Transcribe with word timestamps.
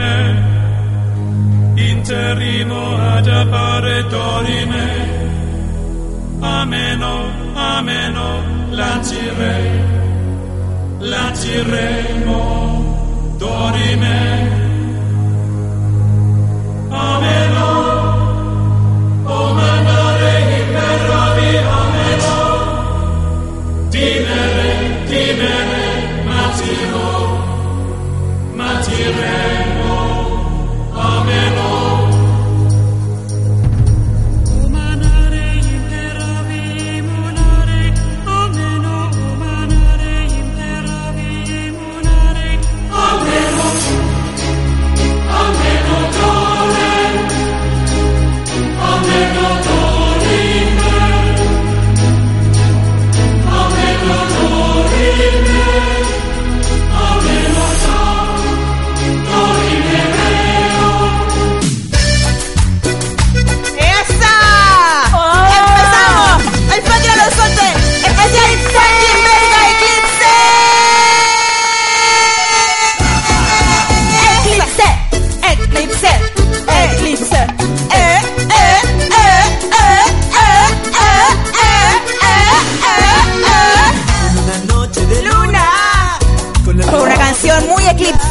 dorime, 0.00 1.76
interrimo 1.76 2.96
ad 2.96 3.28
appare 3.28 4.04
dorime. 4.08 5.18
Ameno, 6.40 7.30
ameno, 7.54 8.42
lancirei, 8.70 9.80
lanciremo, 10.98 12.38
dorime. 13.36 14.59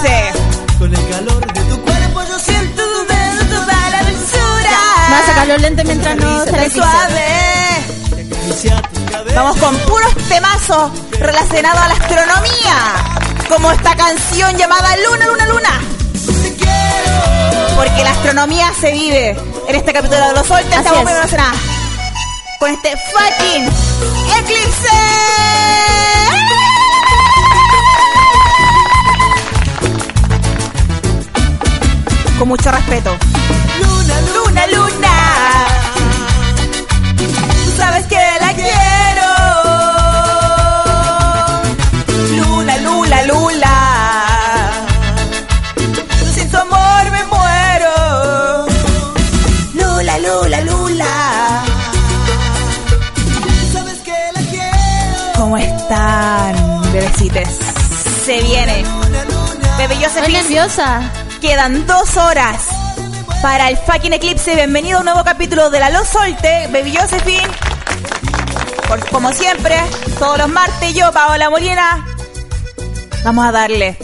Eclipse. 0.03 0.31
con 0.77 0.95
el 0.95 1.09
calor 1.09 1.53
de 1.53 1.61
tu 1.63 1.81
cuerpo 1.81 2.23
yo 2.29 2.39
siento 2.39 2.81
tu 2.83 3.13
dedo, 3.13 3.45
Toda 3.59 3.89
la 3.89 4.03
dulzura. 4.03 4.79
Me 5.09 5.15
va 5.15 5.19
a 5.19 5.25
sacar 5.25 5.47
los 5.47 5.61
lentes 5.61 5.85
mientras 5.85 6.15
no 6.17 6.45
se 6.45 6.51
le 6.51 6.69
suave. 6.69 7.25
tu. 8.47 8.81
Vamos 9.35 9.57
con 9.57 9.75
puros 9.79 10.15
temazos 10.27 10.91
relacionados 11.19 11.79
a 11.79 11.87
la 11.87 11.93
astronomía. 11.93 12.75
Como 13.47 13.71
esta 13.71 13.95
canción 13.95 14.55
llamada 14.57 14.95
Luna, 14.97 15.25
Luna, 15.27 15.45
Luna. 15.47 15.81
Porque 17.75 18.03
la 18.03 18.11
astronomía 18.11 18.71
se 18.79 18.91
vive 18.91 19.35
en 19.67 19.75
este 19.75 19.93
capítulo 19.93 20.27
de 20.27 20.33
los 20.33 20.45
soltes. 20.47 20.71
Así 20.73 20.79
Estamos 20.79 20.99
es. 20.99 21.03
muy 21.05 21.13
relacionadas 21.13 21.57
con 22.59 22.71
este 22.71 22.93
fucking 23.11 23.65
eclipse. 24.37 24.89
Con 32.39 32.47
mucho 32.47 32.71
respeto. 32.71 33.17
Luna, 33.81 34.21
Luna, 34.33 34.67
luna. 34.67 35.67
Tú 37.17 37.71
sabes 37.75 38.05
que 38.05 38.15
la 38.39 38.53
quiero. 38.53 39.27
Luna, 42.37 42.77
luna, 42.77 43.23
luna. 43.23 44.71
Sin 46.33 46.49
tu 46.49 46.57
amor 46.57 47.11
me 47.11 47.25
muero. 47.25 48.67
Lula, 49.73 50.19
lula, 50.19 50.61
lula. 50.61 51.63
sabes 53.73 53.97
que 53.99 54.15
la 54.33 54.41
quiero. 54.49 55.33
¿Cómo 55.35 55.57
están, 55.57 56.81
bebecites? 56.93 57.49
Se 58.25 58.41
viene. 58.43 58.85
Bebé 59.77 59.93
Estoy 59.95 60.05
Josephine, 60.05 60.41
nerviosa. 60.41 61.01
Quedan 61.41 61.85
dos 61.87 62.17
horas 62.17 62.67
para 63.41 63.69
el 63.69 63.77
fucking 63.77 64.13
eclipse. 64.13 64.55
Bienvenido 64.55 64.97
a 64.97 64.99
un 65.01 65.05
nuevo 65.05 65.23
capítulo 65.23 65.69
de 65.69 65.79
La 65.79 65.89
Luz 65.89 66.07
Solte. 66.09 66.67
Baby 66.71 66.95
Josephine. 66.95 67.47
Por- 68.87 69.07
como 69.09 69.31
siempre, 69.31 69.75
todos 70.17 70.37
los 70.37 70.49
martes 70.49 70.93
yo, 70.93 71.11
Paola 71.11 71.49
Molina. 71.49 72.05
Vamos 73.23 73.45
a 73.47 73.51
darle 73.51 73.97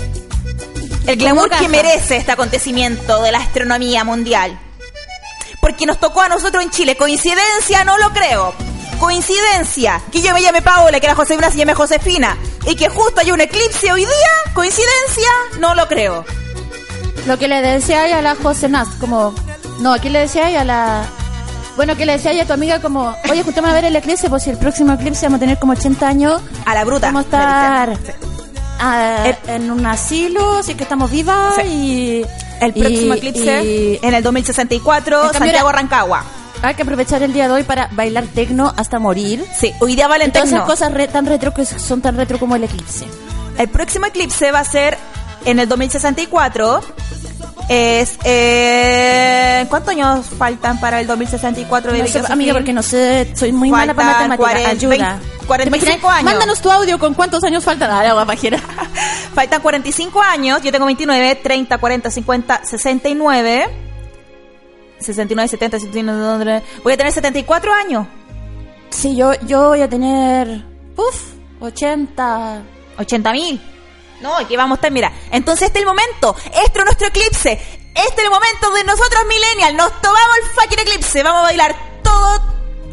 el 1.07 1.17
glamour 1.17 1.49
que 1.49 1.67
merece 1.67 2.17
este 2.17 2.31
acontecimiento 2.31 3.21
de 3.21 3.31
la 3.31 3.39
astronomía 3.39 4.03
mundial. 4.03 4.59
Porque 5.61 5.85
nos 5.85 5.99
tocó 5.99 6.21
a 6.21 6.29
nosotros 6.29 6.63
en 6.63 6.69
Chile. 6.69 6.95
¿Coincidencia? 6.95 7.83
No 7.83 7.97
lo 7.97 8.11
creo. 8.11 8.53
Coincidencia. 8.99 10.01
Que 10.11 10.21
yo 10.21 10.31
me 10.33 10.41
llame 10.41 10.61
Paola, 10.61 10.99
que 10.99 11.07
la 11.07 11.15
Josefina 11.15 11.49
se 11.49 11.57
llame 11.57 11.73
Josefina. 11.73 12.37
Y 12.67 12.75
que 12.75 12.87
justo 12.89 13.19
hay 13.21 13.31
un 13.31 13.41
eclipse 13.41 13.91
hoy 13.91 14.01
día. 14.01 14.53
¿Coincidencia? 14.53 15.27
No 15.59 15.73
lo 15.73 15.87
creo. 15.87 16.23
Lo 17.25 17.37
que 17.39 17.47
le 17.47 17.61
decía 17.61 18.03
a 18.17 18.21
la 18.21 18.35
José 18.35 18.69
Nas, 18.69 18.87
como... 18.99 19.33
No, 19.79 19.93
aquí 19.93 20.09
le 20.09 20.19
decía 20.19 20.59
a 20.61 20.63
la... 20.63 21.03
Bueno, 21.75 21.97
que 21.97 22.05
le 22.05 22.13
decía 22.13 22.41
a 22.41 22.45
tu 22.45 22.53
amiga 22.53 22.79
como... 22.79 23.15
Oye, 23.29 23.43
juntemos 23.43 23.69
a 23.69 23.73
ver 23.73 23.85
el 23.85 23.95
eclipse, 23.95 24.29
pues 24.29 24.43
si 24.43 24.49
el 24.51 24.57
próximo 24.57 24.93
eclipse 24.93 25.25
vamos 25.25 25.37
a 25.37 25.39
tener 25.41 25.59
como 25.59 25.73
80 25.73 26.07
años. 26.07 26.41
A 26.65 26.73
la 26.75 26.85
bruta. 26.85 27.07
Vamos 27.07 27.25
a 27.33 27.87
estar 27.93 27.97
Sí. 27.97 28.11
El- 29.47 29.55
en 29.55 29.71
un 29.71 29.85
asilo, 29.85 30.57
así 30.59 30.75
que 30.75 30.83
estamos 30.83 31.09
vivas 31.11 31.55
Sí. 31.55 31.61
y... 31.67 32.25
El 32.61 32.73
próximo 32.73 33.15
y- 33.15 33.17
eclipse 33.17 33.63
y 33.65 33.99
en 34.01 34.13
el 34.13 34.23
2064, 34.23 35.15
En 35.17 35.21
cambio 35.23 35.39
Santiago 35.39 35.69
era- 35.69 35.77
Rancagua. 35.79 36.23
hay 36.61 36.75
que 36.75 36.83
aprovechar 36.83 37.21
el 37.23 37.33
día 37.33 37.47
de 37.47 37.53
hoy 37.53 37.63
para 37.63 37.89
bailar 37.91 38.25
tecno 38.33 38.73
hasta 38.77 38.97
morir. 38.99 39.45
Sí, 39.59 39.73
hoy 39.81 39.95
día 39.95 40.07
valen 40.07 40.31
todas 40.31 40.47
esas 40.49 40.61
cosas 40.61 40.93
re- 40.93 41.07
tan 41.09 41.25
retro 41.25 41.53
que 41.53 41.65
son 41.65 42.01
tan 42.01 42.15
retro 42.15 42.39
como 42.39 42.55
el 42.55 42.63
eclipse. 42.63 43.05
El 43.57 43.67
próximo 43.69 44.05
eclipse 44.05 44.51
va 44.51 44.59
a 44.59 44.63
ser 44.65 44.97
en 45.45 45.59
el 45.59 45.67
2064. 45.67 46.81
Es. 47.69 48.17
Eh, 48.23 49.65
¿Cuántos 49.69 49.91
años 49.91 50.25
faltan 50.37 50.79
para 50.79 51.01
el 51.01 51.07
2064? 51.07 51.91
No 51.91 51.97
Baby 51.97 52.07
sé, 52.07 52.19
Josephine? 52.19 52.33
amiga, 52.33 52.53
porque 52.53 52.73
no 52.73 52.83
sé, 52.83 53.31
soy 53.35 53.51
muy 53.51 53.71
mala 53.71 53.93
para 53.93 54.11
Faltan 54.13 54.29
matemáticas. 54.29 54.63
40, 54.63 54.69
Ayuda. 54.69 55.19
20, 55.19 55.45
45 55.47 55.85
¿Te 55.85 55.85
imaginas? 55.97 56.13
años. 56.19 56.23
Mándanos 56.31 56.61
tu 56.61 56.71
audio 56.71 56.99
con 56.99 57.13
cuántos 57.15 57.43
años 57.43 57.63
faltan. 57.63 57.89
Ah, 57.91 58.03
la 58.03 58.13
guapajera. 58.13 58.59
Faltan 59.33 59.61
45 59.61 60.21
años. 60.21 60.61
Yo 60.61 60.71
tengo 60.71 60.85
29, 60.85 61.35
30, 61.35 61.77
40, 61.77 62.11
50, 62.11 62.61
69. 62.65 63.69
69, 64.99 65.47
70, 65.49 65.79
79. 65.79 66.63
Voy 66.83 66.93
a 66.93 66.97
tener 66.97 67.11
74 67.11 67.73
años. 67.73 68.07
Sí, 68.91 69.15
yo, 69.15 69.33
yo 69.41 69.69
voy 69.69 69.81
a 69.81 69.89
tener. 69.89 70.63
Uf, 70.95 71.33
80. 71.59 72.61
80 72.97 73.31
mil. 73.33 73.61
No, 74.25 74.37
aquí 74.37 74.55
vamos 74.57 74.75
a 74.75 74.79
estar, 74.79 74.91
mira. 74.91 75.11
Entonces 75.31 75.67
este 75.67 75.79
es 75.79 75.83
el 75.83 75.87
momento. 75.87 76.35
Este 76.65 76.79
es 76.79 76.85
nuestro 76.85 77.07
eclipse. 77.07 77.51
Este 77.93 78.13
es 78.21 78.23
el 78.25 78.29
momento 78.29 78.71
de 78.71 78.83
nosotros 78.83 79.23
millennials. 79.27 79.75
Nos 79.75 80.01
tomamos 80.01 80.35
el 80.43 80.49
fucking 80.51 80.79
eclipse. 80.79 81.23
Vamos 81.23 81.39
a 81.39 81.43
bailar 81.43 81.75
todo, 82.03 82.41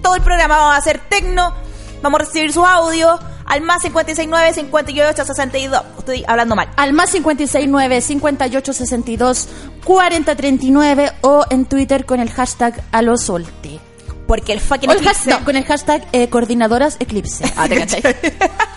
todo 0.02 0.14
el 0.14 0.22
programa. 0.22 0.56
Vamos 0.58 0.74
a 0.74 0.78
hacer 0.78 1.00
tecno. 1.08 1.54
Vamos 2.02 2.20
a 2.20 2.24
recibir 2.24 2.52
sus 2.52 2.64
audios 2.66 3.18
al 3.46 3.60
más 3.62 3.82
569 3.82 4.54
58 4.54 5.24
62. 5.24 5.82
Estoy 5.98 6.24
hablando 6.26 6.54
mal. 6.56 6.68
Al 6.76 6.92
más 6.92 7.10
569 7.10 8.00
58 8.00 8.72
62 8.72 9.48
40 9.84 10.36
39 10.36 11.12
o 11.22 11.44
en 11.50 11.64
Twitter 11.66 12.04
con 12.06 12.20
el 12.20 12.30
hashtag 12.30 12.82
alosolte. 12.92 13.80
Porque 14.26 14.52
el 14.52 14.60
fucking 14.60 14.88
O 14.88 14.92
el 14.92 14.98
eclipse. 14.98 15.30
hashtag- 15.30 15.44
con 15.44 15.56
el 15.56 15.64
hashtag 15.64 16.06
eh, 16.12 16.28
coordinadoras 16.28 16.96
eclipse. 17.00 17.44
Ah, 17.56 17.68
te. 17.68 17.82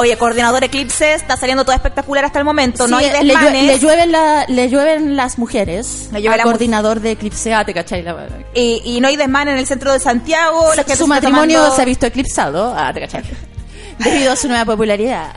Oye, 0.00 0.16
coordinador 0.16 0.62
eclipse 0.62 1.14
está 1.14 1.36
saliendo 1.36 1.64
todo 1.64 1.74
espectacular 1.74 2.24
hasta 2.24 2.38
el 2.38 2.44
momento. 2.44 2.86
no 2.86 2.98
hay 2.98 3.10
le, 3.10 3.24
desmanes. 3.34 3.64
le 3.64 3.78
llueven 3.80 4.12
la- 4.12 4.44
le 4.46 4.68
llueven 4.70 5.16
las 5.16 5.38
mujeres 5.38 6.08
Le 6.12 6.20
llueve 6.20 6.34
al 6.34 6.38
la 6.38 6.44
coordinador 6.44 7.00
de 7.00 7.10
Eclipse. 7.10 7.52
Ah, 7.52 7.64
te 7.64 7.74
cachai. 7.74 8.02
La, 8.02 8.16
y, 8.54 8.80
y 8.84 9.00
no 9.00 9.08
hay 9.08 9.16
desmanes 9.16 9.54
en 9.54 9.58
el 9.58 9.66
centro 9.66 9.92
de 9.92 9.98
Santiago. 9.98 10.72
la 10.76 10.84
su 10.96 11.06
matrimonio 11.08 11.58
tomando- 11.58 11.74
se 11.76 11.82
ha 11.82 11.84
visto 11.84 12.06
eclipsado. 12.06 12.72
Ah, 12.78 12.92
te 12.94 13.00
cachai. 13.00 13.24
Debido 13.98 14.32
a 14.32 14.36
su 14.36 14.46
nueva 14.46 14.64
popularidad. 14.64 15.32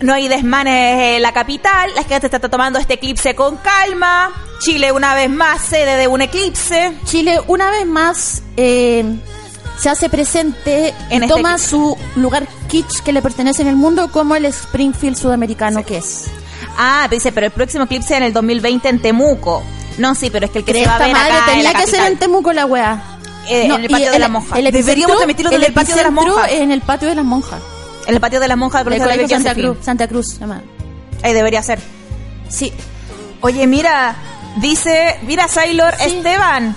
No 0.00 0.14
hay 0.14 0.26
desmanes 0.28 1.16
en 1.16 1.20
la 1.22 1.32
capital, 1.32 1.90
la 1.94 2.04
gente 2.04 2.26
está 2.26 2.48
tomando 2.48 2.78
este 2.78 2.94
eclipse 2.94 3.34
con 3.34 3.58
calma. 3.58 4.32
Chile 4.60 4.92
una 4.92 5.14
vez 5.14 5.28
más 5.28 5.60
sede 5.60 5.96
de 5.96 6.08
un 6.08 6.22
eclipse. 6.22 6.94
Chile 7.04 7.38
una 7.48 7.70
vez 7.70 7.84
más 7.84 8.42
eh, 8.56 9.04
se 9.80 9.88
hace 9.88 10.08
presente 10.08 10.94
En 11.08 11.22
y 11.22 11.24
este 11.24 11.28
toma 11.28 11.56
su 11.58 11.96
lugar 12.16 12.46
kitsch 12.68 13.00
que 13.02 13.12
le 13.12 13.22
pertenece 13.22 13.62
en 13.62 13.68
el 13.68 13.76
mundo 13.76 14.10
como 14.12 14.34
el 14.36 14.44
Springfield 14.44 15.16
sudamericano 15.16 15.84
que 15.84 15.98
es. 15.98 16.24
Ah, 16.76 17.08
dice, 17.10 17.32
pero 17.32 17.46
el 17.46 17.52
próximo 17.52 17.84
eclipse 17.84 18.16
en 18.16 18.22
el 18.22 18.32
2020 18.32 18.88
en 18.88 19.00
Temuco. 19.00 19.62
No, 19.98 20.14
sí, 20.14 20.30
pero 20.30 20.46
es 20.46 20.52
que 20.52 20.58
el 20.60 20.64
que 20.64 20.72
se 20.74 20.86
va 20.86 20.92
a 20.92 20.94
Esta 20.96 21.06
ver 21.06 21.14
madre 21.14 21.32
acá 21.32 21.52
en 21.54 21.64
la 21.64 21.74
que 21.74 21.86
ser 21.86 22.12
en 22.12 22.18
Temuco 22.18 22.52
la 22.52 22.66
weá. 22.66 23.02
Eh, 23.48 23.64
en 23.64 23.72
el 23.72 23.88
patio 23.88 24.12
de 24.12 24.18
las 24.18 24.30
monjas. 24.30 24.58
el 24.58 24.70
Deberíamos 24.70 25.16
transmitirlo 25.16 25.50
desde 25.50 25.66
el 25.66 25.72
patio 25.72 25.96
de 25.96 26.02
las 26.02 26.12
monjas. 26.12 26.52
En 26.52 26.70
el 26.70 26.80
patio 26.82 27.08
de 27.08 27.14
las 27.14 27.24
monjas. 27.24 27.60
En 28.06 28.14
el 28.14 28.20
patio 28.20 28.40
de 28.40 28.48
las 28.48 28.56
monjas 28.58 28.84
del 28.84 28.92
El 28.94 29.00
colegio 29.00 29.22
de 29.22 29.28
colegio 29.34 29.44
Santa. 29.48 29.60
Cruz. 29.60 29.84
Santa 29.84 30.08
Cruz, 30.08 30.38
llama. 30.38 30.62
Ahí 31.22 31.32
debería 31.32 31.62
ser. 31.62 31.80
Sí. 32.48 32.72
Oye, 33.40 33.66
mira, 33.66 34.14
dice, 34.56 35.16
mira, 35.22 35.48
Sailor 35.48 35.94
Sí. 35.98 36.16
Esteban. 36.16 36.76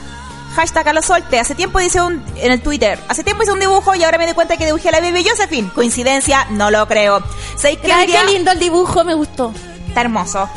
Hashtag 0.55 0.87
a 0.87 1.01
solte. 1.01 1.39
Hace 1.39 1.55
tiempo 1.55 1.79
hice 1.79 2.01
un, 2.01 2.23
en 2.37 2.51
el 2.51 2.61
Twitter, 2.61 2.99
hace 3.07 3.23
tiempo 3.23 3.43
hice 3.43 3.51
un 3.51 3.59
dibujo 3.59 3.95
y 3.95 4.03
ahora 4.03 4.17
me 4.17 4.27
di 4.27 4.33
cuenta 4.33 4.55
que 4.57 4.65
dibujé 4.65 4.89
a 4.89 4.91
la 4.93 4.99
bebé 5.01 5.23
Josephine. 5.27 5.69
Coincidencia, 5.73 6.45
no 6.51 6.69
lo 6.71 6.87
creo. 6.87 7.21
¿Sabéis 7.55 7.79
que 7.79 7.91
Ay, 7.91 8.07
día- 8.07 8.21
qué 8.25 8.31
lindo 8.33 8.51
el 8.51 8.59
dibujo, 8.59 9.03
me 9.03 9.13
gustó. 9.13 9.51
Está 9.87 10.01
hermoso. 10.01 10.49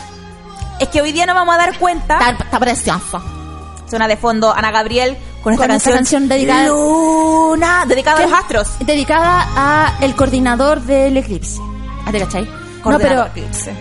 Es 0.81 0.89
que 0.89 1.01
hoy 1.01 1.13
día 1.13 1.25
nos 1.27 1.35
vamos 1.35 1.55
a 1.55 1.59
dar 1.59 1.79
cuenta. 1.79 2.19
Está, 2.31 2.45
está 2.45 2.59
precioso. 2.61 3.23
Suena 3.89 4.09
de 4.09 4.17
fondo 4.17 4.53
Ana 4.53 4.71
Gabriel 4.71 5.17
con 5.43 5.53
esta 5.55 5.67
Con 5.67 5.77
esta 5.77 5.91
canción. 5.93 5.95
canción 5.95 6.29
dedicada- 6.29 6.69
Luna, 6.69 7.85
dedicada 7.87 8.19
a 8.21 8.23
los 8.27 8.33
astros. 8.33 8.69
Dedicada 8.81 9.49
a 9.57 9.95
el 10.01 10.15
coordinador 10.17 10.81
del 10.83 11.17
eclipse. 11.17 11.59
¿Ah, 12.05 12.13
te 12.13 12.19
cachai? 12.21 12.49
No, 12.85 12.99
pero 12.99 13.27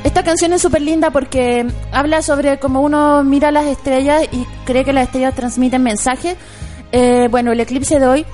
esta 0.04 0.24
canción 0.24 0.54
es 0.54 0.62
súper 0.62 0.82
linda 0.82 1.12
porque 1.12 1.68
habla 1.92 2.22
sobre 2.22 2.58
cómo 2.58 2.82
uno 2.82 3.24
mira 3.24 3.52
las 3.52 3.66
estrellas 3.66 4.24
y 4.32 4.46
cree 4.66 4.84
que 4.84 4.94
las 4.94 5.06
estrellas 5.06 5.36
transmiten 5.36 5.84
mensajes. 5.84 6.38
Eh, 6.92 7.28
bueno, 7.30 7.52
el 7.52 7.60
eclipse 7.60 8.00
de 8.00 8.08
hoy, 8.08 8.26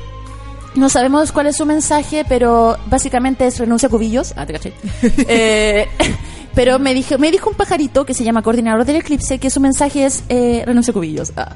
no 0.76 0.90
sabemos 0.90 1.32
cuál 1.32 1.48
es 1.48 1.58
su 1.58 1.66
mensaje, 1.66 2.26
pero 2.28 2.78
básicamente 2.88 3.46
es 3.48 3.60
renuncia 3.60 3.88
a 3.88 3.90
cubillos. 3.90 4.34
Ah, 4.38 4.46
te 4.46 4.54
cachai. 4.54 4.74
Eh, 5.28 5.88
pero 6.56 6.80
me 6.80 6.94
dijo, 6.94 7.18
me 7.18 7.32
dijo 7.32 7.50
un 7.50 7.56
pajarito 7.56 8.06
que 8.06 8.14
se 8.14 8.24
llama 8.24 8.42
coordinador 8.42 8.86
del 8.86 8.98
eclipse 8.98 9.40
que 9.40 9.50
su 9.50 9.60
mensaje 9.60 10.06
es 10.06 10.24
eh, 10.30 10.64
renuncia 10.66 10.92
a 10.92 10.94
cubillos. 10.94 11.34
Ah. 11.36 11.56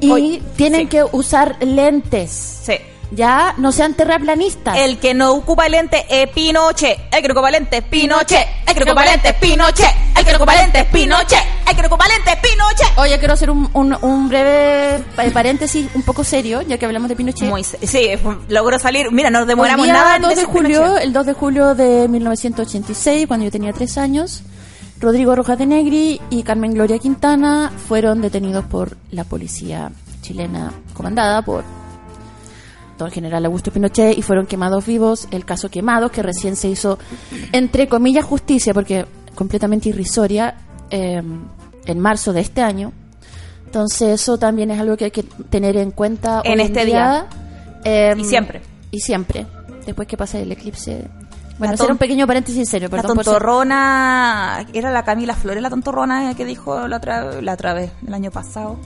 Y 0.00 0.40
tienen 0.56 0.82
sí. 0.82 0.86
que 0.86 1.04
usar 1.10 1.56
lentes. 1.60 2.60
Sí. 2.62 2.74
Ya, 3.10 3.54
no 3.56 3.72
sean 3.72 3.94
terraplanistas. 3.94 4.76
El 4.76 4.98
que 4.98 5.14
no 5.14 5.32
ocupa 5.32 5.68
lente 5.68 6.04
es 6.10 6.28
Pinochet. 6.30 6.98
El 7.10 7.22
que 7.22 7.28
no 7.28 7.32
ocupa 7.32 7.50
lente 7.50 7.78
es 7.78 7.84
Pinochet. 7.84 8.46
El 8.66 8.74
que 8.74 8.80
no 8.84 8.92
ocupa 8.92 9.04
lente 9.06 9.28
es 9.30 9.34
Pinochet. 9.36 9.94
El 10.18 10.24
que 10.24 10.30
no 10.32 10.36
ocupa 10.36 10.54
lente 10.56 10.78
es 10.80 10.84
Pinochet. 10.86 11.38
El 11.68 11.76
que 11.76 11.82
no 11.82 11.88
ocupa 11.88 12.08
lente 12.08 12.30
es 12.30 12.36
Pinochet. 12.36 12.98
Oye, 12.98 13.18
quiero 13.18 13.34
hacer 13.34 13.50
un, 13.50 13.70
un, 13.72 13.96
un 14.02 14.28
breve 14.28 15.02
pa- 15.16 15.24
paréntesis 15.32 15.88
un 15.94 16.02
poco 16.02 16.22
serio, 16.22 16.60
ya 16.62 16.76
que 16.76 16.84
hablamos 16.84 17.08
de 17.08 17.16
Pinochet. 17.16 17.48
Muy, 17.48 17.64
sí, 17.64 18.10
logró 18.48 18.78
salir. 18.78 19.10
Mira, 19.10 19.30
no 19.30 19.40
Hoy 19.40 19.46
demoramos 19.46 19.84
día, 19.86 19.94
nada 19.94 20.16
en 20.16 20.22
2 20.22 20.36
de 20.36 20.44
julio, 20.44 20.80
Pinochet. 20.82 21.02
el 21.04 21.12
2 21.14 21.26
de 21.26 21.32
julio 21.32 21.74
de 21.74 22.08
1986, 22.08 23.26
cuando 23.26 23.44
yo 23.46 23.50
tenía 23.50 23.72
3 23.72 23.96
años, 23.98 24.42
Rodrigo 25.00 25.34
Rojas 25.34 25.56
de 25.58 25.64
Negri 25.66 26.20
y 26.28 26.42
Carmen 26.42 26.74
Gloria 26.74 26.98
Quintana 26.98 27.72
fueron 27.88 28.20
detenidos 28.20 28.64
por 28.66 28.96
la 29.12 29.24
policía 29.24 29.92
chilena 30.20 30.72
comandada 30.92 31.40
por 31.42 31.64
general 33.06 33.44
Augusto 33.46 33.70
Pinochet 33.72 34.16
y 34.18 34.22
fueron 34.22 34.46
quemados 34.46 34.84
vivos. 34.86 35.28
El 35.30 35.44
caso 35.44 35.70
Quemados, 35.70 36.10
que 36.10 36.22
recién 36.22 36.56
se 36.56 36.68
hizo, 36.68 36.98
entre 37.52 37.88
comillas, 37.88 38.24
justicia, 38.24 38.74
porque 38.74 39.06
completamente 39.34 39.88
irrisoria, 39.90 40.54
eh, 40.90 41.22
en 41.86 42.00
marzo 42.00 42.32
de 42.32 42.40
este 42.40 42.60
año. 42.62 42.92
Entonces 43.66 44.20
eso 44.20 44.38
también 44.38 44.70
es 44.70 44.80
algo 44.80 44.96
que 44.96 45.06
hay 45.06 45.10
que 45.10 45.22
tener 45.22 45.76
en 45.76 45.90
cuenta 45.90 46.40
En 46.44 46.58
hoy 46.60 46.66
este 46.66 46.84
día. 46.86 47.26
Eh, 47.84 48.14
Y 48.16 48.24
siempre. 48.24 48.62
Y 48.90 49.00
siempre. 49.00 49.46
Después 49.86 50.08
que 50.08 50.16
pase 50.16 50.42
el 50.42 50.50
eclipse. 50.52 51.04
Bueno, 51.58 51.72
La 51.72 51.74
hacer 51.74 51.90
un 51.90 51.98
pequeño 51.98 52.26
paréntesis 52.26 52.68
serio, 52.68 52.88
La 52.88 52.96
perdón 52.98 53.16
por 53.16 53.24
ser- 53.24 53.32
tontorrona, 53.34 54.64
era 54.72 54.90
la 54.92 55.02
Camila 55.04 55.34
Flores, 55.34 55.60
la 55.62 55.70
tontorrona 55.70 56.34
que 56.34 56.44
dijo 56.44 56.86
la 56.88 56.96
otra, 56.98 57.40
la 57.42 57.54
otra 57.54 57.74
vez, 57.74 57.90
el 58.06 58.14
año 58.14 58.30
pasado. 58.30 58.76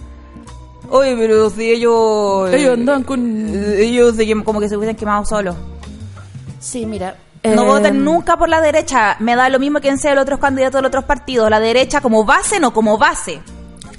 Oye, 0.95 1.17
pero 1.17 1.49
si 1.51 1.71
ellos... 1.71 2.51
Ellos 2.53 2.75
andan 2.75 3.03
con- 3.03 3.49
eh, 3.55 3.83
Ellos 3.83 4.15
como 4.45 4.61
que 4.61 4.69
se 4.69 4.77
hubiesen 4.77 4.95
quemado 4.97 5.25
solos. 5.25 5.57
Sí, 6.61 6.85
mira. 6.87 7.17
No 7.45 7.63
eh, 7.63 7.67
voten 7.67 8.05
nunca 8.05 8.37
por 8.37 8.49
la 8.49 8.61
derecha. 8.61 9.17
Me 9.19 9.35
da 9.35 9.49
lo 9.49 9.59
mismo 9.59 9.81
quien 9.81 9.99
sea 9.99 10.13
el 10.13 10.19
otro 10.19 10.39
candidato 10.39 10.77
de 10.79 10.83
los 10.83 10.91
otros 10.91 11.05
partidos. 11.05 11.49
La 11.51 11.61
derecha 11.61 12.01
como 12.01 12.25
base, 12.25 12.61
no 12.61 12.73
como 12.73 12.99
base. 12.99 13.41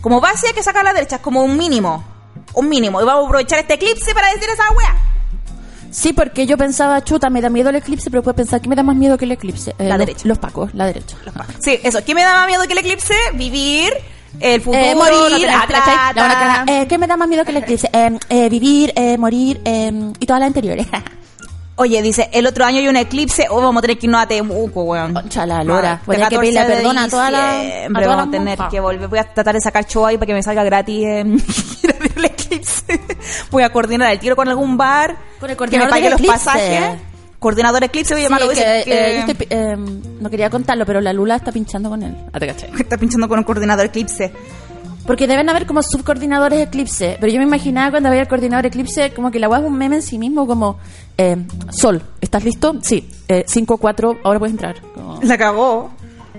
Como 0.02 0.22
base 0.22 0.48
hay 0.48 0.54
que 0.54 0.64
sacar 0.64 0.82
a 0.82 0.90
la 0.90 0.94
derecha, 0.94 1.16
es 1.18 1.22
como 1.22 1.44
un 1.44 1.58
mínimo. 1.58 2.04
Un 2.54 2.70
mínimo. 2.70 3.02
Y 3.02 3.06
vamos 3.06 3.24
a 3.24 3.28
aprovechar 3.28 3.60
este 3.60 3.74
eclipse 3.74 4.14
para 4.14 4.28
decir 4.32 4.48
esa 4.54 4.64
wea. 4.78 4.96
Sí, 5.92 6.14
porque 6.14 6.46
yo 6.46 6.58
pensaba, 6.58 7.04
chuta, 7.04 7.30
me 7.30 7.42
da 7.42 7.50
miedo 7.50 7.70
el 7.70 7.76
eclipse, 7.78 8.10
pero 8.10 8.22
después 8.22 8.36
pensar, 8.36 8.62
¿qué 8.62 8.70
me 8.70 8.76
da 8.76 8.84
más 8.84 8.96
miedo 8.96 9.18
que 9.18 9.26
el 9.26 9.32
eclipse? 9.32 9.72
Eh, 9.78 9.88
La 9.90 9.98
los- 9.98 10.06
derecha. 10.08 10.28
Los 10.28 10.38
pacos, 10.40 10.74
la 10.74 10.86
derecha. 10.86 11.18
Sí, 11.60 11.80
eso. 11.84 12.04
¿Qué 12.06 12.14
me 12.16 12.22
da 12.24 12.34
más 12.34 12.48
miedo 12.48 12.64
que 12.68 12.74
el 12.74 12.80
eclipse? 12.80 13.14
Vivir, 13.34 13.94
el 14.40 14.62
futuro, 14.62 14.84
Eh, 14.84 14.94
no 14.94 15.00
morir, 15.04 15.18
tener 15.42 15.50
ah. 15.50 16.12
La 16.16 16.28
cara. 16.34 16.64
Eh, 16.68 16.88
¿Qué 16.88 16.98
me 16.98 17.08
da 17.08 17.16
más 17.18 17.28
miedo 17.28 17.44
que 17.46 17.52
el 17.52 17.58
eclipse? 17.58 17.90
Eh, 17.94 18.18
eh, 18.30 18.50
vivir, 18.50 18.92
eh, 18.96 19.18
morir 19.18 19.62
eh, 19.66 19.92
y 20.20 20.26
todas 20.26 20.40
las 20.40 20.48
anteriores. 20.48 20.88
Oye, 21.76 22.04
dice, 22.04 22.30
el 22.32 22.46
otro 22.46 22.66
año 22.66 22.78
hay 22.78 22.88
un 22.88 22.96
eclipse, 22.98 23.48
o 23.50 23.56
vamos 23.60 23.80
a 23.80 23.82
tener 23.82 23.98
que 23.98 24.06
irnos 24.06 24.22
a 24.22 24.28
Temuco, 24.28 24.84
weón. 24.84 25.28
Chala, 25.28 25.64
Lora. 25.64 26.02
Voy 26.06 26.18
a 26.18 26.30
que 26.30 26.36
14 26.36 26.40
pedirle 26.40 26.66
perdón 26.66 26.98
a 27.00 27.02
la- 27.02 27.10
todas 27.10 27.32
vamos 27.90 28.08
a 28.14 28.16
las 28.18 28.32
tener 28.32 28.58
monjas. 28.60 28.70
que 28.70 28.80
volver. 28.80 29.08
Voy 29.08 29.18
a 29.18 29.24
tratar 29.24 29.56
de 29.56 29.62
sacar 29.62 29.84
show 29.88 30.06
ahí 30.06 30.18
para 30.18 30.28
que 30.28 30.34
me 30.36 30.44
salga 30.44 30.64
gratis 30.64 31.04
eh, 31.08 31.22
el 31.22 32.26
eclipse. 32.26 33.00
Voy 33.50 33.64
a 33.64 33.72
coordinar 33.72 34.12
el 34.12 34.20
tiro 34.20 34.36
con 34.36 34.48
algún 34.48 34.78
bar. 34.78 35.16
Con 35.40 35.50
el 35.50 35.58
que 35.58 35.80
me 35.80 35.88
pague 35.88 36.12
los 36.12 36.22
pasajes. 36.22 37.00
Coordinador 37.44 37.84
eclipse, 37.84 38.14
voy 38.14 38.22
a 38.22 38.26
Sí, 38.26 38.30
llamarlo. 38.30 38.48
que, 38.50 38.56
dice 38.56 38.82
que- 38.86 38.94
eh, 38.94 39.14
yo 39.16 39.20
estoy 39.20 39.34
pi- 39.36 39.48
eh, 39.50 39.76
no 40.22 40.30
quería 40.30 40.50
contarlo, 40.50 40.86
pero 40.86 41.02
la 41.02 41.12
Lula 41.14 41.36
está 41.36 41.52
pinchando 41.52 41.90
con 41.90 42.02
él. 42.02 42.16
Ah, 42.32 42.40
te 42.40 42.48
caché. 42.48 42.70
Está 42.80 42.98
pinchando 42.98 43.28
con 43.28 43.38
un 43.38 43.44
coordinador 43.44 43.86
eclipse. 43.86 44.32
Porque 45.06 45.28
deben 45.28 45.50
haber 45.50 45.66
como 45.66 45.84
subcoordinadores 45.84 46.62
Eclipse. 46.62 47.18
Pero 47.20 47.30
yo 47.34 47.38
me 47.40 47.44
imaginaba 47.46 47.92
cuando 47.92 48.08
había 48.08 48.22
el 48.22 48.28
coordinador 48.30 48.68
Eclipse, 48.68 49.12
como 49.14 49.32
que 49.32 49.40
la 49.40 49.50
web 49.50 49.60
es 49.64 49.68
un 49.68 49.78
meme 49.78 49.98
en 49.98 50.02
sí 50.02 50.18
mismo, 50.18 50.48
como 50.48 50.80
eh, 51.18 51.36
Sol, 51.72 52.02
¿estás 52.22 52.46
listo? 52.46 52.76
Sí. 52.82 53.10
5, 53.46 53.76
4, 53.78 54.20
ahora 54.24 54.40
puedes 54.40 54.54
entrar. 54.54 54.76
Como- 54.96 55.20
La 55.22 55.38
cagó. 55.38 55.92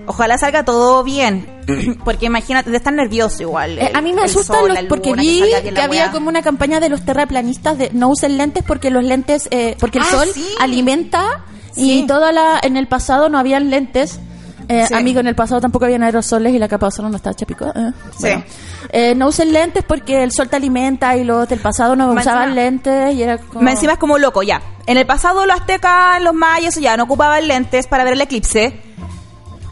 Ojalá 0.07 0.37
salga 0.37 0.63
todo 0.65 1.03
bien. 1.03 1.47
Porque 2.05 2.27
imagínate, 2.27 2.69
de 2.69 2.77
estar 2.77 2.93
nervioso 2.93 3.41
igual. 3.41 3.77
Eh, 3.79 3.87
el- 3.89 3.95
a 3.95 4.01
mí 4.01 4.13
me 4.13 4.21
asustan 4.23 4.59
los, 4.67 4.69
luna, 4.69 4.81
porque 4.87 5.13
vi 5.13 5.41
que, 5.73 5.81
había 5.81 6.11
como 6.11 6.29
una 6.29 6.41
campaña 6.41 6.79
de 6.79 6.89
los 6.89 7.03
terraplanistas 7.03 7.77
de 7.77 7.89
no 7.93 8.09
usen 8.09 8.37
lentes 8.37 8.63
porque 8.63 8.89
los 8.91 9.03
lentes, 9.03 9.47
eh, 9.51 9.75
porque 9.79 9.97
el 9.97 10.03
Ah, 10.03 10.11
sol 10.11 10.27
sí. 10.33 10.45
alimenta 10.59 11.43
Sí. 11.73 12.01
y 12.03 12.07
toda 12.07 12.31
la, 12.31 12.59
en 12.61 12.77
el 12.77 12.87
pasado 12.87 13.29
no 13.29 13.37
habían 13.39 13.69
lentes. 13.69 14.19
Eh, 14.67 14.85
Sí. 14.87 14.93
Amigo, 14.95 15.19
en 15.19 15.27
el 15.27 15.35
pasado 15.35 15.61
tampoco 15.61 15.85
habían 15.85 16.01
aerosoles 16.03 16.53
y 16.53 16.57
la 16.59 16.67
capa 16.67 16.85
de 16.85 16.89
ozono 16.89 17.09
no 17.09 17.17
estaba 17.17 17.35
chapico. 17.35 17.65
Eh, 17.67 17.91
bueno. 18.19 18.43
Eh, 18.91 19.13
no 19.15 19.27
usen 19.27 19.51
lentes 19.53 19.83
porque 19.83 20.23
el 20.23 20.31
sol 20.31 20.47
te 20.49 20.55
alimenta 20.55 21.15
y 21.17 21.23
los 21.23 21.47
del 21.49 21.59
pasado 21.59 21.95
no 21.95 22.11
usaban 22.13 22.55
lentes 22.55 23.13
y 23.15 23.21
era 23.23 23.37
como... 23.39 23.67
Encima 23.69 23.93
es 23.93 23.99
como 23.99 24.17
loco, 24.17 24.41
ya. 24.43 24.61
En 24.87 24.97
el 24.97 25.05
pasado 25.05 25.45
los 25.45 25.59
aztecas, 25.59 26.21
los 26.21 26.33
mayas, 26.33 26.75
ya 26.75 26.95
no 26.97 27.03
ocupaban 27.03 27.47
lentes 27.47 27.87
para 27.87 28.03
ver 28.03 28.13
el 28.13 28.21
eclipse. 28.21 28.79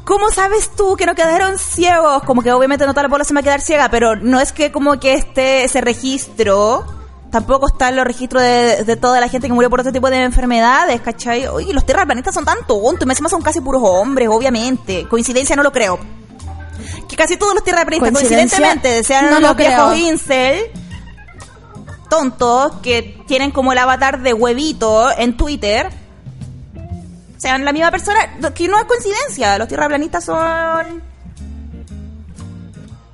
¿Cómo 0.06 0.30
sabes 0.32 0.72
tú 0.76 0.98
que 0.98 1.06
no 1.06 1.16
quedaron 1.16 1.58
ciegos? 1.58 2.24
Como 2.24 2.42
que 2.42 2.52
obviamente 2.52 2.86
no 2.86 2.94
toda 2.94 3.04
la 3.04 3.10
población 3.10 3.38
va 3.38 3.40
a 3.40 3.44
quedar 3.44 3.62
ciega, 3.62 3.90
pero 3.90 4.16
no 4.16 4.40
es 4.42 4.52
que 4.52 4.72
como 4.72 5.00
que 5.00 5.14
esté 5.14 5.64
ese 5.64 5.80
registro. 5.80 6.86
Tampoco 7.32 7.68
están 7.68 7.96
los 7.96 8.06
registros 8.06 8.44
de, 8.44 8.84
de 8.84 8.96
toda 8.96 9.20
la 9.20 9.28
gente 9.28 9.48
que 9.48 9.54
murió 9.54 9.70
por 9.70 9.80
otro 9.80 9.92
tipo 9.92 10.10
de 10.10 10.22
enfermedades, 10.22 11.02
¿cachai? 11.02 11.48
Oye, 11.48 11.74
los 11.74 11.86
terraplanistas 11.86 12.36
son 12.36 12.46
tan 12.46 12.58
tontos, 12.68 13.08
más 13.08 13.16
encima 13.16 13.30
son 13.30 13.42
casi 13.42 13.60
puros 13.62 13.82
hombres, 13.84 14.28
obviamente. 14.30 15.08
Coincidencia 15.08 15.56
no 15.56 15.64
lo 15.64 15.72
creo. 15.72 15.98
Que 17.08 17.16
casi 17.16 17.38
todos 17.38 17.56
los 17.56 17.64
terraplanistas, 17.64 18.12
coincidentemente, 18.12 19.04
sean 19.04 19.32
no 19.32 19.40
lo 19.40 19.48
los 19.48 19.58
viejos 19.58 19.98
incel, 19.98 20.72
tontos 22.10 22.74
que 22.84 23.24
tienen 23.26 23.52
como 23.52 23.72
el 23.72 23.80
avatar 23.80 24.22
de 24.22 24.34
huevito 24.34 25.10
en 25.18 25.36
Twitter 25.36 26.03
sean 27.44 27.66
la 27.66 27.74
misma 27.74 27.92
persona, 27.92 28.20
que 28.56 28.68
no 28.70 28.78
es 28.80 28.86
coincidencia, 28.86 29.58
los 29.58 29.68
tierraplanistas 29.68 30.24
son 30.24 31.04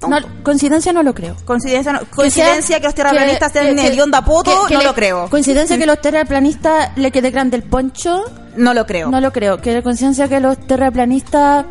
No, 0.08 0.18
coincidencia 0.44 0.94
no 0.94 1.04
lo 1.04 1.14
creo. 1.14 1.36
coincidencia, 1.46 1.92
no- 1.92 2.00
Que 2.00 2.06
coincidencia 2.08 2.62
sea- 2.68 2.80
que, 2.80 2.86
los 2.88 2.96
tierraplanistas 2.96 3.52
que- 3.52 3.60
estén 3.72 3.80
hedionda 3.80 4.24
poto, 4.24 4.52
que- 4.64 4.68
que 4.70 4.74
no 4.76 4.80
le- 4.80 4.86
lo 4.86 4.94
creo. 4.96 5.30
Coincidencia 5.30 5.78
que 5.78 5.86
los 5.86 6.00
terraplanistas 6.00 6.96
le 6.98 7.12
quede 7.12 7.32
grande 7.32 7.58
el 7.58 7.64
poncho, 7.64 8.24
No 8.56 8.74
lo 8.74 8.86
creo. 8.86 9.10
no 9.10 9.20
lo 9.20 9.34
creo. 9.34 9.58
Que 9.58 9.74
la 9.74 9.82
coincidencia 9.82 10.28
que 10.30 10.40
los 10.40 10.58
terraplanistas... 10.68 11.66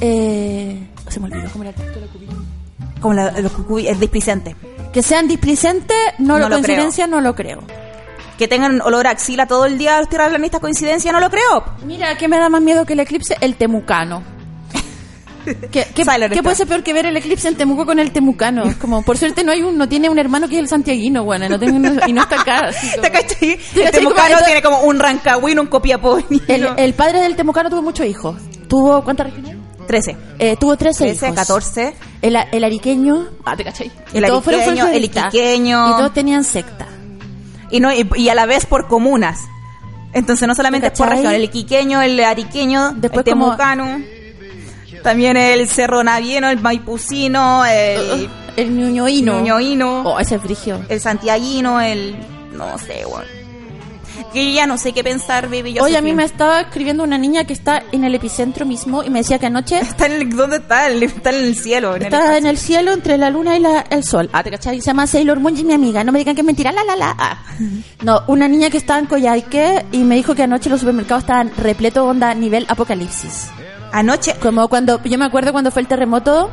Eh, 0.00 0.88
se 1.08 1.20
me 1.20 1.26
olvidó 1.26 1.50
cómo 1.52 1.64
era 1.64 1.70
el 1.70 1.76
texto 1.76 2.00
de 2.00 2.06
la 2.06 2.12
cubilla. 2.12 2.32
Como 3.00 3.14
la- 3.14 3.30
los 3.40 3.52
cucuy- 3.52 3.86
el 3.88 4.00
displicente. 4.00 4.56
Que 4.92 5.02
sean 5.02 5.28
displicentes, 5.28 5.96
no, 6.18 6.34
No 6.34 6.38
lo 6.40 6.48
lo 6.48 6.56
coincidencia, 6.56 7.06
no 7.06 7.20
lo 7.20 7.34
creo. 7.36 7.62
Que 8.40 8.48
tengan 8.48 8.80
olor 8.80 9.06
a 9.06 9.10
axila 9.10 9.44
todo 9.46 9.66
el 9.66 9.76
día 9.76 9.98
los 9.98 10.08
tierraplanistas, 10.08 10.62
coincidencia, 10.62 11.12
no 11.12 11.20
lo 11.20 11.28
creo. 11.28 11.62
Mira, 11.84 12.16
¿qué 12.16 12.26
me 12.26 12.38
da 12.38 12.48
más 12.48 12.62
miedo 12.62 12.86
que 12.86 12.94
el 12.94 13.00
eclipse? 13.00 13.36
El 13.42 13.54
temucano. 13.56 14.22
¿Qué, 15.44 15.54
qué- 15.70 15.84
qué 15.94 16.42
puede 16.42 16.56
ser 16.56 16.66
peor 16.66 16.82
que 16.82 16.94
ver 16.94 17.04
el 17.04 17.16
eclipse 17.18 17.48
en 17.48 17.56
Temuco 17.56 17.84
con 17.84 17.98
el 17.98 18.12
temucano? 18.12 18.64
Es 18.64 18.76
Como, 18.76 19.02
por 19.02 19.18
suerte 19.18 19.44
no 19.44 19.52
hay 19.52 19.60
un, 19.62 19.76
no 19.76 19.88
tiene 19.88 20.08
un 20.08 20.18
hermano 20.18 20.48
que 20.48 20.54
es 20.54 20.60
el 20.60 20.68
santiaguino, 20.68 21.22
bueno, 21.24 21.48
no 21.50 21.58
tengo 21.58 21.76
uno- 21.76 22.00
y 22.06 22.12
no 22.14 22.22
está 22.22 22.40
acá. 22.40 22.70
como- 22.92 23.02
¿Te 23.02 23.10
cachai? 23.10 23.58
¿Te 23.74 23.84
El 23.84 23.90
temucano 23.90 24.34
Como- 24.36 24.46
tiene 24.46 24.62
como 24.62 24.80
un 24.84 24.98
rancagüín, 24.98 25.58
un 25.60 25.66
copiapó. 25.66 26.18
El, 26.48 26.68
el 26.78 26.94
padre 26.94 27.20
del 27.20 27.36
temucano 27.36 27.68
tuvo 27.68 27.82
muchos 27.82 28.06
hijos. 28.06 28.36
Tuvo, 28.68 29.02
¿cuántas 29.04 29.26
regiones? 29.26 29.56
13. 29.86 30.16
Eh, 30.38 30.56
tuvo 30.58 30.76
13, 30.76 31.04
13, 31.04 31.26
hijos. 31.26 31.36
14. 31.36 31.94
El, 32.22 32.36
el 32.52 32.64
ariqueño. 32.64 33.28
Ah, 33.44 33.54
te 33.56 33.64
cachai. 33.64 33.90
El 34.14 34.24
ariqueño, 34.24 34.86
el 34.88 35.04
iquiqueño. 35.04 35.88
Y 35.90 35.92
todos 35.92 36.12
tenían 36.14 36.44
secta. 36.44 36.86
Y, 37.70 37.80
no, 37.80 37.92
y, 37.92 38.08
y 38.16 38.28
a 38.28 38.34
la 38.34 38.46
vez 38.46 38.66
por 38.66 38.86
comunas. 38.88 39.40
Entonces 40.12 40.46
no 40.48 40.54
solamente 40.54 40.88
es 40.88 40.92
por 40.98 41.08
región, 41.08 41.32
el 41.32 41.44
iquiqueño, 41.44 42.02
el 42.02 42.18
ariqueño, 42.20 42.92
Después 42.96 43.24
el 43.26 43.32
como- 43.32 43.46
temucano, 43.46 44.00
también 45.04 45.36
el 45.36 45.68
cerro 45.68 46.02
navieno, 46.02 46.48
el 46.50 46.60
maipucino, 46.60 47.64
el 47.64 48.28
El 48.56 48.76
ñuñoíno. 48.76 49.38
ñuñoíno, 49.40 50.02
Oh, 50.02 50.18
ese 50.20 50.34
es 50.34 50.42
frigio. 50.42 50.80
el 50.88 51.00
santiaguino, 51.00 51.80
el... 51.80 52.16
no 52.52 52.76
sé, 52.78 53.06
weón. 53.06 53.24
Que 54.32 54.52
ya 54.52 54.66
no 54.66 54.78
sé 54.78 54.92
qué 54.92 55.02
pensar, 55.02 55.48
baby. 55.48 55.78
Oye, 55.80 55.96
a 55.96 56.02
mí 56.02 56.12
me 56.12 56.24
estaba 56.24 56.60
escribiendo 56.60 57.02
una 57.02 57.18
niña 57.18 57.44
que 57.44 57.52
está 57.52 57.82
en 57.92 58.04
el 58.04 58.14
epicentro 58.14 58.64
mismo 58.66 59.02
y 59.02 59.10
me 59.10 59.20
decía 59.20 59.38
que 59.38 59.46
anoche 59.46 59.78
Está 59.80 60.06
en 60.06 60.12
el, 60.12 60.30
¿Dónde 60.30 60.56
está? 60.56 60.86
El- 60.86 61.02
Está 61.02 61.30
en 61.30 61.36
el 61.44 61.56
cielo. 61.56 61.96
En 61.96 62.02
el 62.02 62.06
está 62.12 62.36
en 62.38 62.46
el 62.46 62.58
cielo 62.58 62.92
entre 62.92 63.18
la 63.18 63.30
luna 63.30 63.56
y 63.56 63.60
la- 63.60 63.84
el 63.90 64.04
sol. 64.04 64.28
Ah, 64.32 64.42
¿te 64.42 64.50
cachai? 64.50 64.80
Se 64.80 64.86
llama 64.86 65.06
Sailor 65.06 65.40
Moon 65.40 65.56
y 65.56 65.64
mi 65.64 65.72
amiga. 65.74 66.04
No 66.04 66.12
me 66.12 66.18
digan 66.18 66.34
que 66.34 66.42
es 66.42 66.46
mentira. 66.46 66.70
La, 66.72 66.84
la, 66.84 66.96
la. 66.96 67.14
Ah. 67.18 67.42
No, 68.02 68.22
una 68.28 68.48
niña 68.48 68.70
que 68.70 68.78
estaba 68.78 68.98
en 68.98 69.04
Coyhaique 69.06 69.84
y 69.92 69.98
me 69.98 70.14
dijo 70.14 70.34
que 70.34 70.42
anoche 70.44 70.70
los 70.70 70.80
supermercados 70.80 71.24
estaban 71.24 71.50
repleto 71.56 72.06
onda 72.06 72.32
nivel 72.34 72.64
apocalipsis. 72.68 73.48
Anoche... 73.92 74.34
Como 74.40 74.68
cuando, 74.68 75.02
yo 75.04 75.18
me 75.18 75.26
acuerdo 75.26 75.52
cuando 75.52 75.70
fue 75.70 75.82
el 75.82 75.88
terremoto, 75.88 76.50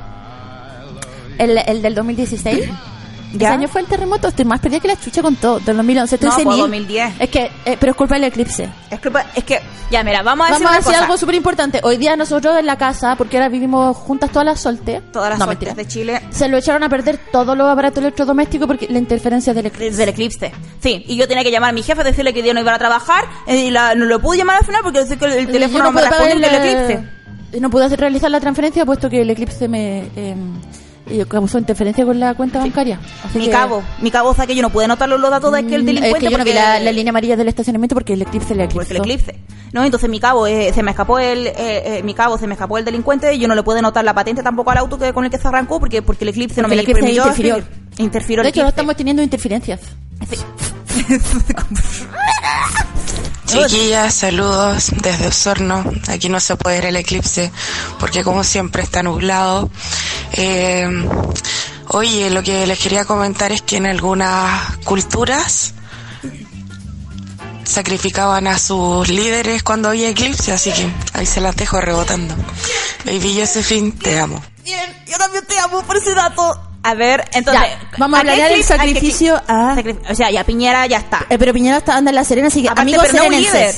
el, 1.37 1.57
el 1.57 1.81
del 1.81 1.95
2016. 1.95 2.69
Ese 3.29 3.39
¿Ya? 3.39 3.51
año 3.53 3.67
fue 3.67 3.81
el 3.81 3.87
terremoto, 3.87 4.29
estoy 4.29 4.45
más 4.45 4.59
perdida 4.59 4.79
que 4.79 4.87
la 4.87 4.99
chucha 4.99 5.21
con 5.21 5.35
todo, 5.35 5.59
del 5.59 5.75
2011. 5.77 6.15
Estoy 6.15 6.29
No, 6.29 6.35
pues, 6.35 6.43
senil. 6.45 6.59
2010. 6.61 7.13
Es 7.19 7.29
que, 7.29 7.51
eh, 7.65 7.77
pero 7.79 7.91
es 7.91 7.97
culpa 7.97 8.15
del 8.15 8.23
eclipse. 8.25 8.69
Es, 8.89 8.99
culpa- 8.99 9.25
es 9.35 9.43
que... 9.43 9.59
Ya, 9.91 10.03
mira, 10.03 10.21
vamos 10.21 10.47
a 10.47 10.49
decir 10.51 10.65
Vamos 10.65 10.67
a 10.67 10.69
una 10.69 10.77
decir 10.79 10.93
cosa. 10.93 11.05
algo 11.05 11.17
súper 11.17 11.35
importante. 11.35 11.79
Hoy 11.83 11.97
día 11.97 12.15
nosotros 12.17 12.57
en 12.57 12.65
la 12.65 12.77
casa, 12.77 13.15
porque 13.15 13.37
ahora 13.37 13.47
vivimos 13.49 13.95
juntas 13.95 14.31
todas 14.31 14.45
las 14.45 14.59
soltes. 14.59 15.01
Todas 15.13 15.29
las 15.29 15.39
no, 15.39 15.47
mentira. 15.47 15.73
de 15.73 15.87
Chile 15.87 16.21
Se 16.29 16.47
lo 16.49 16.57
echaron 16.57 16.83
a 16.83 16.89
perder 16.89 17.17
todos 17.31 17.57
los 17.57 17.67
aparatos 17.69 17.99
electrodomésticos 17.99 18.67
porque 18.67 18.87
la 18.89 18.99
interferencia 18.99 19.53
del 19.53 19.67
eclipse. 19.67 19.97
del 19.97 20.09
eclipse. 20.09 20.51
Sí, 20.81 21.03
y 21.07 21.15
yo 21.15 21.27
tenía 21.27 21.43
que 21.43 21.51
llamar 21.51 21.69
a 21.69 21.73
mi 21.73 21.83
jefe, 21.83 22.03
decirle 22.03 22.33
que 22.33 22.43
día 22.43 22.53
no 22.53 22.59
iban 22.59 22.75
a 22.75 22.79
trabajar, 22.79 23.23
eh, 23.45 23.57
y 23.67 23.71
la- 23.71 23.95
no 23.95 24.05
lo 24.05 24.19
pude 24.19 24.37
llamar 24.39 24.57
al 24.57 24.65
final 24.65 24.81
porque 24.83 24.99
el, 24.99 25.07
el 25.33 25.47
teléfono 25.47 25.85
no 25.85 25.91
me 25.93 26.01
respondía 26.01 26.33
el, 26.33 26.43
eclipse. 26.43 27.59
No 27.61 27.69
pude 27.69 27.85
hacer 27.85 27.99
realizar 27.99 28.29
la 28.29 28.41
transferencia 28.41 28.85
puesto 28.85 29.09
que 29.09 29.21
el 29.21 29.29
eclipse 29.29 29.69
me 29.69 30.09
eh, 30.17 30.35
eh, 31.09 31.25
causó 31.27 31.57
interferencia 31.59 32.05
con 32.05 32.19
la 32.19 32.33
cuenta 32.35 32.59
bancaria. 32.59 32.99
Así 33.23 33.37
Mi 33.39 33.45
que- 33.45 33.51
cabo, 33.51 33.83
mi 34.01 34.11
cabo, 34.11 34.29
o 34.29 34.33
sea 34.35 34.45
que 34.47 34.55
yo 34.55 34.61
no 34.61 34.69
pude 34.69 34.85
anotar 34.85 35.09
los 35.09 35.21
datos 35.21 35.51
de 35.51 35.59
aquel 35.59 35.83
Mm, 35.83 35.85
delincuente 35.85 36.17
Es 36.17 36.23
que 36.25 36.31
yo 36.31 36.37
no 36.37 36.43
vi 36.43 36.53
la, 36.53 36.79
la 36.79 36.91
línea 36.91 37.09
amarilla 37.11 37.35
del 37.35 37.47
estacionamiento 37.47 37.95
porque 37.95 38.13
el 38.13 38.21
eclipse 38.21 38.55
le 38.55 38.67
porque 38.67 38.91
el 38.91 38.97
eclipsó. 38.97 39.31
eclipse. 39.31 39.43
No, 39.73 39.83
entonces 39.83 40.09
mi 40.09 40.19
cabo, 40.19 40.47
eh, 40.47 40.71
se 40.73 40.81
me 40.83 40.91
escapó 40.91 41.19
el, 41.19 41.47
eh, 41.47 41.53
eh, 41.57 42.01
mi 42.03 42.13
cabo, 42.13 42.37
se 42.37 42.47
me 42.47 42.53
escapó 42.53 42.77
el 42.77 42.85
delincuente, 42.85 43.37
yo 43.37 43.47
no 43.47 43.55
le 43.55 43.63
pude 43.63 43.79
anotar 43.79 44.03
la 44.05 44.13
patente 44.13 44.41
tampoco 44.43 44.71
al 44.71 44.77
auto 44.77 44.97
que, 44.97 45.11
con 45.13 45.25
el 45.25 45.31
que 45.31 45.37
se 45.37 45.47
arrancó 45.47 45.79
porque, 45.79 46.01
porque 46.01 46.23
el 46.23 46.29
eclipse 46.29 46.61
no 46.61 46.67
me 46.67 46.75
el 46.75 46.81
eclipse 46.81 47.01
permitió 47.01 47.23
interfirió. 47.23 47.55
escribir. 47.57 47.87
Interfirió 47.99 48.43
De 48.43 48.49
hecho, 48.49 48.63
no 48.63 48.69
estamos 48.69 48.95
teniendo 48.95 49.21
interferencias. 49.21 49.81
Chiquillas, 53.47 54.13
saludos 54.13 54.91
desde 55.01 55.27
Osorno. 55.27 55.83
Aquí 56.09 56.27
no 56.27 56.39
se 56.39 56.57
puede 56.57 56.77
ver 56.77 56.85
el 56.87 56.97
eclipse 56.97 57.51
porque 57.99 58.23
como 58.23 58.43
siempre 58.43 58.83
está 58.83 59.01
nublado. 59.03 59.69
Eh, 60.33 60.87
oye, 61.87 62.29
lo 62.29 62.43
que 62.43 62.67
les 62.67 62.77
quería 62.77 63.05
comentar 63.05 63.53
es 63.53 63.61
que 63.61 63.77
en 63.77 63.87
algunas 63.87 64.77
culturas 64.83 65.73
sacrificaban 67.63 68.47
a 68.47 68.59
sus 68.59 69.07
líderes 69.07 69.63
cuando 69.63 69.89
había 69.89 70.09
eclipse, 70.09 70.51
así 70.51 70.71
que 70.71 70.89
ahí 71.13 71.25
se 71.25 71.41
las 71.41 71.55
dejo 71.55 71.79
rebotando. 71.79 72.35
Baby 73.05 73.37
Josephine, 73.39 73.91
te 73.91 74.19
amo. 74.19 74.43
Bien, 74.63 75.03
yo 75.07 75.17
también 75.17 75.45
te 75.45 75.57
amo 75.59 75.83
por 75.83 75.95
ese 75.95 76.13
dato. 76.13 76.66
A 76.89 76.93
ver, 76.95 77.25
entonces... 77.33 77.63
Ya, 77.69 77.89
vamos 77.97 78.17
a 78.17 78.21
hablar 78.21 78.49
del 78.49 78.63
sacrificio 78.63 79.41
a- 79.47 79.75
O 80.09 80.15
sea, 80.15 80.31
ya 80.31 80.43
Piñera 80.45 80.85
ya 80.87 80.97
está. 80.99 81.25
Eh, 81.29 81.37
pero 81.37 81.51
Piñera 81.53 81.77
está 81.77 81.97
anda 81.97 82.11
en 82.11 82.15
la 82.15 82.23
Serena, 82.23 82.47
así 82.47 82.61
que 82.61 82.69
Aparte, 82.69 82.81
amigos 82.83 83.03
pero 83.11 83.17
no 83.17 83.23
es 83.23 83.29
un 83.29 83.41
líder. 83.41 83.75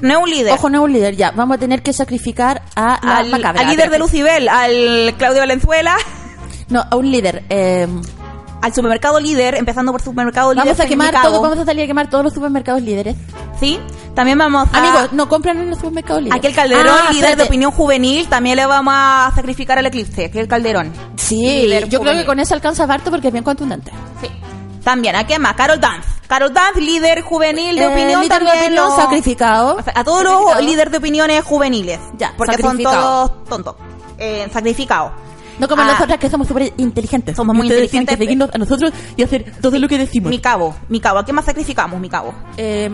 No 0.00 0.10
es 0.16 0.22
un 0.24 0.30
líder. 0.30 0.52
Ojo, 0.54 0.70
no 0.70 0.78
es 0.78 0.84
un 0.84 0.92
líder, 0.92 1.16
ya. 1.16 1.30
Vamos 1.32 1.56
a 1.56 1.60
tener 1.60 1.82
que 1.82 1.92
sacrificar 1.92 2.62
a 2.74 2.98
la 3.02 3.16
al, 3.18 3.30
macabra. 3.30 3.60
al 3.60 3.68
líder 3.68 3.90
de. 3.90 3.98
Lucibel, 3.98 4.48
al 4.48 5.14
Claudio 5.18 5.40
Valenzuela, 5.40 5.96
No, 6.68 6.84
a 6.90 6.96
un 6.96 7.10
líder. 7.10 7.44
Eh, 7.48 7.86
al 8.62 8.74
supermercado 8.74 9.20
líder, 9.20 9.54
empezando 9.54 9.92
por 9.92 10.02
supermercado 10.02 10.52
líder. 10.52 10.66
vamos 10.66 10.80
a 10.80 10.86
quemar 10.86 11.14
todo, 11.22 11.40
vamos 11.40 11.58
a 11.58 11.64
salir 11.64 11.84
a 11.84 11.86
quemar 11.86 12.10
todos 12.10 12.24
los 12.24 12.34
supermercados 12.34 12.82
líderes. 12.82 13.16
Sí, 13.60 13.78
también 14.14 14.36
vamos 14.38 14.68
a... 14.72 14.78
Amigos, 14.78 15.12
no 15.12 15.28
compran 15.28 15.58
en 15.58 15.70
los 15.70 15.78
supermercados 15.78 16.22
líderes. 16.22 16.38
Aquel 16.38 16.54
Calderón, 16.54 16.86
Ah, 17.08 17.12
líder 17.12 17.36
de 17.36 17.42
opinión 17.44 17.70
juvenil, 17.70 18.28
también 18.28 18.56
le 18.56 18.66
vamos 18.66 18.92
a 18.96 19.32
sacrificar 19.34 19.78
al 19.78 19.86
eclipse, 19.86 20.26
aquel 20.26 20.48
Calderón. 20.48 20.92
Sí, 21.16 21.36
Líder 21.62 21.88
yo 21.88 22.00
creo 22.00 22.14
que 22.14 22.24
con 22.26 22.40
eso 22.40 22.54
alcanza 22.54 22.84
harto 22.84 23.10
porque 23.10 23.28
es 23.28 23.32
bien 23.32 23.44
contundente. 23.44 23.90
Sí. 24.20 24.28
También, 24.82 25.16
¿a 25.16 25.26
quién 25.26 25.42
más? 25.42 25.54
Carol 25.54 25.78
Dance. 25.80 26.08
Carol 26.26 26.52
Dance, 26.52 26.80
líder 26.80 27.20
juvenil 27.22 27.76
de 27.76 27.82
Eh, 27.82 27.88
opinión 27.88 28.22
líder 28.22 28.38
de 28.40 28.46
también. 28.46 28.64
opinión 28.64 28.88
lo- 28.88 28.96
sacrificado. 28.96 29.76
O 29.76 29.82
sea, 29.82 29.92
a 29.96 30.04
todos 30.04 30.22
los 30.24 30.62
líderes 30.64 30.90
de 30.92 30.98
opiniones 30.98 31.44
juveniles. 31.44 31.98
Ya, 32.16 32.32
Porque 32.36 32.56
son 32.62 32.78
todos 32.82 33.44
tontos. 33.44 33.76
Eh, 34.18 34.48
sacrificados. 34.52 35.12
No 35.58 35.66
como 35.68 35.82
Ah, 35.82 35.86
nosotras 35.92 36.18
que 36.18 36.30
somos 36.30 36.46
súper 36.48 36.72
inteligentes. 36.76 37.34
Somos 37.36 37.54
muy 37.54 37.66
ustedes 37.66 37.90
tienen 37.90 38.02
inteligentes, 38.04 38.16
que 38.16 38.24
seguirnos 38.24 38.50
a 38.54 38.58
nosotros 38.58 38.92
y 39.16 39.22
hacer 39.22 39.52
todo 39.60 39.78
lo 39.78 39.88
que 39.88 39.98
decimos. 39.98 40.30
Mi 40.30 40.38
cabo, 40.38 40.74
mi 40.88 41.00
cabo. 41.00 41.18
¿A 41.18 41.24
qué 41.24 41.32
más 41.32 41.44
sacrificamos, 41.44 41.98
mi 42.00 42.08
cabo? 42.08 42.32
Eh, 42.56 42.88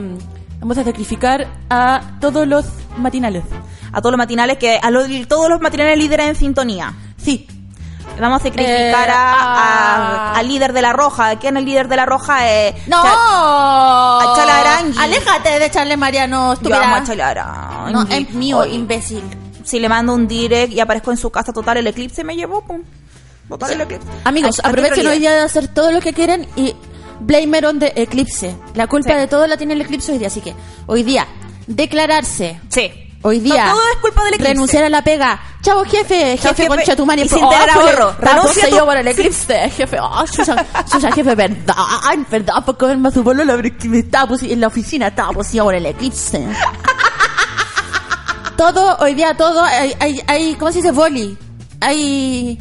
vamos 0.61 0.79
a 0.79 0.85
sacrificar 0.85 1.47
a 1.69 2.01
todos 2.21 2.47
los 2.47 2.65
matinales. 2.97 3.45
A 3.93 4.01
todos 4.01 4.13
los 4.13 4.19
matinales 4.19 4.59
que, 4.59 4.79
a 4.83 4.91
los- 4.91 5.07
todos 5.29 5.49
los 5.51 5.61
matinales 5.61 5.99
líderes 5.99 6.29
en 6.29 6.35
sintonía. 6.37 6.93
Sí. 7.17 7.47
Vamos 8.21 8.41
a 8.41 8.45
sacrificar 8.45 9.09
Eh, 9.09 9.13
a, 9.13 9.33
a- 9.33 10.33
a- 10.33 10.39
al 10.39 10.47
líder 10.49 10.73
de 10.73 10.83
la 10.83 10.93
Roja. 10.93 11.37
¿Quién 11.37 11.57
es 11.57 11.61
el 11.61 11.67
líder 11.67 11.89
de 11.89 11.97
la 11.97 12.07
Roja? 12.07 12.49
Eh, 12.51 12.75
¡No! 12.87 13.03
Cha- 13.03 13.13
a 13.13 14.61
Arangui. 14.61 14.99
Aléjate 14.99 15.59
de 15.59 15.71
Charles 15.71 15.99
Mariano, 15.99 16.49
Yo 16.49 16.53
estúpida. 16.55 16.85
amo 16.85 16.97
a 16.97 16.99
Arangui. 17.29 17.93
No, 17.93 18.03
es 18.03 18.31
mío, 18.35 18.59
Oye, 18.59 18.75
imbécil. 18.75 19.23
Si 19.65 19.81
le 19.81 19.89
mando 19.89 20.15
un 20.15 20.29
direct 20.29 20.73
y 20.73 20.81
aparezco 20.81 21.11
en 21.11 21.17
su 21.17 21.31
casa 21.31 21.53
total, 21.53 21.79
el 21.79 21.87
eclipse 21.87 22.23
me 22.25 22.37
llevó, 22.37 22.63
pum. 22.65 22.83
Total 23.49 23.73
el 23.73 23.81
eclipse. 23.83 24.07
Amigos, 24.25 24.61
aprovechen 24.63 25.07
hoy 25.07 25.19
día 25.19 25.33
de 25.33 25.41
hacer 25.41 25.69
todo 25.69 25.91
lo 25.93 26.01
que 26.01 26.13
quieren 26.13 26.47
y 26.57 26.75
blamer 27.21 27.67
on 27.67 27.79
the 27.79 27.93
eclipse. 27.97 28.55
La 28.75 28.87
culpa 28.87 29.11
Sí. 29.15 29.17
de 29.21 29.27
todo 29.27 29.47
la 29.47 29.57
tiene 29.57 29.75
el 29.75 29.81
eclipse 29.81 30.13
hoy 30.13 30.19
día, 30.19 30.29
así 30.29 30.41
que 30.41 30.55
hoy 30.87 31.03
día 31.03 31.27
declararse. 31.67 32.61
Sí. 32.69 32.91
Hoy 33.27 33.41
día 33.41 33.65
No, 33.67 33.73
todo 33.73 33.83
es 33.91 33.97
culpa 34.01 34.25
del 34.25 34.35
eclipse. 34.35 34.53
renunciar 34.53 34.85
a 34.85 34.89
la 34.91 35.03
pega. 35.03 35.41
Chao 35.63 35.83
jefe, 35.85 36.37
jefe, 36.37 36.49
jefe. 36.49 36.67
concha 36.69 36.95
tu 36.95 37.07
madre. 37.07 37.25
Y 37.25 37.29
sin 37.29 37.49
tener 37.49 37.71
ahorro. 37.71 38.15
Renuncia 38.19 38.33
Renuncia 38.35 38.69
yo 38.69 38.79
tú. 38.81 38.85
por 38.85 38.97
el 38.99 39.09
eclipse, 39.09 39.71
jefe. 39.71 39.99
Oh, 39.99 40.27
Susan, 40.27 40.59
Susan, 40.91 41.11
jefe, 41.13 41.35
verdad, 41.35 41.75
verdad, 42.31 42.63
para 42.67 42.79
comerme 42.79 43.09
a 43.09 43.13
su 43.13 43.23
bolola, 43.23 43.57
pero 43.57 43.69
es 43.69 43.75
que 43.83 43.89
me 43.89 43.99
estaba 44.01 44.37
en 44.43 44.61
la 44.61 44.67
oficina, 44.67 45.07
estaba 45.07 45.33
poseído 45.33 45.65
por 45.65 45.75
el 45.75 45.87
eclipse. 45.87 46.47
Todo, 48.57 48.97
hoy 49.01 49.15
día 49.15 49.37
todo, 49.37 49.63
hay, 49.63 49.95
hay, 50.01 50.21
hay 50.27 50.55
¿cómo 50.55 50.73
se 50.73 50.79
dice? 50.79 50.93
Boli. 50.93 51.37
Hay, 51.81 52.59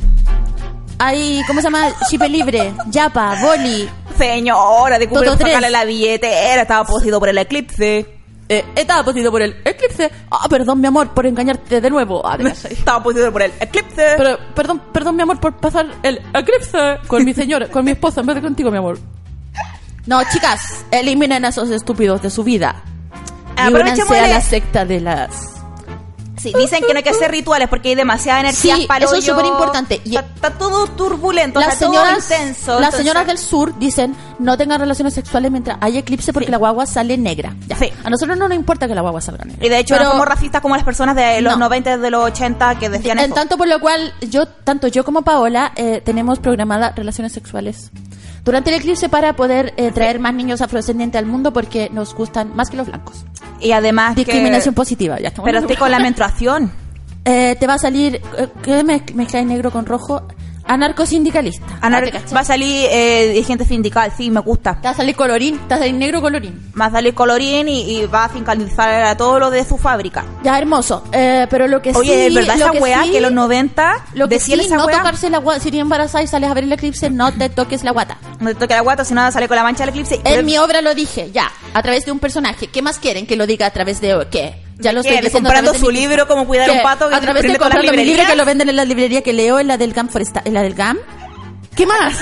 hay, 1.00 1.42
¿cómo 1.48 1.60
se 1.62 1.66
llama? 1.66 1.88
Chipe 2.10 2.28
libre, 2.30 2.74
yapa, 2.88 3.38
boli. 3.42 3.90
Señora, 4.18 5.00
de 5.00 5.08
cumplir 5.08 5.32
sacarle 5.32 5.70
la 5.70 5.86
billetera, 5.86 6.62
estaba 6.62 6.86
poseído 6.86 7.20
por 7.20 7.30
el 7.30 7.38
eclipse. 7.38 8.20
Eh, 8.50 8.66
estaba 8.76 9.04
poseído 9.04 9.32
por 9.32 9.42
el 9.42 9.56
eclipse. 9.66 10.12
Ah, 10.30 10.48
perdón, 10.50 10.82
mi 10.82 10.88
amor, 10.88 11.14
por 11.14 11.26
engañarte 11.26 11.80
de 11.82 11.90
nuevo. 11.90 12.22
Ah. 12.26 12.38
Estaba 12.70 13.02
poseído 13.02 13.32
por 13.32 13.42
el 13.42 13.54
eclipse. 13.60 14.16
Pero, 14.18 14.38
perdón, 14.54 14.82
perdón, 14.92 15.16
mi 15.16 15.24
amor, 15.24 15.40
por 15.40 15.56
pasar 15.58 15.88
el 16.04 16.22
eclipse 16.34 17.00
con 17.08 17.24
mi 17.24 17.34
señora, 17.34 17.68
con 17.70 17.86
mi 17.86 17.92
esposa, 17.92 18.22
en 18.22 18.28
vez 18.28 18.36
de 18.36 18.42
contigo, 18.42 18.70
mi 18.70 18.78
amor. 18.78 19.00
No, 20.06 20.22
chicas, 20.32 20.86
eliminen 20.92 21.46
a 21.46 21.48
esos 21.48 21.70
estúpidos 21.70 22.22
de 22.22 22.30
su 22.30 22.44
vida. 22.44 22.84
Y 23.58 23.74
únanse 23.74 24.20
a 24.20 24.28
la 24.28 24.42
secta 24.42 24.86
de 24.86 25.00
las... 25.00 25.53
Sí, 26.44 26.54
dicen 26.58 26.84
que 26.86 26.94
no 26.94 26.98
hay 26.98 27.04
que 27.04 27.10
hacer 27.10 27.32
rituales 27.32 27.68
porque 27.70 27.90
hay 27.90 27.96
demasiada 27.96 28.42
energía 28.42 28.76
Sí, 28.76 28.86
para 28.88 29.06
eso 29.06 29.16
es 29.16 29.26
superimportante. 29.26 30.02
Y- 30.04 30.16
está, 30.16 30.22
está 30.36 30.50
todo 30.58 30.88
turbulento, 30.88 31.60
Las 31.60 31.74
está 31.74 31.86
señoras, 31.88 32.28
todo 32.28 32.36
intenso. 32.38 32.72
las 32.74 32.80
entonces- 32.80 32.98
señoras 33.00 33.28
del 33.28 33.38
sur 33.38 33.80
dicen 33.80 34.16
no 34.40 34.58
tengan 34.58 34.80
relaciones 34.80 35.14
sexuales 35.14 35.52
mientras 35.52 35.78
hay 35.82 35.98
eclipse 35.98 36.34
porque 36.34 36.50
la 36.52 36.58
guagua 36.58 36.86
sale 36.86 37.18
negra. 37.18 37.56
Ya. 37.68 37.78
Sí. 37.78 37.90
A 38.04 38.10
nosotros 38.10 38.38
no 38.38 38.48
nos 38.48 38.56
importa 38.58 38.88
que 38.88 38.96
la 38.96 39.02
guagua 39.02 39.22
salga 39.22 39.46
negra. 39.46 39.66
Y 39.66 39.70
de 39.70 39.80
hecho 39.80 39.96
Pero- 39.96 40.06
no 40.06 40.12
somos 40.12 40.28
racistas 40.28 40.62
como 40.62 40.76
las 40.76 40.84
personas 40.84 41.16
de 41.16 41.42
los 41.42 41.54
No. 41.54 41.60
90 41.60 41.98
de 41.98 42.12
los 42.12 42.24
80 42.26 42.78
que 42.78 42.90
decían 42.90 43.18
En 43.20 43.26
eso. 43.26 43.34
tanto 43.36 43.58
por 43.58 43.68
lo 43.68 43.80
cual 43.80 44.14
yo, 44.30 44.46
tanto 44.48 44.88
yo 44.88 45.04
como 45.06 45.22
Paola, 45.22 45.72
eh, 45.76 46.02
tenemos 46.04 46.40
programadas 46.40 46.96
relaciones 46.96 47.32
sexuales 47.32 47.90
durante 48.44 48.70
el 48.72 48.76
eclipse 48.76 49.08
para 49.08 49.36
poder 49.38 49.74
eh, 49.78 49.92
traer 49.92 50.20
más 50.20 50.34
niños 50.34 50.60
afrodescendientes 50.62 51.18
al 51.18 51.26
mundo 51.26 51.54
porque 51.54 51.90
nos 51.94 52.14
gustan 52.14 52.54
más 52.56 52.70
que 52.70 52.76
los 52.78 52.88
blancos. 52.88 53.24
Y 53.64 53.72
además 53.72 54.16
que- 54.16 54.26
Discriminación 54.26 54.76
positiva, 54.76 55.20
ya 55.20 55.30
estamos. 55.30 55.46
Pero 55.48 55.60
estoy 55.60 55.76
con 55.78 55.90
la 55.92 56.00
menstruación. 56.00 56.72
Eh, 57.26 57.56
te 57.60 57.68
va 57.68 57.76
a 57.76 57.80
salir, 57.80 58.22
eh, 58.38 58.48
¿qué 58.62 58.84
me 58.84 59.02
mezcláis 59.16 59.46
negro 59.48 59.72
con 59.72 59.86
rojo? 59.86 60.28
Anarcosindicalista. 60.66 61.66
Anar- 61.82 62.04
Ah, 62.14 62.22
va 62.36 62.40
a 62.42 62.44
salir 62.44 62.88
eh, 62.92 63.30
dirigente 63.34 63.66
sindical, 63.66 64.12
sí, 64.16 64.30
me 64.30 64.40
gusta. 64.42 64.76
Te 64.76 64.88
va 64.88 64.92
a 64.92 64.94
salir 64.96 65.16
colorín, 65.16 65.58
te 65.60 65.70
va 65.70 65.76
a 65.76 65.80
salir 65.80 65.94
negro 65.96 66.22
colorín. 66.22 66.72
Va 66.80 66.86
a 66.86 66.92
salir 66.92 67.14
colorín 67.14 67.68
y, 67.70 67.82
y 68.00 68.06
va 68.06 68.26
a 68.26 68.30
sindicalizar 68.30 69.04
a 69.04 69.18
todo 69.18 69.40
lo 69.40 69.50
de 69.50 69.64
su 69.66 69.78
fábrica. 69.78 70.26
Ya, 70.44 70.58
hermoso. 70.58 71.04
Eh, 71.12 71.48
pero 71.50 71.68
lo 71.68 71.82
que 71.82 71.92
Oye, 71.96 72.14
sí... 72.14 72.28
¿es 72.28 72.34
verdad 72.34 72.58
lo 72.58 72.72
esa 72.74 72.82
weá 72.84 73.04
sí- 73.04 73.12
que 73.12 73.22
los 73.22 73.32
90 73.32 74.06
Lo 74.16 74.28
que 74.28 74.40
sí, 74.40 74.54
esa 74.54 74.78
no 74.78 74.86
weá? 74.86 74.98
tocarse 74.98 75.30
la 75.30 75.38
guata. 75.40 75.60
Si 75.60 75.70
eres 75.70 75.82
embarazada 75.82 76.24
y 76.24 76.28
sales 76.28 76.50
a 76.50 76.54
ver 76.54 76.64
el 76.66 76.72
eclipse, 76.72 77.10
no 77.10 77.32
te 77.32 77.50
toques 77.50 77.84
la 77.84 77.92
guata. 77.92 78.18
No 78.40 78.50
te 78.50 78.56
toque 78.56 78.74
la 78.74 78.82
guata, 78.82 79.06
si 79.06 79.14
nada 79.14 79.32
sale 79.32 79.48
con 79.48 79.56
la 79.58 79.64
mancha 79.64 79.84
del 79.86 79.90
eclipse. 79.90 80.20
Pero- 80.24 80.40
En 80.42 80.46
mi 80.46 80.58
obra 80.58 80.82
lo 80.82 80.94
dije, 80.96 81.32
ya, 81.32 81.52
a 81.74 81.82
través 81.82 82.06
de 82.06 82.12
un 82.12 82.20
personaje. 82.20 82.68
¿Qué 82.68 82.82
más 82.82 83.00
quieren 83.00 83.26
que 83.26 83.36
lo 83.36 83.48
diga 83.48 83.66
a 83.68 83.72
través 83.72 84.02
de 84.02 84.28
qué? 84.32 84.63
Ya 84.80 84.92
lo 84.92 85.02
estoy 85.02 85.18
¿De 85.18 85.22
diciendo. 85.24 85.50
comprando 85.50 85.74
su 85.74 85.90
libro, 85.92 86.28
Cómo 86.28 86.46
cuidar 86.48 86.70
un 86.72 86.82
pato, 86.82 87.06
A 87.06 87.20
través 87.22 87.44
de 87.44 87.58
comprando 87.58 87.92
mi 87.92 88.04
libro 88.06 88.24
que 88.28 88.36
lo 88.36 88.46
venden 88.46 88.70
en 88.70 88.76
la 88.76 88.86
librería 88.86 89.22
que 89.22 89.34
leo, 89.34 89.60
en 89.60 89.68
la 89.68 89.78
del 89.78 89.94
GAM 89.94 90.10
Forestal, 90.10 90.44
en 90.46 90.54
la 90.54 90.62
del 90.62 90.74
GAM. 90.74 90.98
¿Qué 91.76 91.86
más? 91.86 92.16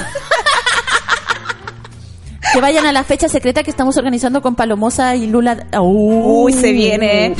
que 2.53 2.59
vayan 2.61 2.85
a 2.85 2.91
la 2.91 3.03
fecha 3.03 3.29
secreta 3.29 3.63
que 3.63 3.71
estamos 3.71 3.97
organizando 3.97 4.41
con 4.41 4.55
Palomosa 4.55 5.15
y 5.15 5.27
Lula. 5.27 5.67
Uy, 5.81 6.51
se 6.53 6.71
viene. 6.73 7.33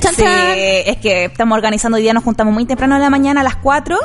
Chan, 0.00 0.14
Sí, 0.14 0.22
chan. 0.22 0.54
es 0.56 0.96
que 0.98 1.24
estamos 1.26 1.54
organizando 1.56 1.96
hoy 1.96 2.02
día, 2.02 2.12
nos 2.14 2.24
juntamos 2.24 2.52
muy 2.54 2.64
temprano 2.64 2.96
en 2.96 3.02
la 3.02 3.10
mañana 3.10 3.42
a 3.42 3.44
las 3.44 3.56
4 3.56 3.98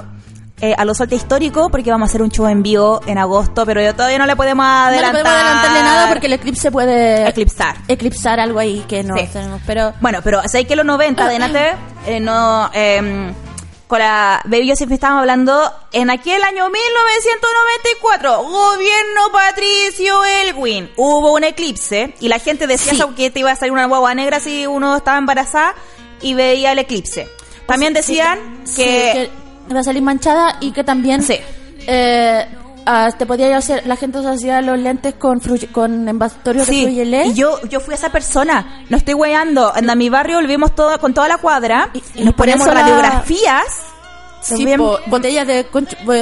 eh, 0.62 0.74
a 0.78 0.86
los 0.86 0.98
Solte 0.98 1.16
Histórico 1.16 1.70
porque 1.70 1.92
vamos 1.92 2.08
a 2.08 2.10
hacer 2.10 2.22
un 2.22 2.30
show 2.32 2.48
en 2.48 2.64
vivo 2.64 3.00
en 3.06 3.18
agosto, 3.18 3.66
pero 3.66 3.82
yo 3.82 3.94
todavía 3.94 4.18
no 4.18 4.26
le 4.26 4.36
podemos 4.36 4.66
No 4.66 4.72
le 4.92 4.98
adelantar. 4.98 5.22
podemos 5.22 5.32
adelantarle 5.42 5.80
nada 5.82 6.08
porque 6.10 6.26
el 6.28 6.34
eclipse 6.34 6.72
puede 6.72 7.28
Eclipsar. 7.28 7.76
eclipsar 7.88 8.40
algo 8.40 8.60
ahí 8.60 8.84
que 8.88 9.04
no 9.04 9.16
Sí. 9.18 9.28
tenemos. 9.32 9.62
Pero 9.68 9.94
Bueno, 10.02 10.20
pero 10.24 10.42
sé 10.48 10.66
que 10.66 10.76
los 10.76 10.86
90, 10.86 11.26
adelante, 11.26 11.76
eh, 12.08 12.20
no... 12.20 12.70
eh, 12.74 13.32
con 13.88 14.00
la 14.00 14.42
Baby 14.44 14.70
Joseph 14.70 14.92
estábamos 14.92 15.22
hablando 15.22 15.72
en 15.94 16.10
aquel 16.10 16.44
año 16.44 16.70
1994, 16.70 18.44
gobierno 18.44 19.22
Patricio 19.32 20.26
Elwin, 20.26 20.90
hubo 20.98 21.34
un 21.34 21.44
eclipse 21.46 22.14
y 22.20 22.28
la 22.28 22.40
gente 22.40 22.68
decía 22.68 22.94
Sí. 22.94 23.04
que 23.16 23.32
te 23.32 23.40
iba 23.40 23.52
a 23.52 23.56
salir 23.56 23.72
una 23.72 23.86
guagua 23.86 24.14
negra 24.14 24.40
si 24.42 24.68
uno 24.68 24.98
estaba 24.98 25.18
embarazada 25.18 25.74
y 26.22 26.34
veía 26.34 26.74
el 26.74 26.80
eclipse. 26.80 27.30
También 27.66 27.94
decían 27.94 28.60
Sí, 28.66 28.84
que, 28.84 28.90
que 29.14 29.32
va 29.76 29.80
a 29.82 29.84
salir 29.84 30.02
manchada 30.02 30.58
y 30.62 30.72
que 30.72 30.84
también 30.84 31.22
Sí. 31.22 31.36
eh, 31.88 32.46
ah, 32.86 33.10
te 33.18 33.26
podía 33.26 33.56
hacer 33.58 33.86
la 33.86 33.96
gente 33.96 34.20
hacía 34.26 34.62
los 34.62 34.78
lentes 34.80 35.16
con 35.16 35.40
con 35.72 36.08
envasatorios 36.08 36.68
de 36.68 36.74
Sí, 36.74 36.84
fruyelé 36.84 37.28
y 37.28 37.34
yo, 37.34 37.60
yo 37.70 37.80
fui 37.80 37.94
esa 37.94 38.10
persona, 38.10 38.84
no 38.90 38.98
estoy 38.98 39.14
weando, 39.14 39.74
en 39.76 39.98
mi 39.98 40.10
barrio 40.10 40.38
volvimos 40.38 40.74
todo, 40.76 41.00
con 41.00 41.14
toda 41.14 41.28
la 41.28 41.38
cuadra 41.38 41.90
Y- 41.94 42.22
y, 42.22 42.24
nos 42.26 42.34
ponemos 42.34 42.68
radiografías. 42.68 43.64
Sí, 44.40 44.66
po, 44.78 44.98
botellas 45.08 45.46
de 45.46 45.66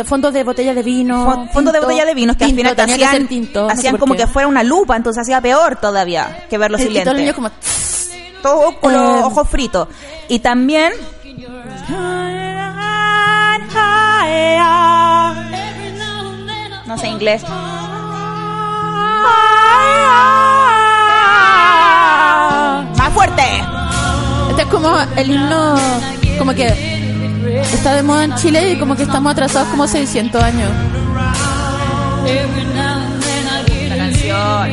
fondos 0.05 0.33
de 0.33 0.43
botella 0.43 0.73
de 0.73 0.81
vino 0.81 1.25
Fon- 1.27 1.49
fondo 1.51 1.71
de 1.71 1.79
botella 1.79 2.05
de 2.05 2.15
vinos 2.15 2.35
que 2.37 2.45
tinto, 2.45 2.61
al 2.61 2.73
final 2.73 2.75
que 2.75 2.93
hacían, 2.93 3.11
ser 3.11 3.27
tinto, 3.27 3.61
no 3.63 3.67
sé 3.69 3.73
hacían 3.73 3.97
como 3.97 4.13
qué. 4.15 4.21
que 4.21 4.27
fuera 4.27 4.47
una 4.47 4.63
lupa, 4.63 4.95
entonces 4.95 5.21
hacía 5.21 5.41
peor 5.41 5.75
todavía 5.75 6.45
que 6.49 6.57
ver 6.57 6.71
los 6.71 6.81
Y- 6.81 6.85
y 6.85 6.87
todo 6.87 6.95
el 6.97 7.03
silentes. 7.03 7.21
niño 7.21 7.35
como 7.35 7.49
Todo 8.41 8.79
con 8.79 8.93
los 8.93 9.19
Eh, 9.19 9.23
ojos 9.25 9.47
fritos. 9.49 9.87
Y 10.29 10.39
también... 10.39 10.93
No 16.85 16.97
sé 16.97 17.07
inglés. 17.07 17.43
Más 22.97 23.13
fuerte. 23.13 23.43
este 24.49 24.61
es 24.61 24.67
como 24.67 24.89
el 25.17 25.31
himno 25.31 25.75
como 26.37 26.53
que 26.53 26.67
está 27.73 27.93
de 27.93 28.03
moda 28.03 28.23
en 28.23 28.35
Chile 28.35 28.71
y 28.71 28.79
como 28.79 28.95
que 28.95 29.03
estamos 29.03 29.31
atrasados 29.31 29.67
como 29.69 29.87
600 29.87 30.41
años 30.41 30.69
La 33.89 33.97
canción. 33.97 34.71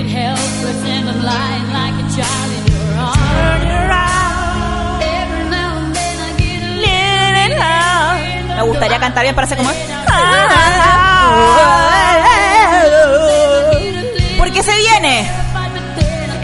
Me 8.63 8.69
gustaría 8.69 9.01
cantar 9.01 9.25
bien 9.25 9.35
para 9.35 9.45
hacer 9.45 9.59
como... 9.59 9.73
Porque 14.39 14.63
se 14.63 14.77
viene. 14.77 15.29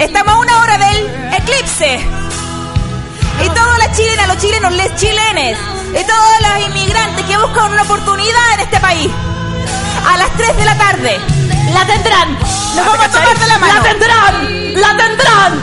Estamos 0.01 0.35
a 0.35 0.39
una 0.39 0.61
hora 0.61 0.79
del 0.79 1.33
eclipse. 1.35 2.01
Y 3.41 3.49
todas 3.51 3.79
las 3.79 3.97
chilenas, 3.97 4.27
los 4.27 4.39
chilenos, 4.39 4.73
les 4.73 4.97
chilenes. 4.97 5.57
Y 5.91 6.05
todos 6.05 6.41
los 6.41 6.69
inmigrantes 6.69 7.25
que 7.25 7.39
buscan 7.39 7.71
una 7.71 7.83
oportunidad 7.83 8.55
en 8.55 8.61
este 8.61 8.81
país. 8.81 9.13
A 10.05 10.17
las 10.17 10.31
3 10.37 10.57
de 10.57 10.65
la 10.65 10.77
tarde. 10.77 11.21
La 11.73 11.87
tendrán. 11.87 12.37
Nos 12.75 12.85
vamos 12.85 13.05
a 13.05 13.11
tomar 13.11 13.39
de 13.39 13.47
la 13.47 13.59
mano. 13.59 13.75
¡La 13.75 13.83
tendrán! 13.83 14.75
¡La 14.75 14.97
tendrán! 14.97 15.63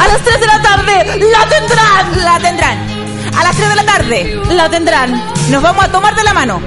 A 0.00 0.08
las 0.08 0.22
3 0.22 0.40
de 0.40 0.46
la 0.46 0.62
tarde, 0.62 1.18
¡la 1.18 1.46
tendrán! 1.50 2.24
La 2.24 2.38
tendrán. 2.38 2.95
A 3.38 3.42
las 3.44 3.56
3 3.56 3.68
de 3.68 3.76
la 3.76 3.84
tarde. 3.84 4.40
¡La 4.50 4.68
tendrán! 4.70 5.22
Nos 5.50 5.62
vamos 5.62 5.84
a 5.84 5.88
tomar 5.90 6.14
de 6.14 6.24
la 6.24 6.34
mano. 6.34 6.60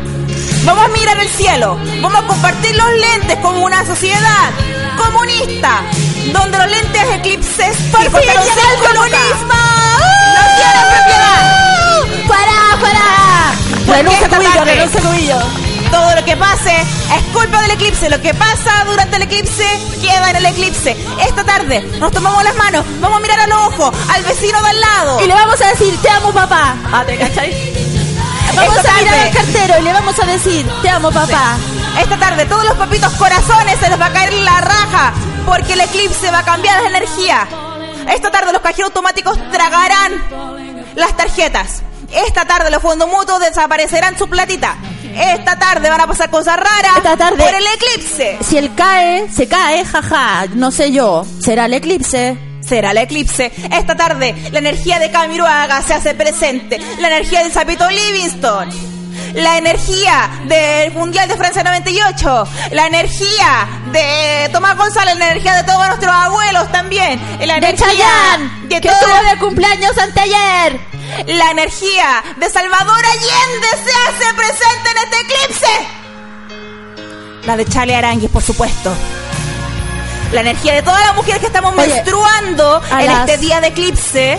Vamos 0.64 0.86
a 0.86 0.88
mirar 0.90 1.20
el 1.20 1.30
cielo. 1.30 1.78
Vamos 2.02 2.24
a 2.24 2.28
compartir 2.28 2.76
los 2.76 2.90
lentes 2.92 3.38
como 3.40 3.64
una 3.66 3.86
sociedad 3.86 4.52
comunista. 4.98 5.82
Donde 6.34 6.58
los 6.58 6.68
lentes 6.70 7.02
eclipses 7.16 7.78
¡Por 7.92 8.02
y 8.02 8.04
fin 8.04 8.12
porque 8.12 8.34
los 8.34 8.46
llega 8.46 8.74
el 8.74 8.80
comunismo! 8.80 9.60
No 10.36 10.42
tienen 10.58 10.86
propiedad. 10.94 12.28
¡Para, 12.28 12.82
para! 12.82 13.98
Renuncia 13.98 14.30
Cubillo, 14.30 14.66
renuncia 14.66 15.02
Cubillo. 15.02 15.69
Todo 15.92 16.16
lo 16.16 16.24
que 16.24 16.38
pase 16.38 16.76
es 16.80 17.24
culpa 17.34 17.62
del 17.62 17.72
eclipse. 17.72 18.10
Lo 18.10 18.22
que 18.22 18.34
pasa 18.34 18.84
durante 18.86 19.16
el 19.16 19.24
eclipse 19.24 19.66
queda 20.02 20.30
en 20.30 20.36
el 20.36 20.46
eclipse. 20.46 20.96
Esta 21.26 21.44
tarde 21.44 21.82
nos 22.00 22.12
tomamos 22.12 22.44
las 22.44 22.56
manos, 22.56 22.86
vamos 23.00 23.18
a 23.18 23.22
mirar 23.22 23.40
a 23.40 23.48
los 23.48 23.60
ojos 23.68 23.96
al 24.14 24.24
vecino 24.24 24.62
de 24.62 24.70
al 24.70 24.82
lado. 24.82 25.24
Y 25.24 25.28
le 25.28 25.34
vamos 25.34 25.60
a 25.62 25.68
decir, 25.68 26.00
te 26.02 26.10
amo 26.10 26.32
papá. 26.32 26.76
Ah, 26.92 27.04
¿te 27.06 27.18
cachai? 27.18 27.74
Vamos 28.56 28.78
Esta 28.78 28.94
a 28.94 28.98
mirar 28.98 29.20
al 29.20 29.32
cartero 29.32 29.80
y 29.80 29.84
le 29.84 29.94
vamos 29.94 30.20
a 30.20 30.26
decir, 30.26 30.70
te 30.82 30.90
amo 30.90 31.12
papá. 31.12 31.58
Esta 32.00 32.18
tarde 32.18 32.46
todos 32.46 32.66
los 32.66 32.78
papitos 32.78 33.12
corazones 33.14 33.80
se 33.80 33.90
les 33.90 34.00
va 34.00 34.08
a 34.08 34.14
caer 34.14 34.34
la 34.34 34.62
raja 34.62 35.14
porque 35.46 35.74
el 35.74 35.82
eclipse 35.82 36.30
va 36.32 36.40
a 36.40 36.46
cambiar 36.46 36.82
la 36.84 36.90
energía. 36.90 37.48
Esta 38.08 38.32
tarde 38.32 38.54
los 38.54 38.62
cajeros 38.62 38.90
automáticos 38.90 39.38
tragarán 39.52 40.24
las 40.96 41.16
tarjetas. 41.16 41.82
Esta 42.12 42.46
tarde 42.46 42.72
los 42.72 42.82
fondos 42.82 43.08
mutuos 43.08 43.40
desaparecerán 43.40 44.18
su 44.18 44.28
platita. 44.28 44.76
Esta 45.20 45.58
tarde 45.60 45.90
van 45.90 46.02
a 46.02 46.08
pasar 46.08 46.30
cosas 46.30 46.56
raras 46.58 46.98
Esta 46.98 47.18
tarde- 47.18 47.44
por 47.44 47.54
el 47.54 47.64
eclipse. 47.76 48.38
Si 48.48 48.58
él 48.58 48.72
cae, 48.76 49.30
se 49.32 49.48
cae, 49.48 49.84
jaja, 49.86 50.46
no 50.54 50.72
sé 50.72 50.92
yo, 50.92 51.26
será 51.44 51.66
el 51.66 51.74
eclipse. 51.74 52.38
Será 52.62 52.92
el 52.92 52.98
eclipse. 53.00 53.52
Esta 53.72 53.96
tarde 53.96 54.36
la 54.52 54.60
energía 54.60 55.00
de 55.00 55.10
Camiroaga 55.10 55.82
se 55.82 55.94
hace 55.96 56.14
presente. 56.14 56.80
La 57.00 57.08
energía 57.08 57.44
de 57.44 57.50
Zapito 57.50 57.90
Livingston. 57.90 58.70
La 59.34 59.58
energía 59.58 60.30
del 60.46 60.92
Mundial 60.94 61.28
de 61.28 61.36
Francia 61.36 61.64
98. 61.64 62.48
La 62.72 62.88
energía 62.88 63.68
de 63.92 64.50
Tomás 64.52 64.76
González. 64.78 65.18
La 65.18 65.30
energía 65.32 65.56
de 65.56 65.64
todos 65.64 65.88
nuestros 65.88 66.14
abuelos 66.14 66.72
también. 66.72 67.20
La 67.40 67.56
De 67.60 67.70
energía 67.70 67.88
Chayanne, 67.88 68.68
de 68.68 68.82
que 68.82 68.88
todo- 68.90 69.00
estuvo 69.00 69.30
de 69.32 69.38
cumpleaños 69.40 69.98
anteayer. 69.98 70.80
La 71.28 71.52
energía 71.52 72.24
de 72.38 72.50
Salvador 72.50 73.04
Allende 73.06 73.68
se 73.84 73.92
hace 73.92 74.34
presente 74.36 74.90
en 74.92 74.98
este 75.04 75.20
eclipse. 75.22 75.68
La 77.46 77.58
de 77.58 77.66
Chale 77.66 77.96
Aranguis, 77.96 78.30
por 78.30 78.44
supuesto. 78.44 78.94
La 80.32 80.42
energía 80.42 80.74
de 80.74 80.84
todas 80.84 81.04
las 81.06 81.16
mujeres 81.16 81.40
que 81.40 81.48
estamos 81.48 81.74
Oye, 81.76 81.88
menstruando 81.88 82.82
en 83.00 83.06
las- 83.06 83.20
este 83.30 83.38
día 83.40 83.62
de 83.62 83.68
eclipse 83.68 84.38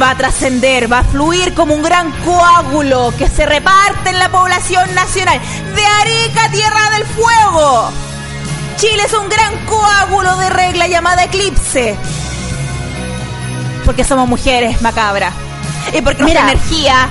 va 0.00 0.10
a 0.10 0.14
trascender, 0.16 0.92
va 0.92 0.98
a 0.98 1.04
fluir 1.04 1.54
como 1.54 1.74
un 1.74 1.82
gran 1.82 2.10
coágulo 2.24 3.12
que 3.16 3.28
se 3.28 3.46
reparte 3.46 4.10
en 4.10 4.18
la 4.18 4.28
población 4.28 4.92
nacional. 4.94 5.40
De 5.74 5.86
Arica, 5.86 6.50
Tierra 6.50 6.90
del 6.90 7.06
Fuego. 7.06 7.90
Chile 8.76 9.04
es 9.06 9.12
un 9.14 9.28
gran 9.28 9.56
coágulo 9.66 10.36
de 10.36 10.50
regla 10.50 10.86
llamada 10.88 11.24
eclipse. 11.24 11.96
Porque 13.84 14.04
somos 14.04 14.28
mujeres, 14.28 14.82
macabra. 14.82 15.32
Y 15.92 16.02
porque 16.02 16.22
Mira. 16.22 16.42
nuestra 16.42 16.52
energía 16.52 17.08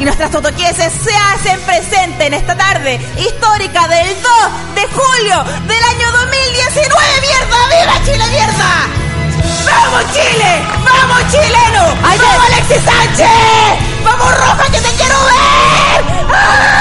y 0.00 0.04
nuestras 0.04 0.30
totoquieses 0.30 0.92
se 0.92 1.14
hacen 1.14 1.60
presente 1.60 2.26
en 2.26 2.34
esta 2.34 2.56
tarde 2.56 3.00
histórica 3.18 3.86
del 3.88 4.08
2 4.08 4.32
de 4.74 4.82
julio 4.88 5.44
del 5.66 5.82
año 5.84 6.12
2019. 6.12 7.20
¡Mierda! 7.20 7.58
¡Viva 7.68 8.04
Chile, 8.04 8.26
mierda! 8.30 8.86
¡Vamos 9.66 10.04
Chile! 10.12 10.62
¡Vamos 10.84 11.20
chileno! 11.30 11.82
¡Vamos 12.02 12.46
Alexis 12.46 12.82
Sánchez! 12.82 14.04
¡Vamos 14.04 14.38
Roja 14.38 14.64
que 14.72 14.80
te 14.80 14.90
quiero 14.94 15.16
ver! 15.24 16.04
¡Ah! 16.32 16.80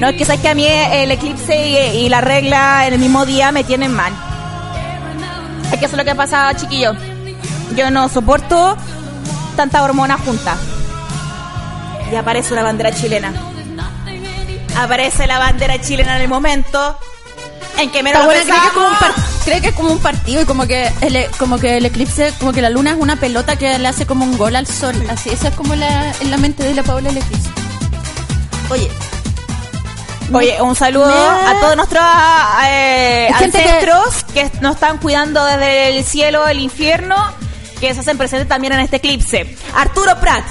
No, 0.00 0.08
es 0.08 0.16
que 0.16 0.24
sabes 0.24 0.40
que 0.42 0.48
a 0.48 0.54
mí 0.54 0.66
el 0.66 1.10
eclipse 1.10 1.68
y, 1.68 1.76
y 2.04 2.08
la 2.08 2.20
regla 2.20 2.86
en 2.86 2.94
el 2.94 2.98
mismo 3.00 3.24
día 3.24 3.50
me 3.52 3.64
tienen 3.64 3.92
mal. 3.92 4.12
Es 5.72 5.78
que 5.78 5.86
eso 5.86 5.94
es 5.96 5.98
lo 5.98 6.04
que 6.04 6.14
pasa, 6.14 6.52
chiquillo. 6.54 6.94
Yo 7.74 7.90
no 7.90 8.08
soporto 8.08 8.76
tanta 9.56 9.82
hormona 9.82 10.16
junta. 10.18 10.56
Y 12.12 12.14
aparece 12.14 12.52
una 12.52 12.62
bandera 12.62 12.92
chilena. 12.92 13.32
Aparece 14.78 15.26
la 15.26 15.38
bandera 15.38 15.80
chilena 15.80 16.16
en 16.16 16.22
el 16.22 16.28
momento 16.28 16.98
en 17.78 17.90
que 17.90 18.02
menos 18.02 18.24
buena, 18.24 18.42
cree 18.42 18.52
que, 18.52 18.66
es 18.66 18.72
como 18.72 18.86
un 18.86 18.92
pensamos. 18.92 19.14
par- 19.16 19.44
cree 19.44 19.60
que 19.60 19.68
es 19.68 19.74
como 19.74 19.90
un 19.92 19.98
partido 19.98 20.42
y 20.42 20.44
como 20.44 20.66
que, 20.66 20.90
el, 21.00 21.16
e- 21.16 21.30
como 21.38 21.58
que 21.58 21.76
el 21.78 21.86
eclipse, 21.86 22.32
como 22.38 22.52
que 22.52 22.62
la 22.62 22.70
luna 22.70 22.92
es 22.92 22.96
una 22.98 23.16
pelota 23.16 23.56
que 23.56 23.78
le 23.78 23.88
hace 23.88 24.06
como 24.06 24.24
un 24.24 24.36
gol 24.38 24.54
al 24.56 24.66
sol. 24.66 24.94
Así, 25.10 25.30
esa 25.30 25.48
es 25.48 25.54
como 25.54 25.74
la, 25.74 26.12
en 26.20 26.30
la 26.30 26.36
mente 26.36 26.62
de 26.62 26.74
la 26.74 26.82
Paola 26.82 27.08
el 27.10 27.16
eclipse. 27.16 27.48
Oye, 28.70 28.90
Oye, 30.32 30.60
un 30.60 30.74
saludo 30.74 31.06
a 31.14 31.60
todos 31.60 31.76
nuestros 31.76 32.04
eh, 32.64 33.28
Gente 33.38 33.58
que- 33.62 33.68
ancestros 33.68 34.24
que... 34.34 34.50
nos 34.60 34.74
están 34.74 34.98
cuidando 34.98 35.44
desde 35.44 35.96
el 35.96 36.04
cielo, 36.04 36.46
el 36.48 36.58
infierno, 36.60 37.16
que 37.80 37.94
se 37.94 38.00
hacen 38.00 38.18
presentes 38.18 38.48
también 38.48 38.72
en 38.72 38.80
este 38.80 38.96
eclipse. 38.96 39.56
Arturo 39.74 40.16
Prat, 40.20 40.44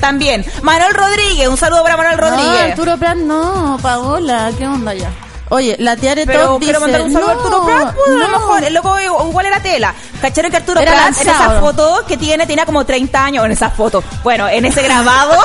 también. 0.00 0.44
Manuel 0.62 0.94
Rodríguez, 0.94 1.48
un 1.48 1.56
saludo 1.56 1.82
para 1.82 1.96
Manuel 1.96 2.16
no, 2.16 2.22
Rodríguez. 2.30 2.70
Arturo 2.70 2.96
Prat, 2.96 3.16
no, 3.16 3.78
Paola, 3.82 4.50
¿qué 4.56 4.66
onda 4.66 4.94
ya? 4.94 5.10
Oye, 5.52 5.74
la 5.80 5.96
Tiare 5.96 6.26
Pero 6.26 6.46
Top 6.46 6.60
quiero 6.62 6.78
dice, 6.78 6.80
mandar 6.92 7.02
un 7.02 7.12
saludo 7.12 7.28
a 7.28 7.32
Arturo 7.32 7.58
no, 7.58 7.64
Prat, 7.66 7.94
pues, 7.94 8.06
a 8.08 8.10
lo 8.12 8.18
no. 8.28 8.38
mejor, 8.38 8.64
el 8.64 8.72
loco 8.74 8.96
igual 9.00 9.46
era 9.46 9.60
tela. 9.60 9.94
¿Cacharon 10.22 10.50
que 10.50 10.56
Arturo 10.58 10.80
Era 10.80 10.92
Prat 10.92 11.06
en 11.20 11.26
lanzado. 11.26 11.50
esa 11.52 11.60
foto 11.60 12.04
que 12.06 12.16
tiene, 12.16 12.46
tenía 12.46 12.64
como 12.64 12.86
30 12.86 13.24
años 13.24 13.44
en 13.44 13.50
esa 13.52 13.68
foto? 13.68 14.02
Bueno, 14.22 14.48
en 14.48 14.64
ese 14.64 14.80
grabado. 14.82 15.32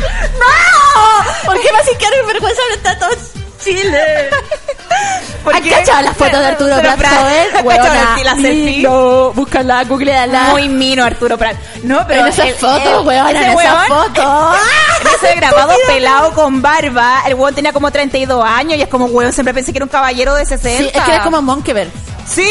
¡No! 0.00 1.46
¿Por 1.46 1.60
qué 1.60 1.72
me 1.72 1.78
hacen 1.78 1.98
de 1.98 2.26
vergüenza 2.26 2.62
está 2.74 2.98
todo 2.98 3.10
Chile? 3.62 4.30
¿Por 5.42 5.54
¿Has 5.54 5.60
cachado 5.60 6.02
las 6.02 6.16
fotos 6.16 6.40
de 6.40 6.46
Arturo 6.46 6.76
Prat, 6.80 6.98
joven? 6.98 7.46
¿Has 7.54 7.62
cachado 7.62 8.24
la 8.24 8.34
selfie? 8.34 8.82
No, 8.82 9.32
búscala, 9.32 9.84
googleala. 9.84 10.42
Muy 10.50 10.68
mino 10.68 11.04
Arturo 11.04 11.38
Prat. 11.38 11.56
No, 11.82 12.04
pero 12.06 12.22
en 12.22 12.26
esas 12.28 12.54
fotos, 12.54 13.04
weón, 13.04 13.28
ese 13.36 13.44
en 13.44 13.58
esas 13.58 13.86
fotos. 13.88 14.56
Ese 15.16 15.34
grabado 15.36 15.74
pelado 15.86 16.32
con 16.32 16.62
barba, 16.62 17.22
el 17.26 17.34
weón 17.34 17.54
tenía 17.54 17.72
como 17.72 17.90
32 17.90 18.44
años 18.44 18.78
y 18.78 18.82
es 18.82 18.88
como, 18.88 19.06
weón, 19.06 19.32
siempre 19.32 19.54
pensé 19.54 19.72
que 19.72 19.78
era 19.78 19.84
un 19.84 19.90
caballero 19.90 20.34
de 20.34 20.46
60. 20.46 20.78
Sí, 20.78 20.90
es 20.92 21.02
que 21.02 21.10
era 21.10 21.22
como 21.22 21.42
Monkeberg. 21.42 21.90
Sí. 22.26 22.50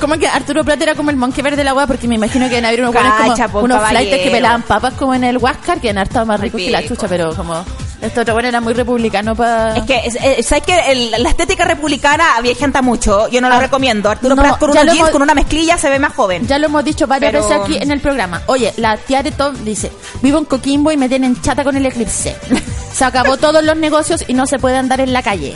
Como 0.00 0.14
que 0.16 0.28
Arturo 0.28 0.64
Prat 0.64 0.80
era 0.80 0.94
como 0.94 1.10
el 1.10 1.16
Monkeberg 1.16 1.56
de 1.56 1.64
la 1.64 1.74
weá, 1.74 1.86
porque 1.86 2.06
me 2.06 2.14
imagino 2.14 2.48
que 2.48 2.58
en 2.58 2.64
haber 2.64 2.80
unos 2.80 2.92
buenos 2.94 3.12
po, 3.12 3.52
como 3.52 3.64
unos 3.64 3.88
flights 3.88 4.16
que 4.22 4.30
pelaban 4.30 4.62
papas 4.62 4.94
como 4.94 5.12
en 5.14 5.24
el 5.24 5.38
Huáscar, 5.38 5.80
que 5.80 5.90
en 5.90 5.98
estado 5.98 6.24
más 6.26 6.38
ricos 6.40 6.60
que 6.60 6.70
la 6.70 6.86
chucha, 6.86 7.08
pero 7.08 7.34
como 7.34 7.64
este 8.00 8.20
otro 8.20 8.32
bueno 8.34 8.48
era 8.48 8.60
muy 8.60 8.74
republicano 8.74 9.34
para... 9.34 9.76
Es 9.76 9.82
que, 9.82 9.96
es- 10.04 10.16
es- 10.22 10.46
¿sabes 10.46 10.62
que 10.64 10.92
el- 10.92 11.10
la 11.20 11.30
estética 11.30 11.64
republicana 11.64 12.36
aviejenta 12.36 12.80
mucho? 12.80 13.26
Yo 13.28 13.40
no 13.40 13.48
lo 13.48 13.56
Ah, 13.56 13.60
recomiendo. 13.60 14.08
Arturo 14.08 14.36
no, 14.36 14.42
Prat 14.42 14.58
con 14.60 14.70
unos 14.70 14.84
jeans, 14.84 15.14
una 15.16 15.34
mezclilla, 15.34 15.76
se 15.78 15.90
ve 15.90 15.98
más 15.98 16.14
joven. 16.14 16.46
Ya 16.46 16.58
lo 16.60 16.66
hemos 16.66 16.84
dicho 16.84 17.08
varias 17.08 17.32
Pero- 17.32 17.48
veces 17.48 17.60
aquí 17.64 17.76
en 17.82 17.90
el 17.90 18.00
programa. 18.00 18.40
Oye, 18.46 18.72
la 18.76 18.96
Tiare 18.98 19.32
Top 19.32 19.52
dice, 19.64 19.90
vivo 20.22 20.38
en 20.38 20.44
Coquimbo 20.44 20.92
y 20.92 20.96
me 20.96 21.08
tienen 21.08 21.42
chata 21.42 21.64
con 21.64 21.76
el 21.76 21.84
eclipse. 21.86 22.36
Se 22.92 23.04
acabó 23.04 23.36
todos 23.36 23.64
los 23.64 23.76
negocios 23.76 24.24
y 24.28 24.34
no 24.34 24.46
se 24.46 24.60
puede 24.60 24.76
andar 24.76 25.00
en 25.00 25.12
la 25.12 25.22
calle. 25.24 25.54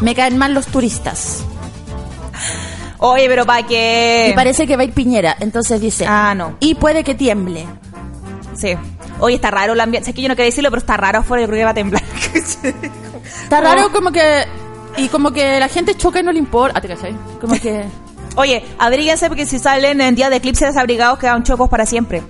Me 0.00 0.14
caen 0.14 0.38
mal 0.38 0.54
los 0.54 0.66
turistas. 0.66 1.38
Oye, 3.04 3.26
pero 3.28 3.44
para 3.44 3.66
que... 3.66 4.28
Y 4.30 4.32
parece 4.34 4.66
que 4.66 4.76
va 4.76 4.82
a 4.82 4.84
ir 4.84 4.92
Piñera. 4.92 5.36
Entonces 5.40 5.80
dice, 5.80 6.06
Ah, 6.08 6.34
no. 6.36 6.56
y 6.60 6.74
puede 6.76 7.02
que 7.02 7.14
tiemble. 7.14 7.66
Sí. 8.54 8.74
Oye, 9.18 9.34
está 9.36 9.50
raro 9.50 9.72
el 9.72 9.80
ambiente. 9.80 10.06
Sé 10.06 10.14
que 10.14 10.22
yo 10.22 10.28
no 10.28 10.36
quería 10.36 10.46
decirlo, 10.50 10.70
pero 10.70 10.80
está 10.80 10.96
raro 10.96 11.18
afuera. 11.18 11.42
Yo 11.42 11.48
creo 11.48 11.58
que 11.60 11.64
va 11.64 11.70
a 11.70 11.74
temblar. 11.74 12.02
Está 13.42 13.60
raro 13.60 13.90
como 13.92 14.10
que... 14.12 14.44
Y 14.96 15.08
como 15.08 15.30
que 15.32 15.58
la 15.58 15.68
gente 15.68 15.94
choca 15.96 16.20
y 16.20 16.22
no 16.22 16.32
le 16.32 16.38
importa. 16.38 16.78
Ah, 16.78 16.80
¿te 16.80 16.88
cachai? 16.88 17.16
Como 17.40 17.54
que... 17.60 17.84
Oye, 18.36 18.64
abríguense 18.78 19.28
porque 19.28 19.46
si 19.46 19.58
salen 19.58 20.00
en 20.00 20.14
día 20.14 20.30
de 20.30 20.36
eclipse 20.36 20.64
desabrigados 20.66 21.18
quedan 21.18 21.42
chocos 21.42 21.68
para 21.68 21.84
siempre. 21.86 22.22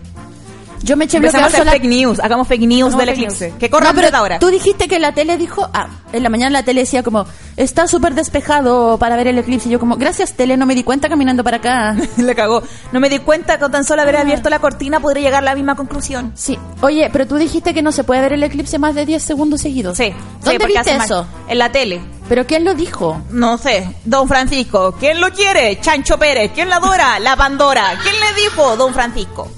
Yo 0.83 0.97
me 0.97 1.05
eché 1.05 1.19
Empecemos 1.19 1.45
a 1.45 1.49
bloquear 1.49 1.49
hacer 1.49 1.61
sola... 1.61 1.73
fake 1.73 1.85
news. 1.85 2.21
Hagamos 2.21 2.49
fake 2.49 2.67
news 2.67 2.97
del 2.97 3.09
eclipse. 3.09 3.55
Que 3.59 3.71
corran 3.71 3.95
No, 3.95 4.01
pero 4.01 4.17
ahora. 4.17 4.39
Tú 4.39 4.49
dijiste 4.49 4.89
que 4.89 4.99
la 4.99 5.13
tele 5.13 5.37
dijo, 5.37 5.69
ah, 5.73 5.89
en 6.13 6.23
la 6.23 6.29
mañana 6.29 6.51
la 6.51 6.63
tele 6.65 6.81
decía 6.81 7.03
como, 7.03 7.27
está 7.57 7.87
súper 7.87 8.15
despejado 8.15 8.99
para 8.99 9.17
ver 9.17 9.29
el 9.29 9.39
eclipse. 9.39 9.69
Y 9.69 9.73
yo 9.73 9.79
como, 9.79 9.97
gracias 9.97 10.35
tele, 10.35 10.57
no 10.57 10.67
me 10.67 10.75
di 10.75 10.83
cuenta 10.83 11.09
caminando 11.09 11.45
para 11.45 11.59
acá. 11.59 11.97
Le 12.17 12.35
cagó. 12.35 12.63
No 12.93 13.01
me 13.01 13.09
di 13.09 13.19
cuenta 13.21 13.55
que 13.55 13.61
con 13.63 13.73
tan 13.73 13.85
solo 13.85 14.03
haber 14.03 14.17
abierto 14.17 14.51
la 14.51 14.59
cortina 14.59 15.01
podría 15.01 15.25
llegar 15.25 15.43
a 15.43 15.47
la 15.47 15.55
misma 15.55 15.77
conclusión. 15.77 16.33
Sí. 16.35 16.59
Oye, 16.81 17.11
pero 17.13 17.27
tú 17.27 17.37
dijiste 17.37 17.75
que 17.75 17.83
no 17.83 17.93
se 17.93 18.05
puede 18.05 18.21
ver 18.21 18.33
el 18.33 18.43
eclipse 18.43 18.79
más 18.79 18.95
de 18.95 19.07
10 19.07 19.23
segundos 19.23 19.61
seguidos. 19.61 19.97
Sí. 19.97 20.07
sí, 20.07 20.15
¿Dónde 20.45 20.59
porque 20.59 20.79
viste 20.79 20.97
eso? 20.97 21.27
En 21.49 21.59
la 21.59 21.71
tele. 21.71 22.01
¿Pero 22.29 22.47
quién 22.47 22.65
lo 22.65 22.75
dijo? 22.75 23.23
No 23.31 23.59
sé. 23.59 23.95
Don 24.05 24.27
Francisco. 24.27 24.95
¿Quién 24.99 25.21
lo 25.21 25.31
quiere? 25.31 25.79
Chancho 25.81 26.19
Pérez. 26.19 26.53
¿Quién 26.55 26.69
la 26.69 26.77
adora? 26.77 27.19
La 27.21 27.37
Pandora. 27.37 27.99
¿Quién 28.03 28.15
le 28.21 28.43
dijo? 28.43 28.77
Don 28.77 28.95
Francisco. 28.95 29.49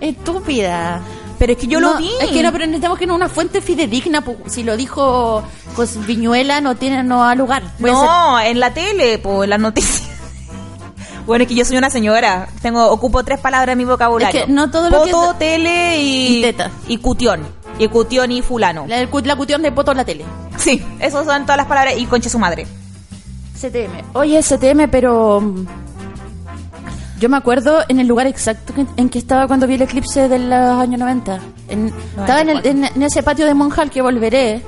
Estúpida. 0.00 1.00
Pero 1.38 1.52
es 1.52 1.58
que 1.58 1.66
yo 1.66 1.80
No, 1.80 1.92
lo 1.94 1.98
vi. 1.98 2.10
Es 2.20 2.30
que 2.30 2.42
no, 2.42 2.52
pero 2.52 2.64
necesitamos 2.66 2.98
que 2.98 3.06
no 3.06 3.14
una 3.14 3.28
fuente 3.28 3.60
fidedigna. 3.60 4.22
Si 4.46 4.62
lo 4.62 4.76
dijo 4.76 5.42
pues, 5.74 6.04
Viñuela, 6.06 6.60
no 6.60 6.76
tiene 6.76 7.02
no 7.02 7.24
a 7.24 7.34
lugar. 7.34 7.62
No, 7.78 8.40
en 8.40 8.60
la 8.60 8.72
tele, 8.72 9.18
pues, 9.18 9.44
en 9.44 9.50
las 9.50 9.60
noticias. 9.60 10.02
Bueno, 11.26 11.44
es 11.44 11.48
que 11.48 11.54
yo 11.54 11.64
soy 11.64 11.78
una 11.78 11.88
señora. 11.88 12.48
Tengo, 12.60 12.86
ocupo 12.90 13.24
tres 13.24 13.40
palabras 13.40 13.72
en 13.72 13.78
mi 13.78 13.86
vocabulario. 13.86 14.40
Es 14.40 14.46
que 14.46 14.52
no 14.52 14.70
todo 14.70 14.90
lo 14.90 15.04
que 15.04 15.10
Poto, 15.10 15.32
es- 15.32 15.38
tele 15.38 15.98
y... 16.02 16.38
Y 16.38 16.42
teta. 16.42 16.70
Y 16.86 16.98
cutión. 16.98 17.46
Y 17.78 17.88
cutión 17.88 18.30
y 18.30 18.42
fulano. 18.42 18.84
La, 18.86 18.98
la 19.00 19.36
cuestión 19.36 19.62
de 19.62 19.70
voto 19.70 19.92
en 19.92 19.96
la 19.96 20.04
tele. 20.04 20.26
Sí, 20.58 20.84
esas 21.00 21.24
son 21.24 21.42
todas 21.44 21.56
las 21.56 21.66
palabras. 21.66 21.94
Y 21.96 22.04
conche 22.04 22.28
su 22.28 22.38
madre. 22.38 22.66
CTM. 23.58 24.02
Oye, 24.12 24.42
CTM, 24.42 24.90
pero... 24.90 25.42
Yo 27.18 27.28
me 27.28 27.36
acuerdo 27.36 27.80
en 27.88 28.00
el 28.00 28.06
lugar 28.08 28.26
exacto 28.26 28.74
que- 28.74 28.86
en 28.96 29.08
que 29.08 29.18
estaba 29.18 29.46
cuando 29.46 29.66
vi 29.66 29.74
el 29.74 29.82
eclipse 29.82 30.28
de 30.28 30.38
los 30.38 30.52
años 30.80 30.98
90. 30.98 31.38
En- 31.68 31.92
estaba 32.18 32.40
en, 32.40 32.48
el- 32.50 32.66
en- 32.66 32.84
en 32.84 33.02
ese 33.02 33.22
patio 33.22 33.46
de 33.46 33.54
Monjal 33.54 33.90
que 33.90 34.02
volveré. 34.02 34.62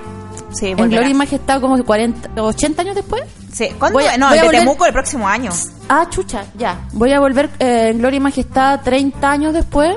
Sí, 0.52 0.66
en. 0.68 0.76
Gloria 0.76 1.08
y 1.08 1.14
Majestad 1.14 1.60
como 1.60 1.82
40, 1.84 2.40
80 2.40 2.82
años 2.82 2.94
después. 2.94 3.22
Sí. 3.52 3.68
¿Cuándo? 3.78 3.98
A- 3.98 4.16
no, 4.16 4.28
voy 4.28 4.38
el 4.38 4.40
a 4.40 4.42
de 4.42 4.48
volver- 4.48 4.60
Temuco 4.60 4.86
el 4.86 4.92
próximo 4.92 5.26
año. 5.28 5.50
Ah, 5.88 6.06
chucha, 6.08 6.44
ya. 6.56 6.86
Voy 6.92 7.12
a 7.12 7.20
volver 7.20 7.50
eh, 7.58 7.88
en 7.90 7.98
Gloria 7.98 8.18
y 8.18 8.20
Majestad 8.20 8.80
30 8.82 9.30
años 9.30 9.52
después. 9.52 9.96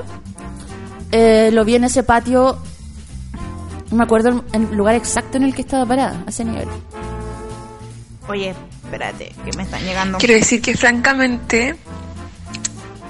Eh, 1.12 1.50
lo 1.52 1.64
vi 1.64 1.76
en 1.76 1.84
ese 1.84 2.02
patio. 2.02 2.58
No 3.90 3.96
me 3.96 4.04
acuerdo 4.04 4.28
el, 4.28 4.42
el 4.52 4.76
lugar 4.76 4.94
exacto 4.96 5.36
en 5.36 5.44
el 5.44 5.54
que 5.54 5.62
estaba 5.62 5.84
parada, 5.86 6.22
a 6.26 6.30
ese 6.30 6.44
nivel. 6.44 6.68
Oye, 8.28 8.54
espérate, 8.84 9.32
que 9.44 9.56
me 9.56 9.62
están 9.64 9.82
llegando. 9.82 10.18
Quiero 10.18 10.34
decir 10.34 10.62
que 10.62 10.76
francamente 10.76 11.76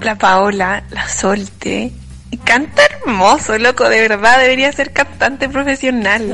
la 0.03 0.17
Paola 0.17 0.83
la 0.89 1.07
solte 1.07 1.91
y 2.31 2.37
canta 2.37 2.81
hermoso, 2.85 3.57
loco, 3.57 3.89
de 3.89 4.07
verdad 4.07 4.39
debería 4.39 4.71
ser 4.71 4.93
cantante 4.93 5.49
profesional. 5.49 6.31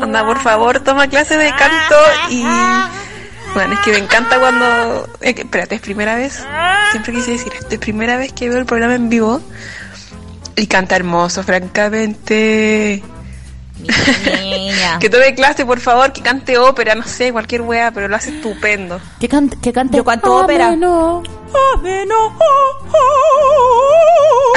Onda, 0.00 0.24
por 0.24 0.38
favor, 0.38 0.80
toma 0.80 1.08
clase 1.08 1.36
de 1.36 1.50
canto 1.50 1.96
y 2.30 2.44
bueno, 3.52 3.74
es 3.74 3.80
que 3.80 3.90
me 3.90 3.98
encanta 3.98 4.38
cuando 4.38 5.08
espérate, 5.20 5.74
es 5.74 5.80
primera 5.80 6.14
vez. 6.14 6.44
Siempre 6.92 7.12
quise 7.14 7.32
decir 7.32 7.52
esto, 7.52 7.74
es 7.74 7.80
primera 7.80 8.16
vez 8.16 8.32
que 8.32 8.48
veo 8.48 8.58
el 8.58 8.66
programa 8.66 8.94
en 8.94 9.08
vivo 9.08 9.40
y 10.56 10.66
canta 10.66 10.94
hermoso, 10.96 11.42
francamente. 11.42 13.02
Niña. 13.82 14.98
Que 15.00 15.08
tome 15.08 15.34
clase, 15.34 15.64
por 15.64 15.80
favor, 15.80 16.12
que 16.12 16.20
cante 16.20 16.58
ópera, 16.58 16.94
no 16.94 17.04
sé, 17.04 17.32
cualquier 17.32 17.62
wea, 17.62 17.90
pero 17.92 18.08
lo 18.08 18.16
hace 18.16 18.30
estupendo. 18.30 19.00
Que, 19.18 19.28
cante 19.28 19.56
que 19.60 19.72
cante. 19.72 19.96
Yo 19.96 20.04
canto 20.04 20.36
ópera. 20.36 20.68
Ameno. 20.68 21.22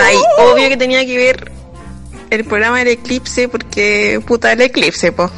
Ay, 0.01 0.17
obvio 0.39 0.69
que 0.69 0.77
tenía 0.77 1.05
que 1.05 1.17
ver 1.17 1.51
el 2.29 2.45
programa 2.45 2.79
del 2.79 2.89
eclipse 2.89 3.47
porque 3.47 4.21
puta 4.25 4.51
el 4.51 4.61
eclipse, 4.61 5.11
po. 5.11 5.29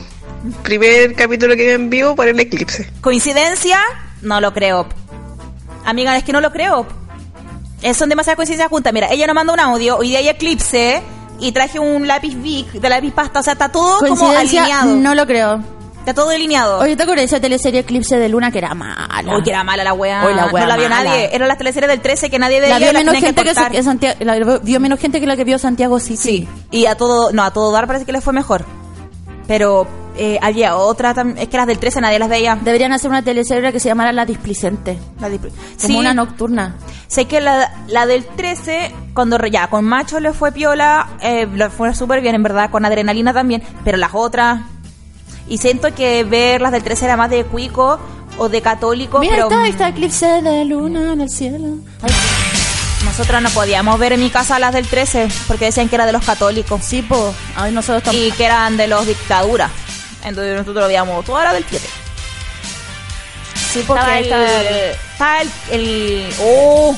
Primer 0.64 1.16
capítulo 1.16 1.56
que 1.56 1.66
veo 1.66 1.76
en 1.76 1.90
vivo 1.90 2.16
por 2.16 2.28
el 2.28 2.40
eclipse. 2.40 2.90
¿Coincidencia? 3.02 3.80
No 4.22 4.42
lo 4.42 4.54
creo. 4.54 4.88
Amiga, 5.84 6.16
es 6.18 6.24
que 6.24 6.32
no 6.32 6.42
lo 6.42 6.52
creo. 6.52 6.88
Son 7.94 8.10
demasiadas 8.10 8.38
coincidencias 8.38 8.70
juntas. 8.70 8.94
Mira, 8.94 9.08
ella 9.12 9.28
nos 9.28 9.36
manda 9.36 9.54
un 9.54 9.60
audio, 9.60 9.98
hoy 9.98 10.10
día 10.10 10.20
hay 10.20 10.30
eclipse 10.30 11.02
y 11.40 11.52
traje 11.52 11.80
un 11.80 12.08
lápiz 12.08 12.36
Bic 12.36 12.72
de 12.72 12.90
lápiz 12.90 13.12
pasta. 13.14 13.40
O 13.40 13.44
sea, 13.44 13.54
está 13.54 13.70
todo 13.70 14.00
como 14.08 14.30
alineado. 14.30 14.96
no 14.96 15.16
lo 15.16 15.26
creo. 15.26 15.62
Está 16.00 16.14
todo 16.14 16.30
delineado. 16.30 16.78
Oye, 16.82 16.96
¿te 16.96 17.02
acuerdas 17.02 17.24
de 17.24 17.36
esa 17.36 17.40
teleserie 17.40 17.80
Eclipse 17.80 18.20
de 18.20 18.30
Luna 18.30 18.52
que 18.52 18.60
era 18.60 18.76
mala? 18.76 19.36
Uy, 19.36 19.42
que 19.42 19.50
era 19.50 19.64
mala 19.64 19.84
la 19.84 19.94
wea. 19.94 20.24
Uy, 20.28 20.36
la 20.36 20.46
wea 20.48 20.64
no 20.64 20.70
la 20.70 20.78
vio 20.78 20.88
mala. 20.88 21.10
nadie. 21.10 21.30
Era 21.34 21.48
la 21.48 21.58
teleserie 21.58 21.90
del 21.90 22.00
13 22.00 22.30
que 22.30 22.38
nadie 22.38 22.62
veía. 22.62 22.78
La 22.78 22.92
vio 22.92 22.94
menos 22.94 23.16
gente 23.16 23.44
que 23.44 23.84
Santiago, 23.84 24.18
la 24.20 24.60
vio 24.62 24.80
menos 24.80 25.00
gente 25.00 25.20
que 25.20 25.26
la 25.26 25.36
que 25.36 25.44
vio 25.44 25.58
Santiago 25.58 26.00
City. 26.00 26.18
Sí. 26.18 26.48
Y 26.70 26.86
a 26.86 26.96
todo, 26.96 27.32
no, 27.32 27.44
a 27.44 27.52
todo 27.52 27.72
dar 27.72 27.88
parece 27.88 28.06
que 28.06 28.12
les 28.12 28.24
fue 28.24 28.34
mejor. 28.34 28.66
Pero 29.48 29.88
eh, 30.18 30.40
había 30.42 30.76
otra, 30.76 31.14
es 31.38 31.48
que 31.50 31.58
las 31.58 31.68
del 31.68 31.78
13 31.80 32.02
nadie 32.02 32.20
las 32.20 32.30
veía. 32.30 32.56
Deberían 32.56 32.92
hacer 32.94 33.10
una 33.10 33.22
teleserie 33.24 33.72
que 33.72 33.80
se 33.80 33.90
llamara 33.90 34.12
La 34.12 34.26
Displicente. 34.26 34.98
La 35.20 35.30
dipl- 35.30 35.52
Como 35.52 35.78
Sí. 35.78 35.96
una 35.98 36.14
nocturna. 36.14 36.76
Sé 37.08 37.26
que 37.26 37.42
la, 37.42 37.72
la 37.88 38.06
del 38.06 38.26
13, 38.26 38.94
cuando 39.14 39.38
ya 39.46 39.68
con 39.68 39.86
Macho 39.86 40.20
le 40.20 40.34
fue 40.34 40.52
piola, 40.52 41.10
eh, 41.22 41.48
le 41.54 41.70
fue 41.70 41.94
súper 41.94 42.22
bien, 42.22 42.36
en 42.36 42.44
verdad, 42.44 42.70
con 42.70 42.86
adrenalina 42.86 43.34
también, 43.34 43.62
pero 43.84 43.98
las 43.98 44.12
otras. 44.14 44.62
Y 45.48 45.58
siento 45.60 45.94
que 45.94 46.24
ver 46.24 46.62
las 46.62 46.72
del 46.72 46.84
13 46.84 47.06
era 47.06 47.18
más 47.18 47.30
de 47.30 47.44
cuico, 47.46 48.00
o 48.38 48.50
de 48.50 48.62
católico, 48.62 49.20
Mira, 49.20 49.36
pero 49.36 49.48
está, 49.48 49.68
está 49.68 49.88
eclipse 49.90 50.26
de 50.42 50.66
luna 50.66 51.14
en 51.14 51.22
el 51.22 51.30
cielo. 51.30 51.78
Ay, 52.02 52.12
nosotros 53.06 53.42
no 53.42 53.50
podíamos 53.52 53.98
ver 54.00 54.12
en 54.14 54.20
mi 54.20 54.30
casa 54.30 54.60
las 54.60 54.74
del 54.74 54.88
13 54.88 55.28
porque 55.48 55.66
decían 55.66 55.88
que 55.88 55.96
era 55.96 56.06
de 56.06 56.12
los 56.12 56.26
católicos 56.26 56.82
sí. 56.84 57.06
Ay, 57.56 57.72
nosotros 57.72 58.14
y 58.14 58.32
que 58.32 58.46
eran 58.46 58.76
de 58.76 58.88
los 58.88 59.06
dictaduras. 59.08 59.72
Entonces 60.26 60.54
nosotros 60.54 60.76
lo 60.84 60.88
veíamos 60.88 61.24
toda 61.26 61.44
la 61.46 61.54
del 61.54 61.66
7. 61.70 61.88
Sí, 63.74 63.84
porque 63.88 64.02
Estaba 64.02 64.18
el, 64.18 64.24
está... 64.26 65.02
estaba 65.12 65.42
el, 65.42 65.52
el- 65.72 66.36
oh, 66.42 66.96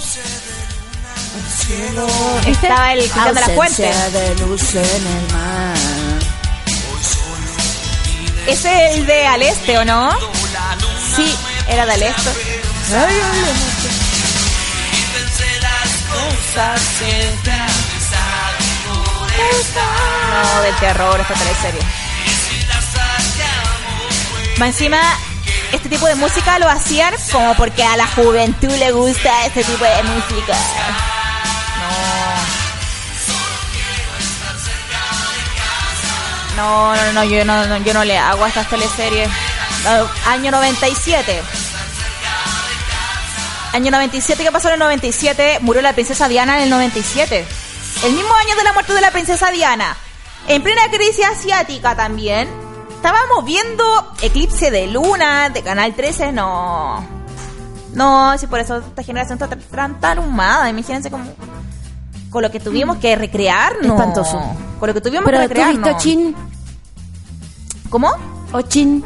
estaba 2.45 2.93
el 2.93 2.99
Cristian 2.99 3.33
de 3.35 3.41
la 3.41 3.49
Fuente. 3.49 3.87
Ausencia 3.87 4.09
de 4.19 4.35
luz 4.35 4.75
en 4.75 5.07
el 5.07 5.33
mar. 5.33 5.77
Ese 8.47 8.85
es 8.89 8.95
el 8.97 9.05
de 9.05 9.27
Al 9.27 9.41
Este, 9.41 9.77
¿o 9.77 9.83
no? 9.85 10.17
Sí, 11.15 11.35
era 11.67 11.85
de 11.85 11.91
Al 11.93 12.03
Este. 12.03 12.29
No, 20.31 20.61
del 20.61 20.75
terror 20.77 21.19
esta 21.19 21.33
teleserie. 21.33 21.81
Más 24.57 24.69
encima, 24.69 24.99
este 25.71 25.87
tipo 25.87 26.07
de 26.07 26.15
música 26.15 26.57
lo 26.57 26.67
hacían 26.67 27.13
como 27.31 27.53
porque 27.55 27.83
a 27.83 27.95
la 27.95 28.07
juventud 28.07 28.71
le 28.79 28.91
gusta 28.91 29.45
este 29.45 29.63
tipo 29.63 29.83
de 29.83 30.03
música. 30.03 30.57
No. 36.55 36.91
No, 36.91 36.95
no, 36.95 37.13
no, 37.13 37.23
yo 37.23 37.45
no, 37.45 37.67
no, 37.67 37.77
yo 37.77 37.93
no 37.93 38.03
le 38.03 38.17
hago 38.17 38.45
a 38.45 38.47
estas 38.47 38.67
teleseries. 38.67 39.29
Año 40.25 40.49
97. 40.49 41.43
Año 43.73 43.91
97, 43.91 44.43
¿qué 44.43 44.51
pasó 44.51 44.69
en 44.69 44.73
el 44.73 44.79
97? 44.79 45.59
Murió 45.61 45.83
la 45.83 45.93
princesa 45.93 46.27
Diana 46.27 46.57
en 46.57 46.63
el 46.63 46.69
97. 46.71 47.45
El 48.05 48.13
mismo 48.13 48.33
año 48.33 48.55
de 48.55 48.63
la 48.63 48.73
muerte 48.73 48.93
de 48.93 49.01
la 49.01 49.11
princesa 49.11 49.51
Diana. 49.51 49.95
En 50.47 50.63
plena 50.63 50.89
crisis 50.89 51.25
asiática 51.25 51.95
también. 51.95 52.66
Estábamos 52.97 53.45
viendo 53.45 53.83
Eclipse 54.21 54.69
de 54.71 54.87
Luna 54.87 55.49
de 55.49 55.61
Canal 55.63 55.93
13. 55.95 56.31
No. 56.31 57.05
No, 57.93 58.37
si 58.37 58.47
por 58.47 58.59
eso 58.59 58.77
esta 58.77 59.01
generación 59.03 59.39
está 59.41 59.55
tan, 59.55 59.99
tan 59.99 60.19
humada. 60.19 60.69
Imagínense 60.69 61.09
como... 61.09 61.23
Con 62.29 62.41
lo 62.41 62.51
que 62.51 62.59
tuvimos 62.59 62.97
que 62.97 63.15
recrearnos. 63.15 63.85
Espantoso. 63.85 64.39
Con 64.79 64.87
lo 64.87 64.93
que 64.93 65.01
tuvimos 65.01 65.23
Pero 65.25 65.37
que 65.39 65.47
recrearnos. 65.47 65.75
viste 65.77 65.91
Ochin, 65.95 66.35
¿Cómo? 67.89 68.11
Ochin, 68.51 69.03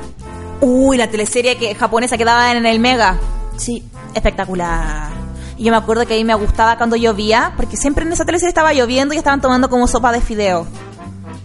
Uy, 0.62 0.98
la 0.98 1.08
teleserie 1.08 1.58
que, 1.58 1.76
japonesa 1.76 2.18
que 2.18 2.26
daba 2.26 2.52
en 2.52 2.66
el 2.66 2.80
Mega. 2.80 3.20
sí. 3.58 3.84
Espectacular. 4.14 5.10
Y 5.58 5.64
yo 5.66 5.72
me 5.72 5.78
acuerdo 5.78 6.06
que 6.06 6.16
a 6.16 6.18
mí 6.18 6.26
me 6.26 6.34
gustaba 6.36 6.76
cuando 6.78 6.98
llovía, 6.98 7.54
porque 7.56 7.78
siempre 7.78 8.04
en 8.06 8.12
esa 8.12 8.26
teleserie 8.26 8.50
estaba 8.50 8.74
lloviendo 8.74 9.14
y 9.14 9.18
estaban 9.18 9.40
tomando 9.40 9.70
como 9.70 9.88
sopa 9.88 10.12
de 10.12 10.20
fideo. 10.20 10.66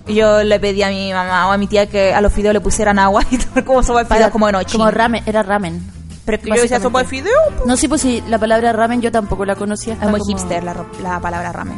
Yo 0.08 0.42
le 0.44 0.60
pedí 0.60 0.82
a 0.82 0.88
mi 0.88 1.12
mamá 1.12 1.48
o 1.48 1.52
a 1.52 1.58
mi 1.58 1.66
tía 1.66 1.86
que 1.88 2.14
a 2.14 2.20
los 2.20 2.32
fideos 2.32 2.52
le 2.54 2.60
pusieran 2.60 2.98
agua 2.98 3.22
y 3.30 3.38
tomar 3.44 3.64
como 3.64 3.82
sopa 3.82 4.04
de 4.04 4.14
fideo 4.14 4.30
como 4.30 4.46
de 4.46 4.52
noche. 4.52 4.72
Como 4.78 4.90
ramen, 4.90 5.22
era 5.26 5.42
ramen. 5.42 5.80
Pero 6.24 6.42
yo 6.56 6.62
decía 6.62 6.80
sopa 6.80 6.98
de 7.00 7.04
básicamente. 7.04 7.30
fideo. 7.30 7.56
pues. 7.56 7.66
No 7.68 7.76
sé, 7.76 7.88
pues 7.88 8.00
si 8.02 8.20
la 8.28 8.38
palabra 8.38 8.72
ramen 8.72 9.00
yo 9.02 9.10
tampoco 9.12 9.44
la 9.44 9.54
conocía. 9.56 9.94
Es 9.94 10.00
muy 10.08 10.20
como- 10.20 10.26
hipster 10.26 10.62
la, 10.64 10.74
la 11.02 11.20
palabra 11.20 11.52
ramen. 11.52 11.76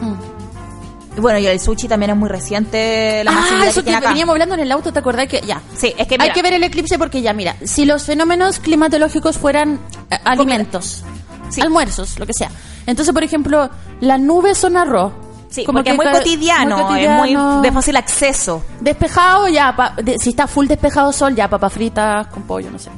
Mm. 0.00 1.20
Bueno, 1.20 1.38
y 1.38 1.46
el 1.46 1.58
sushi 1.60 1.88
también 1.88 2.10
es 2.12 2.16
muy 2.16 2.28
reciente. 2.28 3.22
La 3.24 3.32
Ah, 3.32 3.64
eso 3.66 3.82
que 3.84 3.90
que 3.92 4.00
veníamos 4.06 4.32
hablando 4.32 4.54
en 4.54 4.60
el 4.60 4.72
auto, 4.72 4.92
¿te 4.92 5.00
acordás 5.00 5.26
que 5.26 5.40
ya? 5.40 5.60
Sí, 5.76 5.92
es 5.98 6.06
que 6.06 6.14
Hay 6.14 6.20
mira, 6.20 6.32
que 6.32 6.42
ver 6.42 6.52
el 6.54 6.62
eclipse 6.62 6.98
porque 6.98 7.20
ya, 7.20 7.32
mira, 7.32 7.56
si 7.64 7.84
los 7.84 8.04
fenómenos 8.04 8.60
climatológicos 8.60 9.36
fueran 9.36 9.80
eh, 10.10 10.16
alimentos, 10.24 11.02
Sí. 11.50 11.60
almuerzos, 11.60 12.18
lo 12.18 12.26
que 12.26 12.32
sea. 12.32 12.48
Entonces, 12.86 13.12
por 13.12 13.24
ejemplo, 13.24 13.68
las 14.00 14.20
nubes 14.20 14.56
son 14.56 14.76
arroz. 14.76 15.12
Sí, 15.50 15.64
Como 15.64 15.82
que 15.82 15.90
es 15.90 15.96
muy 15.96 16.06
cotidiano, 16.06 16.76
muy 16.76 17.02
es 17.02 17.08
cotidiano. 17.08 17.52
muy 17.58 17.62
de 17.62 17.72
fácil 17.72 17.96
acceso. 17.96 18.62
Despejado, 18.80 19.48
ya, 19.48 19.74
pa- 19.74 19.94
de- 20.02 20.16
si 20.18 20.30
está 20.30 20.46
full 20.46 20.66
despejado 20.68 21.12
sol, 21.12 21.34
ya, 21.34 21.48
papas 21.50 21.72
fritas 21.72 22.28
con 22.28 22.44
pollo, 22.44 22.70
no 22.70 22.78
sé. 22.78 22.90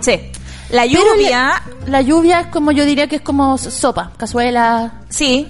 Sí. 0.00 0.30
La 0.70 0.84
lluvia, 0.86 1.62
la 1.86 2.00
lluvia 2.02 2.40
es 2.40 2.46
como, 2.48 2.70
yo 2.72 2.84
diría 2.84 3.06
que 3.08 3.16
es 3.16 3.22
como 3.22 3.56
sopa, 3.58 4.12
cazuela. 4.16 4.92
sí, 5.08 5.48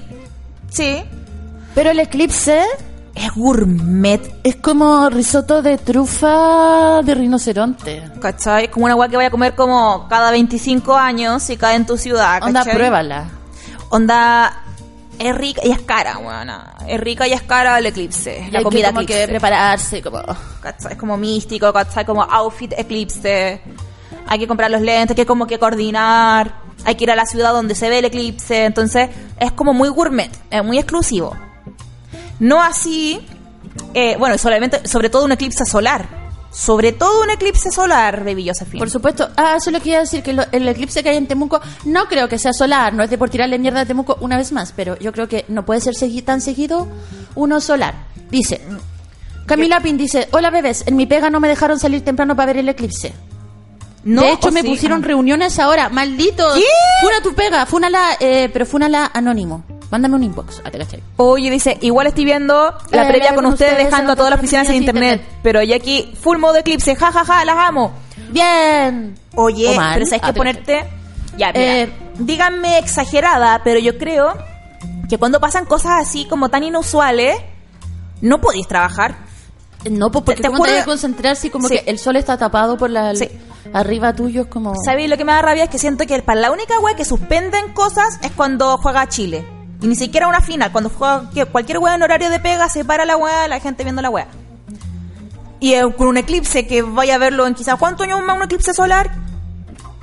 sí, 0.71 1.03
Pero 1.75 1.91
el 1.91 2.01
eclipse 2.01 2.63
es 3.15 3.33
gourmet, 3.35 4.21
es 4.43 4.57
como 4.57 5.09
risotto 5.11 5.61
de 5.63 5.77
trufa 5.79 7.03
de 7.03 7.15
rinoceronte. 7.15 8.11
¿cachai? 8.21 8.65
Es 8.65 8.71
como 8.71 8.85
una 8.87 8.93
agua 8.95 9.09
que 9.09 9.17
vaya 9.17 9.29
a 9.29 9.31
comer 9.31 9.55
como 9.55 10.07
cada 10.09 10.31
25 10.31 10.95
años 10.97 11.49
y 11.51 11.57
cae 11.59 11.77
en 11.77 11.85
tu 11.87 11.97
ciudad, 11.99 12.43
Onda, 12.43 12.65
pruébala. 12.65 13.29
Onda, 13.91 14.63
es 15.19 15.35
rica 15.35 15.63
y 15.65 15.71
es 15.71 15.81
cara, 15.83 16.19
buena. 16.19 16.75
Es 16.87 17.01
rica 17.01 17.27
y 17.27 17.33
es 17.33 17.43
cara 17.43 17.79
el 17.79 17.87
eclipse, 17.87 18.49
la 18.51 18.63
comida 18.63 18.89
que, 18.89 18.95
como 18.95 19.07
que 19.07 19.15
eclipse. 19.15 19.29
prepararse, 19.29 20.03
como... 20.03 20.23
¿cachai? 20.61 20.93
Es 20.93 20.99
como 20.99 21.17
místico, 21.17 21.73
¿cachai? 21.73 22.05
Como 22.05 22.23
outfit 22.23 22.73
eclipse. 22.77 23.61
Hay 24.27 24.39
que 24.39 24.47
comprar 24.47 24.71
los 24.71 24.81
lentes, 24.81 25.11
hay 25.11 25.17
que 25.17 25.27
como 25.27 25.47
que 25.47 25.59
coordinar. 25.59 26.67
Hay 26.85 26.95
que 26.95 27.05
ir 27.05 27.11
a 27.11 27.17
la 27.17 27.27
ciudad 27.27 27.53
donde 27.53 27.75
se 27.75 27.89
ve 27.89 27.99
el 27.99 28.05
eclipse. 28.05 28.65
Entonces, 28.65 29.09
es 29.41 29.53
como 29.53 29.73
muy 29.73 29.89
gourmet, 29.89 30.31
es 30.51 30.65
muy 30.65 30.79
exclusivo. 30.79 31.37
No 32.39 32.63
así, 32.63 33.27
eh, 33.95 34.17
bueno, 34.19 34.37
solamente, 34.39 34.87
sobre 34.87 35.09
todo 35.09 35.25
un 35.25 35.33
eclipse 35.33 35.65
solar. 35.65 36.26
Sobre 36.59 36.93
todo 36.93 37.23
un 37.23 37.29
eclipse 37.29 37.71
solar, 37.71 38.25
Baby 38.25 38.49
Josephine. 38.49 38.79
Por 38.79 38.89
supuesto. 38.89 39.29
Ah, 39.37 39.57
eso 39.59 39.69
es 39.69 39.75
lo 39.75 39.81
que 39.83 39.91
iba 39.91 39.99
a 39.99 40.03
decir, 40.03 40.23
que 40.23 40.33
lo- 40.33 40.47
el 40.53 40.67
eclipse 40.67 41.03
que 41.03 41.11
hay 41.11 41.19
en 41.19 41.27
Temuco 41.27 41.61
no 41.85 42.07
creo 42.07 42.29
que 42.31 42.39
sea 42.39 42.55
solar, 42.55 42.95
no 42.95 43.03
es 43.03 43.11
de 43.11 43.19
por 43.19 43.29
tirarle 43.29 43.59
mierda 43.59 43.83
a 43.83 43.85
Temuco 43.85 44.17
una 44.23 44.39
vez 44.39 44.53
más, 44.53 44.73
pero 44.75 44.99
yo 44.99 45.13
creo 45.13 45.29
que 45.29 45.45
no 45.49 45.67
puede 45.67 45.83
ser 45.83 45.93
segui- 45.95 46.25
tan 46.25 46.41
seguido 46.41 46.89
uno 47.35 47.61
solar. 47.61 47.95
Dice, 48.31 48.63
Camila 49.45 49.81
Pin 49.81 49.99
dice, 49.99 50.29
hola 50.33 50.49
bebés, 50.51 50.83
en 50.87 50.97
mi 50.97 51.05
pega 51.05 51.29
no 51.29 51.41
me 51.41 51.49
dejaron 51.49 51.79
salir 51.79 52.03
temprano 52.03 52.35
para 52.35 52.47
ver 52.47 52.57
el 52.59 52.69
eclipse. 52.71 53.13
No, 54.05 54.23
de 54.23 54.33
hecho, 54.33 54.49
¿o 54.49 54.53
me 54.53 54.63
sí? 54.63 54.69
pusieron 54.69 55.03
reuniones 55.03 55.59
ahora, 55.59 55.91
malditos. 55.91 56.55
¿Qué? 56.55 56.63
Funa 57.03 57.21
tu 57.23 57.35
pega, 57.35 57.67
fúnala, 57.67 58.17
eh, 58.19 58.49
pero 58.53 58.65
fúnala 58.65 59.11
anónimo. 59.13 59.63
Mándame 59.91 60.17
un 60.17 60.25
inbox. 60.25 60.61
Ah, 60.65 60.71
te 60.71 60.79
cachai. 60.79 61.03
Oye, 61.17 61.49
dice, 61.51 61.79
igual 61.81 62.09
estoy 62.09 62.25
viendo 62.25 62.75
la 62.91 63.05
Eh, 63.05 63.09
previa 63.09 63.31
la 63.31 63.37
con 63.37 63.47
ustedes 63.47 63.73
ustedes, 63.73 63.91
dejando 63.91 64.13
a 64.13 64.17
todas 64.17 64.31
las 64.31 64.39
oficinas 64.41 64.69
en 64.69 64.75
internet. 64.77 65.23
Pero 65.43 65.63
ya 65.63 65.77
aquí, 65.77 66.13
full 66.21 66.39
modo 66.39 66.57
eclipse, 66.57 66.97
ja, 66.97 67.13
ja, 67.13 67.25
ja, 67.25 67.45
las 67.45 67.57
amo. 67.57 67.93
Bien. 68.31 69.15
Oye, 69.37 69.69
O 69.69 69.75
mal. 69.75 69.95
pero 69.95 70.07
sabes 70.07 70.21
Ah, 70.23 70.27
que 70.29 70.33
te 70.33 70.39
ponerte. 70.39 70.85
Ya, 71.37 71.49
mira. 71.53 71.83
Eh, 71.83 71.93
díganme 72.19 72.79
exagerada, 72.79 73.61
pero 73.63 73.79
yo 73.79 73.97
creo 73.99 74.35
que 75.09 75.19
cuando 75.19 75.39
pasan 75.41 75.67
cosas 75.67 75.93
así 76.01 76.27
como 76.27 76.49
tan 76.49 76.65
inusuales, 76.65 77.37
no 78.21 78.41
podéis 78.41 78.67
trabajar. 78.67 79.17
No, 79.89 80.11
pues 80.11 80.25
porque 80.25 80.43
Te- 80.43 80.43
te 80.43 80.49
cuando 80.49 80.65
juro- 80.65 80.73
hay 80.75 80.81
que 80.81 80.87
concentrarse 80.87 81.47
y 81.47 81.51
como 81.51 81.69
Sí. 81.69 81.79
que 81.79 81.91
el 81.91 81.99
sol 82.01 82.17
está 82.17 82.37
tapado 82.37 82.77
por 82.77 82.91
la... 82.91 83.15
Sí. 83.15 83.29
Arriba 83.73 84.13
tuyo 84.15 84.43
es 84.43 84.47
como... 84.49 84.75
¿Sabéis 84.85 85.09
lo 85.11 85.17
que 85.17 85.25
me 85.25 85.33
da 85.33 85.43
rabia? 85.43 85.65
Es 85.65 85.71
que 85.71 85.79
siento 85.79 86.07
que 86.07 86.21
para 86.23 86.41
la 86.41 86.51
única 86.51 86.79
wea 86.81 86.97
que 86.97 87.05
suspenden 87.05 87.73
cosas 87.73 88.19
es 88.23 88.33
cuando 88.33 88.77
juega 88.79 89.07
Chile. 89.09 89.45
Y 89.81 89.87
ni 89.89 89.95
siquiera 89.97 90.29
una 90.29 90.41
final. 90.41 90.73
Cuando 90.73 90.91
juega 90.91 91.25
cualquier 91.53 91.79
wea 91.79 91.95
en 91.95 92.03
horario 92.03 92.31
de 92.31 92.41
pega, 92.41 92.69
se 92.69 92.85
para 92.85 93.05
la 93.05 93.17
wea, 93.17 93.47
la 93.49 93.61
gente 93.61 93.85
viendo 93.85 94.03
la 94.03 94.11
wea. 94.11 94.27
Y 95.61 95.75
con 95.97 96.09
un 96.09 96.17
eclipse 96.17 96.67
que 96.67 96.83
vaya 96.83 97.15
a 97.15 97.19
verlo 97.19 97.47
en 97.47 97.55
quizás 97.55 97.77
cuántos 97.77 98.07
años 98.07 98.23
más 98.25 98.37
un 98.37 98.43
eclipse 98.45 98.73
solar. 98.75 99.11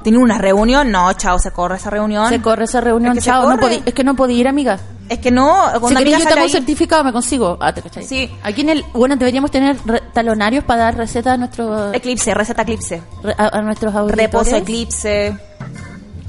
Tiene 0.03 0.17
una 0.17 0.37
reunión, 0.37 0.91
no, 0.91 1.13
chao, 1.13 1.39
se 1.39 1.51
corre 1.51 1.77
esa 1.77 1.89
reunión. 1.89 2.27
Se 2.27 2.41
corre 2.41 2.65
esa 2.65 2.81
reunión, 2.81 3.13
Es 3.13 3.19
que 3.19 3.21
se 3.21 3.29
chao. 3.29 3.49
No 3.49 3.57
podí- 3.57 3.81
es 3.85 3.93
que 3.93 4.03
no 4.03 4.15
podía 4.15 4.37
ir, 4.37 4.47
amiga. 4.49 4.77
Es 5.07 5.19
que 5.19 5.31
no, 5.31 5.53
cuando 5.79 5.89
Si 5.89 5.95
querés, 6.05 6.19
yo 6.19 6.27
tengo 6.29 6.43
un 6.43 6.49
certificado, 6.49 7.03
me 7.03 7.13
consigo. 7.13 7.57
Ah, 7.61 7.73
te 7.73 7.81
cachai. 7.81 8.03
Sí. 8.05 8.29
Aquí 8.43 8.61
en 8.61 8.69
el... 8.69 8.85
Bueno, 8.93 9.15
deberíamos 9.15 9.51
tener 9.51 9.77
talonarios 10.13 10.63
para 10.65 10.83
dar 10.83 10.97
recetas 10.97 11.35
a, 11.35 11.37
nuestros 11.37 11.95
Eclipse, 11.95 12.33
receta 12.33 12.63
eclipse. 12.63 13.01
re- 13.21 13.35
a, 13.37 13.57
a 13.57 13.61
nuestros 13.61 13.93
auditores. 13.95 14.25
Reposo 14.25 14.55
eclipse. 14.57 15.37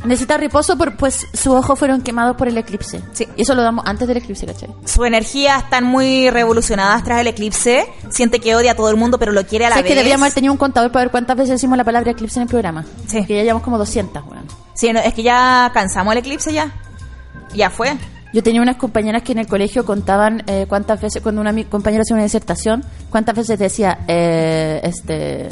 Necesita 0.05 0.37
reposo, 0.37 0.77
por, 0.77 0.97
pues 0.97 1.27
sus 1.33 1.49
ojos 1.55 1.79
fueron 1.79 2.03
quemados 2.03 2.37
por 2.37 2.49
el 2.49 2.57
eclipse. 2.59 3.01
Sí. 3.13 3.27
Y 3.37 3.43
eso 3.43 3.55
lo 3.55 3.63
damos 3.63 3.85
antes 3.87 4.07
del 4.07 4.19
eclipse, 4.19 4.47
¿cachai? 4.47 4.69
Su 4.85 5.05
energía 5.05 5.57
están 5.59 5.85
muy 5.85 6.31
revolucionadas 6.31 7.03
tras 7.05 7.21
el 7.21 7.27
eclipse. 7.27 7.87
Siente 8.11 8.41
que 8.41 8.55
odia 8.55 8.73
a 8.73 8.75
todo 8.75 8.91
el 8.91 8.97
mundo, 8.97 9.19
pero 9.19 9.33
lo 9.33 9.45
quiere 9.47 9.67
a 9.67 9.71
la 9.71 9.77
¿Sabes 9.77 9.85
vez. 9.85 9.91
que 9.93 9.97
deberíamos 9.97 10.23
haber 10.25 10.35
tenido 10.35 10.53
un 10.53 10.59
contador 10.59 10.93
para 10.93 11.05
ver 11.07 11.11
cuántas 11.11 11.37
veces 11.37 11.53
decimos 11.53 11.77
la 11.79 11.85
palabra 11.85 12.11
eclipse 12.11 12.39
en 12.39 12.43
el 12.43 12.49
programa? 12.49 12.85
Sí. 13.07 13.25
Que 13.25 13.37
ya 13.37 13.43
llevamos 13.43 13.63
como 13.63 13.79
200, 13.79 14.23
weón. 14.27 14.45
Sí, 14.75 14.93
no, 14.93 15.01
es 15.01 15.15
que 15.15 15.23
ya 15.23 15.71
cansamos 15.73 16.13
el 16.13 16.19
eclipse 16.19 16.53
ya. 16.53 16.73
Ya 17.55 17.71
fue. 17.71 17.97
Yo 18.33 18.43
tenía 18.43 18.61
unas 18.61 18.77
compañeras 18.77 19.23
que 19.23 19.31
en 19.33 19.39
el 19.39 19.47
colegio 19.47 19.85
contaban 19.85 20.43
eh, 20.49 20.67
cuántas 20.69 21.01
veces, 21.01 21.23
cuando 21.23 21.41
una 21.41 21.53
mi- 21.53 21.65
compañera 21.65 22.03
hacía 22.03 22.15
una 22.15 22.25
disertación, 22.25 22.85
cuántas 23.09 23.37
veces 23.37 23.59
decía, 23.61 24.01
eh, 24.09 24.81
este, 24.83 25.49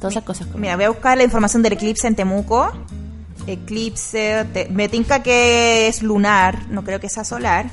todas 0.00 0.14
esas 0.14 0.24
cosas. 0.24 0.46
como- 0.48 0.58
Mira, 0.58 0.74
voy 0.74 0.86
a 0.86 0.88
buscar 0.90 1.16
la 1.16 1.22
información 1.22 1.62
del 1.62 1.74
eclipse 1.74 2.08
en 2.08 2.16
Temuco. 2.16 2.72
Eclipse, 3.46 4.46
te- 4.52 4.68
me 4.70 4.88
tinca 4.88 5.22
que 5.22 5.88
es 5.88 6.02
lunar, 6.02 6.66
no 6.68 6.82
creo 6.84 6.98
que 7.00 7.08
sea 7.08 7.24
solar. 7.24 7.66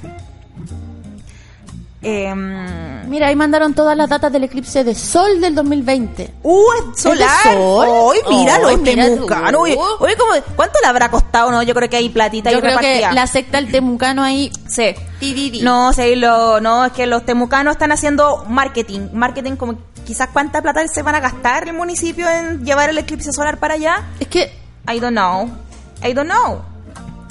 Em, 2.05 3.07
Mira, 3.09 3.27
ahí 3.27 3.35
mandaron 3.35 3.73
todas 3.73 3.95
las 3.95 4.09
datas 4.09 4.29
del 4.33 4.43
eclipse 4.43 4.83
de 4.83 4.93
sol 4.93 5.39
del 5.39 5.55
2020. 5.55 6.33
Uh, 6.43 6.61
es 6.93 7.01
solar. 7.01 7.29
¿Es 7.47 7.53
sol? 7.53 8.17
Míralo, 8.29 8.67
Ay, 8.67 8.75
este 8.75 8.89
mira 8.95 9.07
tú. 9.07 9.21
mucano. 9.21 9.59
Uy, 9.61 9.71
uy, 9.71 10.11
¿cómo- 10.17 10.33
¿cuánto 10.57 10.79
le 10.81 10.87
habrá 10.87 11.09
costado? 11.09 11.49
No, 11.51 11.63
yo 11.63 11.73
creo 11.73 11.89
que 11.89 11.95
hay 11.95 12.09
platita 12.09 12.51
Yo 12.51 12.57
y 12.57 12.61
creo 12.61 12.77
que 12.77 12.95
repartida. 12.95 13.13
la 13.13 13.25
secta 13.27 13.61
del 13.61 13.71
temucano 13.71 14.21
ahí... 14.21 14.51
Sí. 14.67 14.93
Tiriri. 15.21 15.61
No, 15.61 15.93
sí, 15.93 16.15
lo, 16.15 16.59
no, 16.59 16.83
es 16.85 16.91
que 16.91 17.07
los 17.07 17.25
temucanos 17.25 17.73
están 17.73 17.93
haciendo 17.93 18.43
marketing. 18.49 19.07
Marketing 19.13 19.55
como 19.55 19.75
quizás 20.05 20.27
cuánta 20.33 20.61
plata 20.61 20.85
se 20.89 21.03
van 21.03 21.15
a 21.15 21.21
gastar 21.21 21.69
el 21.69 21.73
municipio 21.73 22.29
en 22.29 22.65
llevar 22.65 22.89
el 22.89 22.97
eclipse 22.97 23.31
solar 23.31 23.59
para 23.59 23.75
allá. 23.75 24.03
Es 24.19 24.27
que, 24.27 24.51
I 24.87 24.99
don't 24.99 25.13
know. 25.15 25.49
I 26.03 26.13
don't 26.13 26.27
know. 26.29 26.61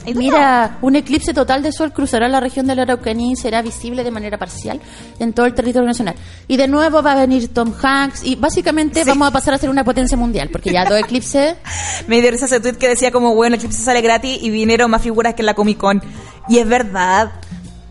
I 0.04 0.14
don't 0.14 0.18
mira, 0.18 0.78
un 0.82 0.96
eclipse 0.96 1.32
total 1.32 1.62
de 1.62 1.70
sol 1.70 1.92
cruzará 1.92 2.28
la 2.28 2.40
región 2.40 2.66
de 2.66 2.74
la 2.74 2.82
Araucanía 2.82 3.32
y 3.32 3.36
será 3.36 3.62
visible 3.62 4.02
de 4.02 4.10
manera 4.10 4.36
parcial 4.36 4.80
en 5.20 5.32
todo 5.32 5.46
el 5.46 5.54
territorio 5.54 5.86
nacional. 5.86 6.16
Y 6.48 6.56
de 6.56 6.66
nuevo 6.66 7.02
va 7.02 7.12
a 7.12 7.14
venir 7.14 7.54
Tom 7.54 7.72
Hanks 7.80 8.24
y 8.24 8.34
básicamente 8.34 9.04
Sí. 9.04 9.08
vamos 9.08 9.28
a 9.28 9.30
pasar 9.30 9.54
a 9.54 9.58
ser 9.58 9.70
una 9.70 9.84
potencia 9.84 10.16
mundial, 10.16 10.48
porque 10.50 10.72
ya 10.72 10.84
dos 10.86 10.98
eclipses... 10.98 11.54
Me 12.08 12.20
dio 12.20 12.32
risa 12.32 12.46
ese 12.46 12.58
tweet 12.58 12.74
que 12.78 12.88
decía 12.88 13.12
como, 13.12 13.34
bueno, 13.36 13.54
el 13.54 13.60
eclipse 13.60 13.80
sale 13.80 14.00
gratis 14.00 14.38
y 14.42 14.50
vinieron 14.50 14.90
más 14.90 15.02
figuras 15.02 15.34
que 15.34 15.42
en 15.42 15.46
la 15.46 15.54
Comic 15.54 15.78
Con. 15.78 16.02
Y 16.48 16.58
es 16.58 16.66
verdad. 16.66 17.30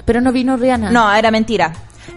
Pero 0.04 0.20
no 0.20 0.34
vino 0.34 0.58
Rihanna. 0.58 0.92
No, 0.92 1.14
era 1.14 1.32
mentira. 1.32 1.72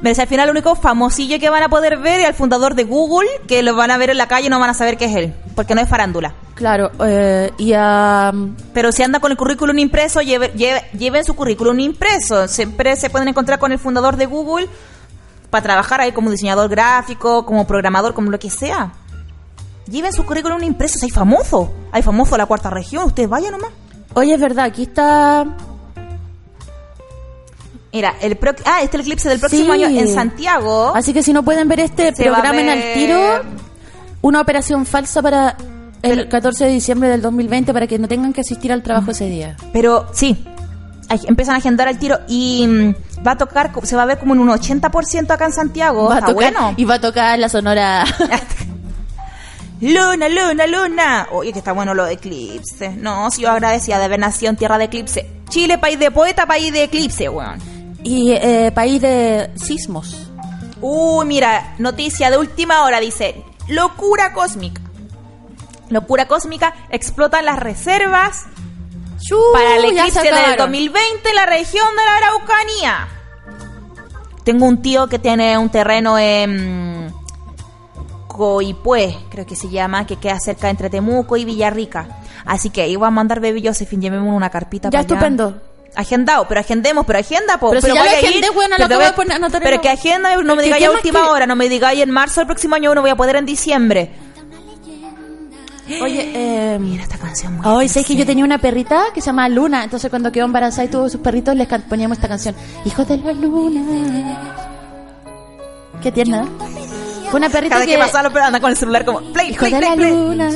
Al 0.07 0.27
final, 0.29 0.45
el 0.49 0.51
único 0.51 0.75
famosillo 0.77 1.39
que 1.39 1.49
van 1.51 1.63
a 1.63 1.69
poder 1.69 1.99
ver 1.99 2.21
es 2.21 2.27
al 2.27 2.35
fundador 2.35 2.75
de 2.75 2.85
Google, 2.85 3.29
que 3.49 3.63
lo 3.63 3.75
van 3.75 3.91
a 3.91 3.97
ver 3.97 4.11
en 4.11 4.19
la 4.19 4.29
calle 4.29 4.47
y 4.47 4.51
no 4.51 4.59
van 4.61 4.71
a 4.71 4.75
saber 4.75 4.97
que 4.99 5.07
es 5.07 5.17
él, 5.17 5.35
porque 5.57 5.75
no 5.75 5.81
es 5.81 5.89
farándula. 5.89 6.35
Claro, 6.55 6.91
eh, 7.05 7.51
y 7.59 7.73
a... 7.75 8.33
Pero 8.73 8.93
si 8.93 9.03
anda 9.03 9.19
con 9.19 9.31
el 9.33 9.37
currículum 9.39 9.79
impreso, 9.79 10.21
lleve- 10.21 10.53
lleve- 10.53 10.85
lleven 10.97 11.25
su 11.25 11.35
currículum 11.35 11.81
impreso. 11.81 12.47
Siempre 12.49 12.95
se 12.97 13.11
pueden 13.11 13.29
encontrar 13.29 13.59
con 13.59 13.73
el 13.73 13.79
fundador 13.79 14.17
de 14.17 14.27
Google 14.27 14.69
para 15.51 15.63
trabajar 15.63 16.01
ahí 16.01 16.13
como 16.13 16.31
diseñador 16.31 16.69
gráfico, 16.69 17.45
como 17.47 17.67
programador, 17.67 18.13
como 18.15 18.31
lo 18.31 18.39
que 18.39 18.51
sea. 18.51 18.93
Lleven 19.91 20.13
su 20.13 20.25
currículum 20.25 20.63
impreso, 20.63 20.95
hay 21.03 21.11
famoso. 21.11 21.73
Hay 21.93 22.03
famoso 22.03 22.33
de 22.33 22.39
la 22.39 22.47
cuarta 22.47 22.71
región, 22.71 23.05
ustedes 23.05 23.29
vayan 23.29 23.53
nomás. 23.53 23.71
Oye, 24.15 24.35
es 24.35 24.41
verdad, 24.41 24.67
aquí 24.67 24.85
está... 24.85 25.45
Mira, 27.95 28.15
el 28.21 28.37
pro- 28.37 28.53
ah, 28.67 28.83
este 28.83 28.89
es 28.89 28.95
el 28.97 29.01
eclipse 29.03 29.29
del 29.29 29.39
próximo 29.41 29.73
Sí. 29.75 29.85
año 29.85 29.99
en 30.01 30.13
Santiago. 30.13 30.93
Así 30.95 31.13
que 31.15 31.23
si 31.23 31.33
no 31.33 31.43
pueden 31.45 31.69
ver 31.69 31.81
este, 31.81 32.13
programen 32.13 32.67
ver- 32.67 32.79
al 32.89 32.95
tiro 32.95 33.43
una 34.21 34.41
operación 34.41 34.85
falsa 34.85 35.23
para 35.23 35.57
el 36.03 36.29
14 36.29 36.65
de 36.65 36.71
diciembre 36.73 37.09
del 37.09 37.23
2020 37.23 37.73
para 37.73 37.87
que 37.87 37.99
no 37.99 38.09
tengan 38.09 38.33
que 38.33 38.41
asistir 38.43 38.73
al 38.73 38.83
trabajo 38.83 39.13
ese 39.13 39.27
día. 39.27 39.57
Pero 39.73 40.07
sí, 40.13 40.45
empiezan 41.29 41.55
a 41.55 41.59
agendar 41.59 41.87
al 41.89 41.99
tiro 41.99 42.19
y 42.27 42.67
mm, 42.67 43.25
va 43.27 43.33
a 43.33 43.37
tocar, 43.39 43.71
se 43.85 43.95
va 43.97 44.03
a 44.03 44.07
ver 44.07 44.19
como 44.19 44.35
en 44.35 44.41
un 44.41 44.49
80% 44.49 45.31
acá 45.31 45.47
en 45.47 45.53
Santiago. 45.53 46.09
va 46.09 46.17
a 46.17 46.19
Está 46.19 46.33
tocar, 46.33 46.53
bueno. 46.53 46.75
Y 46.77 46.85
va 46.85 46.95
a 46.95 47.01
tocar 47.01 47.39
la 47.39 47.49
sonora. 47.49 48.05
Luna, 49.81 50.29
luna, 50.29 50.67
luna. 50.67 51.27
Oye, 51.33 51.53
que 51.53 51.59
está 51.59 51.73
bueno 51.73 51.95
lo 51.95 52.05
de 52.05 52.15
eclipse. 52.15 52.91
No, 52.97 53.31
si 53.31 53.43
yo 53.43 53.51
agradecía 53.51 53.99
de 53.99 54.05
haber 54.05 54.19
nacido 54.21 54.51
en 54.51 54.57
tierra 54.57 54.79
de 54.79 54.85
eclipse. 54.85 55.31
Chile, 55.49 55.79
país 55.79 55.99
de 55.99 56.11
poeta, 56.11 56.47
país 56.47 56.73
de 56.73 56.85
eclipse, 56.85 57.29
weón. 57.29 57.59
Y 58.05 58.33
eh, 58.33 58.71
país 58.73 59.01
de 59.01 59.51
sismos. 59.57 60.31
Uy, 60.81 61.27
mira, 61.27 61.75
noticia 61.79 62.31
de 62.31 62.39
última 62.39 62.85
hora, 62.85 63.01
dice, 63.01 63.43
locura 63.69 64.33
cósmica. 64.33 64.83
Locura 65.89 66.29
cósmica, 66.29 66.75
explotan 66.91 67.45
las 67.45 67.59
reservas 67.59 68.45
para 69.53 69.77
el 69.77 69.85
Uh, 69.85 69.89
eclipse 69.89 70.23
del 70.23 70.35
acabaron. 70.35 70.59
2020 70.59 71.29
en 71.29 71.35
la 71.35 71.47
región 71.47 71.87
de 71.97 72.05
la 72.05 72.17
Araucanía. 72.17 73.09
Tengo 74.45 74.67
un 74.67 74.83
tío 74.83 75.07
que 75.07 75.19
tiene 75.19 75.57
un 75.57 75.71
terreno 75.71 76.19
en 76.19 77.11
Coipue, 78.29 79.17
creo 79.31 79.47
que 79.47 79.57
se 79.57 79.71
llama, 79.71 80.07
que 80.07 80.17
queda 80.17 80.39
cerca 80.39 80.69
entre 80.69 80.91
Temuco 80.91 81.37
y 81.39 81.47
Villarrica. 81.47 82.21
Así 82.45 82.69
que 82.69 82.87
iba 82.89 83.07
a 83.07 83.11
mandar 83.11 83.41
Baby 83.41 83.67
Josephine, 83.67 84.03
llevemos 84.03 84.37
una 84.37 84.51
carpita 84.51 84.91
Ya, 84.91 85.03
para 85.03 85.27
allá. 85.27 85.55
Agendado, 85.97 86.47
pero 86.49 86.61
agendemos, 86.61 87.07
pero 87.07 87.19
agenda, 87.21 87.59
po. 87.59 87.69
Pero 87.71 87.81
si 87.81 87.87
ya 87.87 87.95
voy 87.95 88.03
lo 88.03 88.09
a 88.09 88.21
ir, 88.21 88.27
agendé, 88.27 88.49
pero 88.53 88.69
lo 88.69 88.77
te 88.77 88.83
acabo 88.83 89.01
voy 89.01 89.05
a- 89.05 89.15
poner- 89.15 89.61
Pero 89.63 89.81
que 89.81 89.89
agenda, 89.89 90.37
no 90.43 90.57
me 90.57 90.63
¿Qué- 90.63 90.65
digáis 90.65 90.81
qué 90.83 90.87
a 90.87 90.91
más 90.91 90.97
última 90.97 91.23
que- 91.23 91.29
hora, 91.29 91.47
no 91.47 91.55
me 91.57 91.69
digáis 91.69 92.01
en 92.03 92.11
marzo 92.11 92.41
del 92.41 92.47
próximo 92.49 92.75
año, 92.75 92.95
no 92.95 93.01
voy 93.01 93.11
a 93.11 93.17
poder 93.17 93.37
en 93.37 93.47
diciembre. 93.47 94.11
Oye, 96.03 96.33
eh, 96.35 96.79
Mira 96.81 97.03
esta 97.03 97.19
canción 97.19 97.57
muy 97.59 97.67
Hoy 97.67 97.89
sé 97.91 98.03
que 98.05 98.17
yo 98.17 98.25
tenía 98.25 98.43
una 98.45 98.57
perrita 98.59 99.05
que 99.15 99.21
se 99.21 99.27
llama 99.27 99.49
Luna, 99.51 99.85
entonces 99.85 100.09
cuando 100.09 100.33
quedó 100.33 100.47
embarazada 100.47 100.85
y 100.85 100.89
tuvo 100.89 101.11
sus 101.11 101.21
perritos 101.21 101.55
les 101.55 101.69
poníamos 101.89 102.17
esta 102.17 102.27
canción, 102.29 102.55
Hijos 102.87 103.07
de 103.07 103.19
la 103.19 103.33
Luna. 103.35 103.83
Qué 106.03 106.11
tierna. 106.11 106.49
Fue 107.31 107.39
una 107.39 107.51
perrita 107.51 107.75
Cada 107.77 107.87
que, 107.87 107.93
que 107.93 107.99
pasaba, 107.99 108.31
pero 108.31 108.47
anda 108.47 108.61
con 108.61 108.71
el 108.71 108.77
celular 108.77 109.05
como 109.05 109.21
play, 109.33 109.51
Hijos 109.51 109.69
play, 109.69 109.73
de 109.75 109.81
la 109.81 109.95
play, 109.95 110.11
play. 110.11 110.13
Luna. 110.13 110.51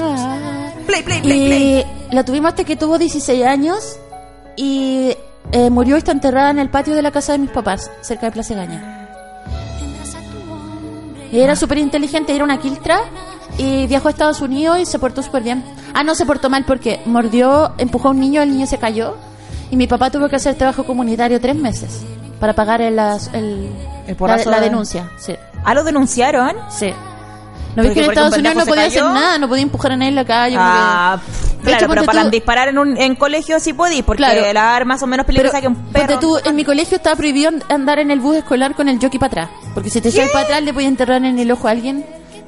Play, 0.86 1.02
play, 1.02 1.20
play, 1.22 1.46
play. 1.46 1.86
Y 2.10 2.14
la 2.14 2.24
tuvimos 2.24 2.48
hasta 2.50 2.64
que 2.64 2.76
tuvo 2.76 2.96
16 2.98 3.44
años 3.44 3.98
y 4.56 5.14
eh, 5.52 5.70
murió 5.70 5.96
y 5.96 5.98
está 5.98 6.12
enterrada 6.12 6.50
en 6.50 6.58
el 6.58 6.68
patio 6.70 6.94
de 6.94 7.02
la 7.02 7.10
casa 7.10 7.32
de 7.32 7.38
mis 7.38 7.50
papás, 7.50 7.90
cerca 8.02 8.26
de 8.26 8.32
Plaza 8.32 8.54
Gaña. 8.54 8.94
Y 11.30 11.40
era 11.40 11.56
súper 11.56 11.78
inteligente, 11.78 12.34
era 12.34 12.44
una 12.44 12.58
quiltra 12.58 13.00
y 13.58 13.86
viajó 13.86 14.08
a 14.08 14.10
Estados 14.12 14.40
Unidos 14.40 14.78
y 14.80 14.86
se 14.86 14.98
portó 14.98 15.22
súper 15.22 15.42
bien. 15.42 15.62
Ah, 15.94 16.02
no, 16.02 16.14
se 16.14 16.24
portó 16.24 16.48
mal 16.48 16.64
porque 16.64 17.00
mordió, 17.06 17.72
empujó 17.78 18.08
a 18.08 18.10
un 18.12 18.20
niño, 18.20 18.40
el 18.40 18.50
niño 18.50 18.66
se 18.66 18.78
cayó 18.78 19.16
y 19.70 19.76
mi 19.76 19.86
papá 19.86 20.10
tuvo 20.10 20.28
que 20.28 20.36
hacer 20.36 20.54
trabajo 20.54 20.84
comunitario 20.84 21.40
tres 21.40 21.56
meses 21.56 22.00
para 22.40 22.54
pagar 22.54 22.80
el, 22.80 22.96
las- 22.96 23.28
el- 23.34 23.68
El 24.06 24.16
la, 24.18 24.36
la 24.44 24.60
de- 24.60 24.70
denuncia. 24.70 25.10
Sí, 25.18 25.34
Ah, 25.64 25.74
lo 25.74 25.84
denunciaron. 25.84 26.56
sí. 26.70 26.92
¿No 27.78 27.84
ves 27.84 27.92
que 27.92 28.00
en 28.04 28.08
Estados 28.10 28.32
un 28.34 28.38
Unidos 28.40 28.56
no 28.56 28.66
podía 28.66 28.84
hacer 28.86 29.02
nada, 29.04 29.38
no 29.38 29.48
podía 29.48 29.62
empujar 29.62 29.92
a 29.92 29.96
nadie 29.96 30.08
en 30.10 30.14
la 30.14 30.24
calle? 30.24 30.56
Ah, 30.58 31.18
porque- 31.20 31.48
De 31.58 31.62
claro, 31.62 31.76
hecho, 31.78 31.88
pero 31.88 32.04
para 32.04 32.22
tú- 32.24 32.30
disparar 32.30 32.68
en 32.68 32.78
un 32.78 32.96
en 32.96 33.14
colegio 33.16 33.58
sí 33.60 33.72
podís, 33.72 34.02
porque 34.02 34.22
Claro. 34.22 34.52
la 34.52 34.76
arma 34.76 34.98
son 34.98 35.10
menos 35.10 35.26
peligrosas 35.26 35.60
que 35.60 35.68
un 35.68 35.76
perro. 35.92 36.18
tú, 36.18 36.38
en 36.44 36.54
mi 36.56 36.64
colegio 36.64 36.96
estaba 36.96 37.16
prohibido 37.16 37.50
andar 37.68 37.98
en 37.98 38.10
el 38.10 38.20
bus 38.20 38.36
escolar 38.36 38.74
con 38.74 38.88
el 38.88 38.98
jockey 39.00 39.18
para 39.18 39.44
atrás. 39.44 39.48
Porque 39.74 39.90
si 39.90 40.00
te 40.00 40.08
echas 40.10 40.30
para 40.30 40.44
atrás 40.44 40.62
le 40.62 40.72
podía 40.74 40.88
enterrar 40.88 41.24
en 41.24 41.38
el 41.38 41.50
ojo 41.50 41.66
a 41.68 41.70
alguien. 41.72 42.04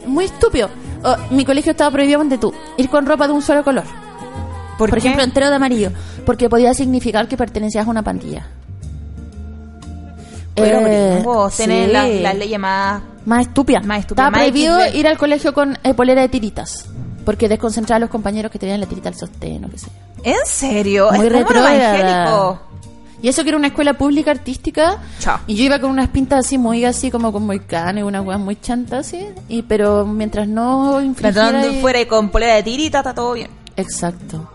Muy 0.06 0.24
estúpido. 0.26 0.68
O, 1.02 1.16
mi 1.34 1.44
colegio 1.44 1.72
estaba 1.72 1.90
prohibido, 1.90 2.18
ponte 2.20 2.38
tú, 2.38 2.52
ir 2.76 2.88
con 2.88 3.04
ropa 3.06 3.26
de 3.26 3.32
un 3.32 3.42
solo 3.42 3.62
color. 3.64 3.84
¿Por, 4.78 4.96
ejemplo, 4.96 5.22
entero 5.22 5.48
de 5.50 5.56
amarillo. 5.56 5.90
Porque 6.24 6.48
podía 6.48 6.72
significar 6.74 7.28
que 7.28 7.36
pertenecías 7.36 7.86
a 7.86 7.90
una 7.90 8.02
pandilla. 8.02 8.46
Pero 10.54 10.80
Eh, 10.86 11.12
gringos, 11.14 11.56
tenés 11.56 11.86
sí. 11.86 11.92
las 11.92 12.08
las 12.10 12.34
leyes 12.36 12.58
más... 12.58 13.02
Más 13.30 13.46
estúpida. 13.46 13.80
Más 13.80 14.00
estúpida, 14.00 14.24
Estaba 14.24 14.30
más 14.30 14.40
prohibido 14.40 14.78
ir 14.92 15.06
al 15.06 15.16
colegio 15.16 15.54
con 15.54 15.78
eh, 15.84 15.94
polera 15.94 16.20
de 16.20 16.28
tiritas. 16.28 16.86
Porque 17.24 17.48
desconcentraba 17.48 17.98
a 17.98 18.00
los 18.00 18.10
compañeros 18.10 18.50
que 18.50 18.58
tenían 18.58 18.80
la 18.80 18.86
tirita 18.86 19.08
al 19.08 19.14
sostén 19.14 19.64
o 19.64 19.70
qué 19.70 19.78
sé 19.78 19.86
yo. 19.86 20.22
¿En 20.24 20.36
serio? 20.46 21.08
Muy 21.12 21.28
retrógrada. 21.28 22.60
Y 23.22 23.28
eso 23.28 23.42
que 23.44 23.50
era 23.50 23.56
una 23.58 23.68
escuela 23.68 23.94
pública 23.94 24.32
artística. 24.32 24.96
Chao. 25.20 25.38
Y 25.46 25.54
yo 25.54 25.62
iba 25.64 25.78
con 25.78 25.90
unas 25.90 26.08
pintas 26.08 26.40
así 26.46 26.58
muy 26.58 26.84
así 26.84 27.10
como 27.12 27.30
con 27.32 27.46
moicano 27.46 28.00
y 28.00 28.02
unas 28.02 28.24
weas 28.26 28.40
muy 28.40 28.56
chantas 28.56 29.06
así. 29.06 29.24
Y, 29.48 29.62
pero 29.62 30.04
mientras 30.06 30.48
no 30.48 31.00
infringiera... 31.00 31.66
Y- 31.68 31.80
fuera 31.80 32.00
y 32.00 32.06
con 32.06 32.30
polera 32.30 32.54
de 32.56 32.62
tirita, 32.64 32.98
está 32.98 33.14
todo 33.14 33.34
bien. 33.34 33.50
Exacto. 33.76 34.50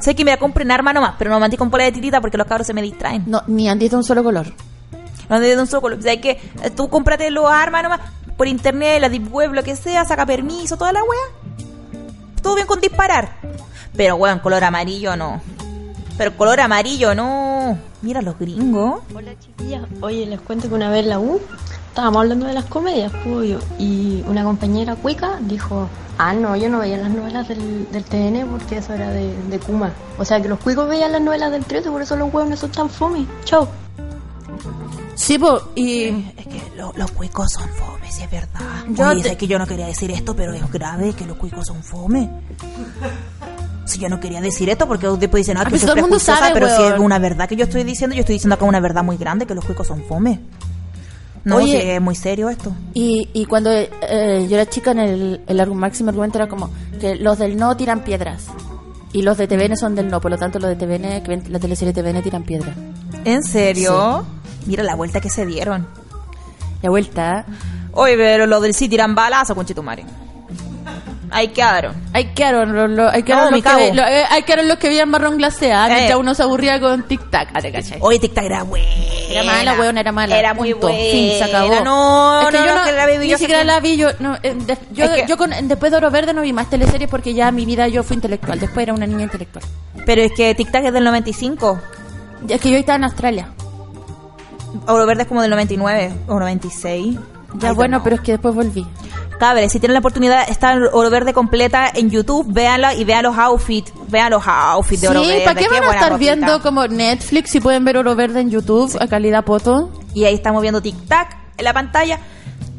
Sé 0.00 0.14
que 0.14 0.24
me 0.26 0.36
compren 0.36 0.70
arma 0.72 0.92
nomás, 0.92 1.14
pero 1.18 1.30
no 1.30 1.38
me 1.38 1.44
andé 1.46 1.56
con 1.56 1.70
polera 1.70 1.86
de 1.86 1.92
tirita 1.92 2.20
porque 2.20 2.36
los 2.36 2.46
cabros 2.46 2.66
se 2.66 2.74
me 2.74 2.82
distraen. 2.82 3.22
No, 3.26 3.42
ni 3.46 3.66
andes 3.68 3.90
de 3.92 3.96
un 3.96 4.04
solo 4.04 4.22
color. 4.22 4.52
No 5.28 5.40
de 5.40 5.58
un 5.58 5.66
solo. 5.66 5.96
O 5.96 6.02
sea, 6.02 6.20
que 6.20 6.30
eh, 6.62 6.70
tú 6.74 6.88
cómprate 6.88 7.30
los 7.30 7.50
armas 7.50 7.82
nomás 7.82 8.00
por 8.36 8.48
internet, 8.48 9.00
la 9.00 9.08
deep 9.08 9.32
web, 9.32 9.52
lo 9.52 9.62
que 9.62 9.76
sea, 9.76 10.04
saca 10.04 10.26
permiso, 10.26 10.76
toda 10.76 10.92
la 10.92 11.02
wea. 11.02 11.64
Todo 12.42 12.54
bien 12.56 12.66
con 12.66 12.80
disparar. 12.80 13.36
Pero 13.96 14.16
weón, 14.16 14.40
color 14.40 14.64
amarillo 14.64 15.16
no. 15.16 15.40
Pero 16.18 16.36
color 16.36 16.60
amarillo 16.60 17.14
no. 17.14 17.78
Mira 18.02 18.22
los 18.22 18.38
gringos. 18.38 19.02
Hola 19.14 19.32
chiquillas, 19.38 19.82
oye 20.00 20.26
les 20.26 20.40
cuento 20.40 20.68
que 20.68 20.74
una 20.74 20.90
vez 20.90 21.06
la 21.06 21.18
U 21.18 21.40
estábamos 21.94 22.22
hablando 22.22 22.46
de 22.46 22.54
las 22.54 22.64
comedias, 22.64 23.12
pues, 23.22 23.56
y 23.78 24.24
una 24.26 24.42
compañera 24.42 24.96
cuica 24.96 25.38
dijo, 25.42 25.88
ah 26.18 26.32
no, 26.32 26.56
yo 26.56 26.68
no 26.68 26.80
veía 26.80 26.96
las 26.96 27.08
novelas 27.08 27.46
del, 27.46 27.88
del 27.92 28.02
TN 28.02 28.48
porque 28.50 28.78
eso 28.78 28.92
era 28.94 29.10
de, 29.10 29.32
de 29.48 29.58
Kuma. 29.60 29.92
O 30.18 30.24
sea 30.24 30.42
que 30.42 30.48
los 30.48 30.58
cuicos 30.58 30.88
veían 30.88 31.12
las 31.12 31.22
novelas 31.22 31.52
del 31.52 31.64
13, 31.64 31.92
por 31.92 32.02
eso 32.02 32.16
los 32.16 32.34
huevos 32.34 32.58
son 32.58 32.72
tan 32.72 32.90
fome. 32.90 33.26
Chau. 33.44 33.68
Sí, 35.14 35.38
po, 35.38 35.60
y... 35.74 36.04
Es 36.36 36.46
que 36.46 36.62
lo- 36.76 36.92
los 36.96 37.10
cuicos 37.12 37.52
son 37.52 37.68
fome, 37.70 38.10
si 38.10 38.22
es 38.22 38.30
verdad. 38.30 38.60
Yo 38.90 39.12
te- 39.22 39.30
sé 39.30 39.36
que 39.36 39.46
yo 39.46 39.58
no 39.58 39.66
quería 39.66 39.86
decir 39.86 40.10
esto, 40.10 40.34
pero 40.34 40.52
es 40.52 40.70
grave 40.72 41.12
que 41.12 41.24
los 41.26 41.36
cuicos 41.36 41.66
son 41.66 41.82
fome. 41.82 42.28
Si 43.86 43.98
yo 43.98 44.08
no 44.08 44.18
quería 44.18 44.40
decir 44.40 44.68
esto, 44.70 44.88
porque 44.88 45.06
después 45.06 45.42
dicen, 45.42 45.56
ah, 45.58 45.62
Ah, 45.64 45.68
pues 45.68 45.82
sos 45.82 45.90
todo 45.90 45.96
el 45.96 46.02
mundo 46.02 46.16
prejuiciosa, 46.16 46.40
sabe, 46.48 46.54
pero 46.54 46.66
si 46.74 46.82
es 46.82 46.90
weón. 46.92 47.02
una 47.04 47.18
verdad 47.18 47.48
que 47.48 47.54
yo 47.56 47.64
estoy 47.64 47.84
diciendo, 47.84 48.16
yo 48.16 48.20
estoy 48.20 48.34
diciendo 48.34 48.54
acá 48.54 48.64
una 48.64 48.80
verdad 48.80 49.04
muy 49.04 49.16
grande, 49.16 49.46
que 49.46 49.54
los 49.54 49.64
cuicos 49.64 49.86
son 49.86 50.02
fome. 50.04 50.40
No, 51.44 51.56
Oye. 51.56 51.96
es 51.96 52.00
muy 52.00 52.14
serio 52.14 52.48
esto. 52.48 52.72
Y, 52.94 53.28
y 53.34 53.44
cuando 53.44 53.70
eh, 53.70 54.46
yo 54.48 54.56
era 54.56 54.66
chica, 54.68 54.92
en 54.92 54.98
el, 55.00 55.40
el 55.46 55.60
argu- 55.60 55.74
máximo 55.74 56.08
argumento 56.08 56.38
era 56.38 56.48
como 56.48 56.70
que 56.98 57.16
los 57.16 57.38
del 57.38 57.56
no 57.58 57.76
tiran 57.76 58.00
piedras. 58.02 58.46
Y 59.12 59.20
los 59.22 59.36
de 59.36 59.46
TVN 59.46 59.76
son 59.76 59.94
del 59.94 60.08
no, 60.08 60.20
por 60.20 60.30
lo 60.30 60.38
tanto 60.38 60.58
los 60.58 60.70
de 60.70 60.76
TVN, 60.76 61.22
que 61.22 61.28
ven 61.28 61.44
la 61.52 61.58
teleserie 61.60 61.92
TVN 61.92 62.22
tiran 62.22 62.42
piedras. 62.42 62.74
¿En 63.26 63.42
serio? 63.42 64.24
Mira 64.66 64.82
la 64.82 64.94
vuelta 64.94 65.20
que 65.20 65.30
se 65.30 65.46
dieron. 65.46 65.86
De 66.82 66.88
vuelta. 66.88 67.44
Oye, 67.92 68.16
pero 68.16 68.46
los 68.46 68.60
del 68.62 68.74
sí 68.74 68.88
tiran 68.88 69.14
balazo, 69.14 69.54
conchetumare. 69.54 70.04
Ahí 71.30 71.48
quedaron. 71.48 71.96
Hay 72.12 72.26
que 72.32 72.52
los, 72.52 72.68
los- 72.90 73.12
hay 73.12 73.24
que 73.24 73.32
No, 73.34 73.50
los 73.50 73.60
que, 73.62 73.92
lo- 73.92 74.06
eh, 74.06 74.24
que 74.46 74.62
los 74.62 74.78
que 74.78 74.88
veían 74.88 75.08
marrón 75.08 75.36
glaseada 75.36 75.88
Eh. 75.88 75.94
mientras 75.94 76.18
uno 76.20 76.32
se 76.34 76.42
aburría 76.44 76.78
con 76.78 77.02
tic 77.08 77.28
tac. 77.28 77.48
Ah. 77.54 77.60
Oye, 78.00 78.20
Tic 78.20 78.34
Tac 78.34 78.44
era 78.44 78.62
buena. 78.62 78.86
Era 79.28 79.42
mala, 79.42 79.72
weón, 79.74 79.98
era 79.98 80.12
mala. 80.12 80.38
Era 80.38 80.54
muy 80.54 80.74
buena. 80.74 80.96
Fin, 80.96 81.30
se 81.38 81.42
acabó. 81.44 81.80
No, 81.82 82.40
Es 82.42 82.48
que 82.48 82.58
no, 82.58 82.66
yo 82.66 82.74
no, 82.76 82.84
que 82.84 82.92
la 82.92 83.06
vi, 83.06 83.18
ni 83.18 83.28
yo 83.28 83.38
siquiera 83.38 83.60
sé 83.62 83.66
la 83.66 83.80
vi. 83.80 83.96
Yo, 83.96 84.08
no, 84.20 84.36
eh, 84.44 84.54
de- 84.54 84.78
yo, 84.92 85.06
Es 85.06 85.10
que- 85.22 85.26
yo 85.26 85.36
con, 85.36 85.50
después 85.66 85.90
de 85.90 85.96
Oro 85.98 86.10
Verde 86.12 86.34
no 86.34 86.42
vi 86.42 86.52
más 86.52 86.70
teleseries 86.70 87.10
porque 87.10 87.34
ya 87.34 87.50
mi 87.50 87.64
vida 87.66 87.88
yo 87.88 88.04
fui 88.04 88.14
intelectual. 88.14 88.60
Después 88.60 88.84
era 88.84 88.92
una 88.94 89.06
niña 89.06 89.24
intelectual. 89.24 89.64
Pero 90.06 90.22
es 90.22 90.30
que 90.36 90.54
Tic 90.54 90.70
Tac 90.70 90.84
es 90.84 90.92
del 90.92 91.02
95. 91.02 91.80
Ya 92.46 92.56
Es 92.56 92.60
que 92.60 92.70
yo 92.70 92.76
estaba 92.76 92.96
en 92.96 93.04
Australia. 93.04 93.48
Oro 94.86 95.06
Verde 95.06 95.22
es 95.22 95.28
como 95.28 95.42
del 95.42 95.50
99 95.50 96.12
o 96.28 96.38
96. 96.38 97.18
Ya 97.56 97.68
Ay, 97.70 97.74
bueno, 97.74 97.98
no. 97.98 98.04
pero 98.04 98.16
es 98.16 98.22
que 98.22 98.32
después 98.32 98.54
volví. 98.54 98.86
Cabres, 99.38 99.72
si 99.72 99.80
tienen 99.80 99.94
la 99.94 99.98
oportunidad, 100.00 100.48
está 100.48 100.76
Oro 100.92 101.10
Verde 101.10 101.32
completa 101.32 101.90
en 101.92 102.10
YouTube, 102.10 102.46
véanla 102.52 102.94
y 102.94 103.04
vean 103.04 103.24
los 103.24 103.36
outfits. 103.36 103.92
Vean 104.08 104.30
los 104.30 104.42
outfits 104.46 105.02
de 105.02 105.08
Sí, 105.08 105.10
Oro 105.12 105.20
Verde. 105.26 105.44
¿para 105.44 105.60
qué 105.60 105.68
van 105.68 105.82
a 105.84 105.92
estar 105.92 106.18
viendo 106.18 106.60
como 106.62 106.86
Netflix 106.86 107.50
si 107.50 107.60
pueden 107.60 107.84
ver 107.84 107.96
Oro 107.96 108.14
Verde 108.16 108.40
en 108.40 108.50
YouTube 108.50 108.96
a 109.00 109.06
calidad 109.08 109.44
poto? 109.44 109.90
Y 110.14 110.24
ahí 110.24 110.34
estamos 110.34 110.62
viendo 110.62 110.80
Tic 110.80 110.96
Tac 111.06 111.36
en 111.56 111.64
la 111.64 111.72
pantalla. 111.72 112.18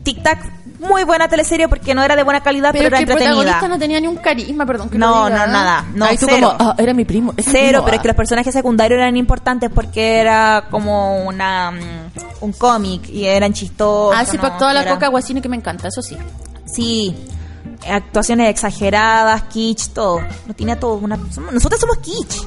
Tic 0.04 0.22
Tac, 0.24 0.40
muy 0.80 1.04
buena 1.04 1.28
teleserie 1.28 1.68
porque 1.68 1.94
no 1.96 2.04
era 2.04 2.16
de 2.16 2.24
buena 2.24 2.42
calidad, 2.42 2.72
pero, 2.72 2.84
Pero, 2.86 2.98
era 2.98 3.00
el 3.00 3.06
protagonista 3.06 3.68
no 3.68 3.80
tenía 3.80 4.00
ni 4.00 4.08
un 4.08 4.18
carisma, 4.18 4.66
perdón. 4.66 4.90
Que 4.90 4.98
No, 4.98 5.26
diga, 5.26 5.46
no, 5.48 5.52
nada. 5.54 5.86
No, 5.94 6.06
cero. 6.18 6.56
como, 6.58 6.70
ah, 6.72 6.76
era 6.78 6.94
mi 6.94 7.06
primo. 7.06 7.34
Cero, 7.38 7.54
primo, 7.54 7.86
pero 7.86 7.96
es 7.96 8.02
que 8.02 8.08
los 8.10 8.18
personajes 8.18 8.54
secundarios 8.54 8.98
eran 9.00 9.16
importantes 9.18 9.70
porque 9.74 10.18
era 10.20 10.66
como 10.70 11.26
una 11.26 11.72
mm, 11.72 12.10
un 12.42 12.52
cómic 12.54 13.10
y 13.10 13.26
eran 13.26 13.54
chistosos. 13.54 14.16
Ah, 14.20 14.26
sí, 14.26 14.38
¿no? 14.38 14.42
pues 14.42 14.58
toda 14.58 14.74
la 14.74 14.82
Eran- 14.82 14.96
coca 14.96 15.08
guasini 15.08 15.42
que 15.42 15.50
me 15.50 15.56
encanta, 15.58 15.88
eso 15.88 16.02
sí. 16.02 16.18
Sí, 16.66 17.16
actuaciones 17.90 18.50
exageradas, 18.50 19.44
kitsch, 19.44 19.90
todo. 19.94 20.22
No 20.48 20.54
tiene 20.54 20.76
todo. 20.76 20.96
Una, 20.96 21.18
nosotros 21.52 21.80
somos 21.80 21.98
kitsch. 22.00 22.42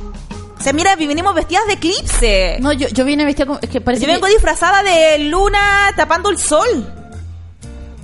O 0.59 0.61
sea, 0.61 0.73
mira, 0.73 0.97
venimos 0.97 1.35
vestidas 1.35 1.67
de 1.69 1.75
eclipse. 1.75 2.57
No, 2.61 2.73
yo, 2.73 2.89
yo 2.89 3.05
vine 3.05 3.25
vestida 3.25 3.47
como. 3.47 3.61
Es 3.63 3.71
que 3.71 3.81
parece 3.81 4.05
Yo 4.07 4.13
vengo 4.13 4.27
que- 4.27 4.33
disfrazada 4.33 4.83
de 4.83 5.19
luna 5.21 5.93
tapando 5.97 6.31
el 6.31 6.39
sol. 6.39 6.93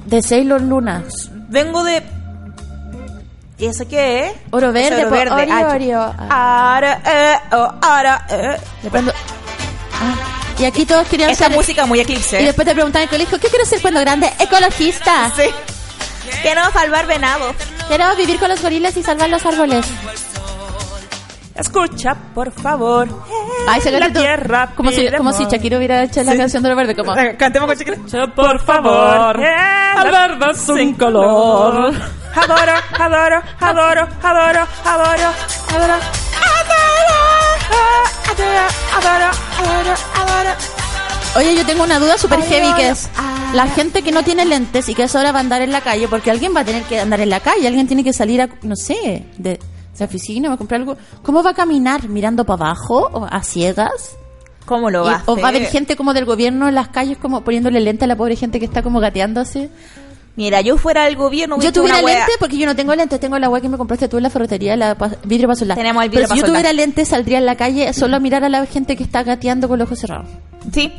De 0.06 0.22
Sailor 0.22 0.62
Luna. 0.62 1.02
Vengo 1.48 1.82
de... 1.84 2.02
¿Y 3.58 3.66
eso 3.66 3.86
qué 3.88 4.26
es? 4.26 4.32
Oro 4.50 4.72
verde, 4.72 5.00
Eso 5.02 5.08
po, 5.08 5.14
es 5.14 5.30
Oreo, 5.30 5.54
Ah, 5.54 5.72
Oreo. 5.74 6.14
Ara, 6.28 7.00
eh, 7.06 7.36
oh, 7.52 7.72
ara, 7.82 8.26
eh. 8.28 8.56
De 8.82 8.90
pronto- 8.90 9.12
Ah, 9.92 10.14
Y 10.58 10.64
aquí 10.64 10.84
todos 10.84 11.06
querían 11.06 11.30
Esa 11.30 11.46
ser. 11.46 11.56
música 11.56 11.86
muy 11.86 12.00
eclipse. 12.00 12.42
Y 12.42 12.44
después 12.46 12.66
te 12.66 12.74
preguntan 12.74 13.02
en 13.02 13.04
el 13.04 13.10
colegio, 13.10 13.38
¿qué 13.38 13.48
quieres 13.48 13.68
ser 13.68 13.80
cuando 13.80 14.00
grande? 14.00 14.32
Ecologista. 14.40 15.32
Sí. 15.36 15.44
Quiero 16.42 16.62
salvar 16.72 17.06
venados. 17.06 17.54
Quiero 17.86 18.14
vivir 18.16 18.38
con 18.40 18.48
los 18.48 18.60
gorilas 18.60 18.96
y 18.96 19.02
salvar 19.02 19.28
los 19.28 19.44
árboles. 19.46 19.86
Escucha, 21.54 22.16
por 22.34 22.50
favor. 22.50 23.08
Ay, 23.68 23.80
se 23.80 23.90
la 23.92 24.10
tierra. 24.12 24.70
Como 24.74 24.90
si, 24.90 25.06
como 25.16 25.32
si 25.32 25.44
Shakira 25.44 25.78
hubiera 25.78 26.02
hecho 26.02 26.22
la 26.24 26.32
Sí. 26.32 26.38
canción 26.38 26.62
de 26.62 26.68
Oro 26.70 26.76
Verde, 26.76 26.96
como. 26.96 27.14
Cantemos 27.38 27.68
con 27.68 27.76
Shakira. 27.78 28.34
Por 28.34 28.60
favor, 28.64 29.36
el 29.40 30.10
verde 30.10 30.46
es 30.50 30.68
un 30.68 30.94
color. 30.94 31.94
Adoro, 32.34 32.72
adoro, 32.98 33.42
adoro, 33.60 34.08
adoro, 34.20 34.66
adoro, 34.84 35.30
adoro. 35.70 35.94
Adoro, 38.34 38.66
adoro, 38.96 39.30
adoro, 39.58 39.94
adoro. 40.14 40.50
Oye, 41.36 41.56
yo 41.56 41.64
tengo 41.66 41.84
una 41.84 41.98
duda 41.98 42.18
super 42.18 42.42
heavy 42.42 42.72
que 42.74 42.88
es 42.90 43.08
la 43.52 43.66
gente 43.68 44.02
que 44.02 44.10
no 44.12 44.22
tiene 44.24 44.44
lentes 44.44 44.88
y 44.88 44.94
que 44.94 45.04
es 45.04 45.14
hora 45.14 45.30
va 45.32 45.38
a 45.38 45.40
andar 45.42 45.62
en 45.62 45.70
la 45.72 45.80
calle, 45.80 46.08
porque 46.08 46.30
alguien 46.30 46.54
va 46.56 46.60
a 46.60 46.64
tener 46.64 46.82
que 46.84 47.00
andar 47.00 47.20
en 47.20 47.30
la 47.30 47.40
calle, 47.40 47.66
alguien 47.68 47.86
tiene 47.86 48.02
que 48.04 48.12
salir 48.12 48.42
a, 48.42 48.48
no 48.62 48.74
sé, 48.76 49.26
de 49.38 49.58
esa 49.94 50.04
oficina, 50.04 50.48
va 50.48 50.54
a 50.54 50.58
comprar 50.58 50.80
algo. 50.80 50.96
¿Cómo 51.22 51.42
va 51.42 51.50
a 51.50 51.54
caminar? 51.54 52.08
¿Mirando 52.08 52.44
para 52.44 52.64
abajo 52.66 53.08
o 53.12 53.24
a 53.30 53.42
ciegas? 53.42 54.16
¿Cómo 54.66 54.90
lo 54.90 55.02
Y- 55.04 55.06
va 55.10 55.16
a 55.16 55.22
¿O 55.26 55.36
va 55.36 55.46
a 55.46 55.48
haber 55.50 55.62
hacer? 55.62 55.72
gente 55.72 55.96
como 55.96 56.12
del 56.14 56.24
gobierno 56.24 56.68
en 56.68 56.74
las 56.74 56.88
calles 56.88 57.18
como 57.18 57.42
poniéndole 57.42 57.80
lente 57.80 58.04
a 58.04 58.08
la 58.08 58.16
pobre 58.16 58.34
gente 58.36 58.58
que 58.58 58.64
está 58.66 58.82
como 58.82 58.98
gateándose? 59.00 59.70
Mira, 60.36 60.60
yo 60.62 60.76
fuera 60.78 61.04
del 61.04 61.14
gobierno. 61.14 61.60
Yo 61.60 61.72
tuviera 61.72 61.98
una 61.98 62.04
wea- 62.06 62.16
lente 62.18 62.32
porque 62.40 62.58
yo 62.58 62.66
no 62.66 62.74
tengo 62.74 62.92
lentes, 62.96 63.20
tengo 63.20 63.38
la 63.38 63.48
wea 63.48 63.60
que 63.60 63.68
me 63.68 63.76
compraste 63.76 64.08
tú 64.08 64.16
en 64.16 64.24
la 64.24 64.30
ferretería, 64.30 64.76
la 64.76 64.96
pa- 64.96 65.12
vidrio 65.22 65.46
para 65.46 65.56
soldar. 65.56 65.76
Tenemos 65.76 66.02
el 66.02 66.10
vidrio 66.10 66.26
Pero 66.26 66.34
si 66.34 66.40
yo 66.40 66.46
tuviera 66.46 66.72
lentes 66.72 67.06
saldría 67.08 67.38
en 67.38 67.46
la 67.46 67.54
calle 67.56 67.92
solo 67.92 68.16
a 68.16 68.18
mirar 68.20 68.42
a 68.42 68.48
la 68.48 68.66
gente 68.66 68.96
que 68.96 69.04
está 69.04 69.22
gateando 69.22 69.68
con 69.68 69.78
los 69.78 69.86
ojos 69.86 70.00
cerrados. 70.00 70.26
Sí. 70.72 70.92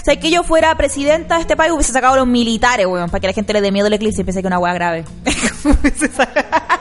O 0.00 0.04
sea, 0.04 0.16
que 0.18 0.30
yo 0.30 0.44
fuera 0.44 0.74
presidenta 0.76 1.34
de 1.34 1.42
este 1.42 1.56
país 1.56 1.72
hubiese 1.72 1.92
sacado 1.92 2.14
a 2.14 2.16
los 2.18 2.26
militares, 2.26 2.86
weón, 2.86 3.10
para 3.10 3.20
que 3.20 3.26
la 3.26 3.32
gente 3.34 3.52
le 3.52 3.60
dé 3.60 3.70
miedo 3.70 3.86
al 3.88 3.92
eclipse 3.92 4.22
y 4.22 4.24
piense 4.24 4.40
que 4.40 4.46
es 4.46 4.50
una 4.50 4.58
weá 4.58 4.72
grave. 4.72 5.04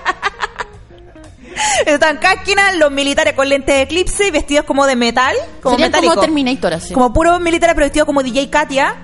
Están 1.86 2.18
casquinas 2.18 2.76
los 2.76 2.92
militares 2.92 3.34
con 3.34 3.48
lentes 3.50 3.76
de 3.76 3.82
eclipse 3.84 4.28
y 4.28 4.32
vestidos 4.32 4.66
como 4.66 4.86
de 4.86 4.96
metal, 4.96 5.36
como 5.62 5.76
Serían 5.76 5.92
metálico. 5.92 6.14
como 6.14 6.22
Terminator 6.22 6.74
así. 6.74 6.94
Como 6.94 7.14
puros 7.14 7.40
militares 7.40 7.74
pero 7.76 7.86
vestidos 7.86 8.06
como 8.06 8.24
DJ 8.24 8.50
Katia 8.50 8.96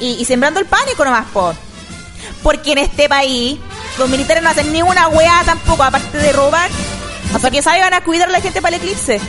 y, 0.00 0.12
y 0.12 0.24
sembrando 0.24 0.60
el 0.60 0.66
pánico 0.66 1.04
nomás, 1.04 1.26
po. 1.32 1.52
Porque 2.42 2.72
en 2.72 2.78
este 2.78 3.08
país 3.08 3.58
los 3.98 4.08
militares 4.08 4.42
no 4.42 4.50
hacen 4.50 4.72
ni 4.72 4.82
una 4.82 5.08
weá 5.08 5.42
tampoco, 5.44 5.82
aparte 5.82 6.18
de 6.18 6.32
robar. 6.32 6.70
Hasta 7.34 7.50
que 7.50 7.62
salgan 7.62 7.94
a 7.94 8.02
cuidar 8.02 8.28
a 8.28 8.32
la 8.32 8.40
gente 8.40 8.60
para 8.62 8.76
el 8.76 8.82
eclipse. 8.82 9.20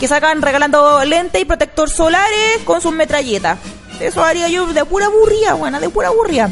Que 0.00 0.08
salgan 0.08 0.40
regalando 0.42 1.04
lentes 1.04 1.40
y 1.40 1.44
protector 1.44 1.90
solares 1.90 2.58
con 2.64 2.80
sus 2.80 2.92
metralletas. 2.92 3.58
Eso 4.00 4.24
haría 4.24 4.48
yo 4.48 4.66
de 4.66 4.84
pura 4.84 5.08
burría, 5.08 5.54
buena, 5.54 5.78
de 5.78 5.88
pura 5.88 6.10
burría. 6.10 6.50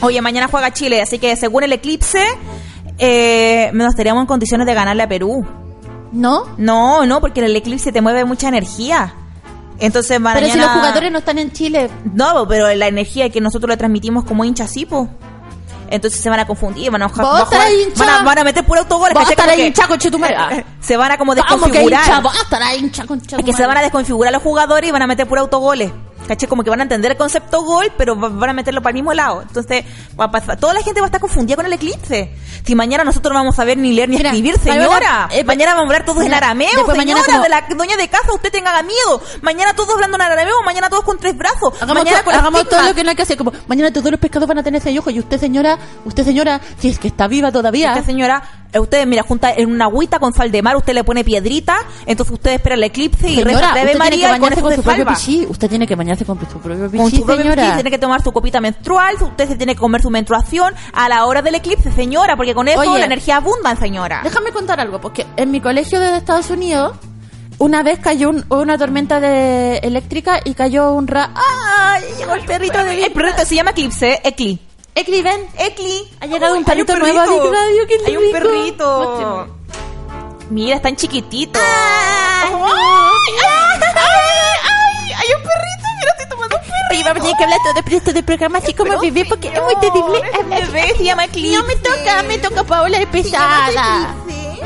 Oye, 0.00 0.20
mañana 0.20 0.48
juega 0.50 0.72
Chile, 0.72 1.00
así 1.02 1.18
que 1.18 1.34
según 1.36 1.62
el 1.64 1.72
eclipse, 1.72 2.24
eh, 3.04 3.70
no 3.74 3.88
estaríamos 3.88 4.20
en 4.22 4.26
condiciones 4.26 4.66
de 4.66 4.74
ganarle 4.74 5.02
a 5.02 5.08
Perú. 5.08 5.44
¿No? 6.12 6.44
No, 6.58 7.04
no, 7.06 7.20
porque 7.20 7.40
el 7.40 7.56
eclipse 7.56 7.90
te 7.90 8.00
mueve 8.00 8.24
mucha 8.24 8.48
energía. 8.48 9.14
Entonces 9.78 10.20
mañana... 10.20 10.40
Pero 10.40 10.52
si 10.52 10.58
los 10.60 10.70
jugadores 10.70 11.10
no 11.10 11.18
están 11.18 11.38
en 11.38 11.50
Chile, 11.52 11.90
No, 12.14 12.46
pero 12.46 12.72
la 12.74 12.86
energía 12.86 13.30
que 13.30 13.40
nosotros 13.40 13.68
le 13.68 13.76
transmitimos 13.76 14.24
como 14.24 14.44
hinchas, 14.44 14.70
sí, 14.70 14.86
po. 14.86 15.08
Entonces 15.90 16.20
se 16.20 16.30
van 16.30 16.40
a 16.40 16.46
confundir, 16.46 16.90
van 16.90 17.02
a, 17.02 17.08
van 17.08 17.20
a, 17.42 17.44
jugar- 17.44 17.68
hincha. 17.70 18.04
van 18.04 18.08
a, 18.08 18.22
van 18.22 18.38
a 18.38 18.44
meter 18.44 18.64
puro 18.64 18.80
autogoles. 18.80 19.14
que- 19.56 19.66
hincha. 19.66 19.82
Se 20.80 20.96
van 20.96 21.12
a 21.12 21.18
como 21.18 21.34
Vamos 21.34 21.46
que 21.46 21.52
desconfigurar. 21.78 22.00
hincha, 22.06 22.22
estarás 22.42 22.76
hincha 22.78 23.04
Es 23.38 23.44
que 23.44 23.52
se 23.52 23.66
van 23.66 23.76
a 23.76 23.82
desconfigurar 23.82 24.32
los 24.32 24.42
jugadores 24.42 24.88
y 24.88 24.92
van 24.92 25.02
a 25.02 25.06
meter 25.06 25.26
puro 25.26 25.42
autogoles. 25.42 25.92
¿Caché? 26.28 26.46
Como 26.46 26.62
que 26.62 26.70
van 26.70 26.80
a 26.80 26.84
entender 26.84 27.10
el 27.12 27.16
concepto 27.16 27.62
gol, 27.62 27.92
pero 27.98 28.18
va- 28.18 28.28
van 28.28 28.50
a 28.50 28.52
meterlo 28.52 28.80
para 28.80 28.90
el 28.90 28.94
mismo 28.94 29.12
lado. 29.12 29.42
Entonces, 29.42 29.84
va 30.18 30.26
a 30.26 30.30
pasar- 30.30 30.56
toda 30.58 30.72
la 30.72 30.82
gente 30.82 31.00
va 31.00 31.06
a 31.06 31.08
estar 31.08 31.20
confundida 31.20 31.56
con 31.56 31.66
el 31.66 31.72
eclipse. 31.72 32.32
Si 32.64 32.74
mañana 32.74 33.04
nosotros 33.04 33.32
no 33.32 33.40
vamos 33.40 33.58
a 33.58 33.64
ver 33.64 33.76
ni 33.76 33.92
leer 33.92 34.08
ni 34.08 34.16
Mira, 34.16 34.30
escribir, 34.30 34.56
señora. 34.58 35.28
eh, 35.32 35.42
mañana 35.44 35.72
vamos 35.74 35.84
a 35.84 35.94
hablar 35.94 36.04
todos 36.06 36.24
en 36.24 36.32
arameo, 36.32 36.68
señora. 36.70 36.94
mañana 36.94 37.22
como- 37.26 37.42
De 37.42 37.48
la 37.48 37.64
dueña 37.76 37.96
de 37.96 38.08
casa, 38.08 38.32
usted 38.32 38.52
tenga 38.52 38.80
miedo. 38.82 39.20
Mañana 39.42 39.74
todos 39.74 39.90
hablando 39.94 40.16
en 40.16 40.22
arameo, 40.22 40.54
mañana 40.64 40.88
todos 40.88 41.04
con 41.04 41.18
tres 41.18 41.36
brazos. 41.36 41.74
Hagamos, 41.80 42.04
mañana 42.04 42.22
con 42.24 42.64
todo 42.68 42.82
lo 42.82 42.94
que 42.94 43.02
no 43.04 43.10
hay 43.10 43.16
que 43.16 43.22
hacer. 43.22 43.36
Como 43.36 43.52
mañana 43.66 43.92
todos 43.92 44.10
los 44.10 44.20
pescados 44.20 44.48
van 44.48 44.58
a 44.58 44.62
tener 44.62 44.80
seis 44.80 44.98
ojos 44.98 45.12
y 45.12 45.18
usted, 45.18 45.38
señora, 45.40 45.78
usted, 46.04 46.24
señora, 46.24 46.60
si 46.78 46.88
es 46.88 46.98
que 46.98 47.08
está 47.08 47.26
viva 47.26 47.50
todavía. 47.50 47.90
Usted, 47.94 48.06
señora, 48.06 48.42
eh, 48.72 48.78
usted, 48.78 49.06
mira, 49.06 49.22
junta 49.24 49.52
en 49.52 49.70
una 49.70 49.86
agüita 49.86 50.18
con 50.18 50.32
faldemar, 50.32 50.76
usted 50.76 50.94
le 50.94 51.02
pone 51.04 51.24
piedrita, 51.24 51.76
entonces 52.06 52.32
usted 52.32 52.52
espera 52.52 52.74
el 52.76 52.84
eclipse 52.84 53.28
y 53.28 53.42
reza 53.42 53.58
Señora, 53.72 53.92
que 53.92 53.98
María 53.98 54.36
y 54.36 54.40
con 54.40 54.50
con 54.50 54.74
su 54.76 54.82
propio 54.82 54.82
salva. 55.04 55.14
pichí. 55.14 55.46
Usted 55.48 55.68
tiene 55.68 55.86
que 55.86 55.96
bañarse 56.12 56.24
con 56.24 56.38
su 56.38 56.58
propio 56.58 56.90
pichí, 56.90 56.98
Con 56.98 57.10
su 57.10 57.24
propio 57.24 57.42
señora. 57.42 57.62
pichí, 57.62 57.74
tiene 57.74 57.90
que 57.90 57.98
tomar 57.98 58.22
su 58.22 58.32
copita 58.32 58.60
menstrual, 58.60 59.16
usted 59.20 59.48
se 59.48 59.56
tiene 59.56 59.74
que 59.74 59.80
comer 59.80 60.02
su 60.02 60.10
menstruación 60.10 60.74
a 60.92 61.08
la 61.08 61.24
hora 61.24 61.42
del 61.42 61.54
eclipse, 61.54 61.90
señora, 61.92 62.36
porque 62.36 62.54
con 62.54 62.68
eso 62.68 62.80
Oye. 62.80 62.98
la 62.98 63.06
energía 63.06 63.36
abunda, 63.36 63.74
señora. 63.76 64.20
Déjame 64.22 64.52
contar 64.52 64.80
algo, 64.80 65.00
porque 65.00 65.26
en 65.36 65.50
mi 65.50 65.60
colegio 65.60 65.98
de 66.00 66.16
Estados 66.16 66.50
Unidos, 66.50 66.96
una 67.58 67.82
vez 67.82 67.98
cayó 68.00 68.28
un- 68.30 68.44
una 68.48 68.76
tormenta 68.76 69.20
de 69.20 69.78
eléctrica 69.78 70.40
y 70.44 70.54
cayó 70.54 70.92
un 70.92 71.06
ra... 71.06 71.30
¡Ay! 71.34 72.02
Llegó 72.18 72.34
el 72.34 72.44
perrito 72.44 72.82
de 72.84 73.04
El 73.06 73.12
perrito 73.12 73.44
se 73.46 73.54
llama 73.54 73.70
eclipse, 73.70 74.20
Ecli. 74.24 74.58
Ecli, 74.94 75.22
ven. 75.22 75.40
Ecli. 75.58 76.02
Ha 76.20 76.26
llegado 76.26 76.54
un 76.56 76.64
perrito 76.64 76.94
nuevo 76.98 77.18
a 77.20 77.24
Big 77.26 77.38
Radio, 77.52 77.86
qué 77.88 77.96
Hay 78.06 78.16
un 78.16 78.30
perrito. 78.32 79.48
Mira, 80.50 80.76
están 80.76 80.96
chiquititos. 80.96 81.62
Ay, 81.64 82.52
no. 82.52 82.72
Oye, 86.92 87.04
vamos 87.04 87.20
a 87.20 87.22
tener 87.22 87.36
que 87.38 87.44
hablar 87.44 87.58
todo 87.64 87.82
de 87.82 87.96
esto 87.96 88.12
del 88.12 88.24
programa 88.24 88.58
así 88.58 88.74
como 88.74 89.00
bebé 89.00 89.24
porque 89.24 89.48
es 89.48 89.62
muy 89.62 89.74
terrible. 89.76 90.20
Es 90.60 90.72
bebé, 90.72 90.94
se 90.94 91.04
llama. 91.04 91.26
No 91.26 91.64
me 91.64 91.76
toca, 91.76 92.22
me 92.28 92.36
toca 92.36 92.64
Paola 92.64 92.98
es 92.98 93.06
pesada. 93.06 94.14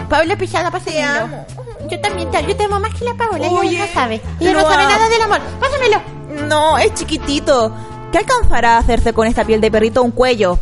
Paola 0.08 0.32
es 0.32 0.38
pesada, 0.38 0.70
pásamelo. 0.72 1.46
Yo 1.88 2.00
también 2.00 2.28
yo 2.32 2.56
te 2.56 2.64
amo 2.64 2.80
más 2.80 2.92
que 2.94 3.04
la 3.04 3.14
Paola, 3.14 3.46
ella 3.46 3.86
no 3.86 3.92
sabe. 3.94 4.20
Ella 4.40 4.52
no 4.54 4.62
sabe 4.62 4.84
nada 4.84 5.08
del 5.08 5.22
amor. 5.22 5.40
Pásamelo. 5.60 6.02
No, 6.48 6.78
es 6.78 6.94
chiquitito. 6.94 7.72
¿Qué 8.10 8.18
alcanzará 8.18 8.74
a 8.74 8.78
hacerse 8.78 9.12
con 9.12 9.28
esta 9.28 9.44
piel 9.44 9.60
de 9.60 9.70
perrito? 9.70 10.02
Un 10.02 10.10
cuello. 10.10 10.58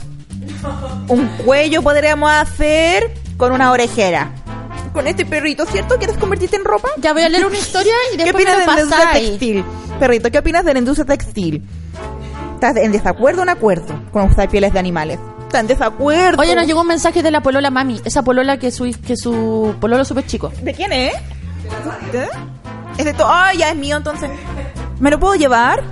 Un 1.08 1.26
cuello 1.44 1.82
podríamos 1.82 2.30
hacer 2.30 3.14
con 3.38 3.52
una 3.52 3.72
orejera. 3.72 4.32
Con 4.94 5.06
este 5.08 5.26
perrito, 5.26 5.66
¿cierto? 5.66 5.96
¿Quieres 5.98 6.16
convertirte 6.16 6.54
en 6.56 6.64
ropa? 6.64 6.88
Ya 6.98 7.12
voy 7.12 7.22
a 7.22 7.28
leer 7.28 7.44
una 7.44 7.58
historia 7.58 7.92
y 8.12 8.16
¿Qué 8.16 8.24
después 8.24 8.44
opinas 8.44 8.58
me 8.58 8.60
de 8.60 8.66
la 8.66 8.80
industria 8.82 9.06
pasáis. 9.06 9.28
textil? 9.30 9.64
Perrito, 9.98 10.30
¿qué 10.30 10.38
opinas 10.38 10.64
de 10.64 10.72
la 10.72 10.78
industria 10.78 11.04
textil? 11.04 11.62
¿Estás 12.54 12.76
en 12.76 12.92
desacuerdo 12.92 13.40
o 13.40 13.42
en 13.42 13.48
acuerdo 13.50 14.00
con 14.12 14.30
usar 14.30 14.48
pieles 14.48 14.72
de 14.72 14.78
animales? 14.78 15.18
Está 15.46 15.60
en 15.60 15.66
desacuerdo. 15.66 16.40
Oye, 16.40 16.54
nos 16.54 16.66
llegó 16.66 16.80
un 16.82 16.86
mensaje 16.86 17.22
de 17.24 17.30
la 17.32 17.40
polola 17.42 17.70
mami. 17.70 18.00
Esa 18.04 18.22
polola 18.22 18.56
que 18.56 18.70
su, 18.70 18.90
que 19.04 19.16
su 19.16 19.74
pololo 19.80 20.04
súper 20.04 20.26
chico. 20.26 20.52
¿De 20.62 20.72
quién 20.72 20.92
es? 20.92 21.12
¿Qué? 22.12 22.28
Es 22.96 23.04
de 23.04 23.14
todo. 23.14 23.28
Ay, 23.30 23.58
ya 23.58 23.70
es 23.70 23.76
mío 23.76 23.96
entonces. 23.96 24.30
¿Me 25.00 25.10
lo 25.10 25.18
puedo 25.18 25.34
llevar? 25.34 25.82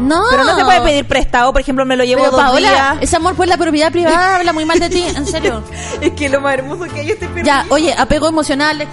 No. 0.00 0.22
Pero 0.30 0.44
no 0.44 0.56
se 0.56 0.64
puede 0.64 0.80
pedir 0.80 1.06
prestado, 1.06 1.52
por 1.52 1.60
ejemplo, 1.60 1.84
me 1.84 1.96
lo 1.96 2.04
llevo 2.04 2.22
Pero 2.22 2.32
dos 2.32 2.40
Paola, 2.40 2.68
días. 2.70 2.96
ese 3.00 3.16
amor 3.16 3.34
por 3.36 3.46
la 3.46 3.56
propiedad 3.56 3.92
privada 3.92 4.36
habla 4.36 4.52
muy 4.52 4.64
mal 4.64 4.78
de 4.80 4.88
ti, 4.90 5.04
en 5.04 5.26
serio. 5.26 5.62
Es 6.00 6.12
que 6.12 6.28
lo 6.28 6.40
más 6.40 6.54
hermoso 6.54 6.84
que 6.92 7.00
hay 7.00 7.10
este 7.12 7.28
perro. 7.28 7.44
Ya, 7.46 7.64
oye, 7.70 7.94
apego 7.96 8.28
emocional. 8.28 8.86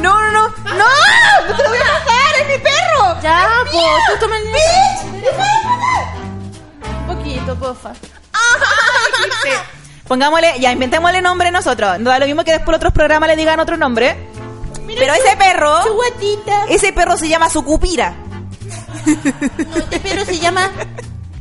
No, 0.00 0.20
no, 0.20 0.30
no. 0.30 0.48
¡No! 0.48 0.84
¡No 1.48 1.56
te 1.56 1.62
lo 1.62 1.68
voy 1.70 1.78
a 1.78 1.92
bajar! 1.92 2.34
¡Es 2.40 2.46
mi 2.46 2.62
perro! 2.62 3.20
Ya, 3.22 3.48
po, 3.72 3.80
tú 4.12 4.20
toma 4.20 4.36
el 4.36 4.44
Un 7.08 7.16
poquito, 7.16 7.54
porfa. 7.56 7.90
Pongámosle, 10.06 10.54
ya 10.60 10.72
inventémosle 10.72 11.20
nombre 11.20 11.50
nosotros. 11.50 11.98
No 11.98 12.10
da 12.10 12.18
lo 12.18 12.26
mismo 12.26 12.44
que 12.44 12.52
después 12.52 12.76
otros 12.76 12.92
programas 12.92 13.28
le 13.28 13.36
digan 13.36 13.60
otro 13.60 13.76
nombre. 13.76 14.28
Pero 14.86 15.12
ese 15.14 15.36
perro, 15.36 15.82
Su 15.82 15.92
guatita. 15.94 16.64
ese 16.68 16.92
perro 16.94 17.16
se 17.16 17.28
llama 17.28 17.50
Sucupira. 17.50 18.14
Este 19.76 20.00
perro 20.00 20.24
se 20.24 20.38
llama. 20.38 20.70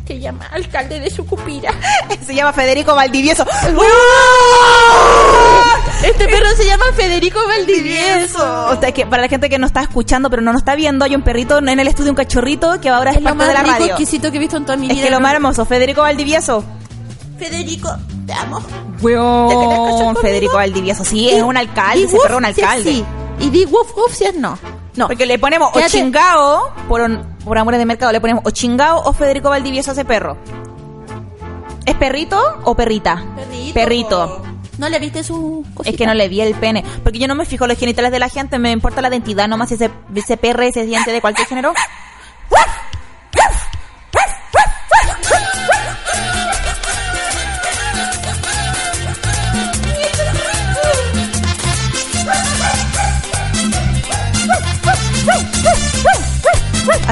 Se 0.07 0.19
llama 0.21 0.45
alcalde 0.53 1.01
de 1.01 1.09
Sucupira. 1.09 1.73
Se 2.25 2.33
llama 2.33 2.53
Federico 2.53 2.95
Valdivieso. 2.95 3.45
Este 6.03 6.25
perro 6.27 6.45
se 6.55 6.65
llama 6.65 6.85
Federico 6.95 7.39
Valdivieso. 7.45 8.67
O 8.69 8.79
sea, 8.79 8.91
que 8.93 9.05
para 9.05 9.23
la 9.23 9.27
gente 9.27 9.49
que 9.49 9.57
no 9.59 9.65
está 9.67 9.81
escuchando 9.81 10.29
pero 10.29 10.41
no 10.41 10.53
nos 10.53 10.61
está 10.61 10.75
viendo, 10.75 11.03
hay 11.03 11.15
un 11.15 11.23
perrito 11.23 11.57
en 11.57 11.67
el 11.79 11.87
estudio, 11.87 12.11
un 12.11 12.15
cachorrito 12.15 12.79
que 12.79 12.87
ahora 12.89 13.11
es, 13.11 13.17
Es 13.17 13.23
lo 13.23 13.29
parte 13.31 13.37
más 13.39 13.47
de 13.49 13.53
la 13.53 13.59
rico, 13.63 13.73
radio. 13.73 13.85
exquisito 13.87 14.31
que 14.31 14.37
he 14.37 14.39
visto 14.39 14.55
en 14.57 14.65
toda 14.65 14.77
mi 14.77 14.87
Es 14.87 14.93
vida. 14.93 15.05
que 15.05 15.11
lo 15.11 15.19
más 15.19 15.33
hermoso, 15.33 15.65
Federico 15.65 16.01
Valdivieso. 16.01 16.63
Federico, 17.37 17.89
te 18.25 18.33
amo. 18.33 18.61
Weón, 19.01 20.15
Federico 20.21 20.53
Valdivieso, 20.55 21.03
sí, 21.03 21.29
es 21.29 21.43
un 21.43 21.57
alcalde, 21.57 22.05
ese 22.05 22.17
perro 22.17 22.35
es 22.35 22.37
un 22.39 22.45
alcalde. 22.45 22.91
Sí, 22.91 23.05
y 23.39 23.49
di 23.49 23.65
woof 23.65 23.95
woof 23.97 24.13
si 24.13 24.23
es 24.25 24.35
no. 24.35 24.57
No. 24.97 25.07
Porque 25.07 25.25
le 25.25 25.39
ponemos 25.39 25.69
o 25.73 25.79
chingao, 25.87 26.73
por, 26.89 27.01
un- 27.01 27.23
por 27.45 27.57
amores 27.57 27.79
de 27.79 27.85
mercado, 27.85 28.11
le 28.11 28.19
ponemos 28.19 28.43
o 28.45 28.49
chingao 28.51 28.99
o 29.05 29.13
Federico 29.13 29.49
Valdivieso 29.49 29.91
ese 29.93 30.03
perro. 30.03 30.37
¿Es 31.85 31.95
perrito 31.95 32.37
o 32.65 32.75
perrita? 32.75 33.23
Perrito. 33.73 34.41
¿No 34.77 34.89
le 34.89 34.99
viste 34.99 35.23
su 35.23 35.65
cosita? 35.73 35.89
Es 35.91 35.97
que 35.97 36.05
no 36.05 36.13
le 36.13 36.27
vi 36.29 36.41
el 36.41 36.53
pene. 36.55 36.83
Porque 37.03 37.17
yo 37.19 37.27
no 37.27 37.35
me 37.35 37.45
fijo 37.45 37.63
en 37.65 37.69
los 37.69 37.77
genitales 37.79 38.11
de 38.11 38.19
la 38.19 38.29
gente, 38.29 38.59
me 38.59 38.71
importa 38.71 39.01
la 39.01 39.07
identidad, 39.07 39.47
nomás 39.47 39.69
si 39.69 39.75
ese, 39.75 39.89
ese 40.13 40.35
perro 40.37 40.61
ese 40.63 40.85
diente 40.85 41.11
de 41.11 41.21
cualquier 41.21 41.47
género. 41.47 41.73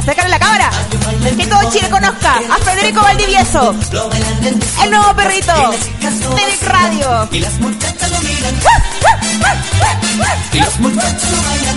Acércale 0.06 0.30
la 0.30 0.40
cámara. 0.40 0.70
Que 1.38 1.48
todo 1.48 1.72
Chile 1.72 1.90
conozca 1.90 2.36
a 2.38 2.58
Federico 2.64 3.02
Valdivieso. 3.02 3.76
El 4.84 4.92
nuevo 4.92 5.16
perrito. 5.16 5.54
de 5.72 6.68
Radio. 6.68 7.28
Y 7.32 7.40
las 7.40 7.54
muchachas 7.60 8.12
lo 8.12 8.20
miran. 8.22 8.56
Y 10.54 10.60
los 10.60 10.80
muchachos 10.80 11.30
lo 11.32 11.42
bailan. 11.44 11.76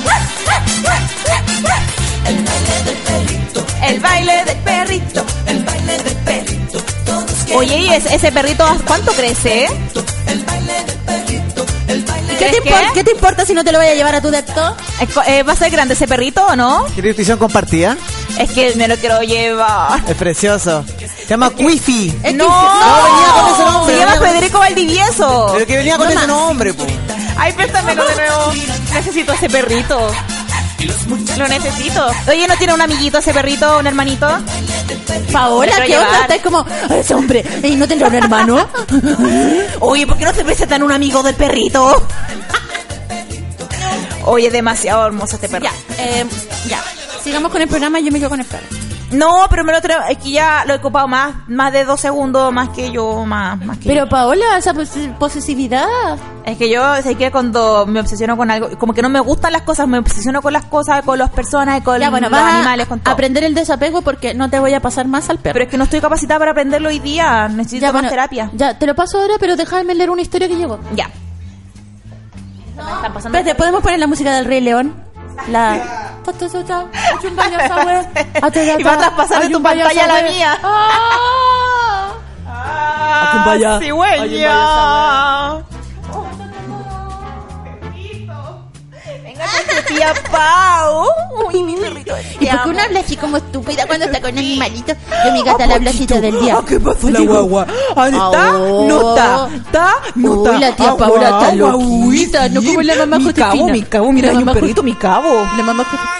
El 3.83 4.01
baile 4.01 4.45
del 4.45 4.57
perrito. 4.59 5.25
El 5.47 5.65
baile 5.65 5.99
del 6.03 6.17
perrito. 6.17 6.79
Todos 7.07 7.25
quieren 7.47 7.57
Oye, 7.59 7.77
¿y 7.79 7.89
ese, 7.95 8.15
ese 8.15 8.31
perrito 8.33 8.65
cuánto 8.87 9.13
crece? 9.13 9.67
el 10.27 10.45
baile 10.45 10.73
del 10.85 10.97
perrito. 10.99 11.67
El 11.89 12.05
baile 12.05 12.37
¿Qué 12.39 12.45
te, 12.51 12.61
¿Qué? 12.63 12.71
impor- 12.71 12.93
¿Qué 12.93 13.05
te 13.05 13.11
importa 13.13 13.47
si 13.47 13.55
no 13.55 13.65
te 13.65 13.73
lo 13.73 13.79
vaya 13.79 13.93
a 13.93 13.95
llevar 13.95 14.15
a 14.15 14.21
tu 14.21 14.31
depto? 14.31 14.77
Eh, 15.27 15.43
¿Va 15.43 15.53
a 15.55 15.57
ser 15.57 15.71
grande 15.71 15.95
ese 15.95 16.07
perrito 16.07 16.45
o 16.47 16.55
no? 16.57 16.85
¿Quieres 16.95 17.13
nutrición 17.13 17.39
compartida? 17.39 17.97
Es 18.39 18.51
que 18.53 18.75
me 18.77 18.87
lo 18.89 18.97
quiero 18.97 19.21
llevar. 19.23 20.01
Es 20.09 20.17
precioso. 20.17 20.85
Se 20.99 21.27
llama 21.27 21.51
que- 21.51 21.65
no, 22.35 22.47
no, 22.47 23.05
venía 23.05 23.33
con 23.35 23.55
ese 23.55 23.65
nombre, 23.65 23.95
Se 23.95 24.01
llama 24.01 24.27
Federico 24.27 24.59
Valdivieso. 24.59 25.51
Pero 25.55 25.67
que 25.67 25.77
venía 25.77 25.97
con 25.99 26.11
ese 26.11 26.27
nombre, 26.27 26.75
po. 26.75 26.87
Ay, 27.37 27.53
préstamelo 27.53 28.05
de 28.07 28.15
nuevo. 28.15 28.53
Necesito 28.95 29.33
ese 29.33 29.49
perrito. 29.51 30.11
Lo 31.37 31.49
necesito. 31.49 32.07
Oye, 32.29 32.47
¿no 32.47 32.57
tiene 32.57 32.73
un 32.75 32.81
amiguito 32.81 33.19
ese 33.19 33.33
perrito, 33.35 33.79
un 33.79 33.87
hermanito? 33.87 34.29
Paola, 35.33 35.73
¿qué 35.85 35.99
onda? 35.99 36.21
Estás 36.23 36.41
como, 36.43 36.65
ese 36.91 37.15
hombre, 37.15 37.45
¿y 37.65 37.75
no 37.77 37.87
tendrá 37.89 38.09
un 38.09 38.15
hermano? 38.15 38.69
Oye, 39.81 40.07
¿por 40.07 40.17
qué 40.17 40.25
no 40.25 40.33
se 40.33 40.45
presentan 40.45 40.83
un 40.85 40.93
amigo 40.93 41.23
del 41.23 41.35
perrito? 41.35 42.07
Oye, 44.25 44.51
demasiado 44.51 45.07
hermoso 45.07 45.35
este 45.37 45.49
perro. 45.49 45.65
ya, 45.65 45.73
eh, 45.99 46.25
ya. 46.69 46.83
Sigamos 47.29 47.53
con 47.53 47.61
el 47.63 47.69
programa 47.69 48.01
y 48.01 48.05
yo 48.05 48.11
me 48.13 48.19
quedo 48.19 48.31
con 48.31 48.41
el 48.41 48.47
perro. 48.47 48.65
No, 49.11 49.47
pero 49.49 49.65
me 49.65 49.73
lo 49.73 49.81
traigo, 49.81 50.03
es 50.11 50.19
que 50.19 50.31
ya 50.33 50.65
lo 50.67 50.75
he 50.75 50.77
ocupado 50.77 51.09
más, 51.09 51.35
más 51.49 51.73
de 51.73 51.85
dos 51.87 51.99
segundos, 51.99 52.53
más 52.53 52.69
que 52.71 52.91
yo, 52.91 53.25
más, 53.25 53.59
más 53.65 53.79
que 53.79 53.89
Pero 53.89 54.05
yo. 54.05 54.09
Paola, 54.11 54.59
esa 54.59 54.75
pos- 54.75 54.91
posesividad. 55.19 55.87
Es 56.45 56.59
que 56.59 56.71
yo 56.71 56.83
sé 57.03 57.15
que 57.15 57.31
cuando 57.31 57.87
me 57.87 58.01
obsesiono 58.01 58.37
con 58.37 58.51
algo, 58.51 58.77
como 58.79 58.93
que 58.93 59.01
no 59.01 59.09
me 59.09 59.21
gustan 59.21 59.53
las 59.55 59.63
cosas, 59.63 59.89
me 59.89 59.99
obsesiono 59.99 60.43
con 60.43 60.53
las 60.53 60.67
cosas, 60.67 61.03
con 61.05 61.19
las 61.19 61.31
personas, 61.31 61.81
con 61.83 61.99
Ya, 62.01 62.11
bueno, 62.11 62.29
los 62.29 62.39
vas 62.39 62.53
animales, 62.55 62.87
con 62.87 63.01
todo. 63.01 63.13
aprender 63.15 63.45
el 63.45 63.55
desapego 63.55 64.03
porque 64.03 64.35
no 64.35 64.51
te 64.51 64.59
voy 64.59 64.75
a 64.75 64.81
pasar 64.81 65.07
más 65.09 65.31
al 65.31 65.39
perro. 65.39 65.55
Pero 65.55 65.65
es 65.65 65.71
que 65.71 65.79
no 65.79 65.85
estoy 65.85 66.01
capacitada 66.03 66.39
para 66.41 66.51
aprenderlo 66.51 66.91
hoy 66.91 66.99
día, 66.99 67.49
necesito 67.49 67.83
ya, 67.83 67.87
más 67.89 68.03
bueno, 68.03 68.09
terapia. 68.11 68.51
Ya, 68.55 68.79
te 68.79 68.87
lo 68.87 68.95
paso 68.95 69.21
ahora, 69.21 69.35
pero 69.41 69.57
déjame 69.57 69.95
leer 69.95 70.11
una 70.11 70.21
historia 70.23 70.49
que 70.49 70.57
llegó. 70.57 70.81
Ya. 70.95 71.09
Espérate, 73.17 73.55
¿podemos 73.55 73.83
poner 73.83 73.99
la 73.99 74.07
música 74.07 74.33
del 74.37 74.45
Rey 74.45 74.61
León? 74.61 74.95
La... 75.47 75.79
Ta, 76.25 76.33
ta, 76.33 76.49
ta, 76.49 76.65
ta, 76.65 76.87
achumbaya, 77.17 77.69
sabe, 77.69 78.09
a 78.43 78.51
te, 78.51 78.67
ta, 78.73 78.81
Y 78.81 78.83
va 78.83 78.93
a 78.93 78.99
traspasar 78.99 79.43
de 79.43 79.49
tu 79.49 79.63
pantalla 79.63 80.05
a 80.05 80.07
la 80.07 80.23
mía. 80.29 80.59
¡Ah! 80.63 80.99
Acompaya. 89.39 89.39
cigüeña. 89.39 89.41
Venga, 89.67 89.87
tía 89.87 90.13
Pau. 90.31 91.07
Uy, 91.49 91.63
mi 91.63 91.77
perrito. 91.77 92.15
¿Y 92.41 92.47
por 92.47 92.63
qué 92.63 92.69
uno 92.71 92.81
habla 92.83 93.01
así 93.01 93.17
como 93.17 93.37
estúpida 93.37 93.87
cuando 93.87 94.07
está 94.07 94.21
con 94.21 94.37
animalitos? 94.39 94.97
Yo 95.25 95.33
mi 95.33 95.43
gata 95.43 95.67
la 95.67 95.75
habla 95.77 95.91
así 95.91 96.07
todo 96.07 96.19
el 96.23 96.41
día. 96.41 96.57
Ah, 96.59 96.65
¿Qué 96.67 96.81
pasó 96.81 97.11
la 97.11 97.21
guagua? 97.21 97.67
Ah, 97.97 98.09
¿Está? 98.09 98.57
Oh. 98.59 98.87
No 98.89 99.11
está. 99.11 99.49
¿Está? 99.57 99.95
No 100.15 100.31
Uy, 100.33 100.47
está. 100.47 100.59
la 100.61 100.77
tía 100.77 100.91
Ah, 100.91 100.97
Paula 100.97 101.29
está 101.29 101.55
loquita, 101.55 102.49
no 102.49 102.63
como 102.63 102.83
la 102.83 102.95
mamá 102.97 103.19
Mi 103.19 103.25
Josefina. 103.25 103.49
cabo, 103.51 103.69
mi 103.69 103.83
cabo, 103.83 104.13
mira, 104.13 104.31
hay 104.31 104.37
un 104.37 104.45
mamá 104.45 104.55
perrito, 104.55 104.83
mi 104.83 104.95
cabo. 104.95 105.47
La 105.57 105.63
mamá 105.63 105.85
Josefina. 105.85 106.11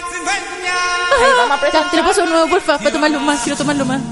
Te 1.91 1.97
lo 1.97 2.03
paso 2.05 2.21
de 2.21 2.27
nuevo, 2.27 2.47
porfa, 2.49 2.77
para 2.77 2.91
tomarlo 2.91 3.19
más, 3.19 3.41
quiero 3.41 3.57
tomarlo 3.57 3.85
más. 3.85 3.99
Es 3.99 4.05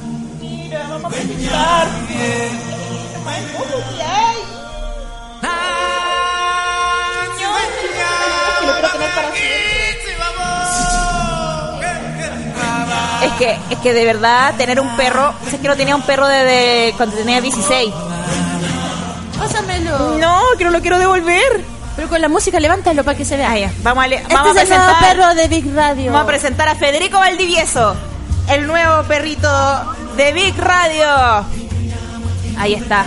que, 13.38 13.57
es 13.69 13.77
que 13.79 13.93
de 13.93 14.05
verdad 14.05 14.55
tener 14.57 14.79
un 14.79 14.95
perro, 14.97 15.33
es 15.51 15.59
que 15.59 15.67
no 15.67 15.75
tenía 15.75 15.95
un 15.95 16.01
perro 16.01 16.27
desde 16.27 16.93
cuando 16.97 17.15
tenía 17.15 17.39
16. 17.41 17.93
Pásamelo. 19.38 20.17
No, 20.19 20.41
que 20.57 20.63
no 20.63 20.71
lo 20.71 20.81
quiero 20.81 20.97
devolver. 20.99 21.63
Pero 21.95 22.09
con 22.09 22.21
la 22.21 22.29
música, 22.29 22.59
levántalo 22.59 23.03
para 23.03 23.17
que 23.17 23.25
se 23.25 23.38
vea. 23.38 23.51
Ah, 23.51 23.57
ya. 23.57 23.71
Vamos 23.81 24.03
a, 24.03 24.07
Este 24.07 24.33
vamos 24.33 24.55
a 24.57 24.61
es 24.61 24.69
el 24.69 24.77
nuevo 24.77 24.85
presentar. 24.93 25.17
perro 25.17 25.35
de 25.35 25.47
Big 25.47 25.73
Radio. 25.75 26.11
Vamos 26.11 26.23
a 26.23 26.27
presentar 26.27 26.69
a 26.69 26.75
Federico 26.75 27.17
Valdivieso, 27.17 27.95
el 28.49 28.67
nuevo 28.67 29.03
perrito 29.03 29.49
de 30.15 30.31
Big 30.31 30.55
Radio. 30.59 31.07
Ahí 32.59 32.73
está. 32.75 33.05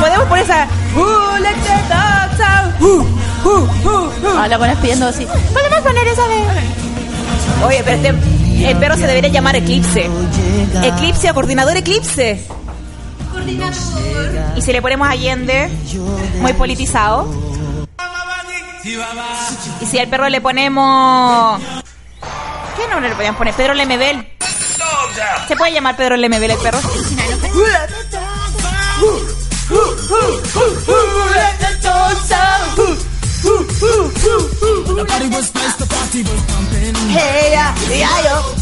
Podemos 0.00 0.26
poner 0.28 0.44
esa. 0.44 0.66
Who 0.94 1.38
let 1.38 1.54
the 1.54 1.76
dogs 1.88 2.40
out? 2.40 2.74
Ah, 4.38 4.48
la 4.48 4.58
buena 4.58 4.74
pidiendo 4.80 5.06
así. 5.06 5.26
¿Podemos 5.26 5.80
poner 5.80 6.06
esa 6.08 6.26
de...? 6.26 7.64
Oye, 7.66 7.82
pero 7.84 7.96
este, 7.96 8.68
el 8.70 8.76
perro 8.78 8.96
se 8.96 9.06
debería 9.06 9.30
llamar 9.30 9.56
Eclipse. 9.56 10.10
Eclipse 10.82 11.30
o 11.30 11.34
coordinador 11.34 11.76
Eclipse. 11.76 12.44
Y 14.56 14.62
si 14.62 14.72
le 14.72 14.82
ponemos 14.82 15.08
Allende, 15.08 15.68
muy 16.40 16.52
politizado. 16.54 17.28
Y 19.80 19.86
si 19.86 19.98
al 19.98 20.08
perro 20.08 20.28
le 20.28 20.40
ponemos. 20.40 21.60
¿Qué 22.76 22.88
nombre 22.88 23.10
le 23.10 23.14
podían 23.14 23.34
poner? 23.34 23.54
Pedro 23.54 23.74
Lemebel. 23.74 24.26
¿Se 25.48 25.56
puede 25.56 25.72
llamar 25.72 25.96
Pedro 25.96 26.16
Lemebel 26.16 26.52
el 26.52 26.58
perro? 26.58 26.78
Yo. 38.24 38.54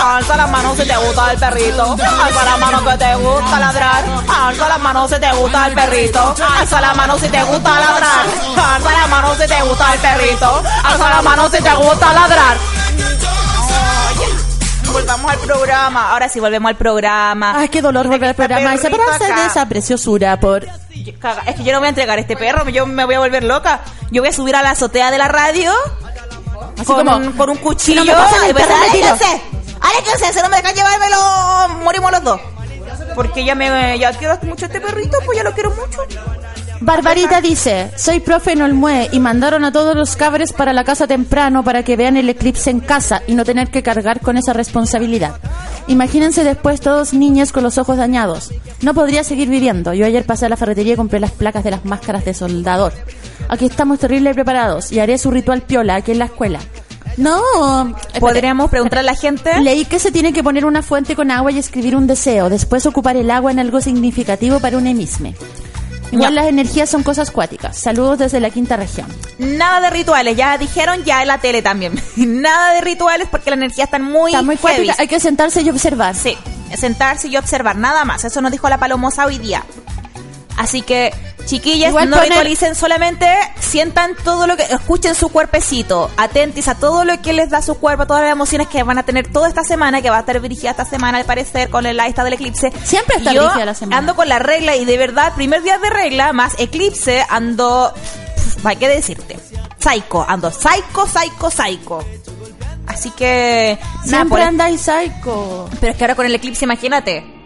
Alza 0.00 0.36
las 0.36 0.50
manos 0.50 0.78
si 0.78 0.86
te 0.86 0.96
gusta 0.96 1.32
el 1.32 1.38
perrito. 1.38 1.92
Alza 1.92 2.44
las 2.44 2.58
manos 2.58 2.82
que 2.82 2.98
te 2.98 3.14
gusta 3.16 3.60
ladrar. 3.60 4.04
Alza 4.28 4.68
las 4.68 4.80
manos 4.80 5.10
si 5.10 5.18
te 5.18 5.32
gusta 5.32 5.66
el 5.66 5.74
perrito. 5.74 6.34
Alza 6.58 6.80
las 6.80 6.96
manos 6.96 7.20
si 7.20 7.28
te 7.28 7.42
gusta 7.42 7.80
ladrar. 7.80 8.26
Alza 8.56 8.92
las 8.92 9.08
manos 9.08 9.38
si 9.38 9.46
te 9.48 9.62
gusta 9.62 9.94
el 9.94 10.00
perrito. 10.00 10.62
Alza 10.84 11.08
las 11.10 11.24
manos 11.24 11.50
si 11.50 11.62
te 11.62 11.74
gusta 11.74 12.12
ladrar. 12.12 12.56
Volvamos 14.92 15.30
al 15.30 15.38
programa. 15.38 16.10
Ahora 16.10 16.28
sí, 16.28 16.40
volvemos 16.40 16.70
al 16.70 16.76
programa. 16.76 17.58
Ay, 17.58 17.68
qué 17.68 17.80
dolor 17.82 18.08
volver 18.08 18.30
al 18.30 18.34
programa. 18.34 18.74
Y 18.74 18.78
separarse 18.78 19.32
de 19.32 19.46
esa 19.46 19.68
preciosura 19.68 20.38
por... 20.40 20.64
Es 20.64 21.54
que 21.56 21.64
yo 21.64 21.72
no 21.72 21.78
voy 21.78 21.86
a 21.86 21.88
entregar 21.90 22.18
este 22.18 22.36
perro, 22.36 22.68
yo 22.68 22.86
me 22.86 23.04
voy 23.04 23.14
a 23.14 23.20
volver 23.20 23.44
loca. 23.44 23.80
Yo 24.10 24.22
voy 24.22 24.30
a 24.30 24.32
subir 24.32 24.56
a 24.56 24.62
la 24.62 24.70
azotea 24.70 25.10
de 25.10 25.18
la 25.18 25.28
radio 25.28 25.72
Así 26.76 26.84
con, 26.84 27.06
como... 27.06 27.36
con 27.36 27.50
un 27.50 27.56
cuchillo. 27.58 28.02
Si 28.02 28.06
no 28.08 28.16
me 28.16 28.54
perro, 28.54 28.72
no 30.42 30.48
me 30.48 30.56
dejan 30.56 30.74
llevármelo, 30.74 31.68
morimos 31.82 32.10
los 32.12 32.22
dos. 32.22 32.40
Porque 33.14 33.44
ya 33.44 33.54
me 33.54 33.98
ya 33.98 34.12
quiero 34.12 34.38
mucho 34.42 34.64
a 34.64 34.68
este 34.68 34.80
perrito, 34.80 35.18
pues 35.24 35.38
ya 35.38 35.44
lo 35.44 35.52
quiero 35.52 35.70
mucho. 35.70 36.00
Barbarita 36.80 37.40
dice, 37.40 37.90
soy 37.96 38.20
profe 38.20 38.52
en 38.52 38.62
Olmue 38.62 39.08
y 39.10 39.18
mandaron 39.18 39.64
a 39.64 39.72
todos 39.72 39.96
los 39.96 40.14
cabres 40.14 40.52
para 40.52 40.72
la 40.72 40.84
casa 40.84 41.06
temprano 41.08 41.64
para 41.64 41.82
que 41.82 41.96
vean 41.96 42.16
el 42.16 42.28
eclipse 42.28 42.70
en 42.70 42.80
casa 42.80 43.22
y 43.26 43.34
no 43.34 43.44
tener 43.44 43.70
que 43.70 43.82
cargar 43.82 44.20
con 44.20 44.36
esa 44.36 44.52
responsabilidad. 44.52 45.40
Imagínense 45.88 46.44
después 46.44 46.80
todos 46.80 47.14
niños 47.14 47.50
con 47.50 47.64
los 47.64 47.78
ojos 47.78 47.96
dañados. 47.96 48.52
No 48.82 48.94
podría 48.94 49.24
seguir 49.24 49.48
viviendo. 49.48 49.92
Yo 49.92 50.06
ayer 50.06 50.24
pasé 50.24 50.46
a 50.46 50.48
la 50.48 50.56
ferretería 50.56 50.94
y 50.94 50.96
compré 50.96 51.18
las 51.18 51.32
placas 51.32 51.64
de 51.64 51.72
las 51.72 51.84
máscaras 51.84 52.24
de 52.24 52.34
soldador. 52.34 52.92
Aquí 53.48 53.66
estamos 53.66 53.98
terrible 53.98 54.32
preparados 54.32 54.92
y 54.92 55.00
haré 55.00 55.18
su 55.18 55.30
ritual 55.30 55.62
piola 55.62 55.96
aquí 55.96 56.12
en 56.12 56.20
la 56.20 56.26
escuela. 56.26 56.60
No, 57.16 57.88
espérate. 57.88 58.20
Podríamos 58.20 58.70
preguntar 58.70 59.00
a 59.00 59.02
la 59.02 59.16
gente. 59.16 59.60
Leí 59.60 59.84
que 59.84 59.98
se 59.98 60.12
tiene 60.12 60.32
que 60.32 60.44
poner 60.44 60.64
una 60.64 60.82
fuente 60.82 61.16
con 61.16 61.32
agua 61.32 61.50
y 61.50 61.58
escribir 61.58 61.96
un 61.96 62.06
deseo, 62.06 62.48
después 62.48 62.86
ocupar 62.86 63.16
el 63.16 63.30
agua 63.32 63.50
en 63.50 63.58
algo 63.58 63.80
significativo 63.80 64.60
para 64.60 64.78
un 64.78 64.86
emisme. 64.86 65.34
Igual 66.10 66.34
las 66.34 66.46
energías 66.46 66.88
son 66.88 67.02
cosas 67.02 67.30
cuáticas. 67.30 67.76
Saludos 67.76 68.18
desde 68.18 68.40
la 68.40 68.50
quinta 68.50 68.76
región. 68.76 69.06
Nada 69.38 69.80
de 69.80 69.90
rituales, 69.90 70.36
ya 70.36 70.56
dijeron 70.56 71.04
ya 71.04 71.22
en 71.22 71.28
la 71.28 71.38
tele 71.38 71.62
también. 71.62 72.00
Nada 72.16 72.74
de 72.74 72.80
rituales 72.80 73.28
porque 73.30 73.50
la 73.50 73.56
energía 73.56 73.84
está 73.84 73.98
muy, 73.98 74.32
Está 74.32 74.42
muy 74.42 74.56
cuática, 74.56 74.94
hay 74.98 75.08
que 75.08 75.20
sentarse 75.20 75.62
y 75.62 75.70
observar. 75.70 76.14
Sí, 76.14 76.36
sentarse 76.76 77.28
y 77.28 77.36
observar, 77.36 77.76
nada 77.76 78.04
más. 78.04 78.24
Eso 78.24 78.40
nos 78.40 78.52
dijo 78.52 78.68
la 78.68 78.78
palomosa 78.78 79.26
hoy 79.26 79.38
día. 79.38 79.64
Así 80.56 80.82
que, 80.82 81.12
chiquillas, 81.48 81.88
Igual 81.90 82.10
no 82.10 82.16
poner- 82.16 82.28
ritualicen 82.30 82.74
solamente, 82.74 83.26
sientan 83.58 84.14
todo 84.22 84.46
lo 84.46 84.56
que, 84.56 84.62
escuchen 84.64 85.14
su 85.14 85.30
cuerpecito, 85.30 86.10
atentis 86.16 86.68
a 86.68 86.74
todo 86.76 87.04
lo 87.04 87.20
que 87.22 87.32
les 87.32 87.50
da 87.50 87.62
su 87.62 87.74
cuerpo, 87.78 88.06
todas 88.06 88.22
las 88.22 88.32
emociones 88.32 88.68
que 88.68 88.82
van 88.82 88.98
a 88.98 89.02
tener 89.02 89.32
toda 89.32 89.48
esta 89.48 89.64
semana, 89.64 90.02
que 90.02 90.10
va 90.10 90.18
a 90.18 90.20
estar 90.20 90.40
dirigida 90.40 90.70
esta 90.70 90.84
semana 90.84 91.18
al 91.18 91.24
parecer 91.24 91.70
con 91.70 91.86
el 91.86 91.98
esta 92.00 92.22
del 92.22 92.34
eclipse. 92.34 92.70
Siempre 92.84 93.16
está 93.16 93.32
Yo 93.32 93.42
dirigida 93.42 93.64
la 93.64 93.74
semana. 93.74 93.96
Ando 93.98 94.14
con 94.14 94.28
la 94.28 94.38
regla 94.38 94.76
y 94.76 94.84
de 94.84 94.96
verdad, 94.98 95.34
primer 95.34 95.62
día 95.62 95.78
de 95.78 95.90
regla, 95.90 96.32
más 96.32 96.52
eclipse, 96.58 97.24
ando, 97.30 97.92
hay 98.64 98.76
que 98.76 98.88
decirte, 98.88 99.38
psycho, 99.78 100.24
ando 100.28 100.50
psycho, 100.50 101.06
psycho, 101.06 101.50
psycho. 101.50 102.04
Así 102.86 103.10
que, 103.10 103.78
nada, 103.80 104.02
Siempre 104.04 104.28
por- 104.28 104.40
andáis 104.40 104.80
psycho. 104.82 105.68
pero 105.80 105.92
es 105.92 105.98
que 105.98 106.04
ahora 106.04 106.14
con 106.14 106.26
el 106.26 106.34
eclipse, 106.34 106.64
imagínate. 106.64 107.37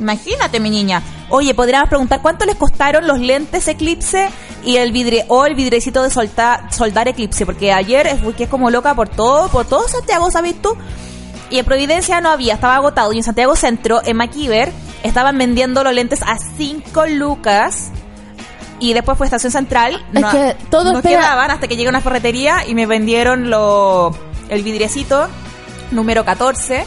Imagínate, 0.00 0.58
mi 0.60 0.70
niña. 0.70 1.02
Oye, 1.28 1.54
podríamos 1.54 1.88
preguntar 1.88 2.20
cuánto 2.22 2.44
les 2.46 2.56
costaron 2.56 3.06
los 3.06 3.20
lentes 3.20 3.68
eclipse 3.68 4.28
y 4.64 4.76
el 4.76 4.90
vidre 4.92 5.24
o 5.28 5.46
el 5.46 5.54
vidrecito 5.54 6.02
de 6.02 6.10
soltar, 6.10 6.72
soldar 6.72 7.06
eclipse, 7.08 7.46
porque 7.46 7.72
ayer 7.72 8.06
es 8.06 8.20
que 8.34 8.44
es 8.44 8.48
como 8.50 8.70
loca 8.70 8.94
por 8.94 9.08
todo, 9.08 9.48
por 9.48 9.66
todo 9.66 9.86
Santiago, 9.88 10.30
¿sabes 10.30 10.60
tú? 10.60 10.76
Y 11.50 11.58
en 11.58 11.64
Providencia 11.64 12.20
no 12.20 12.30
había, 12.30 12.54
estaba 12.54 12.76
agotado. 12.76 13.12
Y 13.12 13.18
en 13.18 13.24
Santiago 13.24 13.54
Centro, 13.56 14.00
en 14.04 14.16
MacIver, 14.16 14.72
estaban 15.02 15.36
vendiendo 15.36 15.82
los 15.84 15.92
lentes 15.94 16.22
a 16.22 16.36
5 16.38 17.06
lucas. 17.06 17.90
Y 18.78 18.94
después 18.94 19.18
fue 19.18 19.26
Estación 19.26 19.52
Central. 19.52 20.02
Es 20.14 20.20
no, 20.22 20.30
que 20.30 20.56
todo 20.70 20.92
no 20.92 20.98
espera- 21.00 21.20
quedaban 21.20 21.50
hasta 21.50 21.68
que 21.68 21.76
llegué 21.76 21.88
a 21.88 21.90
una 21.90 22.00
ferretería 22.00 22.66
y 22.66 22.74
me 22.74 22.86
vendieron 22.86 23.50
lo, 23.50 24.16
el 24.48 24.62
vidriecito 24.62 25.28
número 25.90 26.24
14 26.24 26.86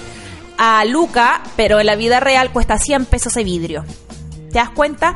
a 0.57 0.85
Luca, 0.85 1.41
pero 1.55 1.79
en 1.79 1.85
la 1.85 1.95
vida 1.95 2.19
real 2.19 2.51
cuesta 2.51 2.77
100 2.77 3.05
pesos 3.05 3.33
ese 3.33 3.43
vidrio. 3.43 3.83
¿Te 4.51 4.59
das 4.59 4.69
cuenta? 4.69 5.15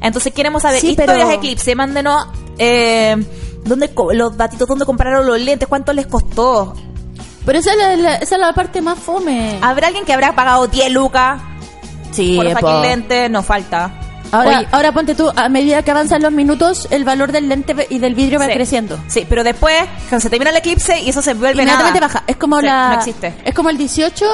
Entonces 0.00 0.32
queremos 0.32 0.62
saber 0.62 0.80
Sí, 0.80 0.90
historias 0.90 1.16
pero- 1.18 1.30
Eclipse. 1.30 1.74
Mándenos 1.74 2.26
eh, 2.58 3.16
dónde 3.64 3.92
co- 3.94 4.12
los 4.12 4.36
datitos, 4.36 4.68
dónde 4.68 4.84
compraron 4.84 5.26
los 5.26 5.40
lentes, 5.40 5.68
cuánto 5.68 5.92
les 5.92 6.06
costó. 6.06 6.74
Pero 7.46 7.58
esa 7.58 7.72
es 7.72 7.78
la, 7.78 7.96
la- 7.96 8.16
esa 8.16 8.34
es 8.36 8.40
la 8.40 8.52
parte 8.52 8.80
más 8.82 8.98
fome. 8.98 9.58
¿Habrá 9.62 9.88
alguien 9.88 10.04
que 10.04 10.12
habrá 10.12 10.34
pagado 10.34 10.66
10 10.66 10.90
lucas 10.92 11.40
sí, 12.12 12.36
por 12.36 12.44
los 12.44 12.82
lentes? 12.82 13.30
Nos 13.30 13.44
falta. 13.44 14.00
Ahora, 14.32 14.58
Oye, 14.60 14.68
ahora 14.72 14.92
ponte 14.92 15.14
tú, 15.14 15.30
a 15.34 15.48
medida 15.48 15.82
que 15.82 15.90
avanzan 15.90 16.22
los 16.22 16.32
minutos, 16.32 16.88
el 16.90 17.04
valor 17.04 17.30
del 17.32 17.48
lente 17.48 17.74
y 17.90 17.98
del 17.98 18.14
vidrio 18.14 18.38
va 18.40 18.46
sí. 18.46 18.52
creciendo. 18.52 18.98
Sí, 19.06 19.26
pero 19.28 19.44
después 19.44 19.74
cuando 20.08 20.20
se 20.20 20.30
termina 20.30 20.50
el 20.50 20.56
eclipse 20.56 21.00
y 21.00 21.08
eso 21.10 21.22
se 21.22 21.34
vuelve 21.34 21.62
Inmediatamente 21.62 22.00
nada. 22.00 22.12
baja. 22.14 22.24
Es 22.26 22.36
como 22.36 22.58
Sí, 22.60 22.66
la. 22.66 22.88
No 22.88 22.94
existe. 22.94 23.34
Es 23.44 23.54
como 23.54 23.70
el 23.70 23.76
18, 23.78 24.24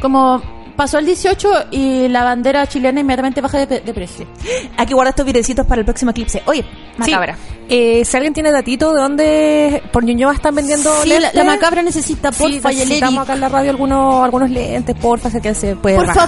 como 0.00 0.42
pasó 0.80 0.96
el 0.96 1.04
18 1.04 1.66
y 1.72 2.08
la 2.08 2.24
bandera 2.24 2.66
chilena 2.66 3.00
inmediatamente 3.00 3.42
baja 3.42 3.66
de, 3.66 3.80
de 3.80 3.92
precio. 3.92 4.26
Hay 4.78 4.86
que 4.86 4.94
guardar 4.94 5.12
estos 5.12 5.26
videcitos 5.26 5.66
para 5.66 5.80
el 5.80 5.84
próximo 5.84 6.10
eclipse. 6.12 6.42
Oye, 6.46 6.64
macabra. 6.96 7.36
Eh, 7.68 8.02
si 8.02 8.16
alguien 8.16 8.32
tiene 8.32 8.50
datito 8.50 8.94
de 8.94 9.02
dónde 9.02 9.82
por 9.92 10.04
Ñuñoa 10.04 10.32
están 10.32 10.54
vendiendo 10.54 10.90
Sí, 11.02 11.10
la, 11.10 11.20
lentes. 11.20 11.34
la 11.34 11.44
macabra 11.44 11.82
necesita, 11.82 12.32
Sí, 12.32 12.38
porfa, 12.38 12.72
y 12.72 12.80
el 12.80 12.88
necesitamos 12.88 13.22
acá 13.24 13.34
en 13.34 13.40
la 13.40 13.50
radio 13.50 13.70
algunos, 13.72 14.24
algunos 14.24 14.48
lentes, 14.48 14.96
porfa, 14.96 15.28
sé 15.30 15.42
que 15.42 15.54
se 15.54 15.76
puede 15.76 15.96
Por 15.96 16.06
rajar 16.06 16.26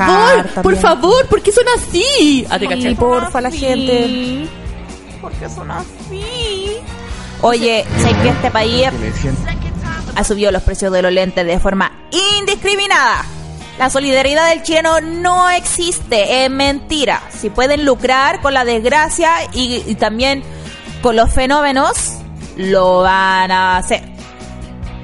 favor, 0.50 0.62
por 0.62 0.76
favor, 0.76 1.26
¿por 1.28 1.40
qué 1.40 1.50
son 1.50 1.64
así? 1.78 2.46
Ah. 2.50 2.59
Sí, 2.59 2.94
porfa, 2.94 3.40
la 3.40 3.50
gente. 3.50 4.46
¿Por 5.22 5.32
qué 5.32 5.48
son 5.48 5.70
así? 5.70 6.76
Oye, 7.40 7.86
sé 8.03 8.14
que 8.22 8.28
este 8.28 8.50
país 8.50 8.88
ha 10.14 10.24
subido 10.24 10.53
los 10.53 10.62
precios 10.62 10.92
de 10.92 11.00
los 11.00 11.11
lentes 11.11 11.46
de 11.46 11.59
forma 11.59 11.90
indiscriminada. 12.38 13.24
La 13.83 13.91
solidaridad 13.91 14.49
del 14.51 14.62
chileno 14.62 15.01
no 15.01 15.51
existe, 15.51 16.45
es 16.45 16.51
mentira. 16.53 17.20
Si 17.37 17.51
pueden 17.51 17.85
lucrar 17.85 18.41
con 18.41 18.55
la 18.55 18.64
desgracia 18.64 19.33
y, 19.53 19.83
y 19.85 19.97
también 19.97 20.45
con 21.03 21.16
los 21.16 21.35
fenómenos, 21.35 22.12
lo 22.57 23.01
van 23.01 23.51
a 23.51 23.78
hacer. 23.78 24.05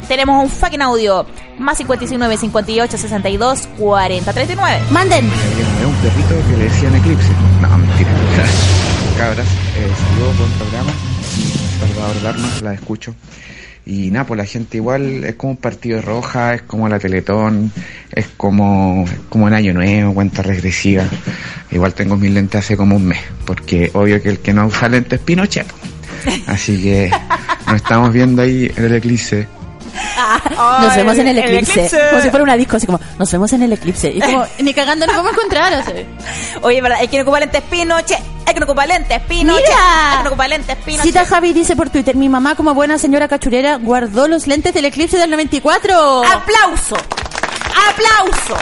Tenemos 0.06 0.40
un 0.40 0.48
fucking 0.48 0.80
audio. 0.80 1.26
Más 1.58 1.76
59 1.78 2.36
58 2.36 2.98
62 2.98 3.68
40 3.80 4.32
39. 4.32 4.80
Manden. 4.92 5.24
Un 5.24 5.94
perrito 5.96 6.48
que 6.48 6.56
le 6.58 6.64
decían 6.70 6.94
eclipse. 6.94 7.32
No, 7.60 7.78
mentira. 7.78 8.10
Cabras, 9.18 9.48
eh, 9.76 9.90
saludos, 10.08 10.38
buen 10.38 10.52
programa. 10.52 10.92
Salvador 11.80 12.22
Darmas, 12.22 12.62
la 12.62 12.74
escucho. 12.74 13.12
Y 13.88 14.10
nada, 14.10 14.26
pues 14.26 14.36
la 14.36 14.44
gente 14.44 14.76
igual 14.76 15.24
es 15.24 15.34
como 15.36 15.52
un 15.52 15.56
partido 15.56 15.96
de 15.96 16.02
roja, 16.02 16.52
es 16.52 16.60
como 16.60 16.90
la 16.90 16.98
Teletón, 16.98 17.72
es 18.12 18.26
como, 18.36 19.06
es 19.10 19.18
como 19.30 19.48
en 19.48 19.54
Año 19.54 19.72
Nuevo, 19.72 20.12
cuenta 20.12 20.42
regresiva. 20.42 21.04
Igual 21.70 21.94
tengo 21.94 22.14
mis 22.18 22.30
lentes 22.30 22.60
hace 22.60 22.76
como 22.76 22.96
un 22.96 23.06
mes, 23.06 23.20
porque 23.46 23.90
obvio 23.94 24.22
que 24.22 24.28
el 24.28 24.40
que 24.40 24.52
no 24.52 24.66
usa 24.66 24.90
lentes 24.90 25.18
es 25.20 25.24
Pinochet. 25.24 25.66
Así 26.46 26.82
que 26.82 27.10
nos 27.66 27.76
estamos 27.76 28.12
viendo 28.12 28.42
ahí 28.42 28.70
en 28.76 28.84
el 28.84 28.94
eclipse. 28.94 29.48
Nos 30.54 30.94
vemos 30.94 31.16
en 31.16 31.28
el 31.28 31.38
el 31.38 31.44
eclipse. 31.48 31.90
Como 32.10 32.22
si 32.22 32.28
fuera 32.28 32.42
una 32.42 32.56
disco, 32.58 32.76
así 32.76 32.84
como, 32.84 33.00
nos 33.18 33.32
vemos 33.32 33.50
en 33.54 33.62
el 33.62 33.72
eclipse. 33.72 34.10
Y 34.10 34.20
como, 34.20 34.44
ni 34.62 34.74
cagando 34.74 35.06
nos 35.06 35.16
vamos 35.16 35.32
a 35.32 35.34
encontrar. 35.34 35.72
o 35.72 35.82
sea. 35.82 35.94
Oye, 36.60 36.82
¿verdad? 36.82 36.98
Hay 37.00 37.08
que 37.08 37.16
no 37.16 37.22
ocupar 37.22 37.40
lentes 37.40 37.62
Pinochet. 37.62 38.37
Hay 38.48 38.54
que 38.54 38.60
no 38.60 38.64
ocupar 38.64 38.88
lentes 38.88 39.20
Pinochet. 39.28 39.62
Mira. 39.66 40.10
Hay 40.10 40.16
que 40.16 40.22
no 40.24 40.28
ocupar 40.30 40.48
lentes 40.48 40.76
Pinochet. 40.76 41.04
Cita 41.06 41.26
Javi 41.26 41.52
dice 41.52 41.76
por 41.76 41.90
Twitter, 41.90 42.16
mi 42.16 42.30
mamá 42.30 42.54
como 42.54 42.72
buena 42.72 42.96
señora 42.98 43.28
cachurera 43.28 43.76
guardó 43.76 44.26
los 44.26 44.46
lentes 44.46 44.72
del 44.72 44.86
eclipse 44.86 45.18
del 45.18 45.30
94. 45.30 46.24
¡Aplauso! 46.24 46.96
¡Aplauso! 47.90 48.56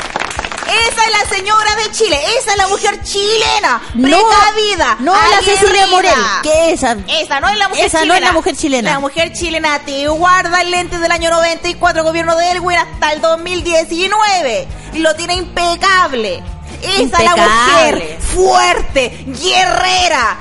Esa 0.67 1.05
es 1.05 1.13
la 1.13 1.37
señora 1.37 1.77
de 1.77 1.91
Chile. 1.93 2.19
Esa 2.37 2.51
es 2.51 2.57
la 2.57 2.67
mujer 2.67 3.01
chilena. 3.05 3.81
Precavida. 3.93 4.97
no 4.99 5.13
la 5.15 5.41
Cecilia. 5.41 5.87
Morel, 5.87 6.13
que 6.43 6.73
esa. 6.73 6.97
Esa 7.07 7.39
no 7.39 7.49
es 7.49 7.57
la 7.57 7.69
mujer 7.69 7.85
Esa 7.87 8.01
chilena. 8.01 8.09
no 8.09 8.15
es 8.15 8.21
la 8.23 8.33
mujer 8.33 8.57
chilena. 8.57 8.91
La 8.91 8.99
mujer 8.99 9.33
chilena 9.33 9.79
te 9.85 10.09
guarda 10.09 10.63
el 10.63 10.73
lente 10.73 10.99
del 10.99 11.13
año 11.13 11.31
94, 11.31 12.03
gobierno 12.03 12.35
de 12.35 12.51
Elwin, 12.51 12.79
hasta 12.79 13.13
el 13.13 13.21
2019. 13.21 14.67
Y 14.95 14.99
lo 14.99 15.15
tiene 15.15 15.35
impecable. 15.37 16.43
Esa 16.87 17.19
es 17.19 17.25
la 17.25 17.37
mujer 17.37 18.19
fuerte, 18.21 19.25
guerrera. 19.27 20.37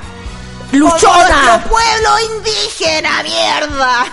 Luchona. 0.71 1.27
Nuestro 1.27 1.69
pueblo 1.69 2.09
indígena, 2.37 3.23
mierda. 3.23 4.05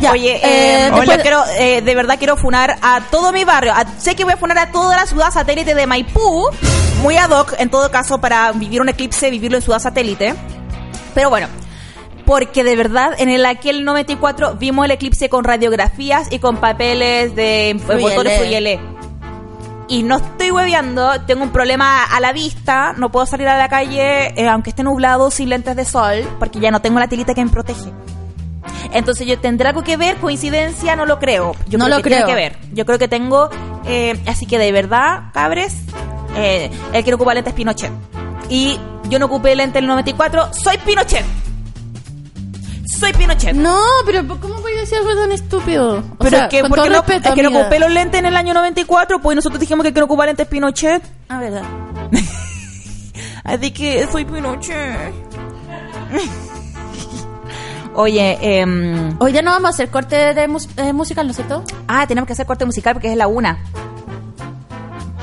Ya, 0.00 0.12
Oye, 0.12 0.34
eh, 0.36 0.86
eh, 0.86 0.90
después 0.94 1.18
quiero, 1.22 1.44
eh, 1.58 1.80
de 1.80 1.94
verdad 1.94 2.16
quiero 2.18 2.36
funar 2.36 2.76
a 2.82 3.02
todo 3.10 3.32
mi 3.32 3.44
barrio. 3.44 3.72
A- 3.72 3.86
sé 3.98 4.16
que 4.16 4.24
voy 4.24 4.32
a 4.32 4.36
funar 4.36 4.58
a 4.58 4.72
toda 4.72 4.96
la 4.96 5.06
ciudad 5.06 5.30
satélite 5.30 5.74
de 5.76 5.86
Maipú, 5.86 6.48
muy 7.02 7.16
ad 7.16 7.30
hoc, 7.30 7.54
en 7.58 7.70
todo 7.70 7.90
caso, 7.90 8.20
para 8.20 8.50
vivir 8.52 8.80
un 8.80 8.88
eclipse, 8.88 9.30
vivirlo 9.30 9.58
en 9.58 9.62
ciudad 9.62 9.78
satélite. 9.78 10.34
Pero 11.14 11.30
bueno, 11.30 11.46
porque 12.26 12.64
de 12.64 12.74
verdad 12.74 13.10
en 13.18 13.28
el 13.28 13.46
aquel 13.46 13.84
94 13.84 14.54
vimos 14.56 14.84
el 14.86 14.90
eclipse 14.90 15.28
con 15.28 15.44
radiografías 15.44 16.32
y 16.32 16.40
con 16.40 16.56
papeles 16.56 17.36
de 17.36 17.80
Fruyelé. 17.86 18.02
botores 18.08 18.38
Fruyelé. 18.40 18.80
Y 19.88 20.02
no 20.04 20.16
estoy 20.16 20.50
hueveando, 20.50 21.20
tengo 21.26 21.42
un 21.42 21.50
problema 21.50 22.04
a 22.04 22.20
la 22.20 22.32
vista, 22.32 22.94
no 22.96 23.10
puedo 23.10 23.26
salir 23.26 23.48
a 23.48 23.58
la 23.58 23.68
calle 23.68 24.28
eh, 24.40 24.48
aunque 24.48 24.70
esté 24.70 24.82
nublado 24.82 25.30
sin 25.30 25.48
lentes 25.50 25.76
de 25.76 25.84
sol, 25.84 26.26
porque 26.38 26.60
ya 26.60 26.70
no 26.70 26.80
tengo 26.80 26.98
la 26.98 27.08
tilita 27.08 27.34
que 27.34 27.44
me 27.44 27.50
protege. 27.50 27.92
Entonces 28.92 29.26
yo 29.26 29.38
tendrá 29.38 29.70
algo 29.70 29.82
que 29.82 29.96
ver, 29.96 30.16
coincidencia, 30.16 30.96
no 30.96 31.04
lo 31.06 31.18
creo. 31.18 31.54
Yo 31.68 31.78
No 31.78 31.86
creo 31.86 31.96
lo 31.98 32.02
que 32.02 32.08
tiene 32.10 32.24
creo. 32.24 32.36
que 32.36 32.40
ver. 32.42 32.58
Yo 32.72 32.84
creo 32.86 32.98
que 32.98 33.08
tengo, 33.08 33.50
eh, 33.86 34.18
así 34.26 34.46
que 34.46 34.58
de 34.58 34.70
verdad, 34.72 35.24
cabres, 35.32 35.74
eh, 36.36 36.70
él 36.92 37.02
quiere 37.02 37.14
ocupar 37.14 37.34
lentes 37.34 37.52
Pinochet. 37.54 37.90
Y 38.48 38.78
yo 39.08 39.18
no 39.18 39.26
ocupé 39.26 39.54
lente 39.56 39.78
en 39.78 39.84
el 39.84 39.88
94, 39.88 40.50
soy 40.52 40.78
Pinochet. 40.78 41.24
Soy 42.98 43.12
Pinochet. 43.14 43.54
No, 43.54 43.80
pero 44.06 44.26
¿cómo 44.40 44.60
voy 44.60 44.72
a 44.76 44.80
decir 44.80 44.98
algo 44.98 45.14
tan 45.14 45.32
estúpido? 45.32 45.98
O 45.98 46.02
Pero 46.18 46.30
sea, 46.30 46.44
es 46.44 46.48
que, 46.50 46.62
porque 46.64 46.88
no, 46.90 46.96
respeto, 46.96 47.28
es 47.30 47.34
que 47.34 47.42
no 47.42 47.48
ocupé 47.60 47.78
los 47.78 47.90
lentes 47.90 48.18
en 48.20 48.26
el 48.26 48.36
año 48.36 48.54
94, 48.54 49.20
pues 49.20 49.34
nosotros 49.34 49.58
dijimos 49.60 49.84
que 49.84 49.92
quiero 49.92 50.04
ocupar 50.06 50.26
lentes 50.28 50.46
Pinochet. 50.46 51.02
Ah, 51.28 51.38
verdad. 51.40 51.62
Así 53.44 53.70
que 53.72 54.06
soy 54.10 54.24
Pinochet. 54.24 55.12
Oye, 57.94 58.38
eh, 58.40 59.12
Hoy 59.18 59.32
ya 59.32 59.42
no 59.42 59.50
vamos 59.50 59.66
a 59.66 59.70
hacer 59.70 59.90
corte 59.90 60.32
de 60.34 60.48
mus- 60.48 60.68
eh, 60.78 60.92
musical, 60.92 61.26
¿no 61.26 61.30
es 61.32 61.36
cierto? 61.36 61.62
Ah, 61.88 62.06
tenemos 62.06 62.26
que 62.26 62.32
hacer 62.32 62.46
corte 62.46 62.64
musical 62.64 62.94
porque 62.94 63.10
es 63.10 63.16
la 63.16 63.26
una. 63.26 63.58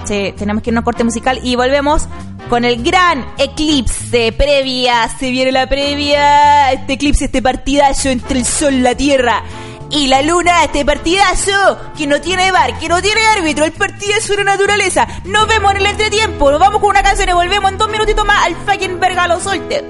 Sí, 0.06 0.34
tenemos 0.38 0.62
que 0.64 0.70
irnos 0.70 0.82
a 0.82 0.86
corte 0.86 1.04
musical 1.04 1.40
y 1.44 1.56
volvemos 1.56 2.08
con 2.50 2.66
el 2.66 2.84
gran 2.84 3.26
eclipse 3.38 4.34
previa. 4.34 5.08
Se 5.08 5.30
viene 5.30 5.52
la 5.52 5.68
previa. 5.68 6.72
Este 6.72 6.94
eclipse, 6.94 7.26
este 7.26 7.42
partidazo 7.42 8.10
entre 8.10 8.40
el 8.40 8.46
sol, 8.46 8.82
la 8.82 8.96
tierra 8.96 9.44
y 9.92 10.08
la 10.08 10.22
luna. 10.24 10.64
Este 10.64 10.84
partidazo 10.84 11.78
que 11.96 12.08
no 12.08 12.20
tiene 12.20 12.52
bar, 12.52 12.78
que 12.80 12.90
no 12.90 13.02
tiene 13.02 13.22
árbitro. 13.38 13.66
El 13.66 13.72
partidazo 13.72 14.34
de 14.36 14.44
la 14.44 14.52
naturaleza. 14.52 15.08
Nos 15.26 15.48
vemos 15.48 15.72
en 15.72 15.78
el 15.78 15.86
entretiempo. 15.86 16.52
Nos 16.52 16.60
vamos 16.60 16.82
con 16.82 16.90
una 16.90 17.04
canción 17.04 17.30
y 17.30 17.34
volvemos 17.34 17.72
en 17.72 17.78
dos 17.78 17.90
minutitos 17.90 18.26
más 18.26 18.46
al 18.46 18.56
fucking 18.66 19.00
Vergalo 19.00 19.40
Solte. 19.40 19.84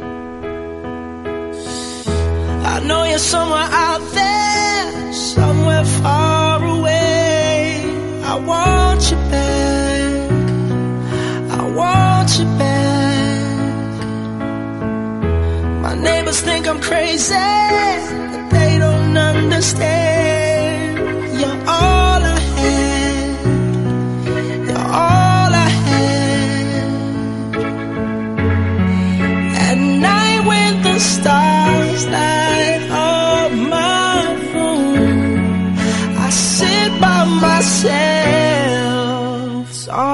I 2.62 2.82
know 2.82 3.04
you're 3.04 3.18
somewhere 3.18 3.68
out 3.72 4.02
there, 4.14 5.14
somewhere 5.14 5.84
far 5.86 6.64
away. 6.64 7.84
I 8.24 8.36
want 8.46 9.10
you 9.10 9.18
back. 9.32 10.32
I 11.52 11.72
want 11.76 12.09
you 12.28 12.46
back. 12.58 14.00
My 15.82 15.96
neighbors 15.96 16.42
think 16.42 16.68
I'm 16.68 16.82
crazy, 16.82 17.34
but 18.32 18.50
they 18.50 18.78
don't 18.78 19.18
understand. 19.18 21.00
You're 21.40 21.62
all 21.68 22.22
I 22.36 22.40
had. 22.60 23.30
You're 24.68 24.90
all 25.08 25.52
I 25.68 25.70
had. 25.88 26.90
At 29.68 29.78
night 29.78 30.42
when 30.46 30.82
the 30.84 31.00
stars 31.00 31.59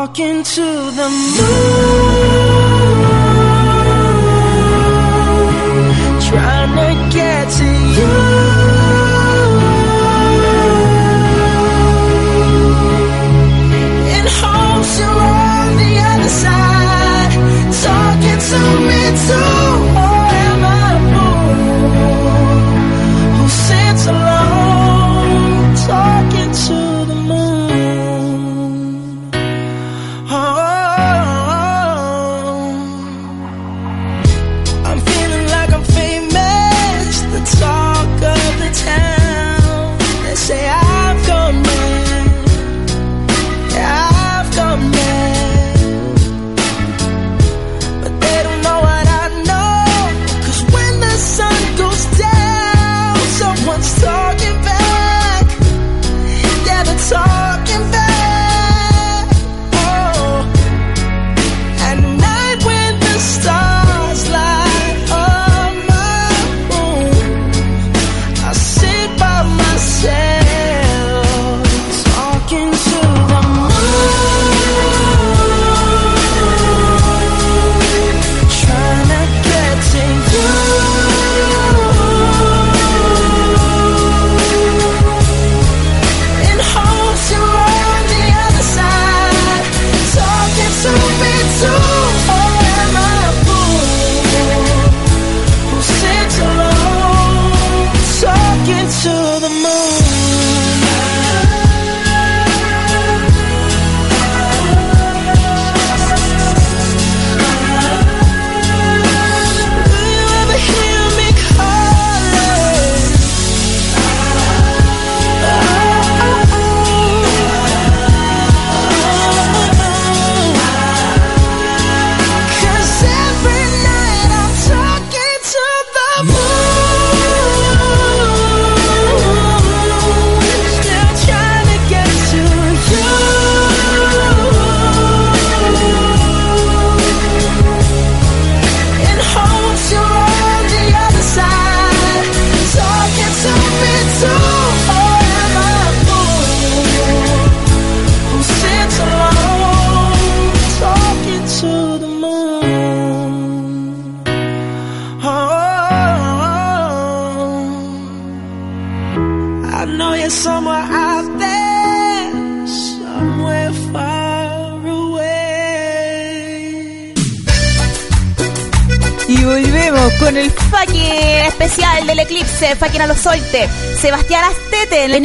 talking 0.05 0.43
to 0.43 0.61
the 0.61 1.09
moon, 1.09 2.04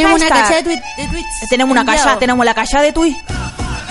Tenemos 0.03 0.21
una 0.21 0.29
cacha 0.29 0.55
de, 0.57 0.63
tweet, 0.63 0.83
de 0.97 1.09
tweets. 1.09 1.49
Tenemos 1.49 1.73
una 1.73 1.85
calla, 1.85 2.19
tenemos 2.19 2.45
la 2.45 2.55
calla 2.55 2.83
de 2.83 2.93
tweet. 2.93 3.17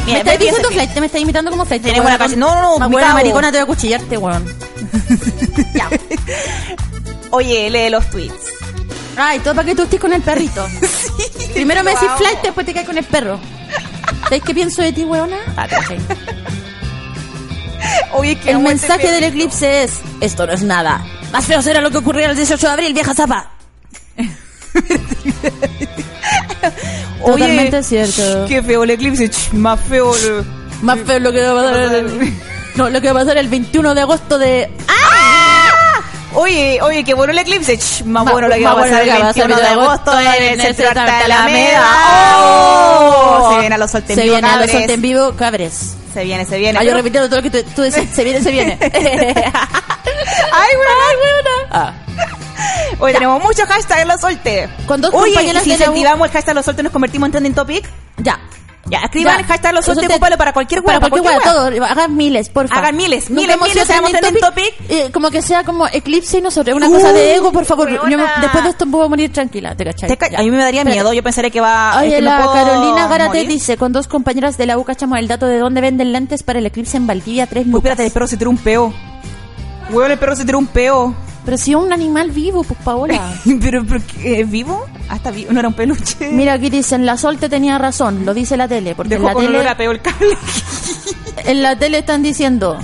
Me 0.06 0.18
estás 0.20 0.40
diciendo 0.40 0.70
flight, 0.72 0.96
me 0.98 1.06
estás 1.06 1.22
imitando 1.22 1.52
como 1.52 1.66
flight. 1.66 1.84
Tenemos 1.84 2.08
una 2.08 2.18
calle- 2.18 2.36
no, 2.36 2.56
no, 2.56 2.80
no, 2.80 2.98
cabo. 2.98 3.14
maricona, 3.14 3.52
te 3.52 3.58
voy 3.58 3.64
a 3.64 3.68
cuchillarte, 3.68 4.18
weón. 4.18 4.46
ya. 5.76 5.90
Oye, 7.32 7.70
lee 7.70 7.90
los 7.90 8.10
tweets. 8.10 8.34
Ay, 9.18 9.40
todo 9.40 9.54
para 9.54 9.66
que 9.68 9.76
tú 9.76 9.84
estés 9.84 10.00
con 10.00 10.14
el 10.14 10.22
perrito. 10.22 10.66
Primero 11.54 11.84
me 11.84 11.92
decís 11.92 12.10
flight, 12.18 12.42
después 12.42 12.66
te 12.66 12.74
caes 12.74 12.88
con 12.88 12.98
el 12.98 13.04
perro. 13.06 13.40
¿Sabes 14.24 14.42
qué 14.44 14.54
pienso 14.54 14.82
de 14.82 14.94
ti, 14.94 15.04
weona? 15.04 15.38
Ah. 15.58 15.68
Oye, 18.14 18.38
El 18.46 18.60
mensaje 18.60 19.12
del 19.12 19.24
eclipse 19.26 19.84
es: 19.84 19.92
Esto 20.22 20.48
no 20.48 20.54
es 20.54 20.64
nada. 20.64 21.04
Más 21.32 21.46
feo 21.46 21.62
será 21.62 21.82
lo 21.82 21.92
que 21.92 21.98
ocurrió 21.98 22.26
el 22.30 22.36
18 22.36 22.66
de 22.68 22.74
abril, 22.74 22.94
vieja 22.94 23.14
zapa. 23.14 23.49
Oye, 27.22 27.34
Totalmente 27.44 27.84
cierto. 27.84 28.46
Qué 28.48 28.62
feo 28.64 28.84
el 28.84 28.90
eclipse, 28.92 29.30
más 29.54 29.80
feo. 29.80 30.16
el- 30.16 30.46
Más 30.82 30.98
feo 31.06 31.20
lo 31.20 31.32
que 31.32 31.42
va 31.44 31.52
a 31.52 31.64
pasar 31.64 31.96
el... 31.96 32.34
No, 32.76 32.90
lo 32.90 33.02
que 33.02 33.12
va 33.12 33.20
a 33.20 33.24
pasar 33.24 33.38
el 33.38 33.48
21 33.50 33.94
de 33.96 34.02
agosto 34.02 34.38
de... 34.38 34.70
Oye, 36.36 36.80
oye, 36.84 37.04
qué 37.04 37.16
bueno 37.16 37.34
el 37.34 37.40
eclipse. 37.40 37.76
ch, 37.78 38.04
más 38.06 38.24
Ma- 38.24 38.32
bueno 38.32 38.48
lo 38.48 38.56
que 38.56 38.64
va 38.64 38.72
a 38.72 38.76
pasar 38.76 38.92
lo 38.92 39.00
el 39.00 39.04
que 39.06 39.12
va 39.12 39.18
a 39.18 39.34
pasar 39.34 39.48
21 39.48 39.56
de 39.58 39.68
agosto 39.68 40.20
en 40.20 40.28
el 40.62 40.62
centro 40.76 40.94
de 40.94 41.00
Alameda. 41.12 41.88
¡Oh! 42.38 43.40
¡Oh! 43.42 43.54
Se 43.56 43.60
viene 43.62 43.76
a 43.76 43.78
los 43.80 43.92
soltes 43.92 44.10
en 44.12 44.16
Se 44.16 44.22
vivo, 44.24 44.34
viene 44.36 44.48
a 44.48 44.58
los 44.58 44.70
soltes 44.72 44.90
en 44.92 45.02
vivo, 45.02 45.34
cabres. 45.36 45.96
Se 46.14 46.24
viene, 46.24 46.46
se 46.46 46.58
viene. 46.60 46.78
Ah, 46.80 46.84
yo 46.84 46.94
repitiendo 46.94 47.28
todo 47.30 47.42
lo 47.42 47.50
que 47.50 47.64
tú, 47.64 47.70
tú 47.76 47.82
decías. 47.82 48.06
Se 48.14 48.24
viene, 48.24 48.42
se 48.44 48.52
viene. 48.52 48.78
Hoy 53.00 53.14
tenemos 53.14 53.42
muchos 53.42 53.66
hashtags 53.68 54.02
en 54.02 54.08
los 54.08 54.20
soltes. 54.22 54.70
Con 54.86 55.00
dos 55.02 55.14
Oye, 55.14 55.32
compañeras 55.34 55.64
si 55.64 55.70
de 55.72 55.78
la 55.78 55.86
U- 55.86 55.88
incentivamos 55.90 56.28
el 56.28 56.34
hashtag 56.34 56.56
los 56.56 56.66
soltes 56.66 56.84
nos 56.84 56.92
convertimos 56.94 57.28
en 57.28 57.32
trending 57.32 57.54
topic. 57.54 57.90
Ya. 58.18 58.40
Ya, 58.86 59.00
escriban 59.02 59.36
Ya. 59.36 59.40
el 59.42 59.46
hashtag 59.46 59.74
los 59.74 59.86
soltes, 59.86 60.04
Los 60.04 60.12
soltes- 60.12 60.16
ocúpalo 60.16 60.38
para 60.38 60.52
cualquier 60.52 60.84
Para 60.84 60.98
hueá. 61.00 61.10
cualquier 61.10 61.36
hueá, 61.38 61.44
todo. 61.44 61.86
Hagan 61.86 62.16
miles, 62.18 62.50
por 62.50 62.68
favor. 62.68 62.84
Hagan 62.84 62.98
miles, 62.98 63.30
miles, 63.30 63.56
miles, 63.62 63.86
seamos 63.88 64.12
trending. 64.12 64.42
Eh, 64.90 65.12
como 65.14 65.30
que 65.30 65.42
sea 65.44 65.64
como 65.64 65.88
eclipse 65.88 66.40
y 66.40 66.42
no 66.42 66.50
sobre 66.50 66.74
una 66.74 66.88
cosa 66.90 67.14
de 67.14 67.36
ego, 67.36 67.52
por 67.52 67.66
favor. 67.66 67.88
Yo 67.90 68.04
me- 68.06 68.16
Weona. 68.18 68.34
después 68.42 68.64
de 68.64 68.70
esto 68.72 68.86
puedo 68.88 69.08
morir 69.08 69.32
tranquila, 69.32 69.76
¿te 69.76 69.86
cachai? 69.86 70.10
Te 70.10 70.18
ca- 70.18 70.30
Ya. 70.30 70.40
A 70.40 70.42
mí 70.42 70.50
me 70.52 70.58
daría 70.58 70.82
Espérate. 70.82 70.98
miedo, 71.04 71.14
yo 71.14 71.22
pensaría 71.24 71.52
que 71.52 71.62
va... 71.62 71.92
es 71.98 72.02
Oye, 72.08 72.16
que 72.16 72.22
no 72.22 72.30
la 72.32 72.38
puedo 72.38 72.54
Carolina 72.54 73.08
Garate 73.08 73.28
morir. 73.28 73.48
dice, 73.48 73.78
con 73.78 73.94
dos 73.94 74.08
compañeras 74.08 74.58
de 74.58 74.66
la 74.66 74.78
U 74.78 74.84
cachamos 74.84 75.20
el 75.20 75.28
dato 75.28 75.46
de 75.46 75.60
dónde 75.60 75.82
venden 75.82 76.12
lentes 76.12 76.42
para 76.44 76.58
el 76.60 76.66
eclipse 76.66 76.98
en 76.98 77.06
Valdivia, 77.06 77.46
tres 77.48 77.66
Uy, 77.66 77.72
lucas. 77.72 77.92
espérate, 77.92 78.06
el 78.08 78.12
perro 78.12 78.28
se 78.28 78.38
tiró 78.38 78.50
un 78.50 78.58
peo. 78.58 78.92
Huevo, 79.92 80.06
el 80.12 80.18
perro 80.20 80.36
se 80.36 80.46
tiró 80.46 80.58
un 80.58 80.68
peo. 80.68 81.14
Pero 81.50 81.58
si 81.58 81.72
es 81.72 81.78
un 81.78 81.92
animal 81.92 82.30
vivo, 82.30 82.64
pues 82.64 82.80
Paola. 82.84 83.34
pero, 83.60 83.84
pero 83.84 84.04
¿qué? 84.06 84.42
¿es 84.42 84.52
vivo? 84.52 84.86
Ah, 85.10 85.16
está 85.16 85.32
vivo, 85.32 85.52
no 85.52 85.58
era 85.58 85.68
un 85.70 85.74
peluche. 85.74 86.30
Mira, 86.32 86.54
aquí 86.54 86.70
dicen, 86.70 87.08
la 87.08 87.18
Solte 87.18 87.50
tenía 87.50 87.80
razón, 87.80 88.24
lo 88.24 88.36
dice 88.36 88.56
la 88.56 88.68
tele, 88.68 88.94
porque 88.94 89.16
en 89.16 89.24
la, 89.24 89.34
con 89.34 89.48
olor 89.48 89.64
tele, 89.64 89.76
peo 89.76 89.90
el 89.90 90.00
cable. 90.00 90.38
en 91.46 91.64
la 91.64 91.76
tele 91.76 91.98
están 91.98 92.22
diciendo, 92.22 92.78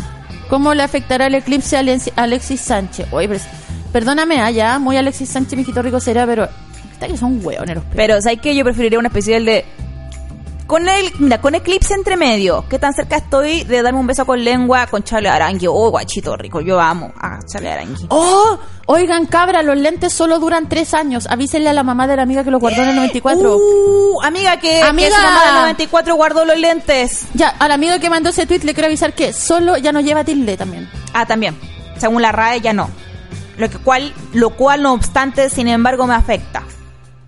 ¿cómo 0.49 0.74
le 0.74 0.82
afectará 0.82 1.28
el 1.28 1.36
eclipse 1.36 1.78
a 1.78 1.82
Alex- 1.82 2.11
Alexis 2.16 2.59
Sánchez? 2.59 3.05
Oye, 3.11 3.28
pero, 3.28 3.39
perdóname, 3.93 4.41
allá, 4.41 4.80
muy 4.80 4.97
Alexis 4.97 5.30
Sánchez, 5.30 5.59
mijito 5.59 5.84
rico 5.84 5.99
será, 5.99 6.26
pero 6.26 6.49
está 6.91 7.05
que 7.05 7.18
son 7.18 7.39
hueoneros. 7.45 7.84
Pero, 7.95 8.20
¿sabes 8.20 8.39
qué? 8.41 8.55
Yo 8.55 8.63
preferiría 8.63 8.97
una 8.97 9.09
especial 9.09 9.45
de... 9.45 9.63
Con 10.68 10.89
el, 10.89 11.11
mira, 11.20 11.39
con 11.41 11.53
eclipse 11.53 11.93
entre 11.93 12.18
medio. 12.18 12.66
¿Qué 12.68 12.80
tan 12.80 12.93
cerca 12.93 13.18
estoy 13.18 13.63
de 13.66 13.84
darme 13.84 13.99
un 13.99 14.07
beso 14.07 14.26
con 14.26 14.43
lengua 14.43 14.88
con 14.88 15.03
Charlie 15.03 15.30
Arangui? 15.30 15.68
Oh, 15.68 15.91
guachito 15.91 16.36
rico. 16.36 16.59
Yo 16.59 16.80
amo 16.80 17.13
a 17.20 17.39
Charlie 17.45 17.70
Arangui. 17.70 18.07
¡Oh! 18.09 18.57
Oigan, 18.88 19.28
cabra, 19.28 19.61
los 19.61 19.78
lentes 19.78 20.11
solo 20.11 20.39
duran 20.39 20.68
tres 20.68 20.95
años. 20.95 21.28
Avísenle 21.30 21.70
a 21.70 21.74
la 21.74 21.84
mamá 21.84 22.07
de 22.07 22.16
la 22.16 22.24
amiga 22.24 22.43
que 22.43 22.49
los 22.49 22.59
guardó 22.59 22.82
en 22.82 22.89
el 22.89 22.95
94. 22.95 23.57
Uh, 23.57 24.22
amiga 24.24 24.57
que, 24.59 24.82
Amiga. 24.82 25.09
que 25.09 25.16
su 25.16 25.22
mamá 25.22 25.45
del 25.45 25.55
94 25.55 26.16
guardó 26.16 26.45
los 26.45 26.57
lentes. 26.57 27.28
Ya, 27.36 27.49
a 27.49 27.68
la 27.68 27.76
amiga 27.76 27.99
que 27.99 28.09
mandó 28.09 28.30
ese 28.30 28.47
tweet 28.47 28.61
le 28.63 28.74
quiero 28.74 28.88
avisar 28.88 29.13
que 29.13 29.34
solo 29.34 29.78
ya 29.78 29.91
no 29.91 30.01
lleva 30.01 30.24
tilde 30.24 30.57
también. 30.57 30.89
Ah, 31.13 31.28
también. 31.28 31.55
Según 31.97 32.24
la 32.24 32.32
RAE 32.32 32.61
ya 32.61 32.74
no. 32.74 32.89
Lo, 33.57 33.70
que 33.70 33.78
cual, 33.78 34.13
lo 34.34 34.49
cual, 34.51 34.82
no 34.82 34.93
obstante, 34.93 35.49
sin 35.49 35.68
embargo, 35.68 36.07
me 36.07 36.16
afecta. 36.16 36.63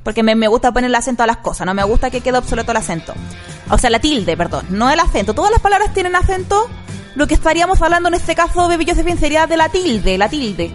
Porque 0.07 0.23
me, 0.23 0.35
me 0.35 0.47
gusta 0.47 0.71
poner 0.71 0.89
el 0.89 0.95
acento 0.95 1.23
a 1.23 1.27
las 1.27 1.35
cosas, 1.37 1.65
no 1.67 1.73
me 1.73 1.83
gusta 1.83 2.09
que 2.09 2.21
quede 2.21 2.37
obsoleto 2.37 2.71
el 2.71 2.77
acento. 2.77 3.13
O 3.69 3.77
sea, 3.77 3.89
la 3.89 3.99
tilde, 3.99 4.37
perdón, 4.37 4.65
no 4.69 4.89
el 4.89 4.97
acento. 5.01 5.33
Todas 5.33 5.51
las 5.51 5.59
palabras 5.59 5.93
tienen 5.93 6.15
acento. 6.15 6.69
Lo 7.15 7.27
que 7.27 7.33
estaríamos 7.33 7.81
hablando 7.81 8.07
en 8.07 8.15
este 8.15 8.33
caso, 8.33 8.69
Baby 8.69 8.85
Josephine, 8.87 9.17
sería 9.19 9.47
de 9.47 9.57
la 9.57 9.67
tilde, 9.67 10.17
la 10.17 10.29
tilde. 10.29 10.71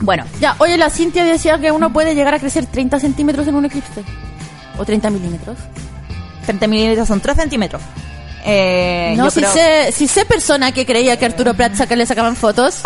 Bueno, 0.00 0.24
Ya, 0.40 0.56
oye, 0.58 0.76
la 0.76 0.90
Cintia 0.90 1.24
decía 1.24 1.60
que 1.60 1.70
uno 1.70 1.92
puede 1.92 2.16
llegar 2.16 2.34
a 2.34 2.40
crecer 2.40 2.66
30 2.66 2.98
centímetros 2.98 3.46
en 3.46 3.54
un 3.54 3.66
eclipse. 3.66 4.02
O 4.76 4.84
30 4.84 5.08
milímetros. 5.10 5.56
30 6.46 6.66
milímetros 6.66 7.06
son 7.06 7.20
3 7.20 7.36
centímetros. 7.36 7.80
Eh, 8.44 9.14
no, 9.16 9.26
yo 9.26 9.30
si, 9.30 9.38
creo- 9.40 9.52
sé, 9.52 9.92
si 9.92 10.08
sé 10.08 10.24
persona 10.24 10.72
que 10.72 10.84
creía 10.84 11.16
que 11.16 11.26
Arturo 11.26 11.54
Prat 11.54 11.74
saca- 11.74 11.94
le 11.94 12.06
sacaban 12.06 12.34
fotos. 12.34 12.80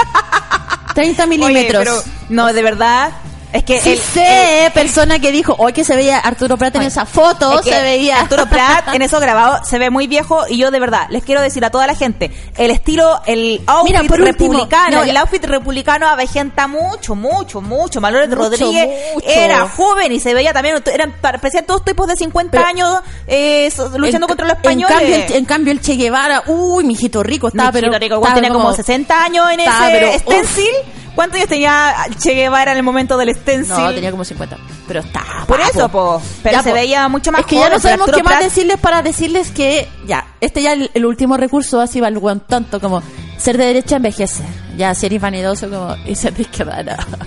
30 0.94 1.22
Oye, 1.24 1.28
milímetros. 1.38 1.82
pero, 1.82 2.02
no, 2.28 2.52
de 2.52 2.62
verdad. 2.62 3.10
Es 3.55 3.62
que 3.64 3.80
Sí 3.80 3.92
el- 3.92 3.98
sé 3.98 4.70
persona 4.74 5.20
que 5.20 5.30
dijo, 5.30 5.55
hoy 5.59 5.72
que 5.72 5.84
se 5.84 5.94
veía 5.94 6.18
Arturo 6.18 6.57
Prat 6.57 6.74
en 6.74 6.82
esa 6.82 7.07
foto, 7.07 7.61
Es 7.61 7.64
que 7.64 7.70
se 7.72 7.82
veía... 7.82 8.20
Arturo 8.20 8.46
Prat 8.46 8.92
en 8.94 9.00
eso 9.02 9.20
grabado 9.20 9.64
se 9.64 9.78
ve 9.78 9.90
muy 9.90 10.07
viejo 10.09 10.42
y 10.48 10.59
yo 10.59 10.70
de 10.72 10.80
verdad 10.80 11.07
les 11.11 11.22
quiero 11.24 11.40
decir 11.40 11.64
a 11.64 11.70
toda 11.70 11.86
la 11.86 11.94
gente 11.94 12.32
el 12.57 12.70
estilo 12.72 13.20
el 13.26 13.62
outfit 13.66 13.96
Mira, 13.96 14.02
republicano 14.24 14.96
no, 14.98 15.02
el 15.05 15.16
outfit 15.16 15.44
republicano 15.44 16.09
avejenta 16.09 16.66
mucho 16.66 17.14
mucho 17.14 17.61
mucho. 17.61 18.00
Malores 18.00 18.28
Mucho, 18.28 18.42
Rodríguez 18.42 18.88
mucho. 19.14 19.26
era 19.28 19.68
joven 19.68 20.11
y 20.12 20.18
se 20.20 20.34
veía 20.34 20.52
también 20.52 20.82
eran 20.92 21.14
parecían 21.20 21.64
todos 21.64 21.84
tipos 21.84 22.09
de 22.09 22.16
50 22.16 22.50
Pero- 22.50 22.64
años 22.66 23.00
eh, 23.28 23.70
luchando 23.96 24.26
En- 24.26 24.28
contra 24.28 24.46
los 24.48 24.57
En 24.57 24.62
españoles 24.62 24.96
cambio, 24.98 25.14
el, 25.16 25.32
en 25.32 25.44
cambio, 25.44 25.72
el 25.72 25.80
Che 25.80 25.94
Guevara, 25.94 26.42
uy, 26.48 26.82
mijito 26.84 27.22
rico, 27.22 27.48
estaba, 27.48 27.70
Mijito 27.70 27.90
pero... 27.92 27.98
rico, 28.00 28.14
estaba 28.16 28.34
tenía 28.34 28.50
como, 28.50 28.72
60 28.72 29.22
años 29.24 29.48
en 29.52 29.61
estaba, 29.61 29.92
ese 29.92 29.98
pero, 30.00 30.18
stencil 30.18 30.74
¿cuántos 31.14 31.36
años 31.36 31.48
tenía 31.48 31.94
Che 32.18 32.34
Guevara 32.34 32.72
en 32.72 32.78
el 32.78 32.82
momento 32.82 33.16
del 33.16 33.34
stencil? 33.34 33.74
No, 33.76 33.92
tenía 33.94 34.10
como 34.10 34.24
50. 34.24 34.56
Pero 34.86 35.00
está. 35.00 35.24
por 35.48 35.60
eso 35.60 35.88
po 35.88 36.20
pero 36.42 36.58
Ya, 36.58 36.62
se 36.62 36.68
po. 36.70 36.74
veía 36.74 37.08
mucho 37.08 37.32
más 37.32 37.40
Es 37.42 37.46
que 37.46 37.54
ya 37.56 37.60
joven, 37.62 37.72
no 37.72 37.76
pero 37.78 37.82
sabemos 37.82 38.08
Arturo 38.08 38.16
qué 38.18 38.22
más 38.22 38.32
Prat- 38.34 38.42
decirles 38.44 38.78
para 38.80 39.02
decirles 39.02 39.50
que, 39.50 39.88
ya, 40.06 40.26
este 40.40 40.62
ya 40.62 40.72
el, 40.74 40.90
el 40.92 41.06
último 41.06 41.36
recurso 41.36 41.80
así 41.80 42.00
va 42.00 42.08
el 42.08 42.18
weón 42.18 42.40
tanto 42.40 42.80
como 42.80 43.02
ser 43.38 43.56
de 43.58 43.66
derecha 43.66 43.96
envejece. 43.96 44.42
Ya, 44.76 44.92
ser 44.94 45.18
vanidoso 45.20 45.68
como 45.70 45.96
y 46.04 46.14
ser 46.16 46.34
de 46.34 46.42
izquierda, 46.42 46.82
no. 46.82 47.18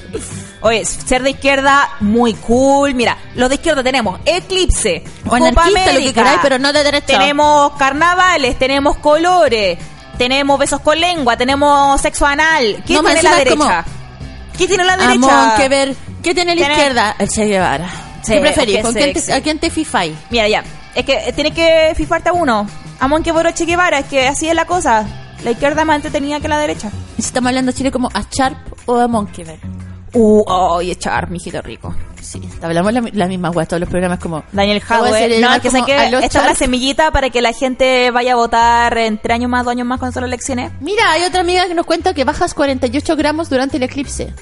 Oye, 0.62 0.84
ser 0.86 1.24
de 1.24 1.30
izquierda, 1.30 1.88
muy 2.02 2.34
cool. 2.34 2.94
Mira, 2.94 3.18
los 3.36 3.48
de 3.48 3.56
izquierda 3.56 3.84
tenemos 3.84 4.20
Eclipse, 4.26 5.04
O 5.22 5.30
Copa 5.30 5.38
anarquista, 5.38 5.70
lo 5.70 5.76
que 5.76 5.90
América, 5.90 6.14
queráis, 6.14 6.40
pero 6.42 6.60
no 6.60 6.74
de 6.74 6.84
derecha. 6.84 7.06
Tenemos 7.20 7.72
carnavales, 7.78 8.58
tenemos 8.60 8.98
colores, 8.98 9.78
tenemos 10.18 10.60
besos 10.60 10.80
con 10.82 11.00
lengua, 11.00 11.38
tenemos 11.38 12.00
sexo 12.02 12.26
anal. 12.26 12.84
¿Quién 12.86 12.98
No, 12.98 13.04
más 13.04 13.14
tiene 13.14 13.30
la 13.30 13.36
derecha? 13.38 13.86
¿Quién 14.56 14.70
tiene 14.70 14.84
la 14.84 14.98
derecha? 14.98 15.44
Amón, 15.44 15.58
que 15.58 15.70
ver. 15.70 15.96
¿Qué 16.24 16.34
tiene 16.34 16.56
la 16.56 16.62
izquierda? 16.62 17.16
El 17.20 17.30
Che 17.30 17.46
Guevara. 17.46 17.90
Sí, 18.24 18.34
¿Qué 18.34 18.42
preferís? 18.42 18.76
qué 18.78 18.82
¿Con 18.82 18.94
quién 18.94 19.14
te. 19.14 19.34
¿A 19.34 19.42
quién 19.42 19.60
te 19.60 19.70
fifáis? 19.70 20.14
Mira, 20.30 20.48
ya. 20.48 20.64
Es 20.96 21.06
que 21.06 21.32
tiene 21.34 21.52
que 21.52 21.94
fifarte 21.96 22.30
a 22.30 22.34
uno. 22.34 22.68
Amón 23.00 23.22
que 23.24 23.32
Boroche 23.32 23.66
Guevara, 23.66 24.00
es 24.00 24.06
que 24.08 24.28
así 24.28 24.50
es 24.50 24.56
la 24.56 24.66
cosa. 24.66 25.06
La 25.44 25.52
izquierda 25.52 25.86
más 25.86 25.98
entretenida 25.98 26.40
que 26.40 26.48
la 26.48 26.58
derecha. 26.58 26.90
Y 27.18 27.22
si 27.22 27.28
estamos 27.28 27.50
hablando 27.50 27.72
de 27.72 27.78
Chile 27.78 27.92
como 27.92 28.10
a 28.14 28.24
Sharp 28.32 28.58
o 28.88 29.00
a 29.00 29.08
Monkever. 29.08 29.60
Uh, 30.14 30.44
oh, 30.48 30.82
y 30.82 30.92
echar, 30.92 31.30
mijito 31.30 31.62
rico. 31.62 31.94
Sí, 32.22 32.42
hablamos 32.62 32.92
la, 32.94 33.04
la 33.14 33.28
misma 33.28 33.52
weá, 33.52 33.66
todos 33.66 33.80
los 33.80 33.90
programas 33.90 34.20
como... 34.20 34.44
Daniel 34.52 34.82
Howard. 34.90 35.12
No, 35.40 35.54
es 35.54 35.62
que 35.62 36.10
los 36.12 36.24
esta 36.24 36.40
es 36.42 36.46
la 36.46 36.56
semillita 36.56 37.12
para 37.12 37.30
que 37.30 37.42
la 37.42 37.54
gente 37.54 38.12
vaya 38.12 38.34
a 38.34 38.36
votar 38.36 38.98
en 38.98 39.18
tres 39.18 39.36
años 39.36 39.50
más, 39.50 39.64
dos 39.64 39.72
años 39.72 39.88
más 39.88 40.00
cuando 40.00 40.14
son 40.14 40.24
las 40.24 40.30
elecciones. 40.30 40.72
Mira, 40.82 41.12
hay 41.12 41.24
otra 41.24 41.42
amiga 41.42 41.68
que 41.68 41.74
nos 41.74 41.86
cuenta 41.86 42.14
que 42.14 42.24
bajas 42.24 42.54
48 42.54 43.16
gramos 43.16 43.50
durante 43.50 43.78
el 43.78 43.84
eclipse. 43.84 44.34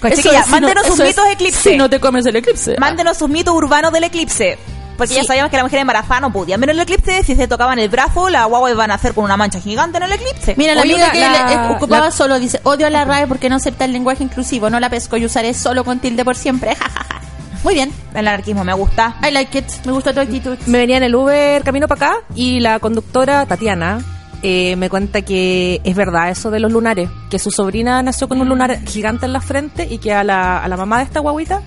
Pues, 0.00 0.12
Eso 0.14 0.22
chiquilla, 0.22 0.40
es, 0.40 0.46
si 0.46 0.50
mándenos 0.52 0.84
no- 0.86 0.94
sus 0.94 1.04
mitos 1.04 1.26
es, 1.26 1.32
eclipse. 1.32 1.70
Si 1.70 1.76
no 1.76 1.90
te 1.90 1.98
comes 1.98 2.26
el 2.26 2.36
eclipse. 2.36 2.76
Mándenos 2.78 3.16
sus 3.16 3.28
mitos 3.28 3.54
urbanos 3.54 3.92
del 3.92 4.04
eclipse. 4.04 4.58
Porque 5.00 5.14
ya 5.14 5.22
Sí. 5.22 5.26
sabíamos 5.26 5.50
que 5.50 5.56
la 5.56 5.62
mujer 5.64 5.80
embarazada 5.80 6.20
no 6.20 6.32
podía 6.32 6.56
ver 6.58 6.70
el 6.70 6.78
eclipse. 6.80 7.22
Si 7.24 7.34
se 7.34 7.48
tocaban 7.48 7.78
el 7.78 7.88
brazo, 7.88 8.28
la 8.28 8.44
guagua 8.44 8.70
iban 8.70 8.90
a 8.90 8.94
hacer 8.94 9.14
con 9.14 9.24
una 9.24 9.36
mancha 9.36 9.60
gigante 9.60 9.96
en 9.98 10.04
el 10.04 10.12
eclipse. 10.12 10.54
Mira, 10.56 10.74
la 10.74 10.84
la- 10.84 11.10
que 11.10 11.20
la- 11.20 11.68
le- 11.68 11.74
ocupaba 11.74 12.06
la- 12.06 12.10
solo 12.10 12.38
dice, 12.38 12.60
odio 12.64 12.86
a 12.86 12.90
la 12.90 13.04
RAE 13.04 13.26
porque 13.26 13.48
no 13.48 13.56
acepta 13.56 13.84
el 13.86 13.92
lenguaje 13.92 14.22
inclusivo, 14.22 14.68
no 14.70 14.78
la 14.78 14.90
pesco 14.90 15.16
y 15.16 15.24
usaré 15.24 15.54
solo 15.54 15.84
con 15.84 15.98
tilde 16.00 16.24
por 16.24 16.36
siempre. 16.36 16.74
jajaja. 16.76 17.20
Muy 17.64 17.74
bien, 17.74 17.92
El 18.14 18.26
anarquismo 18.26 18.64
me 18.64 18.72
gusta. 18.72 19.16
I 19.26 19.30
like 19.32 19.58
it, 19.58 19.66
me 19.84 19.92
gusta 19.92 20.12
tu 20.14 20.20
actitud. 20.20 20.56
Me 20.66 20.78
venía 20.78 20.96
en 20.96 21.02
el 21.02 21.14
Uber 21.14 21.62
camino 21.62 21.88
para 21.88 22.06
acá 22.12 22.16
y 22.34 22.58
la 22.60 22.78
conductora 22.78 23.44
Tatiana 23.46 24.00
eh, 24.42 24.76
me 24.76 24.88
cuenta 24.88 25.20
que 25.20 25.80
es 25.84 25.94
verdad 25.94 26.30
eso 26.30 26.50
de 26.50 26.58
los 26.60 26.72
lunares, 26.72 27.10
que 27.28 27.38
su 27.38 27.50
sobrina 27.50 28.02
nació 28.02 28.28
con 28.28 28.40
un 28.40 28.48
lunar 28.48 28.78
gigante 28.86 29.26
en 29.26 29.34
la 29.34 29.42
frente 29.42 29.86
y 29.90 29.98
que 29.98 30.14
a 30.14 30.24
la, 30.24 30.58
a 30.64 30.68
la 30.68 30.78
mamá 30.78 30.96
de 30.98 31.04
esta 31.04 31.20
guaguita 31.20 31.60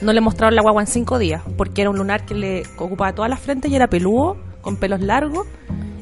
no 0.00 0.12
le 0.12 0.20
mostraron 0.20 0.54
la 0.54 0.62
guagua 0.62 0.82
en 0.82 0.86
cinco 0.88 1.18
días, 1.18 1.42
porque 1.56 1.82
era 1.82 1.90
un 1.90 1.96
lunar 1.98 2.24
que 2.24 2.34
le 2.34 2.62
ocupaba 2.78 3.12
toda 3.14 3.28
la 3.28 3.36
frente 3.36 3.68
y 3.68 3.74
era 3.76 3.88
peludo, 3.88 4.36
con 4.60 4.76
pelos 4.76 5.00
largos. 5.00 5.46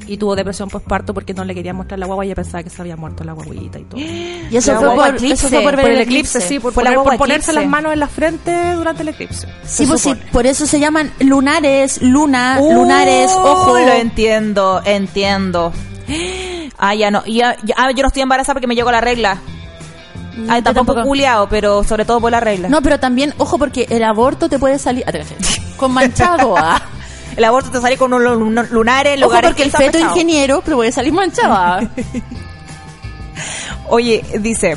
Y 0.06 0.16
tuvo 0.16 0.34
depresión 0.34 0.70
postparto 0.70 1.12
porque 1.12 1.34
no 1.34 1.44
le 1.44 1.54
quería 1.54 1.74
mostrar 1.74 1.98
la 1.98 2.06
guagua 2.06 2.24
y 2.24 2.28
ella 2.28 2.34
pensaba 2.36 2.62
que 2.62 2.70
se 2.70 2.80
había 2.80 2.96
muerto 2.96 3.24
la 3.24 3.34
guaguita 3.34 3.78
y 3.78 3.84
todo. 3.84 4.00
Y 4.50 4.56
eso 4.56 4.74
fue, 4.76 4.86
guagua 4.86 5.04
por, 5.08 5.14
eclipse, 5.16 5.34
eso 5.34 5.48
fue 5.48 5.60
por 5.62 5.76
ver 5.76 5.82
Por 5.84 5.90
el 5.90 5.96
el 5.98 6.02
eclipse, 6.04 6.40
sí, 6.40 6.58
por, 6.58 6.72
poner- 6.72 6.94
por 6.94 7.18
ponerse 7.18 7.50
eclipse. 7.50 7.52
las 7.52 7.66
manos 7.66 7.92
en 7.92 8.00
la 8.00 8.08
frente 8.08 8.72
durante 8.74 9.02
el 9.02 9.08
eclipse. 9.08 9.46
Sí, 9.66 9.84
pues 9.84 10.00
sí, 10.00 10.14
por 10.32 10.46
eso 10.46 10.66
se 10.66 10.80
llaman 10.80 11.12
lunares, 11.20 12.00
luna, 12.00 12.56
Uh, 12.58 12.72
lunares, 12.72 13.30
ojo. 13.32 13.78
Lo 13.78 13.92
entiendo, 13.92 14.80
entiendo. 14.86 15.72
Ah, 16.80 16.94
ya 16.94 17.10
no. 17.10 17.24
Ya, 17.26 17.56
ya- 17.64 17.74
ah, 17.76 17.90
yo 17.90 18.02
no 18.02 18.06
estoy 18.08 18.22
embarazada 18.22 18.54
porque 18.54 18.68
me 18.68 18.76
llegó 18.76 18.90
la 18.92 19.00
regla. 19.00 19.38
Ay, 20.48 20.60
Yo 20.60 20.64
tampoco 20.64 20.94
tampoco. 20.94 21.48
pero 21.48 21.82
sobre 21.84 22.04
todo 22.04 22.20
por 22.20 22.30
la 22.30 22.40
regla. 22.40 22.68
No, 22.68 22.80
pero 22.82 22.98
también, 23.00 23.34
ojo, 23.38 23.58
porque 23.58 23.86
el 23.90 24.02
aborto 24.04 24.48
te 24.48 24.58
puede 24.58 24.78
salir. 24.78 25.04
Ah. 25.06 25.12
Con 25.76 25.92
manchado, 25.92 26.56
ah. 26.56 26.80
El 27.36 27.44
aborto 27.44 27.70
te 27.70 27.80
sale 27.80 27.96
con 27.96 28.12
unos 28.12 28.36
lun- 28.36 28.68
lunares 28.70 29.22
Ojo, 29.22 29.30
porque 29.32 29.54
que 29.54 29.62
el 29.62 29.70
feto 29.70 29.96
ingeniero 29.98 30.60
te 30.60 30.72
puede 30.72 30.90
salir 30.90 31.12
manchado. 31.12 31.54
ah. 31.54 31.80
Oye, 33.88 34.24
dice, 34.40 34.76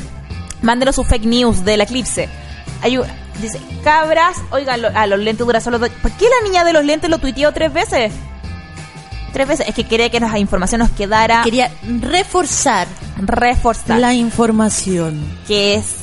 mándenos 0.62 0.94
su 0.94 1.04
fake 1.04 1.24
news 1.24 1.64
del 1.64 1.80
eclipse. 1.80 2.28
Hay 2.82 2.98
un- 2.98 3.06
dice, 3.40 3.60
cabras, 3.82 4.36
oigan, 4.50 4.80
lo- 4.82 4.88
a 4.96 5.06
los 5.06 5.18
lentes 5.18 5.44
dura 5.44 5.60
solo 5.60 5.78
dos. 5.78 5.88
¿Por 6.00 6.10
qué 6.12 6.26
la 6.28 6.48
niña 6.48 6.62
de 6.64 6.72
los 6.72 6.84
lentes 6.84 7.10
lo 7.10 7.18
tuiteó 7.18 7.52
tres 7.52 7.72
veces? 7.72 8.12
Tres 9.32 9.48
veces. 9.48 9.68
Es 9.68 9.74
que 9.74 9.84
quería 9.84 10.10
que 10.10 10.20
la 10.20 10.38
información 10.38 10.80
nos 10.80 10.90
quedara 10.90 11.42
Quería 11.42 11.70
reforzar 12.00 12.86
reforzada. 13.18 13.98
la 13.98 14.14
información. 14.14 15.20
Que 15.46 15.74
es 15.74 16.01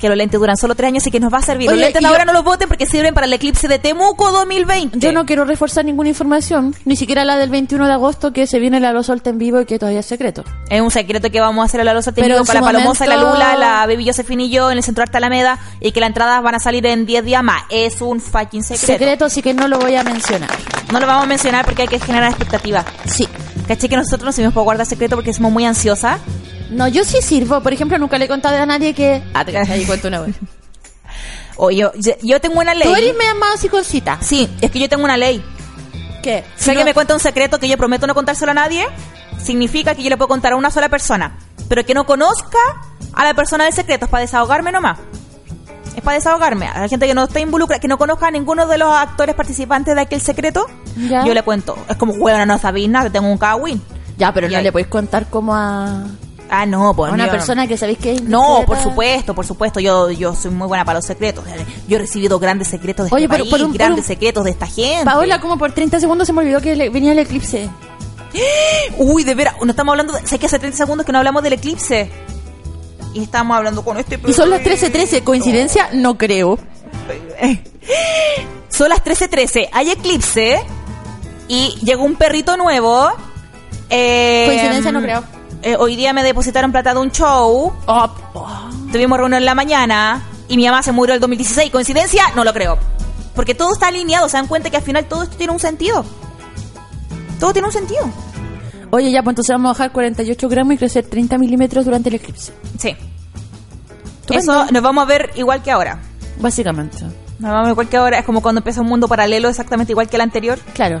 que 0.00 0.08
los 0.08 0.16
lentes 0.16 0.38
duran 0.38 0.56
solo 0.56 0.74
tres 0.74 0.88
años 0.88 1.06
y 1.06 1.10
que 1.10 1.20
nos 1.20 1.32
va 1.32 1.38
a 1.38 1.42
servir. 1.42 1.68
Oye, 1.68 1.76
los 1.76 1.84
lentes 1.86 2.02
yo- 2.02 2.08
ahora 2.08 2.24
no 2.24 2.32
los 2.32 2.44
voten 2.44 2.68
porque 2.68 2.86
sirven 2.86 3.14
para 3.14 3.26
el 3.26 3.32
eclipse 3.32 3.68
de 3.68 3.78
Temuco 3.78 4.30
2020. 4.32 4.98
Yo 4.98 5.12
no 5.12 5.26
quiero 5.26 5.44
reforzar 5.44 5.84
ninguna 5.84 6.08
información, 6.08 6.74
ni 6.84 6.96
siquiera 6.96 7.24
la 7.24 7.36
del 7.36 7.50
21 7.50 7.86
de 7.86 7.92
agosto 7.92 8.32
que 8.32 8.46
se 8.46 8.58
viene 8.58 8.80
la 8.80 8.92
Luz 8.92 9.06
Solta 9.06 9.30
en 9.30 9.38
vivo 9.38 9.60
y 9.60 9.66
que 9.66 9.78
todavía 9.78 10.00
es 10.00 10.06
secreto. 10.06 10.44
Es 10.70 10.80
un 10.80 10.90
secreto 10.90 11.30
que 11.30 11.40
vamos 11.40 11.62
a 11.62 11.66
hacer 11.66 11.80
a 11.80 11.84
la 11.84 11.92
técnico 12.02 12.38
en 12.40 12.44
con 12.46 12.54
la 12.54 12.60
su 12.60 12.64
Palomosa, 12.66 13.06
la 13.06 13.16
momento- 13.16 13.34
Lula, 13.34 13.56
la 13.56 13.86
Baby 13.86 14.06
Josephine 14.06 14.44
y 14.44 14.50
yo 14.50 14.70
en 14.70 14.78
el 14.78 14.84
Centro 14.84 15.02
Arte 15.02 15.16
Alameda 15.16 15.58
y 15.80 15.92
que 15.92 16.00
las 16.00 16.08
entradas 16.08 16.42
van 16.42 16.54
a 16.54 16.58
salir 16.60 16.84
en 16.86 17.06
10 17.06 17.24
días 17.24 17.42
más. 17.42 17.62
Es 17.70 18.00
un 18.00 18.20
fucking 18.20 18.62
secreto. 18.62 18.86
Secreto, 18.86 19.24
así 19.26 19.42
que 19.42 19.54
no 19.54 19.66
lo 19.68 19.78
voy 19.78 19.96
a 19.96 20.04
mencionar. 20.04 20.50
No 20.92 21.00
lo 21.00 21.06
vamos 21.06 21.24
a 21.24 21.26
mencionar 21.26 21.64
porque 21.64 21.82
hay 21.82 21.88
que 21.88 21.98
generar 21.98 22.30
expectativa. 22.30 22.84
Sí. 23.06 23.26
Caché 23.68 23.88
que 23.88 23.96
nosotros 23.96 24.24
no 24.24 24.32
se 24.32 24.42
nos 24.42 24.52
puede 24.52 24.64
guardar 24.64 24.86
secreto 24.86 25.16
porque 25.16 25.32
somos 25.32 25.50
muy 25.52 25.64
ansiosas. 25.64 26.20
No, 26.70 26.86
yo 26.88 27.04
sí 27.04 27.18
sirvo. 27.22 27.60
Por 27.62 27.72
ejemplo, 27.72 27.98
nunca 27.98 28.18
le 28.18 28.26
he 28.26 28.28
contado 28.28 28.56
a 28.60 28.66
nadie 28.66 28.94
que... 28.94 29.22
Ah, 29.34 29.44
te 29.44 29.56
ahí 29.56 29.84
cuento 29.86 30.08
una 30.08 30.20
vez. 30.20 30.36
O 31.56 31.70
yo, 31.70 31.92
yo, 31.96 32.12
yo 32.22 32.40
tengo 32.40 32.60
una 32.60 32.74
ley. 32.74 32.86
Tú 32.88 32.94
eres 32.94 33.16
media 33.16 33.34
más 33.34 33.60
psicosita. 33.60 34.18
Sí, 34.20 34.48
es 34.60 34.70
que 34.70 34.78
yo 34.78 34.88
tengo 34.88 35.04
una 35.04 35.16
ley. 35.16 35.42
¿Qué? 36.22 36.44
Si 36.56 36.70
alguien 36.70 36.84
no- 36.84 36.90
me 36.90 36.94
cuenta 36.94 37.14
un 37.14 37.20
secreto 37.20 37.58
que 37.58 37.68
yo 37.68 37.76
prometo 37.78 38.06
no 38.06 38.14
contárselo 38.14 38.50
a 38.50 38.54
nadie, 38.54 38.86
significa 39.42 39.94
que 39.94 40.02
yo 40.02 40.10
le 40.10 40.16
puedo 40.16 40.28
contar 40.28 40.52
a 40.52 40.56
una 40.56 40.70
sola 40.70 40.88
persona. 40.88 41.38
Pero 41.68 41.84
que 41.84 41.94
no 41.94 42.04
conozca 42.04 42.58
a 43.14 43.24
la 43.24 43.34
persona 43.34 43.64
del 43.64 43.72
secreto, 43.72 44.04
es 44.04 44.10
para 44.10 44.20
desahogarme 44.22 44.70
nomás. 44.70 44.98
Es 45.96 46.02
para 46.02 46.16
desahogarme. 46.18 46.66
A 46.68 46.80
la 46.82 46.88
gente 46.88 47.06
que 47.06 47.14
no 47.14 47.24
está 47.24 47.40
involucrada, 47.40 47.80
que 47.80 47.88
no 47.88 47.98
conozca 47.98 48.28
a 48.28 48.30
ninguno 48.30 48.66
de 48.66 48.78
los 48.78 48.92
actores 48.92 49.34
participantes 49.34 49.94
de 49.94 50.00
aquel 50.02 50.20
secreto, 50.20 50.66
Ya. 50.96 51.24
yo 51.24 51.32
le 51.34 51.42
cuento. 51.42 51.76
Es 51.88 51.96
como, 51.96 52.12
bueno, 52.14 52.44
no 52.46 52.58
sabéis 52.58 52.88
nada, 52.88 53.10
tengo 53.10 53.26
un 53.28 53.38
kawin. 53.38 53.80
Ya, 54.18 54.32
pero 54.32 54.48
no 54.48 54.60
le 54.60 54.70
podéis 54.72 54.88
contar 54.88 55.26
como 55.28 55.54
a, 55.54 56.04
Ah, 56.48 56.64
no, 56.64 56.94
pues 56.94 57.10
a 57.10 57.14
una 57.14 57.24
yo 57.26 57.32
persona 57.32 57.66
que 57.66 57.76
sabéis 57.76 57.98
que 57.98 58.12
es 58.12 58.22
No, 58.22 58.62
por 58.66 58.78
supuesto, 58.78 59.34
por 59.34 59.44
supuesto. 59.44 59.80
Yo, 59.80 60.10
yo 60.12 60.32
soy 60.34 60.52
muy 60.52 60.68
buena 60.68 60.84
para 60.84 60.98
los 61.00 61.04
secretos. 61.04 61.44
Yo 61.88 61.96
he 61.96 62.00
recibido 62.00 62.38
grandes 62.38 62.68
secretos 62.68 63.10
de 63.10 63.14
Oye, 63.16 63.24
este 63.24 63.34
pero 63.34 63.44
país, 63.44 63.50
por 63.52 63.62
un- 63.62 63.72
por 63.72 63.78
grandes 63.78 64.04
un- 64.04 64.06
secretos 64.06 64.44
de 64.44 64.50
esta 64.52 64.66
gente. 64.68 65.04
Paola, 65.04 65.40
como 65.40 65.58
por 65.58 65.72
30 65.72 65.98
segundos 65.98 66.24
se 66.26 66.32
me 66.32 66.40
olvidó 66.42 66.60
que 66.60 66.76
le- 66.76 66.88
venía 66.90 67.10
el 67.12 67.18
eclipse. 67.18 67.68
Uy, 68.98 69.24
de 69.24 69.34
veras, 69.34 69.54
no 69.62 69.70
estamos 69.70 69.92
hablando. 69.92 70.12
De, 70.12 70.26
sé 70.26 70.38
que 70.38 70.46
hace 70.46 70.58
30 70.58 70.76
segundos 70.76 71.04
que 71.06 71.12
no 71.12 71.18
hablamos 71.18 71.42
del 71.42 71.54
eclipse. 71.54 72.10
Y 73.16 73.22
estamos 73.22 73.56
hablando 73.56 73.82
con 73.82 73.96
este. 73.96 74.20
Y 74.26 74.32
son 74.34 74.50
las 74.50 74.60
13.13. 74.60 75.24
¿Coincidencia? 75.24 75.88
No 75.94 76.18
creo. 76.18 76.58
Son 78.68 78.90
las 78.90 79.02
13:13. 79.02 79.68
Hay 79.72 79.90
eclipse. 79.90 80.60
Y 81.48 81.76
llegó 81.82 82.04
un 82.04 82.16
perrito 82.16 82.56
nuevo. 82.58 83.08
Eh, 83.88 84.44
Coincidencia, 84.46 84.92
no 84.92 85.00
creo. 85.00 85.24
eh, 85.62 85.76
hoy 85.78 85.96
día 85.96 86.12
me 86.12 86.22
depositaron 86.22 86.72
plata 86.72 86.92
de 86.92 87.00
un 87.00 87.10
show. 87.10 87.72
Oh, 87.86 88.08
oh. 88.34 88.70
Tuvimos 88.92 89.16
reunión 89.18 89.38
en 89.38 89.46
la 89.46 89.54
mañana. 89.54 90.22
Y 90.48 90.56
mi 90.58 90.66
mamá 90.66 90.82
se 90.82 90.92
murió 90.92 91.14
el 91.14 91.20
2016. 91.20 91.70
¿Coincidencia? 91.70 92.24
No 92.34 92.44
lo 92.44 92.52
creo. 92.52 92.76
Porque 93.34 93.54
todo 93.54 93.72
está 93.72 93.86
alineado. 93.88 94.28
Se 94.28 94.36
dan 94.36 94.46
cuenta 94.46 94.68
que 94.68 94.76
al 94.76 94.82
final 94.82 95.06
todo 95.06 95.22
esto 95.22 95.36
tiene 95.38 95.54
un 95.54 95.60
sentido. 95.60 96.04
Todo 97.40 97.52
tiene 97.54 97.68
un 97.68 97.72
sentido. 97.72 98.10
Oye, 98.90 99.10
ya, 99.10 99.22
pues 99.22 99.32
entonces 99.32 99.52
vamos 99.52 99.70
a 99.70 99.72
bajar 99.72 99.92
48 99.92 100.48
gramos 100.48 100.74
y 100.74 100.78
crecer 100.78 101.06
30 101.06 101.38
milímetros 101.38 101.84
durante 101.84 102.08
el 102.08 102.16
eclipse. 102.16 102.52
Sí. 102.78 102.96
Eso 104.30 104.66
nos 104.70 104.82
vamos 104.82 105.02
a 105.02 105.06
ver 105.06 105.30
igual 105.36 105.62
que 105.62 105.70
ahora. 105.70 106.00
Básicamente. 106.40 106.98
Nos 107.38 107.50
vamos 107.50 107.58
a 107.58 107.62
ver 107.62 107.70
igual 107.72 107.88
que 107.88 107.96
ahora. 107.96 108.18
Es 108.18 108.24
como 108.24 108.42
cuando 108.42 108.60
empieza 108.60 108.80
un 108.80 108.88
mundo 108.88 109.08
paralelo 109.08 109.48
exactamente 109.48 109.92
igual 109.92 110.08
que 110.08 110.16
el 110.16 110.22
anterior. 110.22 110.58
Claro. 110.74 111.00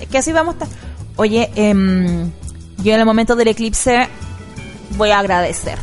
Es 0.00 0.08
que 0.08 0.18
así 0.18 0.32
vamos 0.32 0.56
a 0.56 0.64
estar. 0.64 0.78
Oye, 1.16 1.50
em, 1.54 2.30
yo 2.82 2.94
en 2.94 3.00
el 3.00 3.06
momento 3.06 3.36
del 3.36 3.48
eclipse 3.48 4.08
voy 4.96 5.10
a 5.10 5.18
agradecer. 5.18 5.78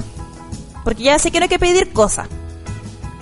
Porque 0.84 1.04
ya 1.04 1.20
sé 1.20 1.32
que 1.32 1.40
no 1.40 1.44
hay 1.44 1.50
que 1.50 1.60
pedir 1.60 1.92
cosas. 1.92 2.28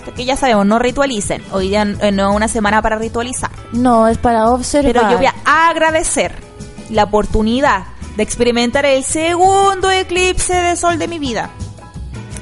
Porque 0.04 0.24
ya 0.24 0.36
sabemos, 0.36 0.66
no 0.66 0.78
ritualicen. 0.78 1.42
Hoy 1.52 1.68
día 1.68 1.82
eh, 1.82 2.10
no 2.10 2.30
es 2.30 2.36
una 2.36 2.48
semana 2.48 2.82
para 2.82 2.96
ritualizar. 2.96 3.50
No, 3.72 4.08
es 4.08 4.18
para 4.18 4.48
observar. 4.50 4.92
Pero 4.92 5.10
yo 5.10 5.16
voy 5.16 5.26
a 5.26 5.68
agradecer 5.68 6.51
la 6.92 7.04
oportunidad 7.04 7.84
de 8.16 8.22
experimentar 8.22 8.86
el 8.86 9.02
segundo 9.04 9.90
eclipse 9.90 10.54
de 10.54 10.76
sol 10.76 10.98
de 10.98 11.08
mi 11.08 11.18
vida. 11.18 11.50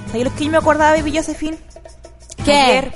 ¿Sabes 0.09 0.25
lo 0.25 0.35
que 0.35 0.45
yo 0.45 0.51
me 0.51 0.59
acordaba 0.59 0.93
de 0.93 1.01
Baby 1.01 1.17
Josephine? 1.17 1.59
¿Qué? 2.45 2.53
Ayer, 2.53 2.95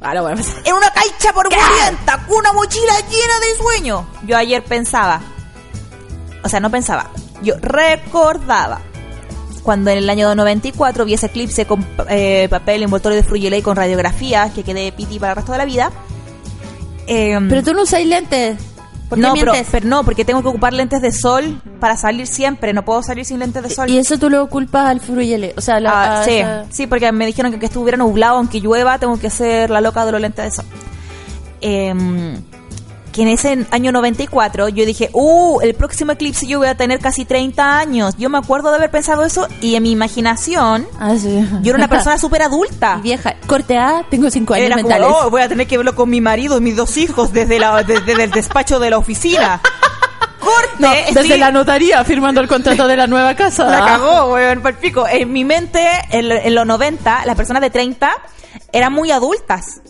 Ah, 0.00 0.12
en 0.14 0.74
una 0.74 0.90
caixa 0.90 1.32
por 1.32 1.48
con 1.48 2.38
una 2.38 2.52
mochila 2.52 2.94
llena 3.10 3.40
de 3.40 3.56
sueño. 3.56 4.06
Yo 4.26 4.36
ayer 4.36 4.62
pensaba, 4.62 5.20
o 6.44 6.48
sea, 6.48 6.60
no 6.60 6.70
pensaba, 6.70 7.10
yo 7.42 7.54
recordaba 7.60 8.80
cuando 9.62 9.90
en 9.90 9.98
el 9.98 10.08
año 10.08 10.32
94 10.34 11.04
vi 11.04 11.14
ese 11.14 11.26
eclipse 11.26 11.66
con 11.66 11.84
eh, 12.08 12.46
papel 12.48 12.84
envoltorio 12.84 13.16
de 13.16 13.24
Fruyeley 13.24 13.62
con 13.62 13.74
radiografías 13.74 14.52
que 14.52 14.62
quedé 14.62 14.92
piti 14.92 15.18
para 15.18 15.32
el 15.32 15.36
resto 15.36 15.52
de 15.52 15.58
la 15.58 15.64
vida. 15.64 15.90
Em, 17.08 17.48
Pero 17.48 17.62
tú 17.64 17.74
no 17.74 17.82
usas 17.82 18.04
lentes. 18.04 18.58
¿Por 19.08 19.18
qué 19.18 19.22
no, 19.22 19.34
pero, 19.34 19.52
pero 19.70 19.86
no, 19.86 20.02
porque 20.04 20.24
tengo 20.24 20.42
que 20.42 20.48
ocupar 20.48 20.72
lentes 20.72 21.00
de 21.00 21.12
sol 21.12 21.60
para 21.78 21.96
salir 21.96 22.26
siempre. 22.26 22.72
No 22.72 22.84
puedo 22.84 23.02
salir 23.02 23.24
sin 23.24 23.38
lentes 23.38 23.62
de 23.62 23.70
sol. 23.70 23.88
Y 23.88 23.98
eso 23.98 24.18
tú 24.18 24.28
lo 24.28 24.48
culpas 24.48 24.88
al 24.88 25.00
fruyele. 25.00 25.54
O 25.56 25.60
sea, 25.60 25.78
la, 25.78 26.18
Ah, 26.18 26.20
a 26.20 26.24
sí, 26.24 26.40
sí, 26.70 26.86
porque 26.86 27.12
me 27.12 27.24
dijeron 27.26 27.56
que 27.58 27.66
estuviera 27.66 27.96
nublado, 27.96 28.38
aunque 28.38 28.60
llueva, 28.60 28.98
tengo 28.98 29.18
que 29.18 29.30
ser 29.30 29.70
la 29.70 29.80
loca 29.80 30.04
de 30.04 30.12
los 30.12 30.20
lentes 30.20 30.44
de 30.44 30.50
sol. 30.50 30.64
Em, 31.60 32.36
que 33.16 33.22
en 33.22 33.28
ese 33.28 33.66
año 33.70 33.92
94 33.92 34.68
yo 34.68 34.84
dije, 34.84 35.08
uh, 35.14 35.58
el 35.62 35.74
próximo 35.74 36.12
eclipse 36.12 36.46
yo 36.46 36.58
voy 36.58 36.68
a 36.68 36.76
tener 36.76 37.00
casi 37.00 37.24
30 37.24 37.78
años. 37.78 38.14
Yo 38.18 38.28
me 38.28 38.36
acuerdo 38.36 38.68
de 38.70 38.76
haber 38.76 38.90
pensado 38.90 39.24
eso 39.24 39.48
y 39.62 39.74
en 39.74 39.82
mi 39.84 39.90
imaginación 39.90 40.86
Ah, 41.00 41.14
sí. 41.18 41.42
yo 41.62 41.70
era 41.70 41.78
una 41.78 41.88
persona 41.96 42.18
súper 42.18 42.42
adulta. 42.42 42.96
Vieja. 43.02 43.34
Corte 43.46 43.78
A, 43.78 44.04
tengo 44.10 44.30
5 44.30 44.52
años 44.54 44.66
Era 44.66 44.76
como, 44.76 44.88
mentales. 44.88 45.16
"Oh, 45.18 45.30
voy 45.30 45.40
a 45.40 45.48
tener 45.48 45.66
que 45.66 45.78
verlo 45.78 45.94
con 45.96 46.10
mi 46.10 46.20
marido 46.20 46.58
y 46.58 46.60
mis 46.60 46.76
dos 46.76 46.96
hijos 46.98 47.32
desde, 47.32 47.58
la, 47.58 47.82
desde 47.82 48.22
el 48.22 48.30
despacho 48.30 48.78
de 48.78 48.90
la 48.90 48.98
oficina. 48.98 49.60
Corte, 50.40 50.68
No, 50.78 50.90
desde 50.92 51.22
sí. 51.34 51.38
la 51.38 51.50
notaría 51.50 52.04
firmando 52.04 52.40
el 52.40 52.46
contrato 52.48 52.86
de 52.86 52.96
la 52.96 53.06
nueva 53.06 53.34
casa. 53.34 53.64
La 53.64 53.78
cagó, 53.80 54.32
weón, 54.34 54.60
por 54.62 54.74
pico. 54.76 55.06
En 55.08 55.32
mi 55.32 55.44
mente, 55.44 55.84
en, 56.10 56.30
en 56.30 56.54
los 56.54 56.64
90, 56.66 57.24
las 57.24 57.34
personas 57.34 57.62
de 57.62 57.70
30 57.70 58.12
eran 58.72 58.92
muy 58.92 59.10
adultas. 59.10 59.80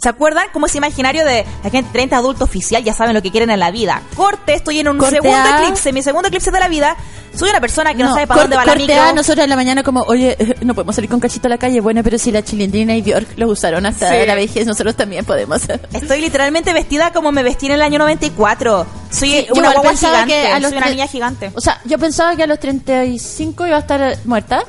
¿Se 0.00 0.08
acuerdan? 0.08 0.46
Como 0.52 0.66
ese 0.66 0.78
imaginario 0.78 1.24
de 1.24 1.44
la 1.64 1.70
gente 1.70 1.90
30 1.92 2.16
adulto 2.16 2.44
oficial, 2.44 2.84
ya 2.84 2.94
saben 2.94 3.14
lo 3.14 3.22
que 3.22 3.30
quieren 3.32 3.50
en 3.50 3.58
la 3.58 3.70
vida. 3.72 4.00
Corte, 4.14 4.54
estoy 4.54 4.78
en 4.78 4.88
un 4.88 4.96
Corte 4.98 5.16
segundo 5.16 5.36
A. 5.36 5.60
eclipse, 5.62 5.92
mi 5.92 6.02
segundo 6.02 6.28
eclipse 6.28 6.50
de 6.52 6.60
la 6.60 6.68
vida. 6.68 6.96
Soy 7.34 7.50
una 7.50 7.60
persona 7.60 7.94
que 7.94 8.02
no, 8.02 8.12
sabe 8.14 8.26
para 8.26 8.40
corte, 8.42 8.54
dónde 8.54 8.56
va 8.56 8.64
la 8.64 8.72
corte 8.72 8.86
micro. 8.86 9.02
A, 9.02 9.12
nosotros 9.12 9.42
en 9.44 9.50
la 9.50 9.56
mañana 9.56 9.82
como, 9.82 10.02
oye, 10.02 10.36
no 10.62 10.74
podemos 10.74 10.94
salir 10.94 11.10
con 11.10 11.18
cachito 11.20 11.46
a 11.48 11.50
la 11.50 11.58
calle. 11.58 11.80
Bueno, 11.80 12.02
pero 12.04 12.16
si 12.18 12.30
la 12.30 12.42
chilindrina 12.42 12.94
y 12.96 13.02
Bjork 13.02 13.36
lo 13.36 13.48
usaron 13.48 13.86
hasta 13.86 14.08
Sí. 14.08 14.26
la 14.26 14.34
vejez, 14.36 14.66
nosotros 14.66 14.94
también 14.96 15.24
podemos. 15.24 15.62
Estoy 15.92 16.20
literalmente 16.20 16.72
vestida 16.72 17.12
como 17.12 17.32
me 17.32 17.42
vestí 17.42 17.66
en 17.66 17.72
el 17.72 17.82
año 17.82 17.98
94. 17.98 18.86
Soy 19.10 19.30
Sí, 19.30 19.46
una 19.52 19.72
guagua 19.72 19.94
gigante. 19.96 20.46
a 20.46 20.60
los 20.60 20.70
Soy 20.70 20.78
una 20.78 20.90
niña 20.90 21.06
gigante. 21.08 21.50
O 21.54 21.60
sea, 21.60 21.80
yo 21.84 21.98
pensaba 21.98 22.36
que 22.36 22.44
a 22.44 22.46
los 22.46 22.58
35 22.60 23.66
iba 23.66 23.76
a 23.76 23.80
estar 23.80 24.16
muerta. 24.24 24.62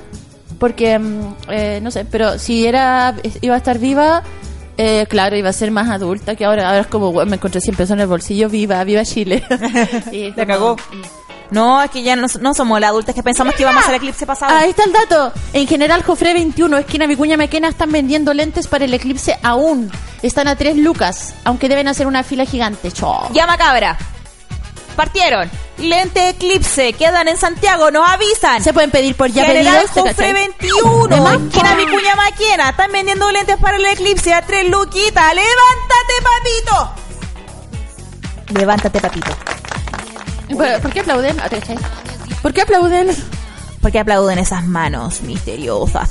Porque, 0.59 0.99
mm, 0.99 1.35
eh, 1.49 1.79
no 1.81 1.89
sé, 1.91 2.03
pero 2.03 2.37
si 2.37 2.65
era 2.67 3.15
iba 3.41 3.55
a 3.55 3.57
estar 3.57 3.79
viva, 3.79 4.23
eh, 4.81 5.05
claro, 5.09 5.35
iba 5.35 5.49
a 5.49 5.53
ser 5.53 5.71
más 5.71 5.89
adulta 5.89 6.35
que 6.35 6.45
ahora. 6.45 6.67
Ahora 6.69 6.81
es 6.81 6.87
como, 6.87 7.11
"Bueno, 7.11 7.29
me 7.29 7.35
encontré 7.35 7.59
100 7.59 7.75
pesos 7.75 7.91
en 7.91 7.99
el 7.99 8.07
bolsillo, 8.07 8.49
viva, 8.49 8.81
viva 8.85 9.03
Chile. 9.03 9.43
Y 10.11 10.31
como- 10.31 10.47
cagó. 10.47 10.75
No, 11.51 11.81
es 11.81 11.89
que 11.89 12.03
ya 12.03 12.15
no, 12.15 12.27
no 12.41 12.53
somos 12.53 12.79
las 12.79 12.91
adultas 12.91 13.15
que 13.15 13.23
pensamos 13.23 13.55
que 13.55 13.63
íbamos 13.63 13.79
a 13.81 13.85
hacer 13.85 13.95
el 13.95 14.01
eclipse 14.01 14.25
pasado. 14.27 14.55
Ahí 14.55 14.69
está 14.69 14.83
el 14.83 14.93
dato. 14.93 15.33
En 15.51 15.65
general, 15.67 16.03
Jofre 16.03 16.33
21, 16.33 16.77
esquina 16.77 17.07
Vicuña 17.07 17.37
Mequena, 17.37 17.69
están 17.69 17.91
vendiendo 17.91 18.35
lentes 18.35 18.67
para 18.67 18.85
el 18.85 18.93
eclipse 18.93 19.35
aún. 19.41 19.91
Están 20.21 20.47
a 20.47 20.55
3 20.55 20.77
lucas, 20.77 21.33
aunque 21.45 21.67
deben 21.67 21.87
hacer 21.87 22.05
una 22.05 22.21
fila 22.21 22.45
gigante. 22.45 22.91
Chao. 22.91 23.29
Llama 23.33 23.57
cabra. 23.57 23.97
Partieron. 24.95 25.49
Lente 25.77 26.29
eclipse. 26.29 26.93
Quedan 26.93 27.27
en 27.27 27.37
Santiago. 27.37 27.91
Nos 27.91 28.07
avisan. 28.07 28.63
Se 28.63 28.73
pueden 28.73 28.91
pedir 28.91 29.15
por 29.15 29.31
ya 29.31 29.45
General 29.45 29.75
pedidos. 29.75 29.91
¿te 29.91 29.99
Jofre 30.01 30.13
cachai? 30.15 30.33
21. 30.33 31.07
De 31.07 31.21
más, 31.21 31.39
Esquina 31.41 31.75
Vicuña 31.75 32.15
Maquena. 32.15 32.69
Están 32.69 32.91
vendiendo 32.91 33.31
lentes 33.31 33.57
para 33.57 33.77
el 33.77 33.85
eclipse 33.85 34.33
a 34.33 34.41
tres 34.41 34.69
luquitas. 34.69 35.33
¡Levántate, 35.33 36.13
papito! 36.23 36.93
Levántate, 38.59 38.99
papito. 38.99 39.31
¿Por, 40.49 40.81
por 40.81 40.91
qué 40.91 40.99
aplauden? 41.01 41.39
Ah. 41.39 41.49
¿Por 42.41 42.53
qué 42.53 42.61
aplauden? 42.61 43.09
¿Por 43.81 43.91
qué 43.91 43.99
aplauden 43.99 44.39
esas 44.39 44.65
manos 44.65 45.21
misteriosas? 45.21 46.09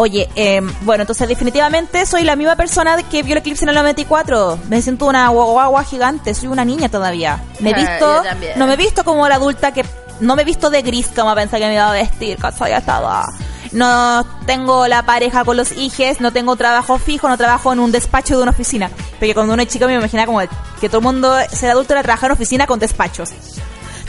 Oye, 0.00 0.28
eh, 0.36 0.60
bueno, 0.82 1.02
entonces 1.02 1.26
definitivamente 1.26 2.06
soy 2.06 2.22
la 2.22 2.36
misma 2.36 2.54
persona 2.54 2.96
que 3.02 3.24
vio 3.24 3.32
el 3.32 3.38
eclipse 3.38 3.64
en 3.64 3.70
el 3.70 3.74
94. 3.74 4.56
Me 4.68 4.80
siento 4.80 5.06
una 5.06 5.28
guagua 5.28 5.82
gigante, 5.82 6.34
soy 6.34 6.46
una 6.46 6.64
niña 6.64 6.88
todavía. 6.88 7.42
Me 7.58 7.70
he 7.70 7.74
Ah, 7.74 7.76
visto, 7.76 8.22
no 8.54 8.66
me 8.68 8.74
he 8.74 8.76
visto 8.76 9.02
como 9.04 9.26
la 9.28 9.34
adulta 9.34 9.72
que 9.72 9.84
no 10.20 10.36
me 10.36 10.42
he 10.42 10.44
visto 10.44 10.70
de 10.70 10.82
gris 10.82 11.08
como 11.16 11.34
pensé 11.34 11.58
que 11.58 11.66
me 11.66 11.74
iba 11.74 11.88
a 11.90 11.92
vestir. 11.92 12.38
Ya 12.60 12.78
estaba. 12.78 13.26
No 13.72 14.24
tengo 14.46 14.86
la 14.86 15.02
pareja 15.02 15.44
con 15.44 15.56
los 15.56 15.72
hijes, 15.72 16.20
no 16.20 16.32
tengo 16.32 16.54
trabajo 16.54 16.98
fijo, 16.98 17.28
no 17.28 17.36
trabajo 17.36 17.72
en 17.72 17.80
un 17.80 17.90
despacho 17.90 18.36
de 18.36 18.42
una 18.44 18.52
oficina. 18.52 18.90
Porque 19.18 19.34
cuando 19.34 19.52
uno 19.54 19.62
es 19.64 19.68
chica 19.68 19.88
me 19.88 19.94
imaginaba 19.94 20.26
como 20.26 20.40
que 20.80 20.88
todo 20.88 20.98
el 20.98 21.04
mundo, 21.04 21.34
ser 21.50 21.72
adulto 21.72 21.92
era 21.94 22.04
trabajar 22.04 22.30
en 22.30 22.34
oficina 22.34 22.68
con 22.68 22.78
despachos. 22.78 23.30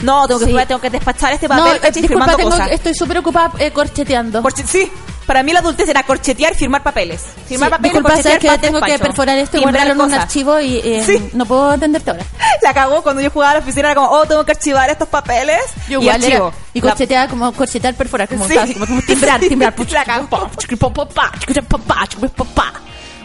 No, 0.02 0.26
tengo 0.28 0.38
que, 0.40 0.46
Sí. 0.46 0.56
tengo 0.68 0.80
que 0.80 0.88
despachar 0.88 1.32
este 1.32 1.46
No, 1.48 1.56
papel, 1.56 1.72
eh, 1.76 1.80
¿cachai? 1.80 2.02
disculpa, 2.02 2.24
firmando 2.26 2.36
tengo- 2.36 2.50
cosas. 2.50 2.70
estoy 2.70 2.94
súper 2.94 3.18
ocupada 3.18 3.50
eh, 3.58 3.70
corcheteando. 3.70 4.40
Corche- 4.40 4.64
sí, 4.66 4.90
para 5.30 5.44
mí 5.44 5.52
la 5.52 5.60
adultez 5.60 5.88
era 5.88 6.02
corchetear, 6.02 6.56
firmar 6.56 6.82
papeles. 6.82 7.22
Firmar 7.46 7.68
Sí, 7.68 7.70
papeles, 7.70 7.92
disculpa, 7.92 8.08
corchetear 8.14 8.40
que 8.40 8.58
tengo 8.58 8.80
que 8.80 8.98
perforar 8.98 9.38
esto 9.38 9.58
y 9.58 9.60
guardarlo 9.60 9.92
en 9.92 10.00
un 10.00 10.12
archivo 10.12 10.58
y 10.58 10.78
eh, 10.78 11.04
Sí. 11.06 11.30
no 11.34 11.46
puedo 11.46 11.70
atenderte 11.70 12.10
ahora. 12.10 12.24
La 12.62 12.74
cagó 12.74 13.00
cuando 13.04 13.22
yo 13.22 13.30
jugaba 13.30 13.52
a 13.52 13.54
la 13.54 13.60
oficina, 13.60 13.92
era 13.92 13.94
como, 13.94 14.10
oh, 14.10 14.26
tengo 14.26 14.44
que 14.44 14.50
archivar 14.50 14.90
estos 14.90 15.06
papeles. 15.06 15.60
Yo 15.88 16.00
y 16.00 16.02
igual 16.02 16.24
era- 16.24 16.26
archivo. 16.36 16.52
y 16.74 16.80
La- 16.80 16.90
corchetear 16.90 17.28
como 17.28 17.52
corchetear 17.52 17.94
perforar 17.94 18.26
como, 18.28 18.48
Sí. 18.48 18.56
como, 18.74 18.86
como 18.86 19.02
timbrar 19.02 19.38
timbrar 19.48 19.72
La 19.92 20.04
cagó. 20.04 20.28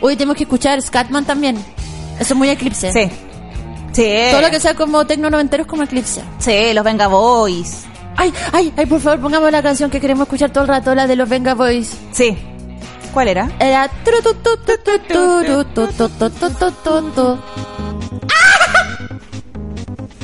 Hoy 0.01 0.15
tenemos 0.15 0.37
que 0.37 0.43
escuchar 0.43 0.79
Scatman 0.79 1.25
también 1.25 1.57
eso 2.19 2.33
es 2.33 2.37
muy 2.37 2.49
eclipse 2.49 2.91
Sí. 2.93 3.09
Sí. 3.93 4.13
todo 4.29 4.41
lo 4.41 4.49
que 4.51 4.59
sea 4.59 4.75
como 4.75 5.05
tecno 5.07 5.29
noventero 5.31 5.63
es 5.63 5.67
como 5.67 5.81
eclipse 5.83 6.21
Sí, 6.37 6.71
los 6.73 6.83
Venga 6.83 7.07
Boys. 7.07 7.85
Ay, 8.17 8.33
ay, 8.53 8.73
ay, 8.77 8.85
por 8.85 9.01
favor, 9.01 9.19
pongamos 9.19 9.51
la 9.51 9.61
canción 9.61 9.89
que 9.89 9.99
queremos 9.99 10.23
escuchar 10.23 10.51
todo 10.51 10.63
el 10.63 10.69
rato, 10.69 10.95
la 10.95 11.07
de 11.07 11.15
los 11.15 11.27
Venga 11.27 11.53
Boys. 11.53 11.97
Sí. 12.11 12.37
¿Cuál 13.13 13.29
era? 13.29 13.49
Era. 13.59 13.89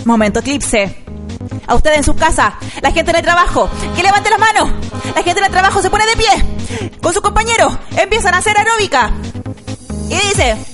Momento 0.05 0.39
eclipse. 0.39 0.97
A 1.67 1.75
usted 1.75 1.93
en 1.93 2.03
su 2.03 2.15
casa, 2.15 2.57
la 2.81 2.91
gente 2.91 3.11
en 3.11 3.17
el 3.17 3.23
trabajo, 3.23 3.69
que 3.95 4.03
levante 4.03 4.29
las 4.29 4.39
manos. 4.39 4.71
La 5.15 5.23
gente 5.23 5.39
en 5.39 5.45
el 5.45 5.51
trabajo 5.51 5.81
se 5.81 5.89
pone 5.89 6.05
de 6.05 6.15
pie 6.15 6.89
con 7.01 7.13
su 7.13 7.21
compañero, 7.21 7.77
empiezan 7.97 8.33
a 8.33 8.37
hacer 8.37 8.57
aeróbica 8.57 9.11
y 10.09 10.15
dice. 10.15 10.70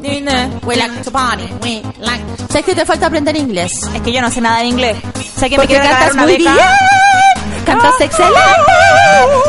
We 0.00 0.76
like 0.76 1.02
to 1.04 1.10
party, 1.10 1.48
we 1.62 1.82
like- 2.00 2.22
¿Sabes 2.48 2.64
que 2.66 2.74
te 2.74 2.84
falta 2.84 3.06
aprender 3.06 3.36
inglés? 3.36 3.72
Es 3.94 4.00
que 4.02 4.12
yo 4.12 4.20
no 4.20 4.30
sé 4.30 4.40
nada 4.40 4.58
de 4.60 4.66
inglés. 4.66 4.96
Sé 5.38 5.48
que 5.50 5.58
me 5.58 5.66
quiero 5.66 5.84
cantas 5.84 6.12
una 6.14 6.22
muy 6.22 6.36
beca. 6.36 6.52
bien, 6.52 7.64
cantas 7.64 7.94
excelente, 8.00 8.72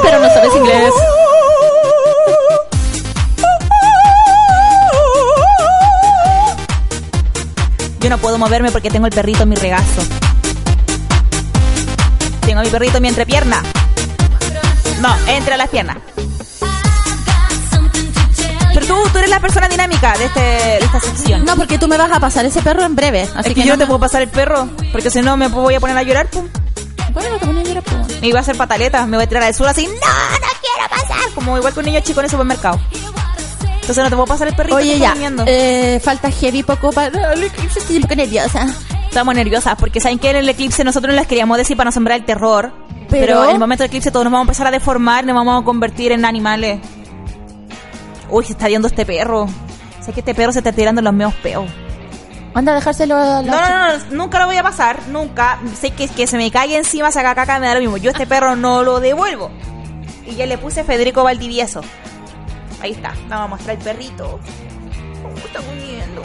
pero 0.02 0.20
no 0.20 0.28
sabes 0.30 0.56
inglés. 0.56 0.94
Yo 8.00 8.10
no 8.10 8.18
puedo 8.20 8.38
moverme 8.38 8.72
porque 8.72 8.90
tengo 8.90 9.08
el 9.08 9.14
perrito 9.14 9.44
en 9.44 9.50
mi 9.50 9.56
regazo. 9.56 10.02
Tengo 12.42 12.60
a 12.62 12.64
mi 12.64 12.70
perrito 12.70 12.98
en 12.98 13.04
mi 13.04 13.10
entrepierna. 13.10 13.62
No, 15.02 15.16
entre 15.28 15.58
las 15.58 15.70
piernas. 15.70 15.98
Tú, 18.88 18.96
tú 19.12 19.18
eres 19.18 19.30
la 19.30 19.40
persona 19.40 19.68
dinámica 19.68 20.18
de, 20.18 20.26
este, 20.26 20.40
de 20.40 20.78
esta 20.78 21.00
sección. 21.02 21.44
No, 21.46 21.56
porque 21.56 21.78
tú 21.78 21.88
me 21.88 21.98
vas 21.98 22.12
a 22.12 22.20
pasar 22.20 22.46
ese 22.46 22.62
perro 22.62 22.84
en 22.84 22.96
breve, 22.96 23.24
así 23.24 23.40
es 23.40 23.46
que, 23.48 23.54
que 23.56 23.62
yo 23.64 23.74
no 23.74 23.78
te 23.78 23.84
me- 23.84 23.88
puedo 23.88 24.00
pasar 24.00 24.22
el 24.22 24.30
perro, 24.30 24.70
porque 24.92 25.10
si 25.10 25.22
no 25.22 25.36
me 25.38 25.48
voy 25.50 25.76
a 25.76 25.80
poner 25.80 25.98
a 25.98 26.04
llorar, 26.04 26.28
pum. 26.28 26.48
Bueno, 27.14 27.30
no 27.32 27.38
te 27.40 27.46
ponía 27.46 27.62
a 27.62 27.66
llorar, 27.66 27.84
pues. 27.84 28.22
Me 28.22 28.28
iba 28.28 28.40
a 28.40 28.42
hacer 28.42 28.56
pataleta, 28.56 29.06
me 29.06 29.18
voy 29.18 29.26
a 29.26 29.28
tirar 29.28 29.44
al 29.44 29.54
suelo 29.54 29.72
así, 29.72 29.86
no, 29.88 29.92
no 29.94 30.48
quiero 30.62 30.90
pasar. 30.90 31.32
Como 31.36 31.58
igual 31.58 31.74
que 31.74 31.80
un 31.80 31.86
niño 31.86 32.00
chico 32.02 32.20
en 32.22 32.26
el 32.26 32.32
supermercado. 32.32 32.80
Entonces 33.82 34.04
no 34.04 34.10
te 34.10 34.16
puedo 34.16 34.26
pasar 34.28 34.48
el 34.50 34.56
perrito 34.56 34.76
Oye, 34.76 35.00
ya, 35.00 35.14
eh, 35.46 36.02
falta 36.04 36.30
heavy 36.30 36.62
poco 36.64 36.92
para 36.92 37.34
el 37.34 37.44
eclipse, 37.44 37.80
estoy 37.80 37.96
un 37.98 38.02
poco 38.04 38.16
nerviosa. 38.16 38.68
Estamos 39.08 39.34
nerviosas 39.34 39.76
porque 39.80 40.02
saben 40.02 40.20
que 40.20 40.30
en 40.30 40.36
el 40.38 40.50
eclipse 40.50 40.84
nosotros 40.84 41.16
les 41.16 41.26
queríamos 41.26 41.58
decir 41.58 41.78
para 41.78 41.86
no 41.88 41.92
sembrar 41.94 42.20
el 42.20 42.26
terror. 42.26 42.72
Pero, 43.10 43.26
Pero- 43.26 43.44
en 43.46 43.50
el 43.52 43.60
momento 43.60 43.84
del 43.84 43.88
eclipse 43.90 44.12
todos 44.12 44.26
nos 44.26 44.34
vamos 44.34 44.46
a 44.46 44.48
empezar 44.52 44.68
a 44.68 44.72
deformar, 44.72 45.24
nos 45.26 45.36
vamos 45.36 45.62
a 45.62 45.66
convertir 45.66 46.12
en 46.12 46.26
animales. 46.26 46.82
Uy, 48.30 48.46
se 48.46 48.54
está 48.54 48.68
viendo 48.68 48.88
este 48.88 49.06
perro. 49.06 49.48
Sé 50.02 50.14
que 50.14 50.22
este 50.22 50.36
perro 50.36 50.52
se 50.52 50.60
está 50.60 50.72
tirando 50.72 51.02
los 51.02 51.14
meos 51.14 51.34
peos. 51.36 51.70
Anda 52.54 52.72
a 52.72 52.76
dejárselo 52.76 53.16
a 53.16 53.42
la... 53.42 53.42
No, 53.42 53.62
no, 53.62 53.70
no, 53.70 53.98
no, 53.98 54.16
nunca 54.16 54.40
lo 54.40 54.48
voy 54.48 54.58
a 54.58 54.64
pasar, 54.64 55.08
nunca. 55.10 55.60
Sé 55.80 55.92
que, 55.92 56.08
que 56.08 56.26
se 56.26 56.38
me 56.38 56.50
caiga 56.50 56.78
encima, 56.78 57.12
saca 57.12 57.36
caca, 57.36 57.60
me 57.60 57.68
da 57.68 57.76
lo 57.76 57.82
mismo. 57.82 57.98
Yo 57.98 58.12
este 58.12 58.26
perro 58.26 58.56
no 58.56 58.84
lo 58.84 59.00
devuelvo. 59.00 59.52
Y 60.26 60.36
ya 60.36 60.46
le 60.46 60.58
puse 60.58 60.84
Federico 60.84 61.24
Valdivieso. 61.24 61.82
Ahí 62.82 62.92
está, 62.92 63.14
vamos 63.28 63.46
a 63.46 63.48
mostrar 63.48 63.78
el 63.78 63.84
perrito. 63.84 64.40
¿Cómo 65.22 65.36
está 65.38 65.60
comiendo? 65.62 66.22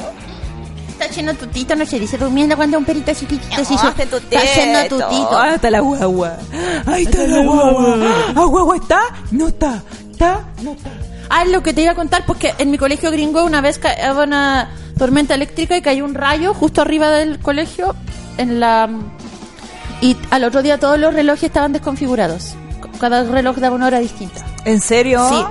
Está 0.89 1.05
haciendo 1.07 1.35
tutito, 1.35 1.75
no 1.75 1.85
se 1.87 1.99
dice 1.99 2.19
durmiendo 2.19 2.57
cuando 2.57 2.79
un 2.79 2.85
perito 2.85 3.13
chiquitito 3.13 3.63
así 3.63 3.75
No, 3.75 3.89
está 3.89 4.03
en 4.03 4.11
tu 4.11 4.17
Está 4.17 4.39
haciendo 4.39 4.81
tutito. 4.89 5.39
Ah, 5.39 5.55
está 5.55 5.71
la 5.71 5.81
guagua. 5.81 6.37
Ahí 6.87 7.05
está 7.05 7.27
la 7.27 7.43
guagua. 7.43 7.97
¿Ah, 8.37 8.45
guagua 8.45 8.77
está? 8.77 9.01
No 9.31 9.49
está. 9.49 9.83
¿Está? 10.11 10.45
No 10.63 10.73
está. 10.73 10.91
Ah, 11.35 11.47
lo 11.47 11.63
que 11.63 11.73
te 11.73 11.81
iba 11.81 11.93
a 11.93 11.95
contar, 11.95 12.27
porque 12.27 12.53
en 12.59 12.71
mi 12.71 12.77
colegio 12.77 13.11
gringo 13.11 13.43
una 13.43 13.63
vez 13.63 13.81
hubo 14.13 14.23
una 14.23 14.69
tormenta 14.99 15.35
eléctrica 15.35 15.75
y 15.79 15.81
cayó 15.81 16.05
un 16.05 16.13
rayo 16.13 16.53
justo 16.53 16.83
arriba 16.83 17.11
del 17.11 17.39
colegio 17.39 17.97
en 18.37 18.61
la 18.61 18.91
y 20.03 20.15
al 20.31 20.45
otro 20.45 20.61
día 20.61 20.79
todos 20.79 20.99
los 20.99 21.15
relojes 21.15 21.45
estaban 21.45 21.73
desconfigurados. 21.73 22.55
Cada 23.01 23.25
reloj 23.25 23.57
daba 23.57 23.75
una 23.75 23.87
hora 23.87 24.01
distinta. 24.01 24.45
¿En 24.67 24.81
serio? 24.81 25.27
Sí. 25.31 25.43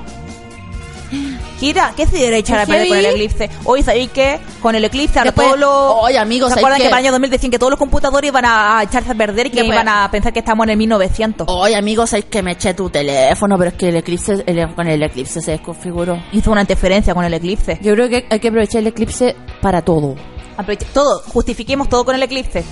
¿Qué 1.96 2.08
se 2.08 2.18
debe 2.18 2.38
echar 2.40 2.58
a 2.60 2.64
¿Es 2.64 2.68
perder 2.70 2.88
con 2.88 2.98
el 2.98 3.06
eclipse? 3.06 3.50
Hoy 3.66 3.84
sabéis 3.84 4.10
que 4.10 4.40
con 4.62 4.74
el 4.76 4.84
eclipse 4.84 5.20
Después- 5.24 5.46
todos 5.48 5.60
los... 5.60 5.70
Oye, 6.04 6.18
amigos, 6.18 6.50
¿Se 6.50 6.56
¿sabéis 6.56 6.64
acuerdan 6.66 6.82
que 6.82 6.90
para 6.90 7.00
el 7.02 7.06
año 7.06 7.12
2000 7.12 7.30
decían 7.30 7.52
que 7.52 7.60
todos 7.60 7.70
los 7.70 7.78
computadores 7.80 8.28
iban 8.30 8.46
a 8.46 8.82
echarse 8.84 9.12
a 9.12 9.16
perder 9.16 9.48
y 9.48 9.50
que 9.52 9.64
iban 9.64 9.88
a 9.88 10.10
pensar 10.12 10.34
que 10.34 10.40
estamos 10.40 10.64
en 10.66 10.72
el 10.72 10.78
1900? 10.78 11.48
Oye, 11.50 11.76
amigos, 11.76 12.14
hay 12.14 12.24
que 12.24 12.42
me 12.42 12.54
eché 12.54 12.74
tu 12.74 12.90
teléfono, 12.90 13.58
pero 13.58 13.70
es 13.70 13.76
que 13.78 13.90
el 13.90 13.98
eclipse, 13.98 14.44
el- 14.46 14.74
con 14.74 14.88
el 14.88 15.04
eclipse 15.04 15.40
se 15.42 15.52
desconfiguró. 15.52 16.22
Hizo 16.32 16.52
una 16.52 16.62
interferencia 16.62 17.14
con 17.14 17.24
el 17.26 17.34
eclipse. 17.36 17.78
Yo 17.82 17.94
creo 17.94 18.10
que 18.10 18.26
hay 18.30 18.40
que 18.40 18.48
aprovechar 18.48 18.80
el 18.82 18.88
eclipse 18.88 19.36
para 19.62 19.82
todo. 19.84 20.16
Aproveche- 20.58 20.88
todo, 20.94 21.22
justifiquemos 21.28 21.88
todo 21.90 22.04
con 22.06 22.16
el 22.16 22.24
eclipse. 22.24 22.64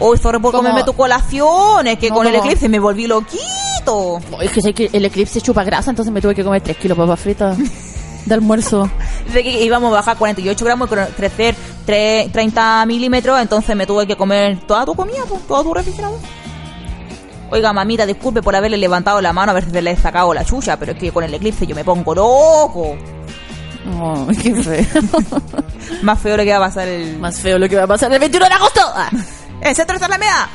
Hoy 0.00 0.16
sorry 0.18 0.38
por 0.38 0.52
Como- 0.52 0.62
comerme 0.62 0.84
tu 0.84 0.92
colación, 0.92 1.86
es 1.88 1.98
que 1.98 2.08
No, 2.10 2.16
con 2.16 2.26
el 2.26 2.32
como- 2.34 2.44
eclipse 2.44 2.68
me 2.68 2.78
volví 2.78 3.06
loquito. 3.08 4.20
Es 4.40 4.52
que 4.74 4.90
el 4.92 5.04
eclipse 5.04 5.40
chupa 5.40 5.64
grasa, 5.64 5.90
entonces 5.90 6.12
me 6.12 6.20
tuve 6.20 6.34
que 6.34 6.44
comer 6.44 6.60
3 6.62 6.76
kilos 6.76 6.96
de 6.96 7.02
papas 7.04 7.20
fritas 7.20 7.56
de 8.26 8.34
almuerzo. 8.34 8.90
Dice 9.26 9.42
que 9.42 9.62
íbamos 9.64 9.90
a 9.92 9.96
bajar 9.96 10.16
48 10.18 10.64
gramos 10.64 10.88
y 10.90 10.94
cre- 10.94 11.08
crecer 11.14 11.54
tre- 11.86 12.30
30 12.32 12.84
milímetros, 12.86 13.40
entonces 13.40 13.74
me 13.76 13.86
tuve 13.86 14.06
que 14.06 14.16
comer 14.16 14.58
toda 14.66 14.84
tu 14.84 14.94
comida, 14.94 15.18
todo 15.46 15.62
tu 15.62 15.74
refrigerador. 15.74 16.18
Oiga, 17.50 17.72
mamita, 17.72 18.04
disculpe 18.04 18.42
por 18.42 18.54
haberle 18.54 18.76
levantado 18.76 19.20
la 19.22 19.32
mano 19.32 19.52
a 19.52 19.54
ver 19.54 19.64
si 19.64 19.80
le 19.80 19.90
he 19.92 19.96
sacado 19.96 20.34
la 20.34 20.44
chucha, 20.44 20.78
pero 20.78 20.92
es 20.92 20.98
que 20.98 21.10
con 21.10 21.24
el 21.24 21.32
eclipse 21.32 21.66
yo 21.66 21.74
me 21.74 21.84
pongo 21.84 22.14
loco. 22.14 22.96
Qué 24.42 24.54
feo. 24.62 25.02
Más 26.02 26.18
feo 26.20 26.36
lo 26.36 26.44
que 26.44 26.50
va 26.50 26.58
a 26.58 26.68
pasar 26.68 26.86
el... 26.88 27.18
Más 27.18 27.38
feo 27.40 27.58
lo 27.58 27.66
que 27.68 27.76
va 27.76 27.84
a 27.84 27.86
pasar 27.86 28.12
el 28.12 28.18
21 28.18 28.46
de 28.48 28.54
agosto. 28.54 28.80
Ah. 28.84 29.08
¡El 29.62 29.74
centro 29.74 29.98
de 29.98 30.04
Alameda! 30.04 30.48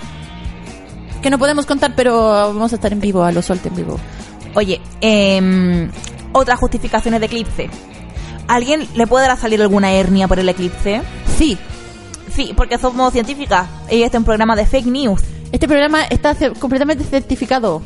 Que 1.21 1.29
no 1.31 1.39
podemos 1.39 1.65
contar, 1.65 1.93
pero 1.95 2.53
vamos 2.53 2.71
a 2.73 2.75
estar 2.75 2.91
en 2.93 2.99
vivo, 2.99 3.23
a 3.23 3.31
lo 3.31 3.41
suelto 3.41 3.69
en 3.69 3.75
vivo. 3.75 3.99
Oye, 4.55 4.79
em, 5.01 5.89
otras 6.33 6.59
justificaciones 6.59 7.19
de 7.19 7.25
eclipse. 7.27 7.69
¿Alguien 8.47 8.87
le 8.95 9.07
puede 9.07 9.25
dar 9.27 9.37
a 9.37 9.39
salir 9.39 9.61
alguna 9.61 9.91
hernia 9.93 10.27
por 10.27 10.39
el 10.39 10.49
eclipse? 10.49 11.01
Sí, 11.37 11.57
Sí, 12.35 12.51
porque 12.57 12.79
somos 12.79 13.13
científicas 13.13 13.67
y 13.91 14.01
este 14.01 14.17
es 14.17 14.19
un 14.19 14.25
programa 14.25 14.55
de 14.55 14.65
fake 14.65 14.87
news. 14.87 15.21
este 15.51 15.67
programa 15.67 16.03
está 16.05 16.35
completamente 16.59 17.03
certificado. 17.03 17.83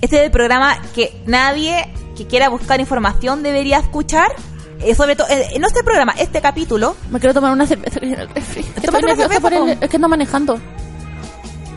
Este 0.00 0.16
es 0.16 0.22
el 0.22 0.30
programa 0.30 0.78
que 0.94 1.20
nadie 1.26 1.86
que 2.16 2.26
quiera 2.26 2.48
buscar 2.48 2.80
información 2.80 3.42
debería 3.42 3.78
escuchar. 3.78 4.34
Eh, 4.80 4.94
sobre 4.94 5.14
todo, 5.14 5.26
eh, 5.28 5.58
no 5.60 5.66
este 5.66 5.82
programa, 5.82 6.14
este 6.18 6.40
capítulo, 6.40 6.96
Me 7.10 7.20
quiero 7.20 7.34
tomar 7.34 7.52
una 7.52 7.66
cerveza. 7.66 7.98
Estoy 7.98 8.10
nerviosa 8.10 9.16
cerveza, 9.16 9.40
por 9.40 9.52
el-. 9.52 9.76
Es 9.80 9.90
que 9.90 9.96
ando 9.96 10.08
manejando. 10.08 10.58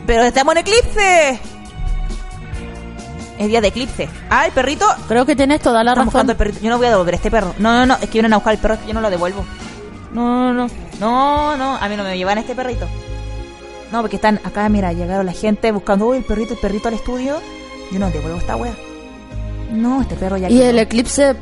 pero 0.06 0.22
estamos 0.22 0.54
en 0.54 0.58
eclipse. 0.58 1.40
Es 3.40 3.48
día 3.48 3.62
de 3.62 3.68
eclipse. 3.68 4.06
Ah, 4.28 4.44
el 4.44 4.52
perrito. 4.52 4.84
Creo 5.08 5.24
que 5.24 5.34
tienes 5.34 5.62
toda 5.62 5.82
la 5.82 5.92
Están 5.92 6.06
razón. 6.06 6.28
el 6.28 6.36
perrito. 6.36 6.58
Yo 6.60 6.68
no 6.68 6.76
voy 6.76 6.86
a 6.88 6.90
devolver 6.90 7.14
este 7.14 7.30
perro. 7.30 7.54
No, 7.58 7.72
no, 7.72 7.86
no. 7.86 7.94
Es 7.94 8.00
que 8.10 8.12
vienen 8.12 8.34
a 8.34 8.36
buscar 8.36 8.52
el 8.52 8.60
perro, 8.60 8.74
es 8.74 8.80
que 8.80 8.88
yo 8.88 8.92
no 8.94 9.00
lo 9.00 9.08
devuelvo. 9.08 9.44
No, 10.12 10.52
no, 10.52 10.66
no. 10.66 10.70
No, 11.00 11.56
no. 11.56 11.76
A 11.76 11.88
mí 11.88 11.96
no 11.96 12.04
me 12.04 12.18
llevan 12.18 12.36
este 12.36 12.54
perrito. 12.54 12.86
No, 13.92 14.02
porque 14.02 14.16
están 14.16 14.38
acá, 14.44 14.68
mira, 14.68 14.92
llegaron 14.92 15.24
la 15.24 15.32
gente 15.32 15.72
buscando, 15.72 16.06
uy, 16.06 16.18
el 16.18 16.24
perrito, 16.24 16.52
el 16.52 16.60
perrito 16.60 16.88
al 16.88 16.94
estudio. 16.94 17.38
Yo 17.90 17.98
no 17.98 18.10
devuelvo 18.10 18.36
esta 18.38 18.56
wea. 18.56 18.74
No, 19.72 20.02
este 20.02 20.16
perro 20.16 20.36
ya. 20.36 20.50
Y 20.50 20.60
el 20.60 20.78
eclipse... 20.78 21.34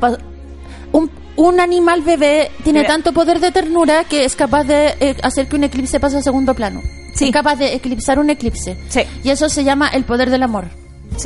Un, 0.93 1.11
un 1.35 1.59
animal 1.59 2.01
bebé 2.01 2.49
tiene 2.63 2.79
Mira. 2.79 2.93
tanto 2.93 3.11
poder 3.11 3.39
de 3.41 3.51
ternura 3.51 4.05
que 4.05 4.23
es 4.23 4.35
capaz 4.37 4.63
de 4.63 4.95
eh, 5.01 5.17
hacer 5.21 5.47
que 5.49 5.57
un 5.57 5.65
eclipse 5.65 5.99
pase 5.99 6.17
a 6.17 6.21
segundo 6.21 6.53
plano. 6.55 6.81
Sí. 7.13 7.25
Es 7.25 7.31
capaz 7.31 7.57
de 7.57 7.73
eclipsar 7.75 8.19
un 8.19 8.29
eclipse. 8.29 8.77
Sí. 8.87 9.01
Y 9.23 9.29
eso 9.31 9.49
se 9.49 9.63
llama 9.65 9.89
el 9.89 10.05
poder 10.05 10.29
del 10.29 10.43
amor. 10.43 10.65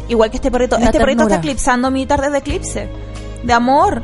Igual 0.08 0.30
que 0.30 0.38
este 0.38 0.52
perrito. 0.52 0.78
Este 0.78 0.98
perrito 1.00 1.24
está 1.24 1.36
eclipsando 1.36 1.92
mi 1.92 2.06
tarde 2.06 2.30
de 2.30 2.38
eclipse. 2.40 2.90
De 3.44 3.54
amor. 3.54 4.02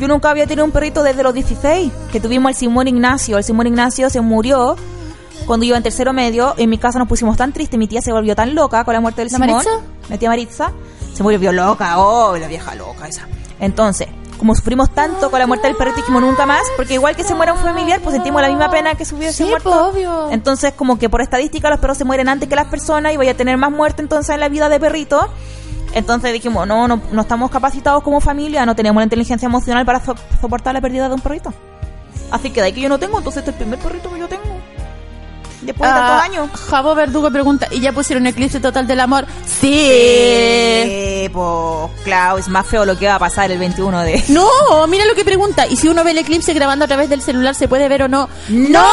Yo 0.00 0.08
nunca 0.08 0.30
había 0.30 0.46
tenido 0.46 0.64
un 0.64 0.72
perrito 0.72 1.02
desde 1.02 1.22
los 1.22 1.32
16. 1.34 1.92
Que 2.12 2.20
tuvimos 2.20 2.50
el 2.50 2.56
Simón 2.56 2.88
Ignacio. 2.88 3.38
El 3.38 3.44
Simón 3.44 3.66
Ignacio 3.68 4.10
se 4.10 4.20
murió 4.20 4.76
cuando 5.46 5.64
yo 5.64 5.68
iba 5.68 5.76
en 5.76 5.82
tercero 5.82 6.12
medio. 6.12 6.54
En 6.56 6.68
mi 6.70 6.78
casa 6.78 6.98
nos 6.98 7.08
pusimos 7.08 7.36
tan 7.36 7.52
tristes. 7.52 7.78
Mi 7.78 7.86
tía 7.86 8.02
se 8.02 8.12
volvió 8.12 8.34
tan 8.34 8.54
loca 8.54 8.84
con 8.84 8.94
la 8.94 9.00
muerte 9.00 9.22
del 9.22 9.30
¿La 9.32 9.38
Simón. 9.38 9.50
Maritza? 9.56 9.70
Mi 10.10 10.18
tía 10.18 10.28
Maritza. 10.28 10.72
Se 11.14 11.22
volvió 11.22 11.52
loca. 11.52 11.98
Oh, 11.98 12.36
la 12.36 12.48
vieja 12.48 12.74
loca 12.74 13.06
esa. 13.06 13.28
Entonces, 13.60 14.08
como 14.44 14.54
sufrimos 14.54 14.90
tanto 14.90 15.30
con 15.30 15.38
la 15.40 15.46
muerte 15.46 15.68
del 15.68 15.74
perrito, 15.74 15.96
dijimos 15.96 16.20
nunca 16.20 16.44
más. 16.44 16.60
Porque 16.76 16.92
igual 16.92 17.16
que 17.16 17.24
se 17.24 17.34
muera 17.34 17.54
un 17.54 17.60
familiar, 17.60 18.00
pues 18.02 18.14
sentimos 18.14 18.42
la 18.42 18.48
misma 18.48 18.70
pena 18.70 18.94
que 18.94 19.06
si 19.06 19.14
hubiese 19.14 19.42
Sí, 19.44 19.48
muerto. 19.48 19.70
pues, 19.70 19.80
obvio. 20.06 20.30
Entonces, 20.30 20.74
como 20.74 20.98
que 20.98 21.08
por 21.08 21.22
estadística 21.22 21.70
los 21.70 21.80
perros 21.80 21.96
se 21.96 22.04
mueren 22.04 22.28
antes 22.28 22.46
que 22.46 22.54
las 22.54 22.66
personas 22.66 23.14
y 23.14 23.16
vaya 23.16 23.30
a 23.30 23.34
tener 23.34 23.56
más 23.56 23.70
muerte 23.70 24.02
entonces 24.02 24.34
en 24.34 24.40
la 24.40 24.50
vida 24.50 24.68
de 24.68 24.78
perrito. 24.78 25.30
Entonces 25.94 26.30
dijimos, 26.34 26.66
no, 26.66 26.86
no, 26.86 27.00
no 27.10 27.20
estamos 27.22 27.50
capacitados 27.50 28.02
como 28.02 28.20
familia, 28.20 28.66
no 28.66 28.76
tenemos 28.76 29.00
la 29.00 29.04
inteligencia 29.04 29.46
emocional 29.46 29.86
para 29.86 30.04
so- 30.04 30.14
soportar 30.42 30.74
la 30.74 30.82
pérdida 30.82 31.08
de 31.08 31.14
un 31.14 31.22
perrito. 31.22 31.54
Así 32.30 32.50
que 32.50 32.60
de 32.60 32.66
ahí 32.66 32.72
que 32.74 32.82
yo 32.82 32.90
no 32.90 32.98
tengo, 32.98 33.16
entonces 33.16 33.38
este 33.40 33.50
es 33.52 33.56
el 33.56 33.62
primer 33.66 33.78
perrito 33.78 34.12
que 34.12 34.18
yo 34.20 34.28
tengo. 34.28 34.53
Después 35.64 35.90
de 35.90 35.94
tantos 35.96 36.20
Ah, 36.20 36.22
años. 36.24 36.50
Javo 36.68 36.94
Verdugo 36.94 37.30
pregunta, 37.30 37.68
¿y 37.70 37.80
ya 37.80 37.92
pusieron 37.92 38.26
eclipse 38.26 38.60
total 38.60 38.86
del 38.86 39.00
amor? 39.00 39.26
Sí. 39.46 39.70
Eh, 39.90 41.30
pues, 41.32 41.90
claro, 42.04 42.38
es 42.38 42.48
más 42.48 42.66
feo 42.66 42.84
lo 42.84 42.98
que 42.98 43.06
va 43.06 43.14
a 43.16 43.18
pasar 43.18 43.50
el 43.50 43.58
21 43.58 44.00
de... 44.02 44.22
No, 44.28 44.46
mira 44.88 45.04
lo 45.04 45.14
que 45.14 45.24
pregunta. 45.24 45.66
¿Y 45.66 45.76
si 45.76 45.88
uno 45.88 46.04
ve 46.04 46.10
el 46.12 46.18
eclipse 46.18 46.52
grabando 46.52 46.84
a 46.84 46.88
través 46.88 47.08
del 47.08 47.22
celular, 47.22 47.54
se 47.54 47.68
puede 47.68 47.88
ver 47.88 48.02
o 48.04 48.08
no? 48.08 48.28
¡No! 48.48 48.84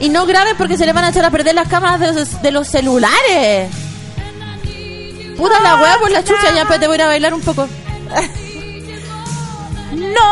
Y 0.00 0.08
no 0.10 0.26
graben 0.26 0.56
porque 0.56 0.76
se 0.76 0.86
le 0.86 0.92
van 0.92 1.04
a 1.04 1.08
echar 1.08 1.24
a 1.24 1.30
perder 1.30 1.54
las 1.54 1.68
cámaras 1.68 2.40
de 2.40 2.50
los, 2.52 2.68
celulares. 2.68 3.70
Puta 5.36 5.60
la 5.60 5.76
hueá 5.76 5.98
por 5.98 6.10
la 6.10 6.22
chucha, 6.22 6.54
ya 6.54 6.64
pues 6.66 6.78
te 6.80 6.86
voy 6.86 7.00
a 7.00 7.06
bailar 7.06 7.34
un 7.34 7.40
poco. 7.40 7.68
¡Gol 9.90 10.22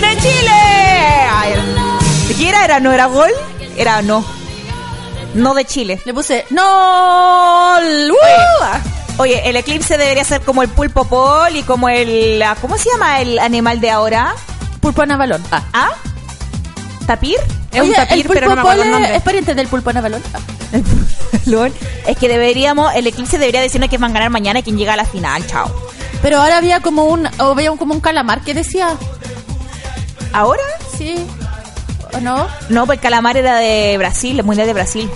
de 0.00 0.16
Chile! 0.20 0.50
Ay, 1.30 1.54
¿De 2.28 2.34
quién 2.34 2.48
era? 2.48 2.64
¿Era? 2.64 2.80
¿No 2.80 2.92
era 2.92 3.06
gol? 3.06 3.30
Era 3.76 4.00
no. 4.00 4.35
No 5.36 5.54
de 5.54 5.64
Chile. 5.64 6.00
Le 6.04 6.12
puse, 6.14 6.44
¡No! 6.50 7.76
¡Uh! 7.78 9.18
Oye, 9.18 9.48
el 9.48 9.56
eclipse 9.56 9.96
debería 9.96 10.24
ser 10.24 10.40
como 10.42 10.62
el 10.62 10.68
pulpo 10.68 11.06
pol 11.06 11.54
y 11.56 11.62
como 11.62 11.88
el... 11.88 12.38
la- 12.38 12.54
¿Cómo 12.56 12.76
se 12.76 12.90
llama 12.90 13.20
el 13.20 13.38
animal 13.38 13.80
de 13.80 13.90
ahora? 13.90 14.34
Pulpo 14.80 15.02
anabalón. 15.02 15.42
Ah. 15.50 15.62
¿Ah? 15.72 15.90
¿Tapir? 17.06 17.36
Es 17.72 17.82
un 17.82 17.92
tapir, 17.94 18.26
el 18.26 18.32
pero 18.32 18.48
no 18.48 18.54
me 18.56 18.60
acuerdo 18.60 18.82
el 18.82 18.90
nombre. 18.90 19.16
es 19.16 19.22
pariente 19.22 19.54
del 19.54 19.68
pulpo 19.68 19.90
anabalón. 19.90 20.22
Ah. 21.46 21.68
Es 22.06 22.16
que 22.18 22.28
deberíamos... 22.28 22.92
El 22.94 23.06
eclipse 23.06 23.38
debería 23.38 23.60
decirnos 23.60 23.88
que 23.88 23.98
van 23.98 24.10
a 24.10 24.14
ganar 24.14 24.30
mañana 24.30 24.58
y 24.58 24.62
quién 24.62 24.76
llega 24.76 24.94
a 24.94 24.96
la 24.96 25.04
final. 25.06 25.46
Chao. 25.46 25.70
Pero 26.22 26.40
ahora 26.40 26.58
había 26.58 26.80
como 26.80 27.04
un, 27.04 27.26
o 27.26 27.42
había 27.52 27.70
como 27.76 27.94
un 27.94 28.00
calamar 28.00 28.40
que 28.42 28.52
decía, 28.52 28.96
¿Ahora? 30.32 30.62
sí, 30.98 31.16
¿o 32.16 32.20
no? 32.20 32.46
No, 32.68 32.86
pues 32.86 32.98
el 32.98 33.02
calamar 33.02 33.36
era 33.36 33.56
de 33.56 33.96
Brasil, 33.98 34.38
el 34.38 34.44
mundial 34.44 34.66
de 34.66 34.72
Brasil. 34.72 35.10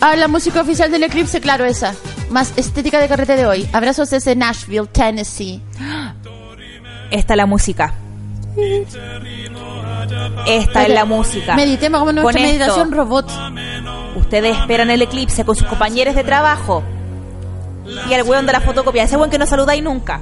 Ah, 0.00 0.16
la 0.16 0.28
música 0.28 0.60
oficial 0.60 0.90
del 0.90 1.04
eclipse, 1.04 1.40
claro, 1.40 1.64
esa. 1.64 1.94
Más 2.30 2.52
estética 2.56 3.00
de 3.00 3.08
carrete 3.08 3.36
de 3.36 3.46
hoy. 3.46 3.68
Abrazos 3.72 4.10
desde 4.10 4.34
Nashville, 4.34 4.86
Tennessee. 4.88 5.60
Esta 7.10 7.34
es 7.34 7.36
la 7.36 7.46
música. 7.46 7.94
Esta 10.46 10.82
es 10.82 10.88
la 10.88 11.04
música. 11.04 11.54
Meditemos 11.54 12.00
como 12.00 12.12
nuestra 12.12 12.32
Con 12.32 12.42
esto, 12.42 12.58
meditación 12.58 12.92
robot. 12.92 13.30
Ustedes 14.16 14.56
esperan 14.58 14.90
el 14.90 15.02
eclipse 15.02 15.44
con 15.44 15.54
sus 15.54 15.66
compañeros 15.66 16.14
de 16.14 16.24
trabajo. 16.24 16.82
Y 18.08 18.14
al 18.14 18.22
weón 18.22 18.46
de 18.46 18.52
la 18.52 18.60
fotocopia, 18.60 19.04
ese 19.04 19.16
weón 19.16 19.30
que 19.30 19.38
no 19.38 19.46
saludáis 19.46 19.82
nunca. 19.82 20.20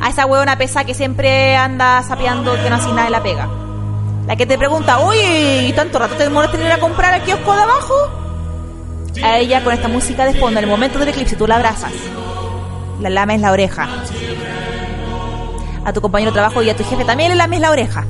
A 0.00 0.08
esa 0.08 0.24
weona 0.26 0.56
pesa 0.56 0.84
que 0.84 0.94
siempre 0.94 1.56
anda 1.56 2.02
sapeando 2.02 2.54
que 2.54 2.70
no 2.70 2.76
hace 2.76 2.88
nada 2.88 3.04
de 3.04 3.10
la 3.10 3.22
pega. 3.22 3.69
La 4.26 4.36
que 4.36 4.46
te 4.46 4.56
pregunta, 4.56 5.00
oye, 5.00 5.66
¿y 5.66 5.72
tanto 5.72 5.98
rato 5.98 6.14
te 6.14 6.24
demoras 6.24 6.54
en 6.54 6.62
ir 6.62 6.72
a 6.72 6.78
comprar 6.78 7.14
al 7.14 7.22
kiosco 7.22 7.54
de 7.54 7.62
abajo? 7.62 7.94
A 9.24 9.38
ella 9.38 9.64
con 9.64 9.72
esta 9.72 9.88
música 9.88 10.24
de 10.24 10.34
fondo, 10.34 10.58
en 10.58 10.64
el 10.64 10.70
momento 10.70 10.98
del 10.98 11.08
eclipse, 11.08 11.36
tú 11.36 11.46
la 11.46 11.56
abrazas. 11.56 11.92
La 13.00 13.10
lames 13.10 13.40
la 13.40 13.52
oreja. 13.52 13.88
A 15.84 15.92
tu 15.92 16.00
compañero 16.00 16.30
de 16.30 16.34
trabajo 16.34 16.62
y 16.62 16.70
a 16.70 16.76
tu 16.76 16.84
jefe 16.84 17.04
también 17.04 17.30
le 17.30 17.36
lames 17.36 17.60
la 17.60 17.70
oreja. 17.70 18.06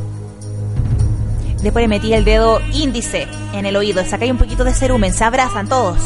Después 1.63 1.83
le 1.83 1.89
metí 1.89 2.13
el 2.13 2.25
dedo 2.25 2.61
índice 2.73 3.29
en 3.53 3.67
el 3.67 3.77
oído, 3.77 4.05
sacáis 4.05 4.33
un 4.33 4.39
poquito 4.39 4.65
de 4.65 4.73
cerumen, 4.73 5.13
se 5.13 5.25
abrazan 5.25 5.69
todos. 5.69 5.99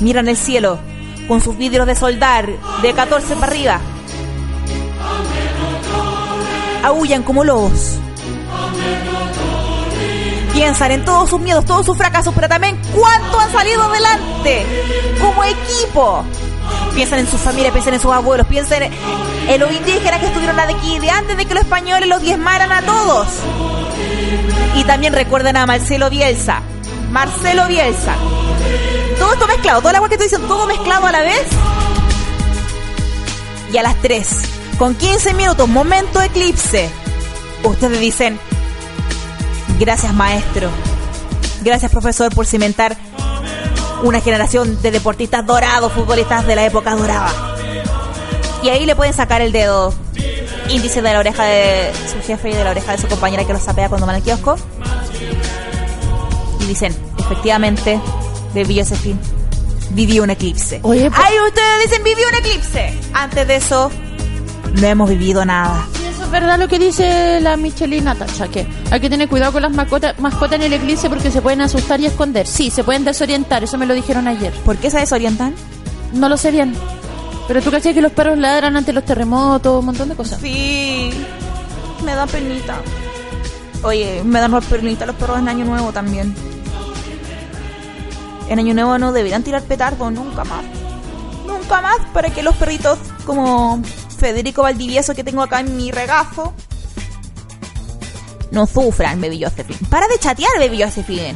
Miran 0.00 0.28
el 0.28 0.36
cielo 0.36 0.78
con 1.28 1.40
sus 1.40 1.56
vidrios 1.56 1.86
de 1.86 1.94
soldar 1.94 2.48
de 2.82 2.92
14 2.94 3.34
para 3.34 3.46
arriba. 3.46 3.80
Aullan 6.82 7.22
como 7.22 7.44
lobos. 7.44 7.97
Piensan 10.58 10.90
en 10.90 11.04
todos 11.04 11.30
sus 11.30 11.38
miedos, 11.38 11.64
todos 11.64 11.86
sus 11.86 11.96
fracasos, 11.96 12.34
pero 12.34 12.48
también 12.48 12.76
cuánto 12.92 13.38
han 13.38 13.52
salido 13.52 13.80
adelante 13.80 14.66
como 15.20 15.44
equipo. 15.44 16.24
Piensan 16.96 17.20
en 17.20 17.28
sus 17.28 17.40
familias, 17.40 17.72
piensan 17.72 17.94
en 17.94 18.00
sus 18.00 18.10
abuelos, 18.10 18.44
piensan 18.48 18.82
en, 18.82 19.60
los 19.60 19.70
indígenas 19.70 20.18
que 20.18 20.26
estuvieron 20.26 20.58
aquí 20.58 20.98
de 20.98 21.10
antes 21.10 21.36
de 21.36 21.46
que 21.46 21.54
los 21.54 21.62
españoles 21.62 22.08
los 22.08 22.20
diezmaran 22.20 22.72
a 22.72 22.82
todos. 22.82 23.28
Y 24.74 24.82
también 24.82 25.12
recuerdan 25.12 25.56
a 25.56 25.64
Marcelo 25.64 26.10
Bielsa. 26.10 26.60
Marcelo 27.12 27.68
Bielsa. 27.68 28.16
Todo 29.16 29.34
esto 29.34 29.46
mezclado, 29.46 29.78
toda 29.78 29.92
la 29.92 29.98
agua 29.98 30.08
que 30.08 30.16
estoy 30.16 30.26
diciendo, 30.26 30.48
todo 30.48 30.66
mezclado 30.66 31.06
a 31.06 31.12
la 31.12 31.20
vez. 31.20 31.46
Y 33.72 33.76
a 33.76 33.84
las 33.84 33.94
3, 34.02 34.28
con 34.76 34.96
15 34.96 35.34
minutos, 35.34 35.68
momento 35.68 36.20
eclipse. 36.20 36.90
Ustedes 37.62 38.00
dicen, 38.00 38.40
gracias 39.78 40.12
maestro. 40.14 40.70
Gracias 41.62 41.90
profesor 41.90 42.34
por 42.34 42.46
cimentar 42.46 42.96
una 44.02 44.20
generación 44.20 44.80
de 44.80 44.90
deportistas 44.90 45.44
dorados, 45.44 45.92
futbolistas 45.92 46.46
de 46.46 46.54
la 46.56 46.64
época 46.64 46.94
dorada. 46.94 47.32
Y 48.62 48.68
ahí 48.68 48.86
le 48.86 48.94
pueden 48.96 49.12
sacar 49.14 49.40
el 49.40 49.52
dedo 49.52 49.92
índice 50.68 51.00
de 51.02 51.12
la 51.12 51.18
oreja 51.18 51.44
de 51.44 51.92
su 52.12 52.24
jefe 52.26 52.50
y 52.50 52.54
de 52.54 52.62
la 52.64 52.70
oreja 52.70 52.92
de 52.92 52.98
su 52.98 53.08
compañera 53.08 53.44
que 53.44 53.52
los 53.52 53.62
sapea 53.62 53.88
cuando 53.88 54.06
van 54.06 54.16
al 54.16 54.22
kiosco. 54.22 54.56
Y 56.60 56.66
dicen, 56.66 56.94
efectivamente, 57.18 58.00
Baby 58.54 58.78
Josephine 58.80 59.18
vivió 59.90 60.22
un 60.22 60.30
eclipse. 60.30 60.80
Oye, 60.82 61.10
pues- 61.10 61.22
¡Ay, 61.24 61.34
ustedes 61.46 61.84
dicen 61.84 62.04
vivió 62.04 62.26
un 62.28 62.34
eclipse! 62.34 62.94
Antes 63.14 63.46
de 63.48 63.56
eso, 63.56 63.90
no 64.74 64.86
hemos 64.86 65.08
vivido 65.08 65.44
nada. 65.44 65.86
Es 66.28 66.32
verdad 66.32 66.58
lo 66.58 66.68
que 66.68 66.78
dice 66.78 67.40
la 67.40 67.56
Michelina 67.56 68.14
Tacha, 68.14 68.48
que 68.48 68.66
hay 68.90 69.00
que 69.00 69.08
tener 69.08 69.30
cuidado 69.30 69.50
con 69.50 69.62
las 69.62 69.72
mascotas, 69.72 70.20
mascotas 70.20 70.56
en 70.56 70.64
el 70.64 70.74
eclipse 70.74 71.08
porque 71.08 71.30
se 71.30 71.40
pueden 71.40 71.62
asustar 71.62 72.02
y 72.02 72.04
esconder. 72.04 72.46
Sí, 72.46 72.68
se 72.68 72.84
pueden 72.84 73.02
desorientar, 73.02 73.64
eso 73.64 73.78
me 73.78 73.86
lo 73.86 73.94
dijeron 73.94 74.28
ayer. 74.28 74.52
¿Por 74.62 74.76
qué 74.76 74.90
se 74.90 74.98
desorientan? 74.98 75.54
No 76.12 76.28
lo 76.28 76.36
sé 76.36 76.50
bien. 76.50 76.74
Pero 77.46 77.62
tú 77.62 77.70
caché 77.70 77.94
que 77.94 78.02
los 78.02 78.12
perros 78.12 78.36
ladran 78.36 78.76
ante 78.76 78.92
los 78.92 79.06
terremotos, 79.06 79.80
un 79.80 79.86
montón 79.86 80.10
de 80.10 80.16
cosas. 80.16 80.38
Sí, 80.38 81.10
me 82.04 82.14
da 82.14 82.26
penita. 82.26 82.82
Oye, 83.82 84.22
me 84.22 84.38
dan 84.38 84.50
más 84.50 84.66
penita 84.66 85.06
los 85.06 85.16
perros 85.16 85.38
en 85.38 85.48
Año 85.48 85.64
Nuevo 85.64 85.92
también. 85.92 86.34
En 88.50 88.58
Año 88.58 88.74
Nuevo 88.74 88.98
no 88.98 89.12
deberían 89.12 89.42
tirar 89.42 89.62
petardos 89.62 90.12
nunca 90.12 90.44
más. 90.44 90.62
Nunca 91.46 91.80
más 91.80 91.96
para 92.12 92.28
que 92.28 92.42
los 92.42 92.54
perritos 92.56 92.98
como 93.24 93.80
Federico 94.18 94.62
Valdivieso 94.62 95.14
que 95.14 95.24
tengo 95.24 95.42
acá 95.42 95.60
en 95.60 95.76
mi 95.76 95.90
regazo 95.90 96.54
no 98.50 98.66
sufran, 98.66 99.20
Baby 99.20 99.42
Josephine. 99.42 99.78
Para 99.90 100.06
de 100.08 100.18
chatear, 100.18 100.50
Baby 100.58 100.82
Josephine. 100.82 101.34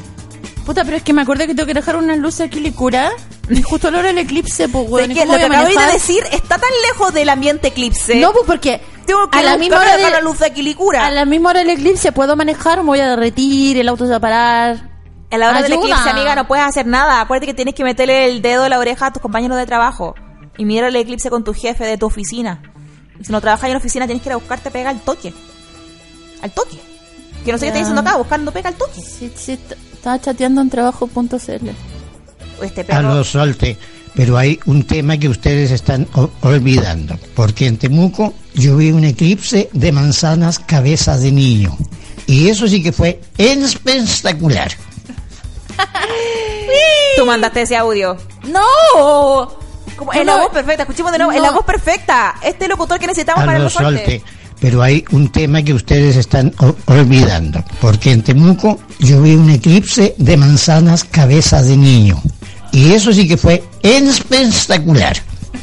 Puta, 0.64 0.84
pero 0.84 0.96
es 0.96 1.02
que 1.02 1.12
me 1.12 1.22
acuerdo 1.22 1.46
que 1.46 1.54
tengo 1.54 1.66
que 1.66 1.74
dejar 1.74 1.96
unas 1.96 2.18
luces 2.18 2.46
aquí 2.46 2.60
licura 2.60 3.10
Y 3.50 3.62
justo 3.62 3.88
a 3.88 3.90
la 3.90 3.98
hora 3.98 4.09
del 4.09 4.18
eclipse, 4.18 4.68
pues, 4.68 4.88
weón. 4.88 5.10
¿y 5.10 5.14
que 5.14 5.26
lo 5.26 5.34
que 5.34 5.42
a 5.42 5.46
acabáis 5.46 5.78
de 5.78 5.92
decir 5.92 6.24
está 6.30 6.59
tan 6.59 6.70
lejos 6.88 7.12
del 7.12 7.28
ambiente 7.28 7.68
eclipse. 7.68 8.16
No, 8.16 8.32
pues 8.32 8.44
porque 8.46 8.80
Tengo 9.04 9.28
que 9.28 9.38
a 9.38 9.42
la 9.42 9.59
misma 9.59 9.78
hora 9.78 9.94
acá 9.94 10.10
la 10.10 10.16
de, 10.18 10.22
luz 10.22 10.38
de 10.38 10.52
Quilicura. 10.52 11.06
a 11.06 11.10
la 11.10 11.24
misma 11.24 11.50
hora 11.50 11.60
del 11.60 11.70
eclipse 11.70 12.12
puedo 12.12 12.36
manejar, 12.36 12.78
me 12.78 12.84
voy 12.84 13.00
a 13.00 13.09
derretir, 13.09 13.76
el 13.78 13.88
auto 13.88 14.04
se 14.04 14.10
va 14.10 14.16
a 14.16 14.20
parar. 14.20 14.92
A 15.30 15.38
la 15.38 15.48
hora 15.48 15.62
del 15.62 15.72
eclipse, 15.72 16.10
amiga, 16.10 16.34
no 16.34 16.46
puedes 16.46 16.64
hacer 16.64 16.86
nada. 16.86 17.20
Acuérdate 17.20 17.46
que 17.46 17.54
tienes 17.54 17.74
que 17.74 17.84
meterle 17.84 18.26
el 18.26 18.42
dedo 18.42 18.64
en 18.64 18.70
la 18.70 18.78
oreja 18.78 19.06
a 19.06 19.12
tus 19.12 19.22
compañeros 19.22 19.56
de 19.56 19.66
trabajo. 19.66 20.14
Y 20.58 20.64
mirar 20.64 20.88
el 20.90 20.96
eclipse 20.96 21.30
con 21.30 21.44
tu 21.44 21.54
jefe 21.54 21.84
de 21.84 21.96
tu 21.98 22.06
oficina. 22.06 22.62
Y 23.20 23.24
si 23.24 23.32
no 23.32 23.40
trabajas 23.40 23.64
en 23.68 23.72
la 23.72 23.78
oficina, 23.78 24.06
tienes 24.06 24.22
que 24.22 24.28
ir 24.28 24.32
a 24.34 24.36
buscarte 24.36 24.70
pega 24.70 24.90
al 24.90 25.00
toque. 25.00 25.32
Al 26.42 26.50
toque. 26.52 26.78
Que 27.44 27.52
no 27.52 27.58
sé 27.58 27.66
qué 27.66 27.66
Ya. 27.66 27.72
está 27.72 27.78
diciendo 27.78 28.00
acá, 28.00 28.16
buscando 28.18 28.52
pega 28.52 28.68
al 28.68 28.74
toque. 28.76 29.00
Sí, 29.00 29.32
sí, 29.34 29.58
estaba 29.92 30.20
chateando 30.20 30.60
en 30.60 30.70
trabajo.cl. 30.70 31.68
Este 32.62 32.84
perro. 32.84 33.02
Carlos 33.02 33.28
Solte, 33.28 33.76
pero 34.14 34.36
hay 34.36 34.58
un 34.66 34.84
tema 34.84 35.16
que 35.18 35.28
ustedes 35.28 35.70
están 35.72 36.06
olvidando, 36.42 37.18
porque 37.34 37.66
en 37.66 37.76
Temuco 37.78 38.34
yo 38.54 38.76
vi 38.76 38.92
un 38.92 39.04
eclipse 39.04 39.68
de 39.72 39.90
manzanas 39.92 40.58
cabeza 40.60 41.16
de 41.16 41.32
niño. 41.32 41.76
Y 42.26 42.48
eso 42.48 42.68
sí 42.68 42.82
que 42.82 42.92
fue 42.92 43.20
espectacular. 43.36 44.70
Tú 47.16 47.26
mandaste 47.26 47.62
ese 47.62 47.76
audio. 47.76 48.16
¡No! 48.44 49.61
Como, 49.97 50.12
es 50.12 50.24
la 50.24 50.36
voz 50.36 50.51
perfecta, 50.51 50.82
escuchemos 50.82 51.12
de 51.12 51.19
nuevo. 51.19 51.32
Es 51.32 51.39
No. 51.39 51.44
la 51.44 51.51
voz 51.52 51.64
perfecta. 51.64 52.35
Este 52.43 52.69
locutor 52.69 52.98
que 52.98 53.06
necesitamos 53.06 53.44
para 53.44 53.59
los 53.59 53.74
Carlos 53.74 53.94
sorteos. 53.94 54.23
Solte, 54.23 54.43
pero 54.60 54.82
hay 54.82 55.05
un 55.10 55.31
tema 55.31 55.62
que 55.62 55.74
ustedes 55.74 56.16
están 56.16 56.55
olvidando, 56.86 57.64
porque 57.81 58.12
en 58.12 58.23
Temuco 58.23 58.78
yo 59.01 59.20
vi 59.23 59.35
un 59.35 59.51
eclipse 59.51 60.14
de 60.19 60.36
manzanas 60.36 61.05
cabeza 61.05 61.62
de 61.62 61.77
niño. 61.77 62.20
Y 62.73 62.93
eso 62.93 63.12
sí 63.12 63.28
que 63.28 63.36
fue 63.36 63.62
espectacular. 63.82 65.16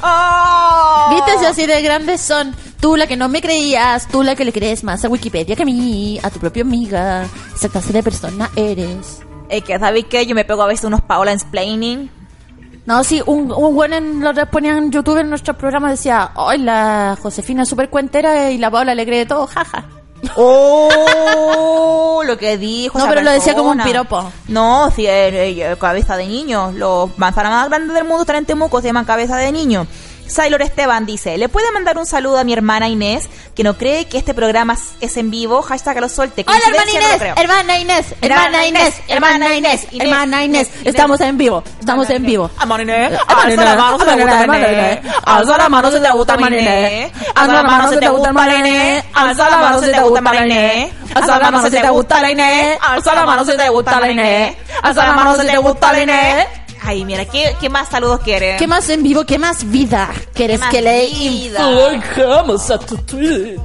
¡Oh! 0.04 1.16
¿Viste 1.16 1.46
así 1.46 1.66
de 1.66 1.82
grandes 1.82 2.22
son? 2.22 2.56
Tú 2.80 2.96
la 2.96 3.08
que 3.08 3.18
no 3.18 3.28
me 3.28 3.42
creías, 3.42 4.08
tú 4.08 4.24
la 4.24 4.36
que 4.36 4.46
le 4.46 4.54
crees 4.54 4.84
más 4.84 5.04
a 5.04 5.10
Wikipedia 5.10 5.56
que 5.56 5.64
a 5.64 5.66
mí, 5.66 6.20
a 6.24 6.30
tu 6.30 6.40
propia 6.40 6.62
amiga. 6.64 7.26
Esa 7.56 7.68
clase 7.68 7.92
de 7.92 8.04
persona 8.04 8.50
eres. 8.56 9.20
Es 9.50 9.64
que, 9.64 9.78
¿sabéis 9.80 10.06
qué? 10.10 10.26
Yo 10.26 10.36
me 10.36 10.46
pego 10.46 10.62
a 10.62 10.68
veces 10.68 10.86
unos 10.86 11.02
Paola 11.02 11.34
explaining. 11.34 12.10
No, 12.90 13.04
sí, 13.04 13.22
un, 13.28 13.52
un 13.52 13.76
buen 13.76 13.94
en 13.94 14.24
ponía 14.50 14.76
en 14.76 14.90
YouTube 14.90 15.20
en 15.20 15.30
nuestro 15.30 15.56
programa 15.56 15.92
decía, 15.92 16.32
ay, 16.36 16.58
la 16.58 17.16
Josefina 17.22 17.62
es 17.62 17.70
súper 17.70 17.92
cuentera 17.92 18.50
y 18.50 18.58
la 18.58 18.72
Paola 18.72 18.96
le 18.96 19.06
cree 19.06 19.28
todo, 19.28 19.46
jaja. 19.54 19.86
¡Oh! 20.36 22.24
lo 22.26 22.36
que 22.40 22.58
dijo. 22.58 22.98
No, 22.98 23.06
esa 23.06 23.14
pero 23.14 23.24
lo 23.24 23.32
decía 23.32 23.54
como 23.54 23.70
un 23.70 23.84
piropo. 23.84 24.32
No, 24.48 24.90
sí, 24.90 25.06
eh, 25.06 25.72
eh, 25.72 25.76
cabeza 25.80 26.18
de 26.18 26.26
niño. 26.26 26.72
Los 26.72 27.16
manzanas 27.20 27.52
más 27.52 27.70
grandes 27.70 27.94
del 27.94 28.06
mundo 28.06 28.22
están 28.22 28.38
en 28.38 28.46
Temuco, 28.46 28.82
se 28.82 28.88
llaman 28.88 29.06
cabeza 29.06 29.38
de 29.38 29.52
niño. 29.52 29.86
Sailor 30.30 30.62
Esteban 30.62 31.06
dice, 31.06 31.38
¿le 31.38 31.50
puede 31.50 31.72
mandar 31.72 31.98
un 31.98 32.06
saludo 32.06 32.38
a 32.38 32.44
mi 32.44 32.54
hermana 32.54 32.88
Inés, 32.88 33.28
que 33.56 33.64
no 33.64 33.78
cree 33.78 34.06
que 34.06 34.18
este 34.18 34.34
programa 34.34 34.78
es 35.02 35.18
en 35.18 35.32
vivo? 35.32 35.62
Hashtag 35.62 35.98
a 35.98 36.02
lo 36.02 36.10
suelte. 36.10 36.46
Hola, 36.48 36.58
hermana 36.68 36.86
no 36.86 36.92
Inés, 36.92 37.18
creo. 37.18 37.36
hermana 37.36 37.78
Inés, 37.80 38.06
hermana 38.22 38.66
Inés, 38.66 38.96
hermana 39.08 39.56
Inés, 39.56 39.88
hermana 40.00 40.44
Inés. 40.44 40.70
Estamos 40.84 41.20
en 41.22 41.38
vivo, 41.38 41.64
estamos 41.80 42.10
en 42.10 42.26
vivo. 42.26 42.50
Hermana 42.60 42.84
Inés, 42.84 43.12
Hermana 43.28 43.44
alza 43.48 43.64
la 43.66 43.76
mano 43.76 44.00
si 44.00 44.06
te 44.06 44.12
Inés, 44.14 44.26
gusta 44.26 44.42
hermana 44.42 44.70
Inés. 44.72 45.00
Alza 45.26 45.58
la 45.58 45.70
mano 45.70 45.90
si 45.92 46.00
te 46.00 46.10
gusta 46.10 46.34
el 46.36 46.42
Inés. 46.42 47.12
Alza 47.26 47.50
la 47.60 47.68
mano 47.68 47.90
si 47.90 48.00
te 48.00 48.10
gusta 48.10 48.46
el 48.46 48.60
Inés. 48.60 49.04
Alza 49.22 49.50
la 49.50 49.58
mano 49.58 49.80
si 49.82 49.90
te 49.90 50.00
gusta 50.00 50.32
el 50.32 50.46
Inés. 50.46 51.00
Alza 51.14 51.40
la 51.40 51.52
mano 51.52 51.66
si 51.66 51.78
te 51.78 51.90
gusta 51.90 52.22
la 52.22 52.32
Inés. 52.32 52.78
Alza 52.82 53.16
la 53.16 53.26
mano 53.26 53.46
si 53.46 53.58
te 53.58 53.70
gusta 53.70 54.00
la 54.00 54.12
Inés. 54.12 54.58
Alza 54.84 55.06
la 55.06 55.14
mano 55.14 55.36
si 55.36 55.48
te 55.48 55.58
gusta 55.58 55.92
la 55.94 56.02
Inés. 56.02 56.48
Ay, 56.90 57.06
mira, 57.06 57.24
¿qué, 57.26 57.56
qué 57.62 57.70
más 57.70 57.88
saludos 57.90 58.22
quieres? 58.24 58.58
¿Qué 58.58 58.66
más 58.66 58.90
en 58.90 59.04
vivo? 59.04 59.24
¿Qué 59.24 59.38
más 59.38 59.70
vida 59.70 60.10
quieres 60.34 60.60
más 60.60 60.72
que 60.72 60.82
le? 60.82 61.08
Vamos 62.28 62.72
a 62.72 62.80
tu 62.80 62.98
tweet. 62.98 63.60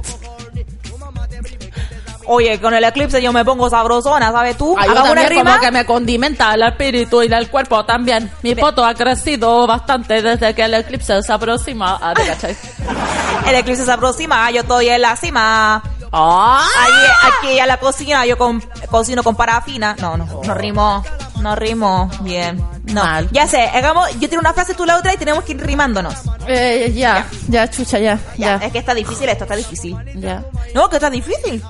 Oye, 2.27 2.59
con 2.61 2.71
el 2.75 2.83
eclipse 2.83 3.19
yo 3.23 3.33
me 3.33 3.43
pongo 3.43 3.67
sabrosona, 3.67 4.31
¿sabes 4.31 4.57
tú? 4.57 4.75
Ay, 4.77 4.85
yo 4.85 4.91
Hagamos 4.91 5.11
una 5.11 5.21
también 5.21 5.39
rima. 5.39 5.51
como 5.53 5.65
que 5.65 5.71
me 5.71 5.85
condimenta 5.85 6.53
el 6.53 6.61
espíritu 6.61 7.23
y 7.23 7.33
el 7.33 7.49
cuerpo 7.49 7.83
también. 7.83 8.31
Mi 8.43 8.53
foto 8.53 8.85
ha 8.85 8.93
crecido 8.93 9.65
bastante 9.65 10.21
desde 10.21 10.53
que 10.53 10.63
el 10.63 10.75
eclipse 10.75 11.23
se 11.23 11.33
aproxima. 11.33 11.97
Ah, 11.99 12.13
¿te 12.15 12.25
cachai? 12.27 12.55
El 13.47 13.55
eclipse 13.55 13.85
se 13.85 13.91
aproxima, 13.91 14.49
yo 14.51 14.61
estoy 14.61 14.89
en 14.89 15.01
la 15.01 15.15
cima. 15.15 15.81
Ah, 16.11 16.65
Aquí, 16.83 17.47
aquí 17.47 17.59
a 17.59 17.65
la 17.65 17.77
cocina 17.77 18.25
yo 18.25 18.37
con, 18.37 18.59
cocino 18.89 19.21
con 19.23 19.35
parafina. 19.35 19.95
No, 19.99 20.15
no, 20.15 20.25
no 20.43 20.53
rimo. 20.55 21.03
No 21.45 21.55
rimo. 21.55 22.09
Bien. 22.21 22.57
No. 22.85 23.03
Mal. 23.03 23.29
Ya 23.31 23.47
sé, 23.47 23.61
hagamos, 23.61 24.09
yo 24.19 24.27
tengo 24.27 24.39
una 24.39 24.51
frase, 24.51 24.73
tú 24.73 24.83
la 24.83 24.97
otra 24.97 25.13
y 25.13 25.17
tenemos 25.17 25.43
que 25.43 25.51
ir 25.51 25.63
rimándonos. 25.63 26.15
Eh, 26.47 26.91
ya, 26.95 27.27
ya, 27.47 27.69
chucha, 27.69 27.99
ya, 27.99 28.17
Ya, 28.35 28.59
ya, 28.59 28.65
es 28.65 28.71
que 28.71 28.79
está 28.79 28.95
difícil 28.95 29.29
esto, 29.29 29.43
está 29.43 29.55
difícil. 29.55 29.95
ya. 30.15 30.43
No, 30.73 30.89
que 30.89 30.95
está 30.95 31.11
difícil. 31.11 31.61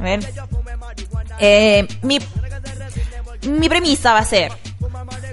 A 0.00 0.02
ver. 0.02 0.32
Eh, 1.38 1.86
mi, 2.02 2.18
mi 3.46 3.68
premisa 3.68 4.14
va 4.14 4.18
a 4.18 4.24
ser. 4.24 4.50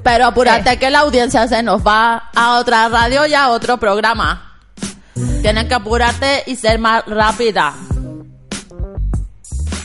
Pero 0.03 0.27
apúrate 0.27 0.77
que 0.77 0.91
la 0.91 0.99
audiencia 0.99 1.47
se 1.47 1.63
nos 1.63 1.81
va 1.81 2.29
a 2.35 2.59
otra 2.59 2.87
radio 2.87 3.25
y 3.25 3.33
a 3.33 3.49
otro 3.49 3.79
programa. 3.79 4.59
Tienes 5.41 5.65
que 5.65 5.73
apurarte 5.73 6.43
y 6.45 6.55
ser 6.55 6.77
más 6.77 7.03
rápida. 7.07 7.73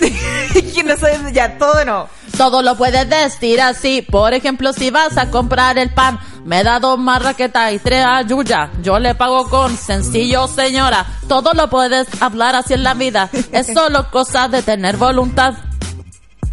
que 0.74 0.82
no 0.82 0.96
sé, 0.96 1.18
ya 1.32 1.58
todo 1.58 1.84
no. 1.84 2.08
Todo 2.36 2.62
lo 2.62 2.76
puedes 2.76 3.08
decir 3.08 3.60
así. 3.60 4.02
Por 4.02 4.34
ejemplo, 4.34 4.72
si 4.72 4.90
vas 4.90 5.16
a 5.18 5.30
comprar 5.30 5.78
el 5.78 5.92
pan, 5.92 6.18
me 6.44 6.62
da 6.62 6.78
dos 6.78 6.98
marraquetas 6.98 7.72
y 7.72 7.78
tres 7.78 8.04
ayuyas. 8.04 8.70
Yo 8.82 8.98
le 8.98 9.14
pago 9.14 9.48
con 9.48 9.76
sencillo, 9.76 10.46
señora. 10.48 11.06
Todo 11.28 11.52
lo 11.52 11.68
puedes 11.68 12.08
hablar 12.22 12.54
así 12.56 12.74
en 12.74 12.84
la 12.84 12.94
vida. 12.94 13.28
Es 13.52 13.66
solo 13.72 14.10
cosa 14.10 14.48
de 14.48 14.62
tener 14.62 14.96
voluntad. 14.96 15.54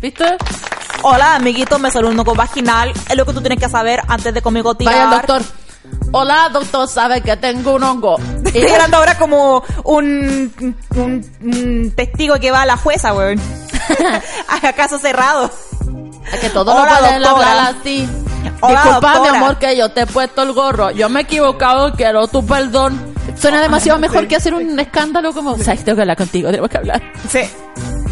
¿Viste? 0.02 0.38
Hola, 1.04 1.36
amiguito, 1.36 1.80
me 1.80 1.92
salió 1.92 2.10
un 2.10 2.20
hongo 2.20 2.36
vaginal. 2.36 2.92
Es 3.10 3.16
lo 3.16 3.26
que 3.26 3.34
tú 3.34 3.42
tienes 3.42 3.60
que 3.60 3.70
saber 3.70 4.02
antes 4.08 4.34
de 4.34 4.42
conmigo 4.42 4.76
tirar. 4.76 4.94
Vaya 4.94 5.18
doctor. 5.18 5.42
Hola, 6.12 6.50
doctor, 6.52 6.88
sabe 6.88 7.22
que 7.22 7.36
tengo 7.38 7.76
un 7.76 7.84
hongo. 7.84 8.18
Estoy 8.46 8.68
hablando 8.68 8.98
ahora 8.98 9.18
como 9.18 9.64
un, 9.84 10.54
un, 10.96 11.26
un 11.42 11.94
testigo 11.96 12.36
que 12.40 12.52
va 12.52 12.64
a 12.64 12.66
la 12.66 12.78
jueza, 12.78 13.14
weón. 13.14 13.40
a 14.48 14.74
caso 14.74 15.00
cerrado. 15.00 15.52
Es 16.32 16.40
que 16.40 16.50
todo 16.50 16.74
Hola, 16.74 16.92
lo 16.92 17.00
pueden 17.00 17.26
hablar 17.26 17.76
así. 17.80 18.08
Hola, 18.62 18.84
Disculpa, 18.84 19.20
mi 19.22 19.28
amor, 19.28 19.58
que 19.58 19.78
yo 19.78 19.92
te 19.92 20.02
he 20.02 20.06
puesto 20.06 20.44
el 20.44 20.54
gorro. 20.54 20.92
Yo 20.92 21.10
me 21.10 21.22
he 21.22 21.24
equivocado, 21.24 21.94
quiero 21.94 22.28
tu 22.28 22.46
perdón. 22.46 23.16
Suena 23.40 23.62
demasiado 23.62 24.00
mejor 24.00 24.28
que 24.28 24.36
hacer 24.36 24.54
un 24.54 24.80
escándalo 24.80 25.34
como... 25.34 25.52
O 25.52 25.58
sea, 25.58 25.76
tengo 25.76 25.96
que 25.96 26.02
hablar 26.02 26.18
contigo, 26.18 26.50
tenemos 26.50 26.70
que 26.70 26.78
hablar. 26.78 27.02
Sí. 27.30 27.42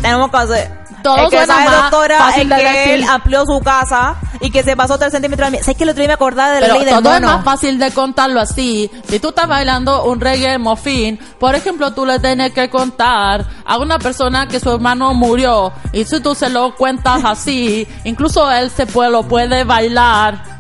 Tenemos 0.01 0.29
que 0.29 0.37
hacer. 0.37 0.84
Todo 1.05 1.17
el 1.25 1.29
que 1.29 1.37
suena 1.37 1.53
sabe, 1.53 1.65
más 1.65 1.81
doctora, 1.91 2.17
fácil 2.17 2.51
es 2.51 2.57
de 2.57 2.63
que 2.63 2.69
decir. 2.71 2.93
él 2.95 3.05
amplió 3.09 3.45
su 3.45 3.59
casa 3.61 4.15
y 4.41 4.51
que 4.51 4.63
se 4.63 4.75
pasó 4.75 4.97
3 4.97 5.11
centímetros. 5.11 5.49
¿Sabes 5.61 5.77
que 5.77 5.83
el 5.83 5.89
otro 5.89 5.99
día 6.01 6.07
me 6.09 6.13
acordaba 6.13 6.51
de 6.51 6.61
la 6.61 6.67
Pero 6.67 6.75
ley 6.79 6.85
del 6.85 6.95
todo 7.03 7.13
es 7.15 7.21
mono? 7.21 7.27
más 7.37 7.45
fácil 7.45 7.79
de 7.79 7.91
contarlo 7.91 8.39
así. 8.41 8.89
Si 9.07 9.19
tú 9.19 9.29
estás 9.29 9.47
bailando 9.47 10.03
un 10.05 10.19
reggae 10.19 10.57
mofín, 10.57 11.17
por 11.39 11.55
ejemplo, 11.55 11.91
tú 11.93 12.05
le 12.05 12.19
tienes 12.19 12.51
que 12.53 12.69
contar 12.69 13.45
a 13.65 13.77
una 13.77 13.97
persona 13.99 14.47
que 14.47 14.59
su 14.59 14.71
hermano 14.71 15.13
murió. 15.13 15.71
Y 15.93 16.03
si 16.05 16.19
tú 16.19 16.35
se 16.35 16.49
lo 16.49 16.75
cuentas 16.75 17.21
así, 17.23 17.87
incluso 18.03 18.51
él 18.51 18.69
se 18.69 18.85
puede, 18.85 19.09
lo 19.11 19.23
puede 19.23 19.63
bailar. 19.63 20.55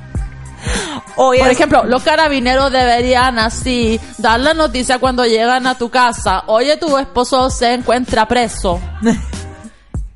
Oye, 1.17 1.39
Por 1.39 1.49
ejemplo, 1.51 1.83
los 1.85 2.01
carabineros 2.01 2.71
deberían 2.71 3.37
así 3.37 3.99
dar 4.17 4.39
la 4.39 4.53
noticia 4.55 4.97
cuando 4.97 5.23
llegan 5.25 5.67
a 5.67 5.77
tu 5.77 5.89
casa. 5.89 6.43
Oye, 6.47 6.75
tu 6.77 6.97
esposo 6.97 7.49
se 7.51 7.73
encuentra 7.73 8.27
preso. 8.27 8.79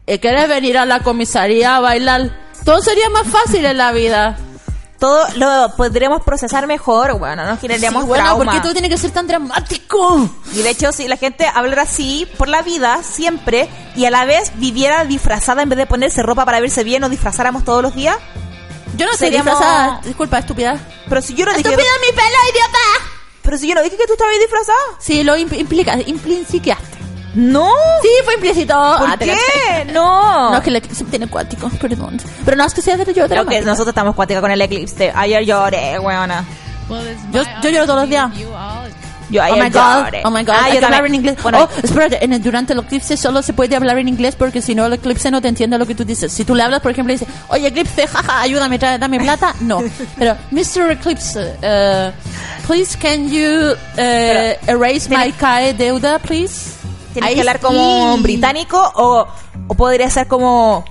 ¿Y 0.09 0.19
quieres 0.19 0.47
venir 0.49 0.77
a 0.77 0.85
la 0.85 1.01
comisaría 1.01 1.75
a 1.75 1.79
bailar? 1.79 2.31
Todo 2.65 2.81
sería 2.81 3.09
más 3.09 3.27
fácil 3.27 3.63
en 3.65 3.77
la 3.77 3.91
vida. 3.91 4.37
todo 4.99 5.25
lo 5.37 5.73
podríamos 5.77 6.23
procesar 6.23 6.67
mejor, 6.67 7.17
bueno, 7.17 7.45
no 7.45 7.55
generaríamos 7.57 8.01
Sí, 8.03 8.07
bueno, 8.09 8.25
trauma. 8.25 8.43
¿por 8.43 8.53
qué 8.53 8.59
todo 8.59 8.73
tiene 8.73 8.89
que 8.89 8.97
ser 8.97 9.11
tan 9.11 9.27
dramático? 9.27 10.29
Y 10.53 10.61
de 10.61 10.69
hecho, 10.71 10.91
si 10.91 11.07
la 11.07 11.15
gente 11.15 11.47
hablara 11.47 11.83
así 11.83 12.27
por 12.37 12.49
la 12.49 12.61
vida, 12.63 12.99
siempre, 13.01 13.69
y 13.95 14.03
a 14.05 14.11
la 14.11 14.25
vez 14.25 14.51
viviera 14.55 15.05
disfrazada 15.05 15.61
en 15.61 15.69
vez 15.69 15.77
de 15.77 15.85
ponerse 15.85 16.21
ropa 16.21 16.43
para 16.43 16.59
verse 16.59 16.83
bien, 16.83 16.99
nos 16.99 17.11
disfrazáramos 17.11 17.63
todos 17.63 17.81
los 17.81 17.95
días. 17.95 18.17
Yo 18.97 19.05
no 19.05 19.13
Seríamos- 19.13 19.53
disfrazada. 19.53 20.01
Disculpa, 20.03 20.39
estúpida. 20.39 20.77
Pero 21.07 21.21
si 21.21 21.33
yo 21.33 21.45
no 21.45 21.51
dije... 21.53 21.69
¡Estúpida 21.69 21.87
mi 22.05 22.11
pelo, 22.13 22.37
idiota! 22.51 23.13
Pero 23.41 23.57
si 23.57 23.67
yo 23.69 23.75
no 23.75 23.83
dije 23.83 23.95
que 23.95 24.05
tú 24.05 24.13
estabas 24.13 24.33
disfrazada. 24.37 24.79
Sí, 24.99 25.23
lo 25.23 25.37
impl- 25.37 25.59
implica, 25.59 25.97
impliciaste. 26.05 26.98
No. 27.35 27.69
Sí, 28.01 28.09
fue 28.25 28.33
implícito. 28.35 28.73
¿Por 28.73 29.09
Ah, 29.09 29.17
qué? 29.17 29.35
No. 29.93 30.51
No, 30.51 30.57
es 30.57 30.63
que 30.63 30.69
el 30.69 30.75
eclipse 30.77 31.03
tiene 31.05 31.27
cuático, 31.27 31.69
perdón. 31.81 32.19
Pero 32.45 32.57
no 32.57 32.65
es 32.65 32.73
que 32.73 32.81
sea 32.81 32.97
de 32.97 33.13
yo 33.13 33.27
Creo 33.27 33.45
que 33.45 33.61
nosotros 33.61 33.89
estamos 33.89 34.15
cuática 34.15 34.41
con 34.41 34.51
el 34.51 34.61
eclipse. 34.61 35.11
Ayer 35.15 35.45
lloré, 35.45 35.99
weona. 35.99 36.43
Yo, 37.31 37.43
yo 37.61 37.69
lloro 37.69 37.85
todos 37.85 37.99
los 38.01 38.09
días. 38.09 38.29
Yo 39.31 39.41
oh 39.41 39.43
ayer 39.43 39.63
my 39.63 39.69
god, 39.69 40.05
lloré. 40.05 40.21
oh 40.25 40.31
my 40.31 40.43
god, 40.43 40.55
Ah, 40.57 40.63
hay 40.63 40.73
yo 40.73 40.79
que 40.79 40.85
hablar 40.85 41.05
en 41.05 41.13
inglés. 41.13 41.37
Bueno, 41.43 41.59
oh, 41.71 41.79
espérate, 41.83 42.25
en 42.25 42.33
el- 42.33 42.41
durante 42.41 42.73
el 42.73 42.79
eclipse 42.79 43.15
solo 43.15 43.43
se 43.43 43.53
puede 43.53 43.75
hablar 43.75 43.99
en 43.99 44.07
inglés 44.07 44.35
porque 44.35 44.59
si 44.59 44.73
no 44.73 44.87
el 44.87 44.93
eclipse 44.93 45.29
no 45.29 45.39
te 45.39 45.47
entiende 45.49 45.77
lo 45.77 45.85
que 45.85 45.93
tú 45.93 46.03
dices. 46.03 46.31
Si 46.33 46.43
tú 46.45 46.55
le 46.55 46.63
hablas, 46.63 46.79
por 46.81 46.91
ejemplo, 46.91 47.13
y 47.13 47.17
dices, 47.19 47.31
oye 47.49 47.67
eclipse, 47.67 48.07
jaja, 48.07 48.41
ayúdame, 48.41 48.79
trae- 48.79 48.97
dame 48.97 49.19
plata, 49.19 49.53
no. 49.59 49.83
Pero, 50.17 50.35
Mr. 50.49 50.89
Eclipse, 50.93 51.37
uh, 51.61 52.11
please 52.65 52.97
can 52.99 53.29
you 53.29 53.73
uh, 53.99 54.53
erase 54.67 55.07
my 55.09 55.31
CAE 55.33 55.75
deuda, 55.75 56.17
please? 56.17 56.78
¿Tienes 57.13 57.29
Ahí 57.29 57.35
que 57.35 57.41
hablar 57.41 57.59
como 57.59 58.15
sí. 58.17 58.23
británico 58.23 58.91
o, 58.95 59.27
o 59.67 59.75
podría 59.75 60.09
ser 60.09 60.27
como 60.27 60.85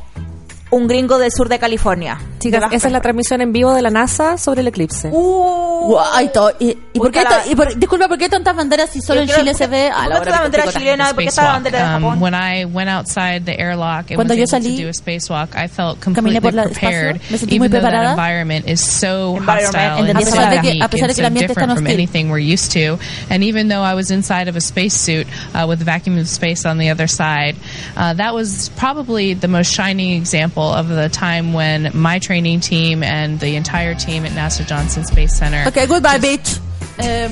un 0.70 0.86
gringo 0.86 1.18
del 1.18 1.30
sur 1.32 1.48
de 1.48 1.58
California? 1.58 2.18
Chicas, 2.38 2.64
esa 2.72 2.86
es 2.86 2.92
la 2.92 3.00
transmisión 3.00 3.40
en 3.40 3.52
vivo 3.52 3.72
de 3.74 3.82
la 3.82 3.90
NASA 3.90 4.38
sobre 4.38 4.60
el 4.60 4.68
eclipse. 4.68 5.08
Uh, 5.10 5.86
Guay, 5.88 6.28
to- 6.32 6.52
¿Y, 6.60 6.76
y 6.92 6.98
por 6.98 7.10
qué 7.10 7.22
cara. 7.24 7.42
to- 7.42 7.50
y 7.50 7.54
por- 7.56 7.76
disculpa, 7.76 8.06
¿por 8.06 8.16
qué 8.18 8.28
tantas 8.28 8.54
banderas 8.54 8.90
si 8.90 9.00
solo 9.00 9.22
en 9.22 9.28
Chile 9.28 9.54
se 9.54 9.66
ve? 9.66 9.90
¿por 9.92 9.98
A 10.00 10.02
qué 10.04 10.08
la 10.08 10.14
está 10.16 10.20
hora 10.20 10.30
la 10.30 10.42
bandera 10.42 10.72
chilena? 10.72 11.06
¿Por 11.14 11.16
qué 11.24 11.28
está 11.30 11.42
la 11.44 11.52
bandera 11.52 11.78
de 11.78 11.84
Um, 11.96 12.02
Japón? 12.02 12.20
when 12.20 12.34
I 12.34 12.64
went 12.64 12.88
outside 12.88 13.44
the 13.44 13.58
airlock 13.58 14.10
and 14.10 14.14
Cuando 14.16 14.34
was 14.34 14.38
yo 14.40 14.46
salí, 14.46 14.76
to 14.76 14.82
do 14.84 14.88
a 14.88 14.92
spacewalk, 14.92 15.56
I 15.56 15.66
felt 15.68 16.00
completely 16.00 16.40
por 16.40 16.54
la 16.54 16.64
prepared, 16.64 17.16
espacio, 17.16 17.32
me 17.32 17.38
sentí 17.38 17.58
muy 17.58 17.68
preparada. 17.68 18.10
environment 18.12 18.68
is 18.68 18.80
so 18.80 19.36
hostile 19.40 19.78
and 19.78 20.22
so 20.28 20.36
unique 20.36 20.82
a 20.84 20.88
pesar 20.88 21.08
de 21.08 21.08
and 21.08 21.14
que 21.16 21.20
el 21.22 21.26
ambiente 21.26 21.52
es 21.52 21.56
tan 21.56 21.66
different 21.66 21.72
from 21.72 21.86
hostil. 21.86 21.94
anything 21.94 22.30
we're 22.30 22.38
used 22.54 22.70
to. 22.72 22.98
And 23.30 23.42
even 23.42 23.68
though 23.68 23.82
I 23.82 23.94
was 23.94 24.10
inside 24.12 24.48
of 24.48 24.54
a 24.56 24.60
spacesuit 24.60 25.26
uh, 25.54 25.66
with 25.66 25.80
the 25.80 25.84
vacuum 25.84 26.18
of 26.18 26.28
space 26.28 26.64
on 26.66 26.78
the 26.78 26.90
other 26.90 27.08
side, 27.08 27.56
uh, 27.96 28.14
that 28.14 28.32
was 28.32 28.70
probably 28.76 29.34
the 29.34 29.48
most 29.48 29.72
shining 29.72 30.12
example 30.16 30.57
of 30.62 30.88
the 30.88 31.08
time 31.08 31.52
when 31.54 31.90
my 31.94 32.18
training 32.18 32.60
team 32.60 33.02
and 33.02 33.38
the 33.40 33.56
entire 33.56 33.94
team 33.94 34.24
at 34.24 34.32
NASA 34.32 34.64
Johnson 34.66 35.04
Space 35.04 35.34
Center 35.36 35.66
Ok, 35.68 35.86
goodbye, 35.88 36.18
bitch. 36.18 36.60
Em, 36.98 37.30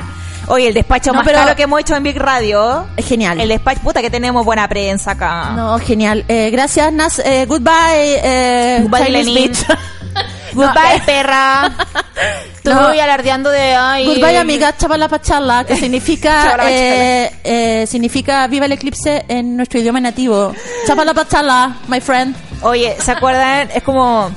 Oye, 0.48 0.68
el 0.68 0.74
despacho 0.74 1.10
No, 1.10 1.14
más 1.18 1.24
pero- 1.26 1.38
caro 1.40 1.56
que 1.56 1.64
hemos 1.64 1.80
hecho 1.80 1.96
en 1.96 2.02
Big 2.04 2.16
Radio. 2.16 2.86
es 2.96 3.04
genial. 3.06 3.40
El 3.40 3.48
despacho, 3.48 3.80
puta, 3.80 4.00
que 4.00 4.10
tenemos 4.10 4.44
buena 4.44 4.68
prensa 4.68 5.12
acá. 5.12 5.50
No, 5.56 5.76
genial. 5.80 6.24
Eh, 6.28 6.50
gracias, 6.50 6.92
Nas. 6.92 7.18
Eh, 7.18 7.46
goodbye, 7.48 8.20
eh, 8.22 8.78
Goodbye, 8.82 9.06
Chinese 9.06 9.30
Lenin. 9.30 9.50
bitch. 9.52 9.66
Goodbye, 10.54 11.02
perra. 11.04 11.70
Estoy 12.56 12.72
No. 12.74 13.02
alardeando 13.02 13.50
de. 13.50 13.74
Ay, 13.74 14.06
Goodbye, 14.06 14.38
amiga, 14.38 14.74
chavala 14.76 15.08
pachala, 15.08 15.64
que 15.64 15.76
significa, 15.76 16.56
eh, 16.70 17.30
eh, 17.44 17.86
significa 17.86 18.46
viva 18.46 18.64
el 18.66 18.72
eclipse 18.72 19.24
en 19.28 19.56
nuestro 19.56 19.80
idioma 19.80 20.00
nativo. 20.00 20.54
Chavala 20.86 21.12
pachala, 21.12 21.76
my 21.88 22.00
friend. 22.00 22.34
Oye, 22.62 22.96
¿se 23.00 23.12
acuerdan? 23.12 23.68
Es 23.74 23.82
como. 23.82 24.30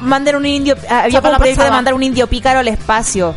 Manden 0.00 0.36
un 0.36 0.46
indio. 0.46 0.76
ah, 0.88 1.00
Había 1.04 1.20
como 1.20 1.30
la 1.32 1.36
un 1.36 1.38
proyecto 1.40 1.64
de 1.64 1.70
mandar 1.70 1.94
un 1.94 2.02
indio 2.02 2.26
pícaro 2.28 2.60
al 2.60 2.68
espacio. 2.68 3.34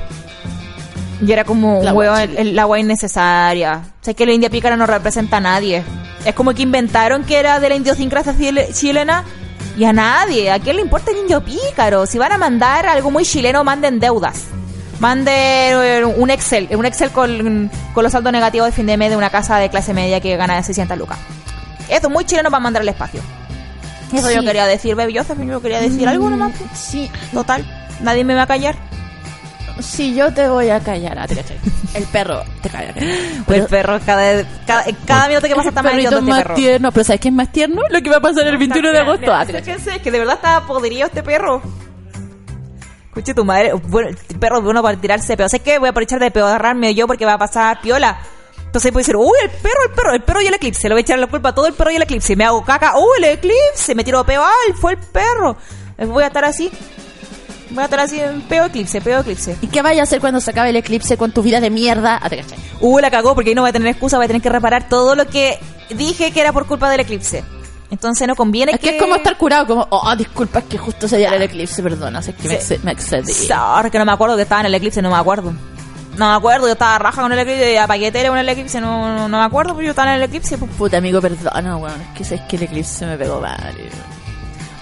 Y 1.26 1.32
era 1.32 1.44
como, 1.44 1.82
La 1.84 1.94
wea 1.94 2.24
el, 2.24 2.60
wea 2.66 2.80
innecesaria. 2.80 3.82
O 4.02 4.04
sea, 4.04 4.14
que 4.14 4.26
la 4.26 4.32
india 4.34 4.50
pícara 4.50 4.76
no 4.76 4.86
representa 4.88 5.38
a 5.38 5.40
nadie. 5.40 5.84
Es 6.26 6.34
como 6.36 6.54
que 6.54 6.62
inventaron 6.64 7.24
que 7.24 7.38
era 7.40 7.60
de 7.60 7.70
la 7.70 7.76
idiosincrasia 7.76 8.36
chile- 8.38 8.70
chilena. 8.74 9.24
Y 9.78 9.86
a 9.86 9.94
nadie. 9.94 10.52
¿A 10.52 10.60
quién 10.60 10.76
le 10.76 10.82
importa 10.82 11.12
el 11.12 11.18
indio 11.18 11.44
pícaro? 11.44 12.06
Si 12.06 12.18
van 12.18 12.32
a 12.32 12.38
mandar 12.38 12.86
algo 12.86 13.10
muy 13.10 13.24
chileno, 13.24 13.64
manden 13.64 14.00
deudas. 14.00 14.44
Manden 15.00 15.34
eh, 15.36 16.04
un 16.06 16.30
Excel. 16.30 16.68
Un 16.76 16.86
Excel 16.86 17.10
con, 17.12 17.72
con 17.94 18.04
los 18.04 18.12
saldos 18.12 18.32
negativos 18.34 18.68
de 18.68 18.72
fin 18.74 18.86
de 18.86 18.98
mes 18.98 19.10
de 19.10 19.18
una 19.18 19.30
casa 19.30 19.58
de 19.58 19.70
clase 19.70 19.94
media 19.94 20.20
que 20.20 20.36
gana 20.38 20.62
600 20.62 20.98
lucas. 20.98 21.18
Esto 21.90 22.08
es 22.08 22.14
muy 22.14 22.26
chileno 22.26 22.50
para 22.52 22.60
mandar 22.62 22.82
al 22.82 22.90
espacio. 22.90 23.22
Eso 24.14 24.32
yo 24.32 24.42
quería 24.42 24.66
decir, 24.66 24.96
Baby 24.96 25.18
Joseph, 25.18 25.40
yo 25.40 25.62
quería 25.62 25.80
decir 25.82 26.08
algo 26.08 26.30
nomás. 26.30 26.54
Sí, 26.74 27.10
Total, 27.34 27.66
nadie 28.02 28.24
me 28.24 28.36
va 28.36 28.44
a 28.44 28.48
callar. 28.48 28.76
sí, 29.80 30.14
yo 30.16 30.34
te 30.34 30.48
voy 30.48 30.70
a 30.70 30.80
callar. 30.80 31.18
ah, 31.20 31.28
caché. 31.28 31.58
El 31.94 32.04
perro 32.06 32.42
te 32.62 32.70
calla. 32.70 32.94
el 33.50 33.66
perro, 33.66 34.00
cada, 34.06 34.46
cada, 34.66 34.86
cada 35.06 35.28
minuto 35.28 35.48
que 35.48 35.56
pasa 35.56 35.70
está 35.70 35.84
más 35.84 35.94
este 35.94 36.22
más 36.22 36.42
perro. 36.42 36.56
tierno. 36.56 36.92
Pero 36.94 37.04
¿sabes 37.04 37.20
qué 37.20 37.28
es 37.28 37.34
más 37.34 37.52
tierno? 37.52 37.82
Lo 37.90 38.02
que 38.02 38.10
va 38.10 38.18
a 38.18 38.22
pasar 38.22 38.48
el 38.48 38.58
21 38.58 38.92
de 38.92 39.00
agosto. 39.00 39.34
Ah, 39.34 39.44
es 39.44 40.02
que 40.02 40.12
de 40.12 40.20
verdad 40.20 40.36
estaba 40.36 40.66
podrido 40.66 41.08
este 41.08 41.22
perro. 41.22 41.62
Escuche 43.08 43.34
tu 43.34 43.44
madre, 43.44 43.74
bueno, 43.74 44.08
el 44.08 44.40
perro 44.40 44.60
es 44.60 44.64
bueno 44.64 44.82
para 44.82 44.96
tirarse 44.96 45.36
peo. 45.36 45.50
¿Sabes 45.50 45.64
qué? 45.64 45.80
Voy 45.80 45.88
a 45.88 45.90
aprovechar 45.92 46.20
de 46.22 46.32
peorrarme 46.32 46.96
yo 46.96 47.08
porque 47.08 47.26
va 47.26 47.34
a 47.34 47.38
pasar 47.38 47.82
piola. 47.82 48.20
Entonces 48.72 48.94
puede 48.94 49.02
decir, 49.02 49.18
uy, 49.18 49.38
el 49.44 49.50
perro, 49.50 49.84
el 49.86 49.92
perro, 49.94 50.14
el 50.14 50.22
perro 50.24 50.42
y 50.42 50.48
el 50.48 50.54
eclipse. 50.54 50.88
Le 50.88 50.94
voy 50.96 51.02
a 51.02 51.04
echar 51.04 51.20
la 51.20 51.28
culpa 51.28 51.50
a 51.50 51.54
todo 51.54 51.68
el 51.68 51.74
perro 51.74 51.92
y 51.92 51.98
el 51.98 52.04
eclipse. 52.04 52.38
Me 52.38 52.46
hago 52.46 52.64
caca, 52.64 52.94
uy, 52.98 53.18
el 53.18 53.26
eclipse. 53.26 53.94
Me 53.96 54.06
tiro 54.06 54.24
peo, 54.26 54.42
ay, 54.44 54.74
fue 54.80 54.94
el 54.94 54.98
perro. 54.98 55.58
Voy 56.08 56.24
a 56.24 56.28
estar 56.28 56.46
así. 56.46 56.72
Voy 57.72 57.82
a 57.82 57.86
estar 57.86 58.00
así 58.00 58.20
en 58.22 58.42
peo 58.44 58.66
eclipse, 58.66 59.02
peo 59.02 59.20
eclipse. 59.20 59.58
¿Y 59.62 59.68
qué 59.68 59.82
vaya 59.82 60.00
a 60.02 60.04
hacer 60.04 60.22
cuando 60.22 60.40
se 60.40 60.52
acabe 60.52 60.70
el 60.70 60.78
eclipse 60.78 61.18
con 61.18 61.34
tu 61.34 61.42
vida 61.44 61.60
de 61.60 61.70
mierda? 61.70 62.18
Ah, 62.22 62.30
te 62.30 62.38
caché. 62.38 62.56
Uh, 62.80 63.00
la 63.00 63.12
cagó 63.12 63.36
porque 63.36 63.50
ahí 63.50 63.56
no 63.56 63.62
voy 63.62 63.70
a 63.72 63.74
tener 63.74 63.90
excusa, 63.90 64.16
voy 64.16 64.24
a 64.24 64.28
tener 64.28 64.42
que 64.42 64.50
reparar 64.50 64.88
todo 64.88 65.16
lo 65.16 65.28
que 65.28 65.60
dije 65.90 66.32
que 66.32 66.40
era 66.40 66.54
por 66.54 66.66
culpa 66.66 66.90
del 66.90 67.02
eclipse. 67.02 67.44
Entonces 67.90 68.26
no 68.26 68.36
conviene 68.38 68.72
Es 68.72 68.80
que 68.80 68.92
es 68.96 69.02
como 69.02 69.16
estar 69.16 69.38
curado, 69.38 69.68
como, 69.68 69.86
oh, 69.90 70.16
disculpa, 70.16 70.60
es 70.60 70.66
que 70.66 70.78
justo 70.78 71.10
se 71.10 71.18
dio 71.18 71.30
el 71.30 71.42
eclipse, 71.42 71.84
perdona, 71.84 72.20
es 72.20 72.34
que 72.34 72.48
me, 72.48 72.62
Sí. 72.62 72.78
me 72.84 72.94
excedí. 72.94 73.34
Ahora 73.54 73.90
que 73.90 74.00
no 74.00 74.06
me 74.06 74.14
acuerdo 74.14 74.38
que 74.38 74.44
estaba 74.44 74.62
en 74.62 74.68
el 74.68 74.76
eclipse, 74.76 75.02
no 75.02 75.10
me 75.12 75.18
acuerdo. 75.18 75.54
No 76.22 76.30
me 76.30 76.36
acuerdo, 76.36 76.68
yo 76.68 76.74
estaba 76.74 77.00
raja 77.00 77.24
con 77.24 77.32
el 77.32 77.40
eclipse, 77.40 77.80
apagué 77.80 78.12
tele 78.12 78.30
con 78.30 78.38
el 78.38 78.48
eclipse, 78.48 78.80
no, 78.80 79.18
no, 79.18 79.28
no 79.28 79.40
me 79.40 79.44
acuerdo, 79.44 79.74
pero 79.74 79.86
yo 79.86 79.90
estaba 79.90 80.12
en 80.12 80.18
el 80.18 80.24
eclipse. 80.26 80.56
pues. 80.56 80.70
Puta 80.74 80.98
amigo, 80.98 81.20
perdona, 81.20 81.78
weón, 81.78 82.00
es 82.00 82.08
que 82.16 82.24
sabes 82.24 82.42
que 82.48 82.58
el 82.58 82.62
eclipse 82.62 83.08
me 83.08 83.18
pegó 83.18 83.42
mal. 83.42 83.76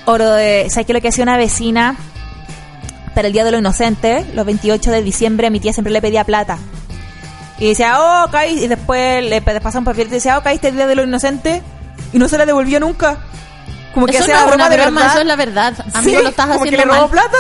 Oro 0.04 0.32
de, 0.32 0.68
¿sabes 0.70 0.86
qué 0.86 0.92
lo 0.92 1.00
que 1.00 1.08
hacía 1.08 1.24
una 1.24 1.38
vecina 1.38 1.96
para 3.16 3.28
el 3.28 3.32
Día 3.32 3.46
de 3.46 3.52
los 3.52 3.62
Inocentes? 3.62 4.28
Los 4.36 4.46
28 4.46 4.92
de 4.92 5.02
diciembre 5.02 5.50
mi 5.50 5.62
tía 5.62 5.72
siempre 5.72 5.94
le 5.94 6.02
pedía 6.02 6.26
plata. 6.26 6.58
Y 7.58 7.70
decía, 7.70 7.96
oh, 8.02 8.30
caí, 8.30 8.66
y 8.66 8.68
después 8.68 9.24
le 9.24 9.42
pasaba 9.42 9.80
un 9.80 9.86
papel 9.86 10.08
y 10.08 10.12
decía, 10.12 10.38
oh, 10.38 10.44
caíste 10.44 10.68
el 10.68 10.76
Día 10.76 10.88
de 10.88 10.96
los 10.96 11.08
Inocentes, 11.08 11.62
y 12.12 12.18
no 12.20 12.28
se 12.28 12.38
la 12.38 12.46
devolvió 12.46 12.82
nunca. 12.82 13.18
Como 13.94 14.08
que 14.08 14.18
Eso 14.18 14.24
hacía 14.24 14.42
no 14.42 14.48
broma 14.48 14.68
de 14.70 14.76
broma, 14.76 14.92
verdad. 14.92 15.12
eso 15.14 15.22
es 15.22 15.26
la 15.26 15.36
verdad. 15.38 15.74
Amigo, 15.94 16.18
Sí, 16.18 16.24
lo 16.24 16.30
estás 16.32 16.48
como 16.48 16.60
haciendo 16.60 16.80
que 16.82 16.86
le 16.86 16.92
robó 16.92 17.08
mal. 17.08 17.10
plata. 17.12 17.38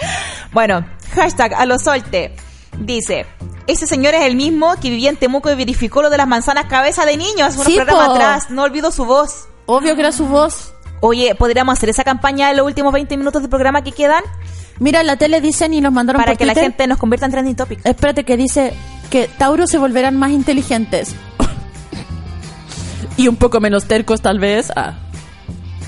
Bueno, 0.50 0.84
hashtag 1.14 1.54
a 1.54 1.64
lo 1.64 1.78
solte. 1.78 2.34
Dice, 2.80 3.26
ese 3.66 3.86
señor 3.86 4.14
es 4.14 4.22
el 4.22 4.36
mismo 4.36 4.74
que 4.80 4.90
vivía 4.90 5.10
en 5.10 5.16
Temuco 5.16 5.50
y 5.50 5.54
verificó 5.54 6.02
lo 6.02 6.10
de 6.10 6.16
las 6.16 6.28
manzanas 6.28 6.66
cabeza 6.66 7.04
de 7.04 7.16
niños 7.16 7.48
hace 7.48 7.56
unos 7.56 7.66
Sí, 7.66 7.76
programas 7.76 8.06
po. 8.06 8.14
atrás. 8.14 8.50
No 8.50 8.62
olvido 8.62 8.90
su 8.90 9.04
voz. 9.04 9.48
Obvio 9.66 9.94
que 9.94 10.00
era 10.00 10.12
su 10.12 10.26
voz. 10.26 10.72
Oye, 11.00 11.34
¿podríamos 11.34 11.74
hacer 11.78 11.88
esa 11.90 12.02
campaña 12.04 12.50
en 12.50 12.56
los 12.56 12.66
últimos 12.66 12.92
20 12.92 13.16
minutos 13.16 13.42
del 13.42 13.50
programa 13.50 13.82
que 13.82 13.92
quedan? 13.92 14.22
Mira, 14.78 15.00
en 15.00 15.06
la 15.06 15.16
tele 15.16 15.40
dicen 15.40 15.74
y 15.74 15.80
nos 15.80 15.92
mandaron 15.92 16.20
Para 16.20 16.32
por 16.32 16.38
que 16.38 16.46
la 16.46 16.54
gente 16.54 16.86
nos 16.86 16.98
convierta 16.98 17.26
en 17.26 17.32
trending 17.32 17.56
topic. 17.56 17.80
Espérate, 17.84 18.24
que 18.24 18.36
dice 18.36 18.72
que 19.10 19.28
Tauro 19.28 19.66
se 19.66 19.78
volverán 19.78 20.16
más 20.16 20.30
inteligentes. 20.30 21.14
y 23.16 23.28
un 23.28 23.36
poco 23.36 23.60
menos 23.60 23.86
tercos, 23.86 24.20
tal 24.20 24.38
vez. 24.38 24.72
Ah. 24.76 24.94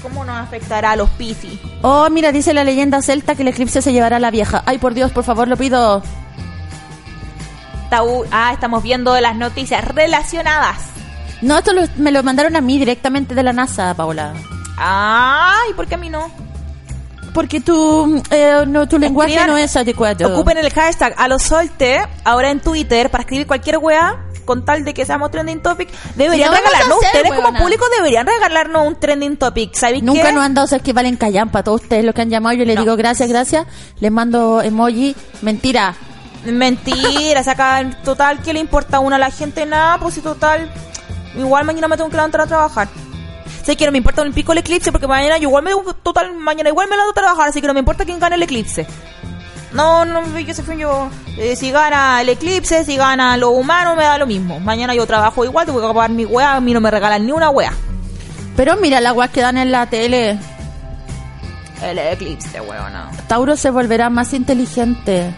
¿Cómo 0.02 0.24
nos 0.24 0.36
afectará 0.36 0.92
a 0.92 0.96
los 0.96 1.10
Piscis? 1.10 1.58
Oh, 1.82 2.08
mira, 2.10 2.32
dice 2.32 2.52
la 2.54 2.64
leyenda 2.64 3.00
celta 3.02 3.34
que 3.34 3.42
el 3.42 3.48
eclipse 3.48 3.82
se 3.82 3.92
llevará 3.92 4.16
a 4.16 4.20
la 4.20 4.30
vieja. 4.30 4.62
Ay, 4.66 4.78
por 4.78 4.94
Dios, 4.94 5.12
por 5.12 5.24
favor, 5.24 5.46
lo 5.48 5.56
pido. 5.56 6.02
Ah, 8.30 8.50
estamos 8.52 8.82
viendo 8.82 9.18
las 9.20 9.36
noticias 9.36 9.84
relacionadas. 9.84 10.76
No, 11.42 11.58
esto 11.58 11.72
lo- 11.72 11.86
me 11.96 12.12
lo 12.12 12.22
mandaron 12.22 12.54
a 12.56 12.60
mí 12.60 12.78
directamente 12.78 13.34
de 13.34 13.42
la 13.42 13.52
NASA, 13.52 13.94
Paola. 13.94 14.34
Ay, 14.76 15.72
¿por 15.74 15.86
qué 15.86 15.94
a 15.94 15.98
mí 15.98 16.08
no? 16.10 16.30
Porque 17.34 17.60
tu, 17.60 18.20
eh, 18.30 18.64
no, 18.66 18.88
tu 18.88 18.98
lenguaje 18.98 19.34
Escriban- 19.34 19.46
no 19.48 19.56
es 19.56 19.76
adecuado. 19.76 20.32
Ocupen 20.34 20.58
el 20.58 20.70
hashtag 20.72 21.14
a 21.16 21.28
los 21.28 21.42
solte 21.42 22.00
ahora 22.24 22.50
en 22.50 22.60
Twitter 22.60 23.08
para 23.10 23.22
escribir 23.22 23.46
cualquier 23.46 23.78
weá 23.78 24.24
con 24.44 24.64
tal 24.64 24.84
de 24.84 24.92
que 24.94 25.06
seamos 25.06 25.30
trending 25.30 25.62
topic. 25.62 25.88
Deberían 26.16 26.50
vamos 26.50 26.64
a 26.66 26.68
regalarnos, 26.70 26.98
hacer, 27.04 27.22
ustedes 27.22 27.40
como 27.40 27.56
público 27.58 27.84
deberían 27.96 28.26
regalarnos 28.26 28.86
un 28.86 28.98
trending 28.98 29.36
topic. 29.36 29.74
¿Sabéis 29.76 30.02
Nunca 30.02 30.22
qué? 30.28 30.32
nos 30.32 30.42
han 30.44 30.54
dado 30.54 30.66
ser 30.66 30.80
que 30.82 30.92
valen 30.92 31.16
callampa. 31.16 31.62
Todos 31.62 31.82
ustedes 31.82 32.04
los 32.04 32.14
que 32.16 32.22
han 32.22 32.30
llamado, 32.30 32.56
yo 32.56 32.64
les 32.64 32.76
digo 32.76 32.96
gracias, 32.96 33.28
gracias. 33.28 33.64
Les 34.00 34.10
mando 34.10 34.60
emoji. 34.60 35.14
Mentira. 35.42 35.94
Mentira, 36.44 37.42
saca 37.42 37.84
total, 38.02 38.40
¿qué 38.42 38.52
le 38.52 38.60
importa 38.60 38.96
a 38.96 39.00
uno 39.00 39.16
a 39.16 39.18
la 39.18 39.30
gente? 39.30 39.66
Nada, 39.66 39.98
pues 39.98 40.14
si 40.14 40.20
total, 40.20 40.70
igual 41.36 41.64
mañana 41.64 41.86
me 41.88 41.96
tengo 41.96 42.08
que 42.08 42.16
levantar 42.16 42.40
a 42.42 42.46
trabajar. 42.46 42.88
Sé 43.62 43.76
que 43.76 43.84
no 43.84 43.92
me 43.92 43.98
importa 43.98 44.22
un 44.22 44.32
pico 44.32 44.52
el 44.52 44.58
eclipse 44.58 44.90
porque 44.90 45.06
mañana 45.06 45.36
yo 45.36 45.48
igual 45.48 45.62
me 45.62 45.72
total 46.02 46.34
mañana 46.34 46.70
igual 46.70 46.88
me 46.88 46.96
levanto 46.96 47.20
a 47.20 47.22
trabajar, 47.22 47.48
así 47.48 47.60
que 47.60 47.66
no 47.66 47.74
me 47.74 47.80
importa 47.80 48.04
quién 48.06 48.18
gane 48.18 48.36
el 48.36 48.42
eclipse. 48.42 48.86
No, 49.72 50.04
no, 50.04 50.38
yo 50.38 50.54
se 50.54 50.62
fue 50.62 50.78
yo. 50.78 51.08
eh, 51.36 51.54
si 51.54 51.70
gana 51.70 52.22
el 52.22 52.30
eclipse, 52.30 52.84
si 52.84 52.96
gana 52.96 53.36
lo 53.36 53.50
humano, 53.50 53.94
me 53.94 54.02
da 54.04 54.18
lo 54.18 54.26
mismo. 54.26 54.58
Mañana 54.60 54.94
yo 54.94 55.06
trabajo 55.06 55.44
igual, 55.44 55.66
tengo 55.66 55.80
que 55.80 55.94
pagar 55.94 56.10
mi 56.10 56.24
wea, 56.24 56.56
a 56.56 56.60
mí 56.60 56.72
no 56.72 56.80
me 56.80 56.90
regalan 56.90 57.24
ni 57.26 57.32
una 57.32 57.50
wea. 57.50 57.72
Pero 58.56 58.76
mira 58.78 59.00
las 59.00 59.12
guas 59.12 59.30
que 59.30 59.42
dan 59.42 59.58
en 59.58 59.70
la 59.70 59.86
tele. 59.86 60.38
El 61.82 61.98
eclipse, 61.98 62.60
weona. 62.60 63.10
Tauro 63.28 63.56
se 63.56 63.70
volverá 63.70 64.10
más 64.10 64.32
inteligente. 64.32 65.32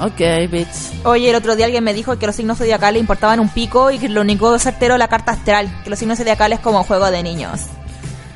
Ok, 0.00 0.50
bitch. 0.50 1.04
Oye, 1.04 1.30
el 1.30 1.36
otro 1.36 1.56
día 1.56 1.66
alguien 1.66 1.82
me 1.84 1.92
dijo 1.94 2.18
que 2.18 2.26
los 2.26 2.36
signos 2.36 2.58
zodiacales 2.58 3.00
importaban 3.00 3.40
un 3.40 3.48
pico 3.48 3.90
y 3.90 3.98
que 3.98 4.08
lo 4.08 4.20
único 4.20 4.56
certero 4.58 4.94
es 4.94 4.98
la 4.98 5.08
carta 5.08 5.32
astral, 5.32 5.68
que 5.82 5.90
los 5.90 5.98
signos 5.98 6.18
zodiacales 6.18 6.60
como 6.60 6.84
juego 6.84 7.10
de 7.10 7.22
niños. 7.22 7.62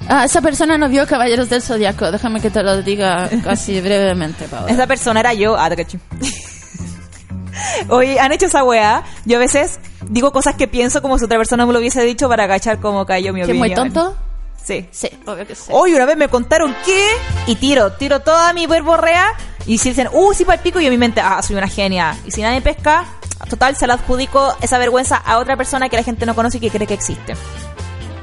Ah, 0.09 0.24
esa 0.24 0.40
persona 0.40 0.76
no 0.76 0.89
vio 0.89 1.06
Caballeros 1.06 1.48
del 1.48 1.62
Zodiaco. 1.62 2.10
Déjame 2.10 2.40
que 2.40 2.51
te 2.51 2.62
lo 2.64 2.82
diga 2.82 3.30
casi 3.44 3.80
brevemente, 3.80 4.47
Paola. 4.48 4.72
Esa 4.72 4.86
persona 4.89 5.20
era 5.20 5.32
yo. 5.32 5.56
Ah, 5.56 5.70
te. 5.70 6.01
Oye, 7.89 8.18
¿han 8.18 8.32
hecho 8.32 8.47
esa 8.47 8.64
weá? 8.64 9.05
Yo 9.24 9.36
a 9.36 9.40
veces 9.40 9.78
digo 10.09 10.32
cosas 10.32 10.56
que 10.56 10.66
pienso 10.66 11.02
como 11.02 11.18
si 11.18 11.24
otra 11.26 11.39
persona 11.39 11.64
me 11.66 11.72
lo 11.72 11.78
hubiese 11.78 12.02
dicho 12.02 12.28
para 12.28 12.44
agachar 12.44 12.80
cómo 12.80 13.06
cayó 13.06 13.32
mi 13.32 13.40
¿Que 13.40 13.52
es 13.52 13.59
opinión. 13.59 13.60
muy 13.60 13.74
tonto? 13.93 14.16
Sí. 14.64 14.89
Sí, 14.90 15.09
obvio 15.26 15.47
que 15.47 15.55
sí. 15.55 15.64
Hoy 15.70 15.94
una 15.94 16.05
vez 16.06 16.16
me 16.16 16.28
contaron 16.28 16.74
que 16.84 17.09
y 17.47 17.56
tiro, 17.56 17.93
tiro 17.93 18.20
toda 18.20 18.52
mi 18.52 18.66
verborrea 18.66 19.32
y 19.66 19.78
si 19.78 19.90
dicen, 19.90 20.09
uh, 20.12 20.32
sí, 20.34 20.44
pico 20.62 20.80
y 20.80 20.86
en 20.86 20.90
mi 20.90 20.98
mente, 20.98 21.20
ah, 21.20 21.40
soy 21.43 21.56
una 21.56 21.68
genia. 21.68 22.16
Y 22.26 22.30
si 22.30 22.43
nadie 22.43 22.60
pesca, 22.60 23.05
total, 23.48 23.76
se 23.76 23.86
la 23.86 23.94
adjudico 23.94 24.55
esa 24.60 24.78
vergüenza 24.78 25.16
a 25.16 25.39
otra 25.39 25.56
persona 25.56 25.89
que 25.89 25.97
la 25.97 26.02
gente 26.02 26.26
no 26.26 26.34
conoce 26.34 26.59
y 26.59 26.60
que 26.60 26.70
cree 26.70 26.86
que 26.86 26.94
existe. 26.94 27.32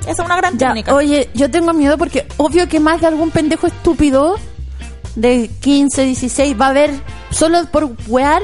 Esa 0.01 0.11
es 0.11 0.19
una 0.19 0.37
gran 0.37 0.57
Ya, 0.57 0.67
técnica. 0.69 0.93
oye, 0.95 1.29
yo 1.33 1.51
tengo 1.51 1.73
miedo 1.73 1.97
porque 1.97 2.27
obvio 2.37 2.67
que 2.67 2.79
más 2.79 3.01
de 3.01 3.07
algún 3.07 3.31
pendejo 3.31 3.67
estúpido 3.67 4.37
de 5.15 5.49
15, 5.61 6.05
16 6.05 6.59
va 6.59 6.67
a 6.67 6.73
ver, 6.73 6.91
solo 7.31 7.65
por 7.65 7.91
wear, 8.07 8.41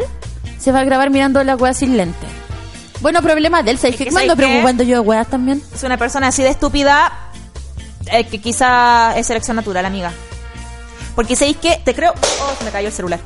se 0.59 0.71
va 0.71 0.81
a 0.81 0.83
grabar 0.83 1.09
mirando 1.09 1.43
la 1.43 1.55
wea 1.55 1.73
sin 1.73 1.97
lente. 1.97 2.27
Bueno, 3.01 3.21
problema 3.21 3.61
de 3.61 3.71
él, 3.71 3.77
¿sabes 3.77 3.99
Es 3.99 4.05
que? 4.05 4.11
Me 4.11 4.21
ando 4.21 4.35
preocupando 4.35 4.83
yo 4.83 4.95
de 4.95 4.99
weas 5.01 5.27
también. 5.27 5.61
Es 5.73 5.83
una 5.83 5.97
persona 5.97 6.27
así 6.27 6.43
de 6.43 6.49
estúpida 6.49 7.24
eh, 8.11 8.25
que 8.25 8.39
quizá 8.39 9.17
es 9.17 9.27
selección 9.27 9.55
natural, 9.55 9.85
amiga. 9.85 10.11
Porque 11.15 11.35
sabéis 11.35 11.57
que 11.57 11.79
te 11.83 11.93
creo. 11.95 12.13
Oh, 12.13 12.53
se 12.57 12.63
me 12.65 12.71
cayó 12.71 12.87
el 12.87 12.93
celular. 12.93 13.19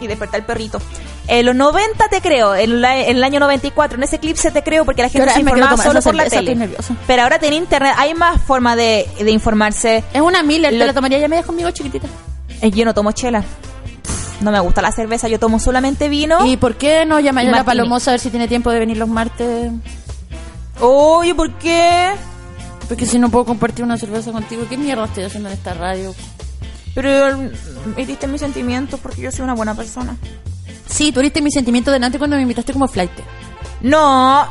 Y 0.00 0.06
despertar 0.06 0.40
el 0.40 0.46
perrito. 0.46 0.80
En 1.28 1.46
los 1.46 1.54
90 1.54 2.08
te 2.08 2.20
creo, 2.20 2.54
en, 2.56 2.80
la- 2.80 2.98
en 2.98 3.16
el 3.16 3.22
año 3.24 3.38
94, 3.38 3.96
en 3.96 4.02
ese 4.02 4.16
eclipse 4.16 4.50
te 4.50 4.62
creo 4.64 4.84
porque 4.84 5.02
la 5.02 5.08
gente 5.08 5.26
se 5.34 5.40
informaba 5.40 5.76
solo 5.84 6.02
por 6.02 6.14
la 6.16 6.24
tele. 6.30 6.54
Pero 7.06 7.22
ahora 7.22 7.38
tiene 7.38 7.56
internet, 7.56 7.94
hay 7.96 8.12
más 8.14 8.40
forma 8.42 8.74
de, 8.74 9.08
de 9.18 9.30
informarse. 9.30 10.02
Es 10.12 10.20
una 10.20 10.42
Miller, 10.42 10.72
Lo- 10.72 10.80
¿te 10.80 10.86
la 10.86 10.92
tomaría 10.92 11.18
ya 11.18 11.28
media 11.28 11.44
conmigo 11.44 11.70
chiquitita? 11.70 12.08
Yo 12.62 12.84
no 12.84 12.92
tomo 12.94 13.12
chela. 13.12 13.44
No 14.40 14.50
me 14.50 14.58
gusta 14.58 14.82
la 14.82 14.90
cerveza, 14.90 15.28
yo 15.28 15.38
tomo 15.38 15.60
solamente 15.60 16.08
vino. 16.08 16.44
¿Y 16.44 16.56
por 16.56 16.74
qué 16.74 17.06
no 17.06 17.20
llamáis 17.20 17.48
a 17.48 17.52
la. 17.52 17.64
Palomosa 17.64 18.10
a 18.10 18.14
ver 18.14 18.20
si 18.20 18.30
tiene 18.30 18.48
tiempo 18.48 18.72
de 18.72 18.80
venir 18.80 18.96
los 18.96 19.08
martes? 19.08 19.70
Oye, 20.80 21.34
¿por 21.34 21.52
qué? 21.58 22.10
Porque 22.92 23.06
si 23.06 23.18
no 23.18 23.30
puedo 23.30 23.46
compartir 23.46 23.86
una 23.86 23.96
cerveza 23.96 24.32
contigo, 24.32 24.66
¿qué 24.68 24.76
mierda 24.76 25.06
estoy 25.06 25.24
haciendo 25.24 25.48
en 25.48 25.54
esta 25.54 25.72
radio? 25.72 26.14
Pero 26.94 27.38
mm, 27.38 27.50
heriste 27.96 28.26
mis 28.26 28.42
sentimientos 28.42 29.00
porque 29.00 29.22
yo 29.22 29.32
soy 29.32 29.44
una 29.44 29.54
buena 29.54 29.74
persona. 29.74 30.14
Sí, 30.90 31.10
tú 31.10 31.20
heriste 31.20 31.40
mi 31.40 31.50
sentimiento 31.50 31.90
delante 31.90 32.18
cuando 32.18 32.36
me 32.36 32.42
invitaste 32.42 32.74
como 32.74 32.86
flight. 32.86 33.12
No, 33.80 34.46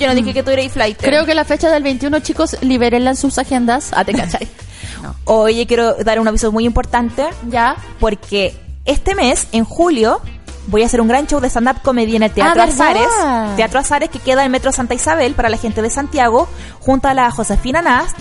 yo 0.00 0.08
no 0.08 0.16
dije 0.16 0.34
que 0.34 0.42
tú 0.42 0.50
eres 0.50 0.72
flight. 0.72 1.00
Creo 1.00 1.24
que 1.26 1.32
la 1.32 1.44
fecha 1.44 1.70
del 1.70 1.84
21, 1.84 2.18
chicos, 2.18 2.56
libérenla 2.60 3.10
en 3.10 3.16
sus 3.16 3.38
agendas. 3.38 3.90
Ah, 3.92 4.04
te 4.04 4.14
cachai. 4.14 4.48
Oye, 5.24 5.64
quiero 5.68 5.94
dar 5.94 6.18
un 6.18 6.26
aviso 6.26 6.50
muy 6.50 6.64
importante. 6.64 7.24
Ya. 7.48 7.76
Porque 8.00 8.56
este 8.84 9.14
mes, 9.14 9.46
en 9.52 9.64
julio, 9.64 10.20
voy 10.68 10.82
a 10.82 10.86
hacer 10.86 11.00
un 11.00 11.08
gran 11.08 11.26
show 11.26 11.40
de 11.40 11.48
stand-up 11.50 11.82
comedy 11.82 12.16
en 12.16 12.22
el 12.24 12.30
Teatro 12.32 12.62
Ah, 12.62 12.66
¿verdad? 12.66 12.80
Azares. 12.88 13.56
Teatro 13.56 13.80
Azares 13.80 14.10
que 14.10 14.18
queda 14.18 14.44
en 14.44 14.50
Metro 14.50 14.72
Santa 14.72 14.94
Isabel 14.94 15.34
para 15.34 15.48
la 15.48 15.56
gente 15.56 15.82
de 15.82 15.90
Santiago, 15.90 16.48
junto 16.80 17.08
a 17.08 17.14
la 17.14 17.30
Josefina 17.30 17.82
Nast 17.82 18.16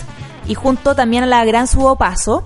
y 0.48 0.56
junto 0.56 0.96
también 0.96 1.24
a 1.24 1.28
la 1.28 1.44
Gran 1.46 1.68
Subo 1.68 1.96
Paso. 1.96 2.44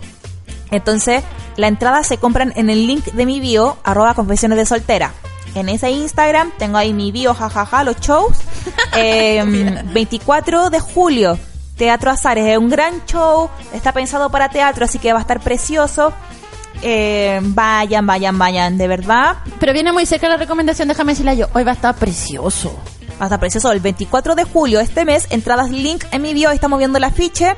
Entonces, 0.72 1.24
la 1.56 1.68
entrada 1.68 2.04
se 2.04 2.18
compran 2.18 2.54
en 2.56 2.70
el 2.70 2.86
link 2.88 3.06
de 3.06 3.26
mi 3.26 3.40
bio, 3.40 3.78
arroba 3.84 4.14
confesiones 4.14 4.58
de 4.58 4.66
soltera. 4.66 5.14
En 5.56 5.70
ese 5.70 5.90
Instagram 5.90 6.52
tengo 6.58 6.78
ahí 6.78 6.94
mi 6.94 7.12
bio, 7.12 7.34
jajaja, 7.34 7.84
los 7.84 8.00
shows. 8.00 8.38
Eh, 9.00 9.44
24 9.94 10.70
de 10.72 10.80
julio, 10.80 11.38
Teatro 11.78 12.10
Azares. 12.12 12.46
Es 12.48 12.58
un 12.58 12.70
gran 12.70 13.06
show, 13.06 13.50
está 13.74 13.92
pensado 13.92 14.30
para 14.30 14.50
teatro, 14.50 14.86
así 14.86 14.98
que 15.00 15.14
va 15.14 15.20
a 15.20 15.22
estar 15.22 15.40
precioso. 15.40 16.14
Eh, 16.82 17.40
vayan, 17.42 18.06
vayan, 18.06 18.38
vayan, 18.38 18.78
de 18.78 18.88
verdad. 18.88 19.38
Pero 19.60 19.74
viene 19.74 19.92
muy 19.92 20.06
cerca 20.06 20.30
la 20.30 20.38
recomendación, 20.38 20.88
déjame 20.88 21.14
decirla 21.14 21.34
yo. 21.34 21.48
Hoy 21.54 21.64
va 21.64 21.72
a 21.72 21.76
estar 21.76 21.96
precioso. 21.96 22.72
Va 23.20 23.22
a 23.22 23.26
estar 23.26 23.40
precioso 23.40 23.72
el 23.72 23.80
24 23.80 24.36
de 24.36 24.44
julio 24.44 24.80
este 24.80 25.04
mes. 25.06 25.28
Entradas 25.32 25.72
link 25.72 26.04
en 26.12 26.22
mi 26.22 26.34
bio, 26.34 26.52
estamos 26.52 26.78
viendo 26.80 26.98
el 27.00 27.04
afiche. 27.04 27.56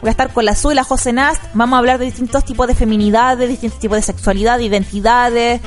Voy 0.00 0.08
a 0.08 0.10
estar 0.10 0.30
con 0.32 0.44
la 0.44 0.54
Su 0.54 0.70
y 0.70 0.74
la 0.74 0.84
José 0.84 1.12
Nast. 1.12 1.42
Vamos 1.54 1.76
a 1.76 1.78
hablar 1.78 1.98
de 1.98 2.04
distintos 2.04 2.44
tipos 2.44 2.66
de 2.68 2.74
feminidad, 2.74 3.36
de 3.36 3.46
distintos 3.48 3.80
tipos 3.80 3.96
de 3.96 4.02
sexualidad, 4.02 4.58
de 4.58 4.64
identidades, 4.64 5.60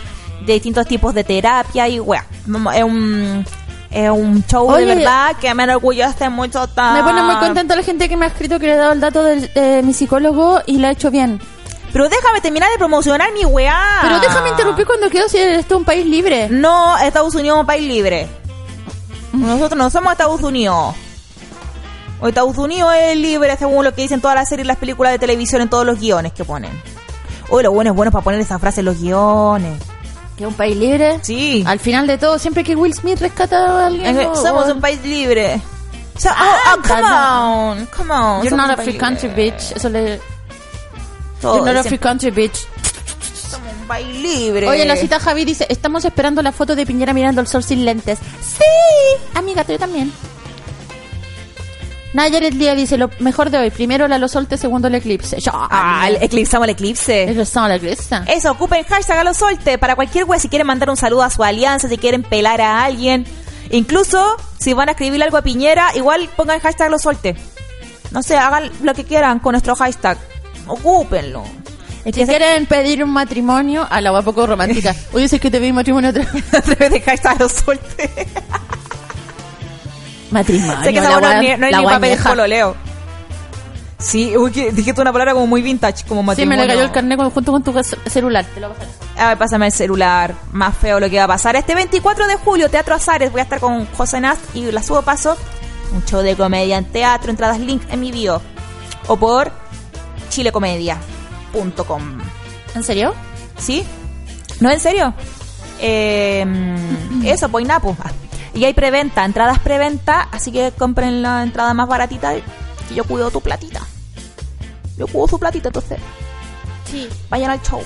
de 0.45 0.53
distintos 0.53 0.87
tipos 0.87 1.13
de 1.13 1.23
terapia 1.23 1.87
y 1.89 1.99
wea. 1.99 2.23
Vamos- 2.45 2.73
Es 2.75 2.83
un, 2.83 3.45
es 3.91 4.09
un 4.09 4.43
show 4.45 4.69
Oye, 4.69 4.85
de 4.85 4.95
verdad 4.95 5.35
que 5.41 5.53
me 5.55 5.63
enorgullece 5.63 6.29
mucho. 6.29 6.61
Me 6.93 7.03
pone 7.03 7.21
muy 7.23 7.35
contento 7.37 7.75
la 7.75 7.83
gente 7.83 8.07
que 8.07 8.15
me 8.15 8.25
ha 8.25 8.29
escrito 8.29 8.59
que 8.59 8.67
le 8.67 8.73
he 8.73 8.77
dado 8.77 8.93
el 8.93 8.99
dato 9.01 9.23
de 9.23 9.49
eh, 9.55 9.81
mi 9.83 9.93
psicólogo 9.93 10.61
y 10.67 10.77
lo 10.77 10.87
ha 10.87 10.91
hecho 10.91 11.09
bien. 11.11 11.41
Pero 11.93 12.09
déjame 12.09 12.41
terminar 12.41 12.69
de 12.71 12.77
promocionar 12.77 13.31
mi 13.33 13.45
weá. 13.45 13.99
Pero 14.01 14.19
déjame 14.19 14.49
interrumpir 14.49 14.85
cuando 14.85 15.09
quiero 15.09 15.27
si 15.29 15.37
esto 15.37 15.75
es 15.75 15.79
un 15.79 15.85
país 15.85 16.05
libre. 16.05 16.47
No, 16.49 16.97
Estados 16.97 17.33
Unidos 17.35 17.57
es 17.57 17.61
un 17.61 17.67
país 17.67 17.87
libre. 17.87 18.27
Nosotros 19.33 19.77
no 19.77 19.89
somos 19.89 20.11
Estados 20.11 20.41
Unidos. 20.41 20.95
O 22.19 22.27
Estados 22.27 22.57
Unidos 22.57 22.93
es 22.99 23.15
libre 23.17 23.55
según 23.57 23.85
lo 23.85 23.93
que 23.93 24.01
dicen 24.01 24.19
todas 24.21 24.35
las 24.35 24.49
series 24.49 24.65
y 24.65 24.67
las 24.67 24.77
películas 24.77 25.11
de 25.13 25.19
televisión 25.19 25.61
en 25.61 25.69
todos 25.69 25.85
los 25.85 25.99
guiones 25.99 26.33
que 26.33 26.43
ponen. 26.43 26.71
Uy, 27.49 27.63
lo 27.63 27.71
bueno 27.71 27.91
es 27.91 27.95
bueno 27.95 28.11
para 28.11 28.23
poner 28.23 28.39
esa 28.41 28.57
frase 28.59 28.81
en 28.81 28.85
los 28.85 28.99
guiones. 28.99 29.81
¿Que 30.35 30.43
es 30.43 30.47
un 30.49 30.55
país 30.55 30.75
libre? 30.75 31.19
Sí. 31.21 31.63
Al 31.65 31.79
final 31.79 32.05
de 32.07 32.17
todo, 32.17 32.37
siempre 32.37 32.63
que 32.63 32.75
Will 32.75 32.93
Smith 32.93 33.19
rescata 33.21 33.57
a 33.83 33.87
alguien. 33.87 34.19
Es 34.19 34.39
somos 34.39 34.67
un 34.69 34.81
país 34.81 34.99
libre. 35.03 35.61
So- 36.17 36.29
oh, 36.29 36.33
Ah, 36.35 36.75
oh, 36.75 36.81
come 36.87 37.03
on, 37.03 37.85
come 37.95 38.11
on. 38.13 38.43
You're 38.43 38.57
not 38.57 38.71
a 38.71 38.77
free 38.83 38.97
country, 38.97 39.29
bitch. 39.29 39.71
Eso 39.75 39.87
le... 39.89 40.19
Todo 41.41 41.57
You're 41.57 41.65
not 41.65 41.75
a 41.75 41.83
dicen, 41.83 41.89
free 41.89 41.97
country, 41.99 42.31
bitch. 42.31 42.65
Somos 43.49 43.71
un 43.81 43.87
país 43.87 44.07
libre. 44.21 44.67
Oye, 44.67 44.85
la 44.85 44.95
cita 44.95 45.19
Javi 45.19 45.45
dice, 45.45 45.65
estamos 45.69 46.03
esperando 46.05 46.41
la 46.41 46.51
foto 46.51 46.75
de 46.75 46.85
Piñera 46.85 47.13
mirando 47.13 47.41
el 47.41 47.47
sol 47.47 47.63
sin 47.63 47.85
lentes. 47.85 48.19
Sí, 48.41 48.63
amiga, 49.35 49.63
tú 49.63 49.77
también. 49.77 50.11
Nayaret 52.13 52.53
Lía 52.55 52.73
dice, 52.73 52.97
lo 52.97 53.09
mejor 53.19 53.49
de 53.51 53.59
hoy, 53.59 53.69
primero 53.69 54.07
la 54.07 54.17
lo 54.17 54.27
solte, 54.27 54.57
segundo 54.57 54.87
el 54.87 54.95
eclipse. 54.95 55.39
Ya, 55.39 55.51
Ah, 55.53 56.05
el- 56.07 56.15
eclipsamos 56.23 56.65
el 56.65 56.71
eclipse. 56.71 57.23
Eclipsamos 57.29 57.69
el 57.69 57.75
eclipse. 57.77 58.19
Eso, 58.27 58.51
ocupen 58.51 58.83
hashtag 58.85 59.19
a 59.19 59.23
lo 59.23 59.33
solte 59.33 59.77
para 59.77 59.95
cualquier 59.95 60.23
wea. 60.23 60.39
Si 60.39 60.49
quieren 60.49 60.65
mandar 60.65 60.89
un 60.89 60.97
saludo 60.97 61.21
a 61.23 61.29
su 61.29 61.43
alianza, 61.43 61.87
si 61.89 61.97
quieren 61.97 62.23
pelar 62.23 62.59
a 62.61 62.83
alguien. 62.83 63.25
Incluso, 63.69 64.37
si 64.57 64.73
van 64.73 64.87
a 64.87 64.93
escribir 64.93 65.21
algo 65.21 65.37
a 65.37 65.41
Piñera, 65.43 65.91
igual 65.95 66.27
pongan 66.35 66.59
hashtag 66.59 66.87
a 66.87 66.89
lo 66.89 66.97
solte. 66.97 67.35
No 68.11 68.23
sé, 68.23 68.37
hagan 68.37 68.71
lo 68.81 68.93
que 68.95 69.03
quieran 69.03 69.39
con 69.39 69.51
nuestro 69.51 69.75
hashtag. 69.75 70.17
Ocúpenlo. 70.67 71.43
Es 72.05 72.15
que 72.15 72.25
quieren 72.25 72.65
pedir 72.67 73.03
un 73.03 73.09
matrimonio, 73.09 73.85
a 73.89 73.99
la 73.99 74.21
poco 74.21 74.47
romántica. 74.47 74.95
Oye, 75.13 75.27
sé 75.27 75.39
que 75.39 75.51
te 75.51 75.59
pedí 75.59 75.73
matrimonio 75.73 76.09
otra 76.11 76.23
de 76.89 77.01
hashtag 77.01 77.35
a 77.35 77.39
lo 77.43 77.49
solte. 77.49 78.27
Matrimonio. 80.31 80.83
sé 80.83 80.93
que 80.93 80.99
esa 80.99 81.09
la 81.09 81.19
no, 81.19 81.41
es 81.41 81.59
la 81.59 81.67
ni 81.67 81.71
papel 81.85 81.99
guañeja. 81.99 82.29
pololeo. 82.29 82.75
Sí, 83.99 84.37
uy, 84.37 84.51
que 84.51 84.71
dijiste 84.71 85.01
una 85.01 85.11
palabra 85.11 85.33
como 85.33 85.47
muy 85.47 85.61
vintage, 85.61 86.05
como 86.07 86.21
Sí, 86.21 86.27
matrimonio. 86.27 86.59
me 86.59 86.65
le 86.67 86.73
cayó 86.73 86.85
el 86.85 86.91
carnet 86.91 87.19
junto 87.33 87.51
con 87.51 87.63
tu 87.63 87.73
ce- 87.83 87.97
celular. 88.09 88.45
Te 88.53 88.59
lo 88.59 88.67
voy 88.69 88.77
a 88.77 88.79
pasar. 88.79 89.23
A 89.25 89.27
ver, 89.29 89.37
pásame 89.37 89.65
el 89.65 89.71
celular. 89.71 90.35
Más 90.51 90.77
feo 90.77 90.99
lo 90.99 91.09
que 91.09 91.17
va 91.17 91.23
a 91.23 91.27
pasar. 91.27 91.55
Este 91.55 91.73
24 91.73 92.27
de 92.27 92.35
julio, 92.35 92.69
Teatro 92.69 92.93
Azares. 92.93 93.31
Voy 93.31 93.39
a 93.39 93.43
estar 93.43 93.59
con 93.59 93.85
José 93.87 94.19
Nast 94.21 94.41
y 94.55 94.71
la 94.71 94.83
subo 94.83 95.01
paso. 95.01 95.35
Un 95.93 96.05
show 96.05 96.21
de 96.21 96.35
comedia 96.35 96.77
en 96.77 96.85
teatro. 96.85 97.31
Entradas 97.31 97.59
link 97.59 97.81
en 97.89 97.99
mi 97.99 98.11
bio. 98.11 98.39
O 99.07 99.17
por 99.17 99.51
chilecomedia.com. 100.29 102.19
¿En 102.75 102.83
serio? 102.83 103.13
¿Sí? 103.57 103.83
¿No, 104.59 104.71
en 104.71 104.79
serio? 104.79 105.13
Eh, 105.79 106.45
eso, 107.25 107.49
pues 107.49 107.65
Napo. 107.65 107.95
Y 108.53 108.65
hay 108.65 108.73
preventa, 108.73 109.23
entradas 109.25 109.59
preventa. 109.59 110.27
Así 110.31 110.51
que 110.51 110.71
compren 110.71 111.21
la 111.21 111.43
entrada 111.43 111.73
más 111.73 111.87
baratita. 111.87 112.35
Y 112.35 112.43
yo 112.95 113.03
cuido 113.03 113.31
tu 113.31 113.41
platita. 113.41 113.81
Yo 114.97 115.07
cuido 115.07 115.27
su 115.27 115.39
platita, 115.39 115.69
entonces. 115.69 115.99
Sí. 116.89 117.07
Vayan 117.29 117.51
al 117.51 117.61
show. 117.61 117.81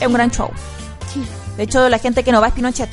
Es 0.00 0.06
un 0.06 0.12
gran 0.12 0.30
show. 0.30 0.50
Sí. 1.12 1.24
De 1.56 1.64
hecho, 1.64 1.88
la 1.88 1.98
gente 1.98 2.22
que 2.22 2.32
no 2.32 2.40
va 2.40 2.48
es 2.48 2.54
Pinochet. 2.54 2.88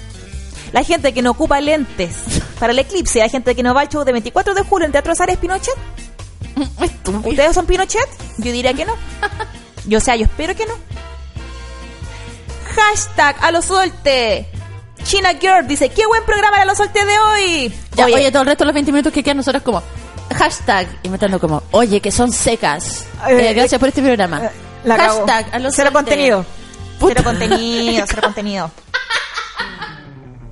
La 0.72 0.84
gente 0.84 1.14
que 1.14 1.22
no 1.22 1.32
ocupa 1.32 1.62
lentes 1.62 2.42
para 2.60 2.74
el 2.74 2.80
eclipse, 2.80 3.22
hay 3.22 3.30
gente 3.30 3.56
que 3.56 3.62
no 3.62 3.76
va 3.76 3.82
al 3.82 3.90
show 3.90 4.04
de 4.04 4.12
24 4.12 4.56
de 4.56 4.64
julio 4.64 4.86
en 4.88 4.92
Teatro 4.92 5.12
Azares 5.12 5.36
es 5.36 5.40
Pinochet. 5.40 5.76
¿Ustedes 7.26 7.54
son 7.56 7.66
Pinochet? 7.66 8.08
Yo 8.38 8.52
diría 8.52 8.74
que 8.74 8.86
no. 8.86 8.94
Yo 9.86 9.98
o 9.98 10.02
sea, 10.02 10.16
yo 10.16 10.26
espero 10.26 10.56
que 10.56 10.66
no. 10.66 10.74
Hashtag 12.76 13.36
a 13.42 13.52
lo 13.52 13.62
solte. 13.62 14.48
China 15.04 15.32
Girl 15.40 15.68
dice, 15.68 15.90
qué 15.90 16.06
buen 16.06 16.24
programa 16.26 16.58
a 16.62 16.66
lo 16.66 16.76
solte 16.76 17.04
de 17.06 17.20
hoy. 17.20 17.74
Ya, 17.96 18.06
oye, 18.06 18.16
Oye, 18.16 18.32
todo 18.32 18.42
el 18.44 18.48
resto 18.48 18.64
de 18.64 18.68
los 18.68 18.74
20 18.74 18.92
minutos 18.92 19.14
que 19.14 19.22
quedan 19.24 19.38
nosotros 19.38 19.62
como 19.64 19.84
hashtag 20.36 20.88
inventando 21.04 21.40
como 21.40 21.62
oye 21.72 22.00
que 22.02 22.10
son 22.12 22.32
secas 22.32 23.06
Eh, 23.28 23.50
Eh, 23.50 23.54
gracias 23.54 23.78
por 23.80 23.90
este 23.90 24.02
programa 24.02 24.50
la 24.84 24.96
cago. 24.98 25.28
hashtag 25.28 25.54
a 25.54 25.60
los 25.60 25.76
cero 25.76 25.90
solte. 25.92 25.94
contenido. 26.10 26.46
Cero 27.00 27.22
contenido, 27.24 28.06
cero 28.08 28.22
contenido. 28.24 28.72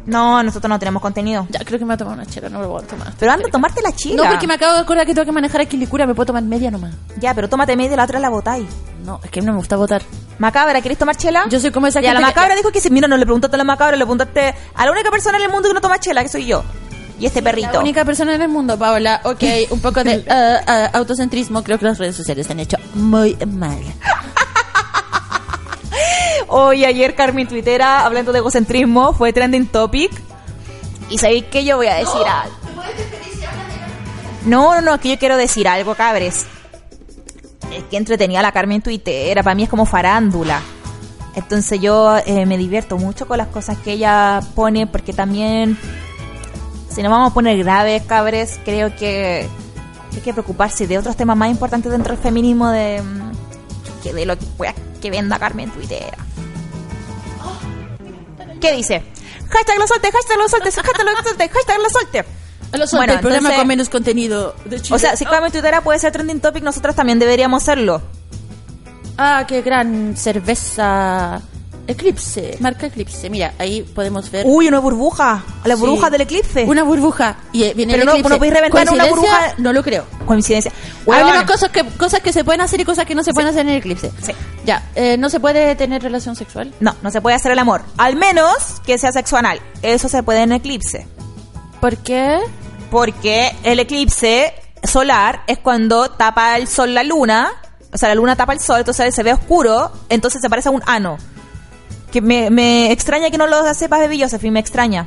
No, 0.05 0.41
nosotros 0.43 0.69
no 0.69 0.79
tenemos 0.79 1.01
contenido. 1.01 1.45
ya 1.49 1.59
creo 1.59 1.77
que 1.79 1.85
me 1.85 1.89
voy 1.89 1.93
a 1.95 1.97
tomar 1.97 2.13
una 2.15 2.25
chela 2.25 2.49
no 2.49 2.59
me 2.59 2.65
voy 2.65 2.83
a 2.83 2.87
tomar 2.87 3.13
Pero 3.19 3.31
anda 3.31 3.45
a 3.47 3.51
tomarte 3.51 3.81
la 3.81 3.91
chila. 3.95 4.23
no 4.23 4.29
porque 4.29 4.47
me 4.47 4.55
acabo 4.55 4.73
de 4.73 4.79
acordar 4.79 5.05
que 5.05 5.13
tengo 5.13 5.25
que 5.25 5.31
manejar 5.31 5.61
a 5.61 5.65
Quilicura 5.65 6.05
me 6.07 6.15
puedo 6.15 6.25
tomar 6.27 6.43
media 6.43 6.71
nomás 6.71 6.93
Ya, 7.19 7.33
pero 7.35 7.47
tómate 7.49 7.75
media 7.75 7.93
y 7.93 7.97
la 7.97 8.03
otra 8.05 8.19
la 8.19 8.29
botáis. 8.29 8.65
no 9.05 9.19
es 9.23 9.29
que 9.29 9.41
no 9.41 9.51
me 9.51 9.57
gusta 9.59 9.75
votar 9.77 10.01
Macabra, 10.39 10.81
¿querés 10.81 10.97
tomar 10.97 11.15
chela? 11.15 11.45
Yo 11.49 11.59
soy 11.59 11.69
como 11.71 11.85
esa 11.87 12.01
Ya, 12.01 12.13
la 12.13 12.19
que- 12.19 12.25
macabra 12.25 12.55
dijo 12.55 12.71
que 12.71 12.81
sí. 12.81 12.89
Mira, 12.89 13.07
no 13.07 13.15
le 13.15 13.25
preguntaste 13.25 13.55
a 13.55 13.57
la 13.59 13.63
macabra, 13.63 13.95
le 13.95 14.03
preguntaste 14.05 14.55
a 14.73 14.85
la 14.85 14.91
única 14.91 15.11
persona 15.11 15.37
en 15.37 15.43
el 15.43 15.51
mundo 15.51 15.67
que 15.67 15.73
no 15.75 15.81
toma 15.81 15.99
chela, 15.99 16.23
que 16.23 16.29
soy 16.29 16.45
yo. 16.47 16.63
Y 17.19 17.27
este 17.27 17.43
perrito. 17.43 17.73
La 17.73 17.79
única 17.81 18.03
persona 18.03 18.33
en 18.33 18.41
el 18.41 18.49
mundo, 18.49 18.79
Paola. 18.79 19.21
Ok, 19.25 19.43
un 19.69 19.79
poco 19.79 20.03
de 20.03 20.13
eh, 20.15 20.25
eh, 20.27 20.89
autocentrismo. 20.93 21.63
Creo 21.63 21.77
que 21.77 21.85
las 21.85 21.99
redes 21.99 22.15
sociales 22.15 22.49
han 22.49 22.59
hecho 22.59 22.77
muy 22.95 23.37
mal. 23.45 23.77
Hoy, 26.47 26.85
ayer, 26.85 27.15
Carmen 27.15 27.47
Twittera, 27.47 28.05
hablando 28.05 28.31
de 28.31 28.39
egocentrismo, 28.39 29.13
fue 29.13 29.33
trending 29.33 29.67
topic. 29.67 30.11
Y 31.09 31.17
sabéis 31.17 31.45
que 31.45 31.63
yo 31.65 31.77
voy 31.77 31.87
a 31.87 31.95
decir 31.95 32.21
algo. 32.27 32.55
No, 34.45 34.75
no, 34.75 34.81
no, 34.81 34.95
es 34.95 35.01
que 35.01 35.09
yo 35.09 35.19
quiero 35.19 35.37
decir 35.37 35.67
algo, 35.67 35.95
cabres. 35.95 36.45
Es 37.71 37.83
que 37.85 37.97
entretenía 37.97 38.41
la 38.41 38.51
Carmen 38.51 38.81
Twittera, 38.81 39.43
para 39.43 39.55
mí 39.55 39.63
es 39.63 39.69
como 39.69 39.85
farándula. 39.85 40.61
Entonces 41.35 41.79
yo 41.79 42.17
eh, 42.25 42.45
me 42.45 42.57
divierto 42.57 42.97
mucho 42.97 43.27
con 43.27 43.37
las 43.37 43.47
cosas 43.47 43.77
que 43.77 43.93
ella 43.93 44.41
pone, 44.55 44.87
porque 44.87 45.13
también, 45.13 45.77
si 46.89 47.01
nos 47.01 47.11
vamos 47.11 47.31
a 47.31 47.33
poner 47.33 47.57
graves, 47.59 48.03
cabres, 48.03 48.59
creo 48.65 48.93
que 48.95 49.47
hay 50.13 50.21
que 50.21 50.33
preocuparse 50.33 50.87
de 50.87 50.97
otros 50.97 51.15
temas 51.15 51.37
más 51.37 51.49
importantes 51.49 51.91
dentro 51.91 52.13
del 52.13 52.21
feminismo 52.21 52.69
de 52.69 53.01
mm, 53.01 53.31
que 54.03 54.13
de 54.13 54.25
lo 54.25 54.37
que, 54.37 54.45
wea 54.57 54.73
que 55.01 55.11
venda 55.11 55.37
Carmen 55.37 55.69
Twittera. 55.71 56.17
¿Qué 58.61 58.71
dice? 58.73 59.03
Hashtag 59.49 59.77
lo 59.79 59.87
solte, 59.87 60.11
hashtag 60.11 60.37
lo 60.37 60.47
solte, 60.47 60.71
hashtag 60.71 61.05
lo 61.05 61.23
solte, 61.23 61.49
hashtag 61.49 61.77
lo 61.81 61.89
solte, 61.89 62.25
Bueno, 62.95 63.13
el 63.13 63.19
programa 63.19 63.49
entonces- 63.49 63.57
con 63.57 63.67
menos 63.67 63.89
contenido 63.89 64.55
de 64.65 64.79
Chile. 64.81 64.95
O 64.95 64.99
sea, 64.99 65.15
si 65.17 65.25
Carmen 65.25 65.51
Twittera 65.51 65.81
puede 65.81 65.99
ser 65.99 66.13
trending 66.13 66.39
topic, 66.39 66.63
nosotras 66.63 66.95
también 66.95 67.19
deberíamos 67.19 67.63
serlo. 67.63 68.01
Ah, 69.17 69.45
qué 69.47 69.61
gran 69.61 70.15
cerveza. 70.15 71.41
Eclipse, 71.91 72.57
marca 72.59 72.87
Eclipse. 72.87 73.29
Mira, 73.29 73.53
ahí 73.59 73.83
podemos 73.83 74.29
ver. 74.31 74.45
Uy, 74.47 74.67
una 74.67 74.79
burbuja. 74.79 75.43
La 75.65 75.75
Sí. 75.75 75.81
burbuja 75.81 76.09
del 76.09 76.21
eclipse. 76.21 76.63
Una 76.65 76.83
burbuja. 76.83 77.37
Y 77.51 77.63
eh, 77.63 77.73
viene 77.75 77.93
Pero 77.93 78.01
el 78.03 78.05
no- 78.07 78.11
eclipse. 78.13 78.29
no 78.29 78.37
podéis 78.37 78.53
reventar 78.53 78.89
una 78.91 79.05
burbuja. 79.05 79.53
No 79.57 79.73
lo 79.73 79.83
creo. 79.83 80.05
Coincidencia. 80.25 80.71
Hablemos 81.07 81.31
Huevón. 81.31 81.45
cosas 81.47 81.69
que, 81.69 81.83
cosas 81.97 82.19
que 82.21 82.33
se 82.33 82.43
pueden 82.43 82.61
hacer 82.61 82.79
y 82.81 82.85
cosas 82.85 83.05
que 83.05 83.15
no 83.15 83.23
se 83.23 83.33
pueden 83.33 83.49
hacer 83.49 83.61
en 83.61 83.69
el 83.69 83.77
eclipse. 83.77 84.11
Sí. 84.21 84.31
Ya, 84.65 84.83
eh, 84.95 85.17
no 85.17 85.29
se 85.29 85.39
puede 85.39 85.75
tener 85.75 86.01
relación 86.03 86.35
sexual. 86.35 86.73
No, 86.79 86.95
no 87.01 87.11
se 87.11 87.21
puede 87.21 87.35
hacer 87.35 87.51
el 87.51 87.59
amor. 87.59 87.81
Al 87.97 88.15
menos 88.15 88.81
que 88.85 88.97
sea 88.97 89.11
sexo 89.11 89.37
anal. 89.37 89.59
Eso 89.81 90.07
se 90.09 90.23
puede 90.23 90.41
en 90.41 90.51
eclipse. 90.51 91.07
¿Por 91.79 91.97
qué? 91.97 92.39
Porque 92.89 93.55
el 93.63 93.79
eclipse 93.79 94.53
solar 94.83 95.43
es 95.47 95.57
cuando 95.59 96.09
tapa 96.11 96.57
el 96.57 96.67
sol 96.67 96.93
la 96.93 97.03
luna. 97.03 97.51
O 97.93 97.97
sea, 97.97 98.09
la 98.09 98.15
luna 98.15 98.35
tapa 98.35 98.53
el 98.53 98.59
sol, 98.59 98.79
entonces 98.79 99.13
se 99.13 99.23
ve 99.23 99.33
oscuro. 99.33 99.91
Entonces 100.09 100.41
se 100.41 100.49
parece 100.49 100.69
a 100.69 100.71
un 100.71 100.81
ano. 100.85 101.17
Que 102.11 102.21
me, 102.21 102.49
me 102.49 102.91
extraña 102.91 103.29
que 103.31 103.37
no 103.37 103.47
lo 103.47 103.73
sepas, 103.73 103.99
Baby 104.01 104.21
Josephine, 104.21 104.51
me 104.51 104.59
extraña. 104.59 105.05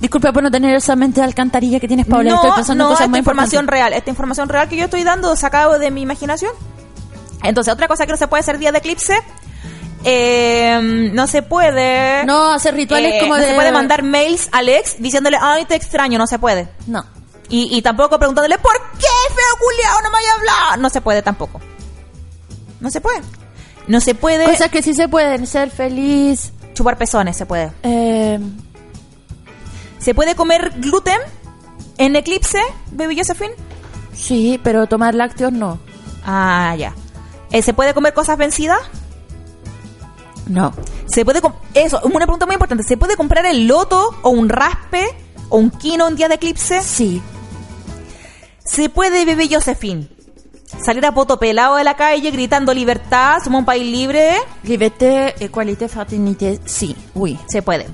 Disculpa 0.00 0.32
por 0.32 0.42
no 0.42 0.50
tener 0.50 0.74
esa 0.74 0.94
mente 0.94 1.20
de 1.20 1.26
alcantarilla 1.26 1.80
que 1.80 1.88
tienes, 1.88 2.06
Paola. 2.06 2.30
no, 2.30 2.36
Estoy 2.36 2.52
pensando 2.52 2.84
no, 2.84 2.90
cosas 2.90 3.00
esta 3.02 3.10
muy 3.10 3.18
información 3.20 3.66
real. 3.66 3.92
Esta 3.94 4.10
información 4.10 4.48
real 4.48 4.68
que 4.68 4.76
yo 4.76 4.84
estoy 4.84 5.04
dando 5.04 5.34
sacado 5.36 5.78
de 5.78 5.90
mi 5.90 6.02
imaginación. 6.02 6.52
Entonces, 7.42 7.72
otra 7.72 7.88
cosa 7.88 8.04
que 8.06 8.12
no 8.12 8.18
se 8.18 8.28
puede 8.28 8.40
hacer 8.40 8.58
día 8.58 8.72
de 8.72 8.78
eclipse. 8.78 9.18
eh, 10.04 11.10
no 11.12 11.26
se 11.26 11.42
puede. 11.42 12.24
No, 12.26 12.52
hacer 12.52 12.74
rituales 12.74 13.14
eh, 13.14 13.18
como 13.20 13.34
no 13.36 13.40
de... 13.40 13.48
se 13.48 13.54
puede 13.54 13.72
mandar 13.72 14.02
mails 14.02 14.48
al 14.52 14.68
ex 14.68 14.96
diciéndole, 15.00 15.38
ay, 15.40 15.64
te 15.64 15.74
extraño. 15.74 16.18
No 16.18 16.26
se 16.26 16.38
puede. 16.38 16.68
No. 16.86 17.04
Y, 17.48 17.76
y 17.76 17.82
tampoco 17.82 18.18
preguntándole, 18.18 18.58
¿por 18.58 18.72
qué, 18.98 19.06
feo 19.34 19.58
culiao, 19.60 20.02
no 20.02 20.10
me 20.10 20.12
vaya 20.14 20.28
a 20.30 20.34
hablar? 20.34 20.78
No 20.78 20.90
se 20.90 21.00
puede 21.00 21.22
tampoco. 21.22 21.60
No 22.80 22.90
se 22.90 23.00
puede. 23.00 23.20
No 23.88 24.00
se 24.00 24.14
puede. 24.14 24.44
Cosas 24.44 24.70
que 24.70 24.82
sí 24.82 24.94
se 24.94 25.08
pueden. 25.08 25.46
Ser 25.46 25.70
feliz. 25.70 26.52
Chupar 26.74 26.98
pezones 26.98 27.36
se 27.36 27.46
puede. 27.46 27.72
Eh, 27.82 28.38
¿Se 29.98 30.14
puede 30.14 30.34
comer 30.34 30.72
gluten 30.76 31.18
en 31.98 32.16
eclipse, 32.16 32.60
Baby 32.92 33.16
Josephine? 33.16 33.54
sí, 34.12 34.60
pero 34.62 34.86
tomar 34.86 35.14
lácteos 35.14 35.52
no. 35.52 35.78
Ah, 36.24 36.74
ya. 36.78 36.94
Eh, 37.50 37.62
¿Se 37.62 37.72
puede 37.74 37.94
comer 37.94 38.12
cosas 38.14 38.36
vencidas? 38.38 38.78
No. 40.46 40.72
Se 41.06 41.24
puede 41.24 41.40
eso, 41.74 42.00
una 42.04 42.26
pregunta 42.26 42.46
muy 42.46 42.54
importante, 42.54 42.82
¿se 42.84 42.96
puede 42.96 43.16
comprar 43.16 43.46
el 43.46 43.66
loto 43.66 44.14
o 44.22 44.30
un 44.30 44.48
raspe 44.48 45.06
o 45.48 45.58
un 45.58 45.70
quino 45.70 46.08
en 46.08 46.16
día 46.16 46.28
de 46.28 46.34
eclipse? 46.36 46.82
Sí. 46.82 47.22
Se 48.64 48.88
puede, 48.88 49.24
bebé 49.24 49.48
Josephine, 49.50 50.08
salir 50.84 51.04
a 51.06 51.12
poto 51.12 51.38
pelado 51.38 51.76
de 51.76 51.84
la 51.84 51.94
calle 51.96 52.30
gritando 52.30 52.72
libertad, 52.74 53.38
somos 53.42 53.60
un 53.60 53.64
país 53.64 53.84
libre. 53.90 54.32
Liberté, 54.62 55.34
igualité, 55.40 55.88
fraternité. 55.88 56.60
Sí. 56.64 56.94
Uy. 57.14 57.38
Se 57.48 57.62
puede. 57.62 57.86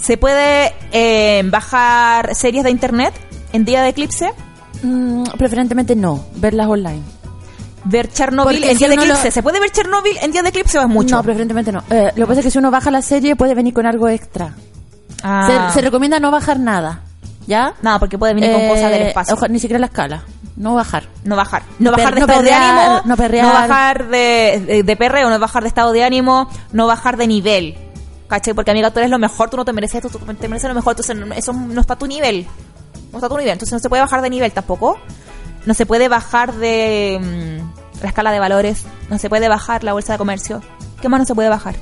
Se 0.00 0.16
puede 0.16 0.74
eh, 0.92 1.42
bajar 1.46 2.34
series 2.34 2.64
de 2.64 2.70
internet 2.70 3.12
en 3.52 3.64
día 3.64 3.82
de 3.82 3.88
eclipse, 3.90 4.30
Mm, 4.82 5.24
preferentemente 5.36 5.96
no. 5.96 6.24
Verlas 6.36 6.68
online. 6.68 7.02
ver 7.84 8.12
Chernobyl 8.12 8.58
Porque 8.58 8.70
en 8.70 8.76
si 8.78 8.84
día 8.84 8.88
de 8.90 8.96
lo- 8.96 9.02
eclipse. 9.02 9.30
¿Se 9.32 9.42
puede 9.42 9.58
ver 9.58 9.70
Chernobyl 9.72 10.16
en 10.22 10.30
día 10.30 10.42
de 10.42 10.50
eclipse 10.50 10.78
o 10.78 10.82
es 10.82 10.88
mucho? 10.88 11.16
No, 11.16 11.22
preferentemente 11.24 11.72
no. 11.72 11.82
Eh, 11.90 12.12
lo 12.14 12.26
que 12.26 12.28
pasa 12.28 12.40
es 12.40 12.46
que 12.46 12.50
si 12.52 12.58
uno 12.58 12.70
baja 12.70 12.90
la 12.92 13.02
serie 13.02 13.34
puede 13.34 13.54
venir 13.56 13.74
con 13.74 13.86
algo 13.86 14.08
extra. 14.08 14.54
Ah. 15.24 15.68
Se, 15.72 15.74
se 15.74 15.84
recomienda 15.84 16.20
no 16.20 16.30
bajar 16.30 16.60
nada. 16.60 17.02
¿Ya? 17.48 17.72
Nada, 17.80 17.98
porque 17.98 18.18
puede 18.18 18.34
venir 18.34 18.52
con 18.52 18.60
Eh, 18.60 18.68
cosas 18.68 18.90
del 18.90 19.02
espacio. 19.04 19.34
ojo, 19.34 19.48
ni 19.48 19.58
siquiera 19.58 19.78
la 19.80 19.86
escala. 19.86 20.22
No 20.56 20.74
bajar. 20.74 21.08
No 21.24 21.34
bajar. 21.34 21.62
No 21.78 21.90
bajar 21.90 22.14
de 22.14 22.20
no 22.20 22.26
estado 22.26 22.42
de 22.42 22.52
ánimo. 22.52 23.00
no 23.06 23.16
perrear. 23.16 23.46
no 23.46 23.52
bajar 23.54 24.08
de, 24.08 24.62
de, 24.66 24.82
de 24.82 24.96
perreo, 24.96 25.30
no 25.30 25.38
bajar 25.38 25.62
de 25.62 25.68
estado 25.68 25.92
de 25.92 26.04
ánimo. 26.04 26.46
No 26.72 26.86
bajar 26.86 27.16
de 27.16 27.26
nivel. 27.26 27.78
¿Cachai? 28.28 28.52
Porque 28.52 28.70
amiga, 28.70 28.90
tú 28.90 28.98
eres 28.98 29.10
lo 29.10 29.18
mejor, 29.18 29.48
tú 29.48 29.56
no 29.56 29.64
te 29.64 29.72
mereces, 29.72 30.02
tú, 30.02 30.10
tú 30.10 30.18
te 30.18 30.46
mereces 30.46 30.68
lo 30.68 30.74
mejor. 30.74 30.92
Entonces, 30.92 31.16
eso 31.38 31.54
no 31.54 31.80
está 31.80 31.94
a 31.94 31.98
tu 31.98 32.06
nivel. 32.06 32.46
No 33.12 33.18
está 33.18 33.26
a 33.28 33.30
tu 33.30 33.38
nivel. 33.38 33.52
Entonces, 33.54 33.72
no 33.72 33.78
se 33.78 33.88
puede 33.88 34.02
bajar 34.02 34.20
de 34.20 34.28
nivel 34.28 34.52
tampoco. 34.52 34.98
No 35.64 35.72
se 35.72 35.86
puede 35.86 36.08
bajar 36.08 36.52
de 36.52 37.18
mm, 37.18 38.02
la 38.02 38.08
escala 38.08 38.30
de 38.30 38.40
valores. 38.40 38.84
No 39.08 39.18
se 39.18 39.30
puede 39.30 39.48
bajar 39.48 39.84
la 39.84 39.94
bolsa 39.94 40.12
de 40.12 40.18
comercio. 40.18 40.60
¿Qué 41.00 41.08
más 41.08 41.20
no 41.20 41.24
se 41.24 41.34
puede 41.34 41.48
bajar? 41.48 41.76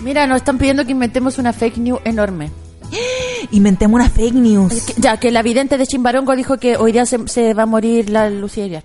Mira, 0.00 0.26
nos 0.26 0.38
están 0.38 0.58
pidiendo 0.58 0.84
que 0.84 0.90
inventemos 0.90 1.38
una 1.38 1.52
fake 1.52 1.76
news 1.78 2.00
enorme. 2.04 2.50
Inventemos 3.50 3.94
una 4.00 4.08
fake 4.10 4.34
news. 4.34 4.94
Ya, 4.96 5.16
que 5.18 5.30
la 5.30 5.42
vidente 5.42 5.78
de 5.78 5.86
Chimbarongo 5.86 6.34
dijo 6.36 6.58
que 6.58 6.76
hoy 6.76 6.92
día 6.92 7.06
se, 7.06 7.26
se 7.28 7.54
va 7.54 7.64
a 7.64 7.66
morir 7.66 8.10
la 8.10 8.30
Lucía 8.30 8.66
Iriar. 8.66 8.84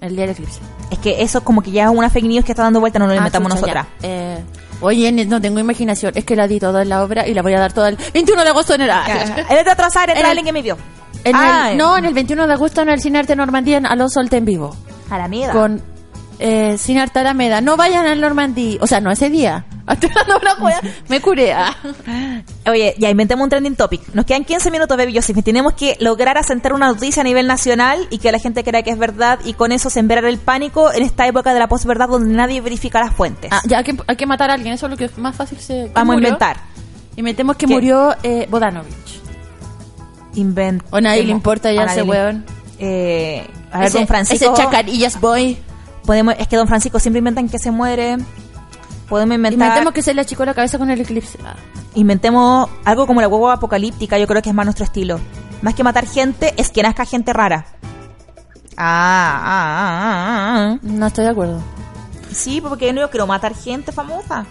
El 0.00 0.14
día 0.14 0.22
del 0.26 0.30
eclipse. 0.32 0.60
Es 0.90 0.98
que 0.98 1.22
eso 1.22 1.38
es 1.38 1.44
como 1.44 1.62
que 1.62 1.70
ya 1.70 1.84
es 1.84 1.90
una 1.90 2.10
fake 2.10 2.26
news 2.26 2.44
que 2.44 2.52
está 2.52 2.62
dando 2.62 2.80
vuelta, 2.80 2.98
no 2.98 3.06
lo 3.06 3.12
Ah, 3.12 3.16
inventamos 3.16 3.48
chucha, 3.52 3.60
nosotras. 3.60 3.86
Eh, 4.02 4.38
oye, 4.80 5.10
no 5.12 5.40
tengo 5.40 5.58
imaginación. 5.58 6.12
Es 6.16 6.24
que 6.24 6.36
la 6.36 6.46
di 6.46 6.60
toda 6.60 6.82
en 6.82 6.90
la 6.90 7.02
obra 7.02 7.26
y 7.26 7.32
la 7.32 7.40
voy 7.42 7.54
a 7.54 7.60
dar 7.60 7.72
toda 7.72 7.88
el 7.88 7.96
21 8.12 8.42
de 8.44 8.50
agosto 8.50 8.74
en 8.74 8.82
el... 8.82 8.90
El 9.50 9.64
de 9.64 9.70
atrasar, 9.70 10.10
En 10.10 10.24
alguien 10.26 10.44
que 10.44 10.52
me 10.52 10.60
vio. 10.62 10.76
en 11.24 11.34
Ah, 11.34 11.70
el- 11.72 11.78
no, 11.78 11.96
en 11.96 12.04
el 12.04 12.12
21 12.12 12.46
de 12.46 12.52
agosto 12.52 12.82
en 12.82 12.90
el 12.90 13.00
Cine 13.00 13.20
Arte 13.20 13.34
Normandía 13.36 13.78
en 13.78 13.86
Alonso 13.86 14.20
Alte 14.20 14.36
en 14.36 14.44
vivo. 14.44 14.76
A 15.08 15.16
la 15.18 15.28
mierda. 15.28 15.52
Con 15.54 15.80
eh, 16.38 16.76
Cine 16.78 17.00
Arte 17.00 17.20
Alameda. 17.20 17.60
No 17.60 17.76
vayan 17.76 18.06
al 18.06 18.20
Normandí. 18.20 18.78
O 18.80 18.86
sea, 18.86 19.00
no 19.00 19.10
ese 19.10 19.30
día. 19.30 19.64
Me 21.08 21.20
curé. 21.20 21.54
Oye, 22.70 22.94
ya 22.98 23.08
inventemos 23.10 23.44
un 23.44 23.50
trending 23.50 23.76
topic. 23.76 24.02
Nos 24.14 24.24
quedan 24.24 24.44
15 24.44 24.70
minutos, 24.70 24.96
Baby 24.96 25.14
Joseph. 25.14 25.36
Tenemos 25.44 25.74
que 25.74 25.96
lograr 26.00 26.38
asentar 26.38 26.72
una 26.72 26.88
noticia 26.88 27.20
a 27.20 27.24
nivel 27.24 27.46
nacional 27.46 28.06
y 28.10 28.18
que 28.18 28.32
la 28.32 28.38
gente 28.38 28.64
crea 28.64 28.82
que 28.82 28.90
es 28.90 28.98
verdad 28.98 29.38
y 29.44 29.54
con 29.54 29.72
eso 29.72 29.88
sembrar 29.90 30.24
el 30.24 30.38
pánico 30.38 30.92
en 30.92 31.02
esta 31.02 31.26
época 31.26 31.54
de 31.54 31.60
la 31.60 31.68
posverdad 31.68 32.08
donde 32.08 32.34
nadie 32.34 32.60
verifica 32.60 33.00
las 33.00 33.14
fuentes. 33.14 33.50
Ah, 33.52 33.62
ya 33.64 33.78
hay 33.78 33.84
que, 33.84 33.96
hay 34.06 34.16
que 34.16 34.26
matar 34.26 34.50
a 34.50 34.54
alguien. 34.54 34.74
Eso 34.74 34.86
es 34.86 34.90
lo 34.90 34.96
que 34.96 35.04
es 35.04 35.16
más 35.18 35.36
fácil 35.36 35.58
se. 35.58 35.90
Vamos 35.94 35.96
a 35.96 36.04
murió. 36.04 36.28
inventar. 36.28 36.56
Inventemos 37.16 37.56
que 37.56 37.66
¿Qué? 37.66 37.72
murió 37.72 38.14
eh, 38.22 38.46
Bodanovich. 38.50 39.20
Invent. 40.34 40.82
O 40.90 41.00
nadie 41.00 41.22
le 41.22 41.30
importa 41.30 41.72
ya 41.72 41.82
A 41.82 41.86
ese 41.86 42.02
weón. 42.02 42.44
Eh, 42.78 43.46
a 43.72 43.78
ver, 43.78 43.88
ese, 43.88 43.98
don 43.98 44.06
Francisco. 44.06 44.52
ese 44.52 44.62
chacarillas 44.62 45.18
boy. 45.20 45.56
Podemos, 46.06 46.34
es 46.38 46.46
que 46.48 46.56
don 46.56 46.68
Francisco 46.68 46.98
siempre 47.00 47.18
inventan 47.18 47.48
que 47.48 47.58
se 47.58 47.70
muere. 47.70 48.16
Podemos 49.08 49.34
inventar. 49.34 49.68
Inventemos 49.68 49.92
que 49.92 50.02
se 50.02 50.14
le 50.14 50.20
achicó 50.20 50.44
la 50.44 50.54
cabeza 50.54 50.78
con 50.78 50.90
el 50.90 51.00
eclipse. 51.00 51.38
Ah. 51.44 51.56
Inventemos 51.94 52.70
algo 52.84 53.06
como 53.06 53.20
la 53.20 53.28
huevo 53.28 53.50
apocalíptica. 53.50 54.18
Yo 54.18 54.26
creo 54.26 54.40
que 54.40 54.50
es 54.50 54.54
más 54.54 54.66
nuestro 54.66 54.84
estilo. 54.84 55.18
Más 55.62 55.74
que 55.74 55.82
matar 55.82 56.06
gente, 56.06 56.54
es 56.56 56.70
que 56.70 56.82
nazca 56.82 57.04
gente 57.04 57.32
rara. 57.32 57.66
Ah, 58.76 59.40
ah, 59.42 59.46
ah, 59.46 59.96
ah, 59.98 60.72
ah. 60.74 60.78
No 60.82 61.06
estoy 61.06 61.24
de 61.24 61.30
acuerdo. 61.30 61.60
Sí, 62.30 62.60
porque 62.60 62.92
yo 62.92 63.10
quiero 63.10 63.26
matar 63.26 63.54
gente 63.54 63.92
famosa. 63.92 64.46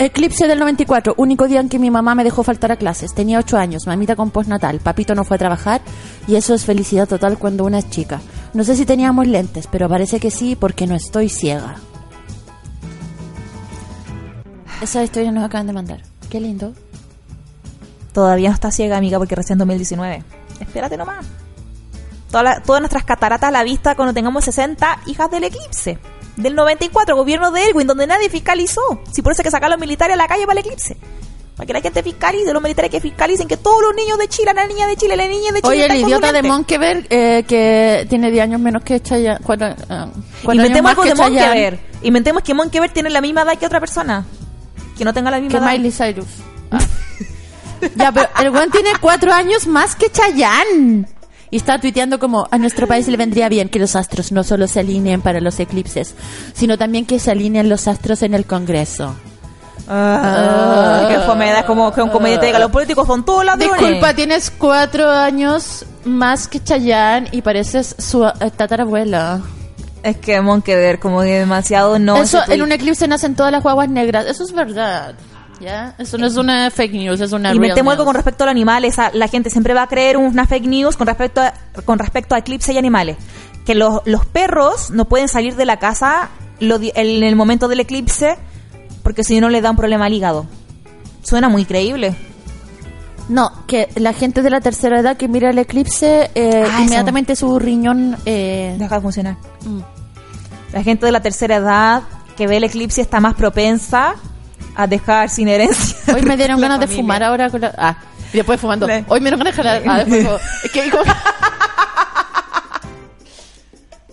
Eclipse 0.00 0.46
del 0.46 0.60
94, 0.60 1.14
único 1.16 1.48
día 1.48 1.58
en 1.58 1.68
que 1.68 1.80
mi 1.80 1.90
mamá 1.90 2.14
me 2.14 2.22
dejó 2.22 2.44
faltar 2.44 2.70
a 2.70 2.76
clases. 2.76 3.14
Tenía 3.14 3.40
8 3.40 3.58
años, 3.58 3.88
mamita 3.88 4.14
con 4.14 4.30
postnatal, 4.30 4.78
papito 4.78 5.16
no 5.16 5.24
fue 5.24 5.34
a 5.34 5.38
trabajar 5.38 5.80
y 6.28 6.36
eso 6.36 6.54
es 6.54 6.64
felicidad 6.64 7.08
total 7.08 7.36
cuando 7.36 7.64
una 7.64 7.80
es 7.80 7.90
chica. 7.90 8.20
No 8.58 8.64
sé 8.64 8.74
si 8.74 8.84
teníamos 8.84 9.28
lentes, 9.28 9.68
pero 9.68 9.88
parece 9.88 10.18
que 10.18 10.32
sí 10.32 10.56
porque 10.56 10.88
no 10.88 10.96
estoy 10.96 11.28
ciega. 11.28 11.76
Esa 14.82 15.04
historia 15.04 15.30
nos 15.30 15.44
acaban 15.44 15.68
de 15.68 15.72
mandar. 15.72 16.02
Qué 16.28 16.40
lindo. 16.40 16.72
Todavía 18.12 18.48
no 18.48 18.54
está 18.54 18.72
ciega, 18.72 18.96
amiga, 18.96 19.16
porque 19.18 19.36
recién 19.36 19.58
2019. 19.60 20.24
Espérate 20.58 20.96
nomás. 20.96 21.24
Toda 22.32 22.42
la- 22.42 22.60
todas 22.60 22.80
nuestras 22.82 23.04
cataratas 23.04 23.46
a 23.46 23.52
la 23.52 23.62
vista 23.62 23.94
cuando 23.94 24.12
tengamos 24.12 24.44
60 24.44 25.02
hijas 25.06 25.30
del 25.30 25.44
eclipse. 25.44 25.98
del 26.36 26.54
94, 26.56 27.14
gobierno 27.16 27.52
de 27.52 27.64
Elwin, 27.64 27.86
donde 27.86 28.08
nadie 28.08 28.28
fiscalizó. 28.28 28.80
Si 29.12 29.22
por 29.22 29.32
eso 29.32 29.42
hay 29.42 29.44
que 29.44 29.50
sacar 29.52 29.66
a 29.66 29.70
los 29.74 29.80
militares 29.80 30.14
a 30.14 30.16
la 30.16 30.26
calle 30.26 30.46
para 30.46 30.58
el 30.60 30.66
eclipse. 30.66 30.96
Para 31.58 31.66
que 31.66 31.72
la 31.72 31.80
gente 31.80 32.04
fiscalice, 32.04 32.52
los 32.52 32.62
militares 32.62 32.88
que 32.88 33.00
fiscalicen 33.00 33.48
que 33.48 33.56
todos 33.56 33.82
los 33.82 33.92
niños 33.92 34.16
de 34.16 34.28
Chile, 34.28 34.52
las 34.54 34.68
niñas 34.68 34.90
de 34.90 34.96
Chile, 34.96 35.16
las 35.16 35.28
niñas 35.28 35.54
de 35.54 35.60
Chile. 35.62 35.74
Oye, 35.74 35.86
el 35.86 35.96
idiota 35.96 36.30
de. 36.30 36.42
Monkeberg, 36.44 37.06
eh, 37.10 37.44
que 37.48 38.06
tiene 38.08 38.30
10 38.30 38.44
años 38.44 38.60
menos 38.60 38.84
que 38.84 39.00
Chayanne. 39.00 39.40
Cuatro, 39.42 39.66
años 39.66 40.08
Inventemos 40.44 40.90
algo 40.90 41.02
que 41.02 41.08
de 41.08 41.14
Monkeberg. 41.16 41.80
Inventemos 42.02 42.42
que 42.44 42.54
Monkeberg 42.54 42.92
tiene 42.92 43.10
la 43.10 43.20
misma 43.20 43.42
edad 43.42 43.58
que 43.58 43.66
otra 43.66 43.80
persona. 43.80 44.24
Que 44.96 45.04
no 45.04 45.12
tenga 45.12 45.32
la 45.32 45.40
misma 45.40 45.58
Que 45.58 45.64
edad. 45.64 45.72
Miley 45.72 45.90
Cyrus. 45.90 46.28
Ah. 46.70 46.78
ya, 47.96 48.12
pero 48.12 48.28
el 48.40 48.50
weón 48.50 48.70
tiene 48.70 48.90
4 49.00 49.32
años 49.32 49.66
más 49.66 49.96
que 49.96 50.12
Chayanne. 50.12 51.06
Y 51.50 51.56
está 51.56 51.80
tuiteando 51.80 52.20
como 52.20 52.46
a 52.52 52.58
nuestro 52.58 52.86
país 52.86 53.08
le 53.08 53.16
vendría 53.16 53.48
bien 53.48 53.68
que 53.68 53.80
los 53.80 53.96
astros 53.96 54.30
no 54.30 54.44
solo 54.44 54.68
se 54.68 54.78
alineen 54.78 55.22
para 55.22 55.40
los 55.40 55.58
eclipses, 55.58 56.14
sino 56.54 56.78
también 56.78 57.04
que 57.04 57.18
se 57.18 57.32
alineen 57.32 57.68
los 57.68 57.88
astros 57.88 58.22
en 58.22 58.34
el 58.34 58.44
Congreso. 58.44 59.16
Ah, 59.86 61.06
qué 61.08 61.18
fome, 61.20 61.58
es 61.58 61.64
como 61.64 61.92
que 61.92 62.02
un 62.02 62.10
comediante 62.10 62.46
diga, 62.46 62.58
los 62.58 62.70
políticos 62.70 63.06
son 63.06 63.24
todos 63.24 63.44
ladrones. 63.44 63.78
Disculpa, 63.78 64.14
tienes 64.14 64.50
cuatro 64.50 65.08
años 65.10 65.86
más 66.04 66.48
que 66.48 66.62
Chayanne 66.62 67.28
y 67.32 67.42
pareces 67.42 67.94
su 67.98 68.24
eh, 68.24 68.32
tatarabuela. 68.56 69.40
Es 70.02 70.16
que 70.16 70.40
Monkeberg, 70.40 71.00
como 71.00 71.22
que 71.22 71.40
demasiado 71.40 71.98
no. 71.98 72.16
Eso, 72.16 72.40
en 72.48 72.62
un 72.62 72.72
eclipse 72.72 73.08
nacen 73.08 73.34
todas 73.34 73.52
las 73.52 73.62
guaguas 73.62 73.88
negras. 73.88 74.26
Eso 74.26 74.44
es 74.44 74.52
verdad. 74.52 75.14
¿Ya? 75.60 75.94
Eso 75.98 76.18
no 76.18 76.26
es 76.26 76.36
una 76.36 76.70
fake 76.70 76.92
news, 76.92 77.20
es 77.20 77.32
una 77.32 77.48
real 77.48 77.56
Inventemos 77.56 77.90
algo 77.90 78.04
news. 78.04 78.06
con 78.06 78.14
respecto 78.14 78.44
a 78.44 78.46
los 78.46 78.52
animales. 78.52 78.96
La 79.12 79.26
gente 79.26 79.50
siempre 79.50 79.74
va 79.74 79.82
a 79.82 79.86
creer 79.88 80.16
una 80.16 80.46
fake 80.46 80.66
news 80.66 80.96
con 80.96 81.08
respecto 81.08 81.40
a, 81.40 81.52
con 81.84 81.98
respecto 81.98 82.36
a 82.36 82.38
eclipse 82.38 82.72
y 82.72 82.78
animales. 82.78 83.16
Que 83.66 83.74
los, 83.74 84.00
los 84.04 84.24
perros 84.24 84.90
no 84.90 85.06
pueden 85.06 85.26
salir 85.26 85.56
de 85.56 85.64
la 85.64 85.78
casa 85.78 86.30
lo 86.60 86.78
en 86.80 87.22
el 87.22 87.36
momento 87.36 87.68
del 87.68 87.80
eclipse 87.80 88.36
porque 89.08 89.24
si 89.24 89.40
no 89.40 89.48
les 89.48 89.62
da 89.62 89.70
un 89.70 89.76
problema 89.78 90.04
al 90.04 90.12
hígado. 90.12 90.44
Suena 91.22 91.48
muy 91.48 91.64
creíble. 91.64 92.14
No, 93.30 93.50
que 93.66 93.88
la 93.94 94.12
gente 94.12 94.42
de 94.42 94.50
la 94.50 94.60
tercera 94.60 95.00
edad 95.00 95.16
que 95.16 95.28
mira 95.28 95.48
el 95.48 95.58
eclipse, 95.58 96.30
eh, 96.34 96.62
Ah, 96.66 96.68
eso. 96.74 96.82
inmediatamente 96.82 97.34
su 97.34 97.58
riñón... 97.58 98.18
Eh, 98.26 98.76
Deja 98.78 98.96
de 98.96 99.00
funcionar. 99.00 99.36
mm. 99.64 99.80
La 100.74 100.82
gente 100.82 101.06
de 101.06 101.12
la 101.12 101.22
tercera 101.22 101.56
edad 101.56 102.02
que 102.36 102.46
ve 102.46 102.58
el 102.58 102.64
eclipse 102.64 103.00
está 103.00 103.18
más 103.18 103.32
propensa 103.32 104.12
a 104.76 104.86
dejar 104.86 105.30
sin 105.30 105.48
herencia. 105.48 105.96
Hoy 106.14 106.20
me 106.20 106.36
dieron 106.36 106.60
ganas 106.60 106.78
de 106.78 106.86
familia. 106.86 107.02
fumar 107.02 107.22
ahora 107.22 107.48
con 107.48 107.62
la... 107.62 107.74
Ah, 107.78 107.96
y 108.30 108.36
después 108.36 108.60
fumando. 108.60 108.86
Le- 108.86 109.06
Hoy 109.08 109.20
me 109.20 109.30
dieron 109.30 109.38
ganas 109.38 109.56
de 109.56 109.62
jalar... 109.62 109.82
Ah, 109.86 110.04
después 110.04 110.38
Es 110.64 110.70
que 110.70 110.90
como... 110.90 111.04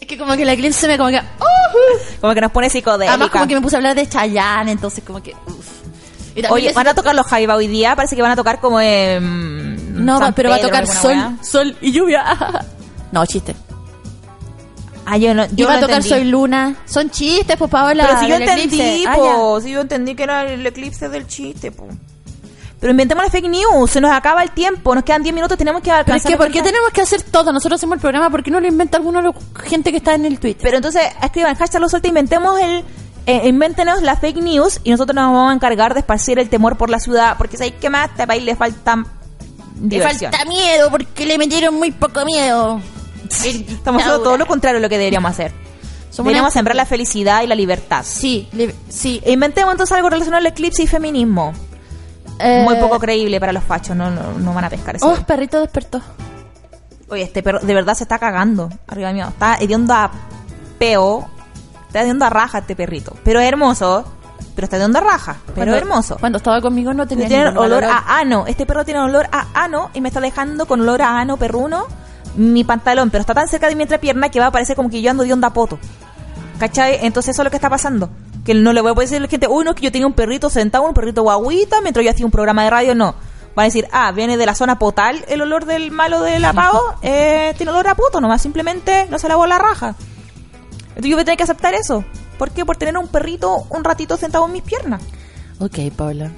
es 0.05 0.07
que 0.07 0.17
como 0.17 0.35
que 0.35 0.43
el 0.43 0.49
eclipse 0.49 0.87
me 0.87 0.97
como 0.97 1.09
que... 1.09 1.17
¡uh! 1.17 2.21
Como 2.21 2.33
que 2.33 2.41
nos 2.41 2.51
pone 2.51 2.69
psicodélica. 2.69 3.11
Además 3.11 3.31
como 3.31 3.47
que 3.47 3.55
me 3.55 3.61
puse 3.61 3.75
a 3.75 3.79
hablar 3.79 3.95
de 3.95 4.07
Chayanne, 4.07 4.71
entonces 4.71 5.03
como 5.03 5.21
que... 5.21 5.33
uf. 5.47 5.75
Oye, 6.49 6.73
van 6.73 6.87
a 6.87 6.93
tocar 6.93 7.15
los 7.15 7.25
Jaiba 7.25 7.55
hoy 7.55 7.67
día. 7.67 7.95
Parece 7.95 8.15
que 8.15 8.21
van 8.21 8.31
a 8.31 8.35
tocar 8.35 8.59
como 8.59 8.81
en. 8.81 10.05
No, 10.05 10.19
San 10.19 10.33
pero 10.33 10.49
va 10.49 10.57
a 10.57 10.59
tocar 10.59 10.85
sol, 10.85 11.15
sol 11.41 11.77
y 11.79 11.93
lluvia. 11.93 12.25
no, 13.13 13.25
chiste. 13.25 13.55
Ah, 15.05 15.17
yo 15.17 15.33
no. 15.33 15.45
Yo 15.53 15.65
va 15.65 15.75
a 15.75 15.79
tocar 15.79 16.01
entendí. 16.01 16.09
Soy 16.09 16.23
Luna. 16.25 16.75
Son 16.85 17.09
chistes, 17.09 17.55
pues 17.55 17.71
Paola. 17.71 18.05
Pero 18.05 18.19
si 18.19 18.27
yo 18.27 18.35
entendí, 18.35 18.81
eclipse. 18.81 19.03
Ah, 19.07 19.15
po. 19.15 19.61
Si 19.61 19.71
yo 19.71 19.79
entendí 19.79 20.13
que 20.13 20.23
era 20.23 20.43
el 20.43 20.65
eclipse 20.65 21.07
del 21.07 21.25
chiste, 21.25 21.71
po. 21.71 21.87
Pero 22.79 22.91
inventemos 22.91 23.23
la 23.23 23.29
fake 23.31 23.47
news. 23.49 23.89
Se 23.89 24.01
nos 24.01 24.11
acaba 24.11 24.43
el 24.43 24.51
tiempo. 24.51 24.93
Nos 24.93 25.03
quedan 25.03 25.23
10 25.23 25.33
minutos. 25.33 25.57
Tenemos 25.57 25.81
que. 25.81 25.85
Pero 25.89 25.97
alcanzar. 25.99 26.31
es 26.31 26.37
que, 26.37 26.37
¿por 26.37 26.51
qué 26.51 26.61
tenemos 26.61 26.89
que 26.91 27.01
hacer 27.01 27.21
todo? 27.23 27.51
Nosotros 27.53 27.79
hacemos 27.79 27.95
el 27.95 28.01
programa, 28.01 28.29
¿por 28.29 28.43
qué 28.43 28.51
no 28.51 28.59
lo 28.59 28.67
inventa 28.67 28.99
la 28.99 29.33
gente 29.63 29.91
que 29.91 29.97
está 29.97 30.13
en 30.15 30.25
el 30.25 30.39
Twitter? 30.39 30.61
Pero 30.61 30.77
entonces, 30.77 31.01
escriban 31.23 31.55
hashtag 31.55 31.81
lo 31.81 31.89
suelta. 31.89 32.07
Inventemos 32.07 32.59
el. 32.59 32.83
Eh, 33.27 33.47
invéntenos 33.47 34.03
la 34.03 34.17
fake 34.17 34.37
news 34.37 34.81
y 34.83 34.91
nosotros 34.91 35.15
nos 35.15 35.31
vamos 35.33 35.49
a 35.51 35.55
encargar 35.55 35.95
de 35.95 36.01
esparcir 36.01 36.37
el 36.37 36.47
temor 36.47 36.77
por 36.77 36.91
la 36.91 36.99
ciudad. 36.99 37.37
Porque 37.39 37.57
¿sabéis 37.57 37.73
qué 37.81 37.89
más? 37.89 38.09
A 38.09 38.11
este 38.11 38.27
país 38.27 38.43
le 38.43 38.55
falta. 38.55 38.97
Le 38.97 39.03
Diversión. 39.81 40.31
falta 40.31 40.47
miedo 40.47 40.91
porque 40.91 41.25
le 41.25 41.37
metieron 41.39 41.73
muy 41.75 41.91
poco 41.91 42.23
miedo. 42.23 42.79
Estamos 43.43 44.01
haciendo 44.03 44.21
todo 44.21 44.37
lo 44.37 44.45
contrario 44.45 44.79
de 44.79 44.83
lo 44.83 44.89
que 44.89 44.97
deberíamos 44.99 45.31
hacer. 45.31 45.51
Somos 46.11 46.27
Deberíamos 46.27 46.49
una- 46.49 46.53
sembrar 46.53 46.75
la 46.75 46.85
felicidad 46.85 47.41
y 47.41 47.47
la 47.47 47.55
libertad. 47.55 48.05
Sí, 48.07 48.47
le- 48.53 48.73
sí. 48.89 49.19
E 49.25 49.31
inventemos 49.33 49.71
entonces 49.73 49.95
algo 49.97 50.09
relacionado 50.09 50.39
al 50.41 50.45
eclipse 50.45 50.83
y 50.83 50.87
feminismo. 50.87 51.51
Eh, 52.39 52.63
Muy 52.63 52.75
poco 52.75 52.99
creíble 52.99 53.39
para 53.39 53.53
los 53.53 53.63
fachos, 53.63 53.95
no, 53.95 54.11
no, 54.11 54.33
no 54.39 54.53
van 54.53 54.65
a 54.65 54.69
pescar 54.69 54.95
eso. 54.95 55.07
Oh, 55.07 55.15
perrito 55.25 55.59
despertó. 55.61 56.01
Oye, 57.09 57.23
este 57.23 57.43
perro 57.43 57.59
de 57.59 57.73
verdad 57.73 57.93
se 57.93 58.03
está 58.03 58.17
cagando 58.19 58.69
arriba 58.87 59.13
mío. 59.13 59.27
Está 59.29 59.55
hediondo 59.55 59.93
a 59.93 60.11
peo. 60.79 61.27
Está 61.87 62.01
hediondo 62.01 62.25
a 62.25 62.29
raja 62.29 62.59
este 62.59 62.75
perrito. 62.75 63.15
Pero 63.23 63.39
es 63.39 63.47
hermoso. 63.47 64.05
Pero 64.55 64.65
está 64.65 64.77
hediondo 64.77 64.97
a 64.99 65.01
raja. 65.01 65.35
Pero 65.45 65.55
Cuando- 65.55 65.75
es 65.75 65.81
hermoso. 65.81 66.17
Cuando 66.19 66.37
estaba 66.37 66.61
conmigo 66.61 66.93
no 66.93 67.07
tenía 67.07 67.27
Tiene 67.27 67.45
ningún 67.45 67.65
olor 67.65 67.83
a 67.85 68.17
ano. 68.19 68.45
Este 68.47 68.65
perro 68.65 68.83
tiene 68.83 68.99
olor 69.01 69.27
a 69.31 69.47
ano 69.53 69.91
y 69.93 70.01
me 70.01 70.09
está 70.09 70.19
dejando 70.19 70.65
con 70.65 70.81
olor 70.81 71.01
a 71.01 71.19
ano 71.19 71.37
perruno 71.37 71.85
mi 72.35 72.63
pantalón. 72.63 73.11
Pero 73.11 73.21
está 73.21 73.33
tan 73.33 73.47
cerca 73.47 73.69
de 73.69 73.75
mi 73.75 73.83
entrepierna 73.83 74.29
que 74.29 74.39
va 74.39 74.47
a 74.47 74.51
parecer 74.51 74.75
como 74.75 74.89
que 74.89 75.01
yo 75.01 75.11
ando 75.11 75.23
de 75.23 75.31
onda 75.31 75.49
a 75.49 75.53
poto. 75.53 75.77
¿Cachai? 76.59 76.99
Entonces 77.05 77.35
eso 77.35 77.41
es 77.41 77.45
lo 77.45 77.49
que 77.51 77.57
está 77.57 77.69
pasando. 77.69 78.09
Que 78.45 78.53
no 78.53 78.71
le 78.71 78.79
voy 78.79 78.91
a 78.91 78.93
poder 78.93 79.09
decir 79.09 79.17
a 79.17 79.21
la 79.21 79.27
gente, 79.27 79.47
uy, 79.49 79.65
no, 79.65 79.71
es 79.71 79.75
que 79.75 79.81
yo 79.81 79.91
tenía 79.91 80.07
un 80.07 80.13
perrito 80.13 80.49
sentado, 80.49 80.87
un 80.87 80.93
perrito 80.93 81.23
guaguita, 81.23 81.81
mientras 81.81 82.05
yo 82.05 82.11
hacía 82.11 82.25
un 82.25 82.31
programa 82.31 82.63
de 82.63 82.69
radio, 82.69 82.95
no. 82.95 83.15
Van 83.55 83.63
a 83.63 83.67
decir, 83.67 83.87
ah, 83.91 84.11
viene 84.11 84.37
de 84.37 84.45
la 84.45 84.53
zona 84.53 84.79
potal 84.79 85.25
el 85.27 85.41
olor 85.41 85.65
del 85.65 85.91
malo 85.91 86.21
del 86.21 86.45
apao, 86.45 86.79
eh, 87.01 87.53
tiene 87.57 87.71
olor 87.71 87.87
a 87.87 87.95
poto, 87.95 88.21
nomás 88.21 88.41
simplemente 88.41 89.07
no 89.09 89.19
se 89.19 89.27
lavó 89.27 89.47
la 89.47 89.57
raja. 89.57 89.95
Entonces 90.89 91.09
yo 91.09 91.15
voy 91.15 91.23
a 91.23 91.25
tener 91.25 91.37
que 91.37 91.43
aceptar 91.43 91.73
eso. 91.73 92.05
¿Por 92.37 92.51
qué? 92.51 92.65
Por 92.65 92.77
tener 92.77 92.97
un 92.97 93.07
perrito 93.07 93.65
un 93.69 93.83
ratito 93.83 94.17
sentado 94.17 94.45
en 94.45 94.51
mis 94.53 94.61
piernas. 94.61 95.01
Ok, 95.59 95.79
Paula. 95.95 96.31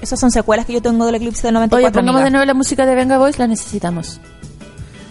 Esas 0.00 0.18
son 0.18 0.30
secuelas 0.30 0.66
que 0.66 0.72
yo 0.72 0.82
tengo 0.82 1.06
del 1.06 1.14
eclipse 1.14 1.46
del 1.46 1.54
94. 1.54 1.86
Oye, 1.86 1.94
pongamos 1.94 2.20
amiga. 2.20 2.24
de 2.24 2.30
nuevo 2.32 2.44
la 2.44 2.54
música 2.54 2.86
de 2.86 2.94
Venga 2.94 3.18
Boys, 3.18 3.38
la 3.38 3.46
necesitamos. 3.46 4.20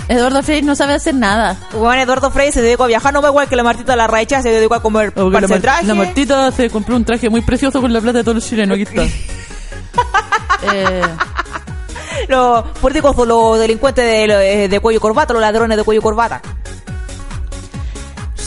Eduardo 0.08 0.42
Frey 0.44 0.62
no 0.62 0.76
sabe 0.76 0.94
hacer 0.94 1.14
nada. 1.16 1.58
Bueno, 1.74 2.02
Eduardo 2.02 2.32
Frey 2.32 2.52
se 2.54 2.62
dedicó 2.62 2.86
a 2.86 2.88
viajar, 2.88 3.14
no 3.14 3.22
me 3.22 3.28
igual 3.28 3.48
que 3.50 3.56
la 3.58 3.64
Martita 3.64 3.96
la 3.98 4.08
Raicha 4.08 4.42
se 4.42 4.50
dedicó 4.50 4.76
a 4.76 4.82
comer 4.82 5.12
Oh, 5.18 5.30
que 5.30 5.42
la, 5.42 5.60
traje. 5.60 5.86
la 5.86 5.94
Martita 5.96 6.52
se 6.52 6.70
compró 6.70 6.96
un 6.96 7.04
traje 7.04 7.30
muy 7.30 7.42
precioso 7.42 7.82
con 7.82 7.92
la 7.92 8.00
plata 8.00 8.20
de 8.20 8.24
todos 8.24 8.36
los 8.36 8.46
chilenos. 8.48 8.76
Aquí 8.76 8.84
está. 8.84 9.04
Eh, 10.74 11.02
Los 12.28 12.64
políticos, 12.80 13.16
los 13.28 13.60
delincuentes 13.60 14.04
de, 14.04 14.34
de, 14.36 14.68
de 14.70 14.80
cuello 14.80 14.98
y 14.98 15.02
corbata, 15.02 15.34
los 15.34 15.42
ladrones 15.42 15.78
de 15.78 15.84
cuello 15.84 16.00
y 16.00 16.04
corbata. 16.04 16.42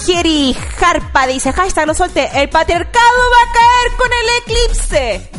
Jerry 0.07 0.57
Harpa 0.81 1.27
dice, 1.27 1.53
hashtag 1.53 1.87
lo 1.87 1.95
suelte, 1.95 2.29
el 2.35 2.49
patriarcado 2.49 3.19
va 3.31 3.51
a 3.51 3.53
caer 3.53 3.97
con 3.99 4.09
el 4.13 4.29
eclipse. 4.67 5.31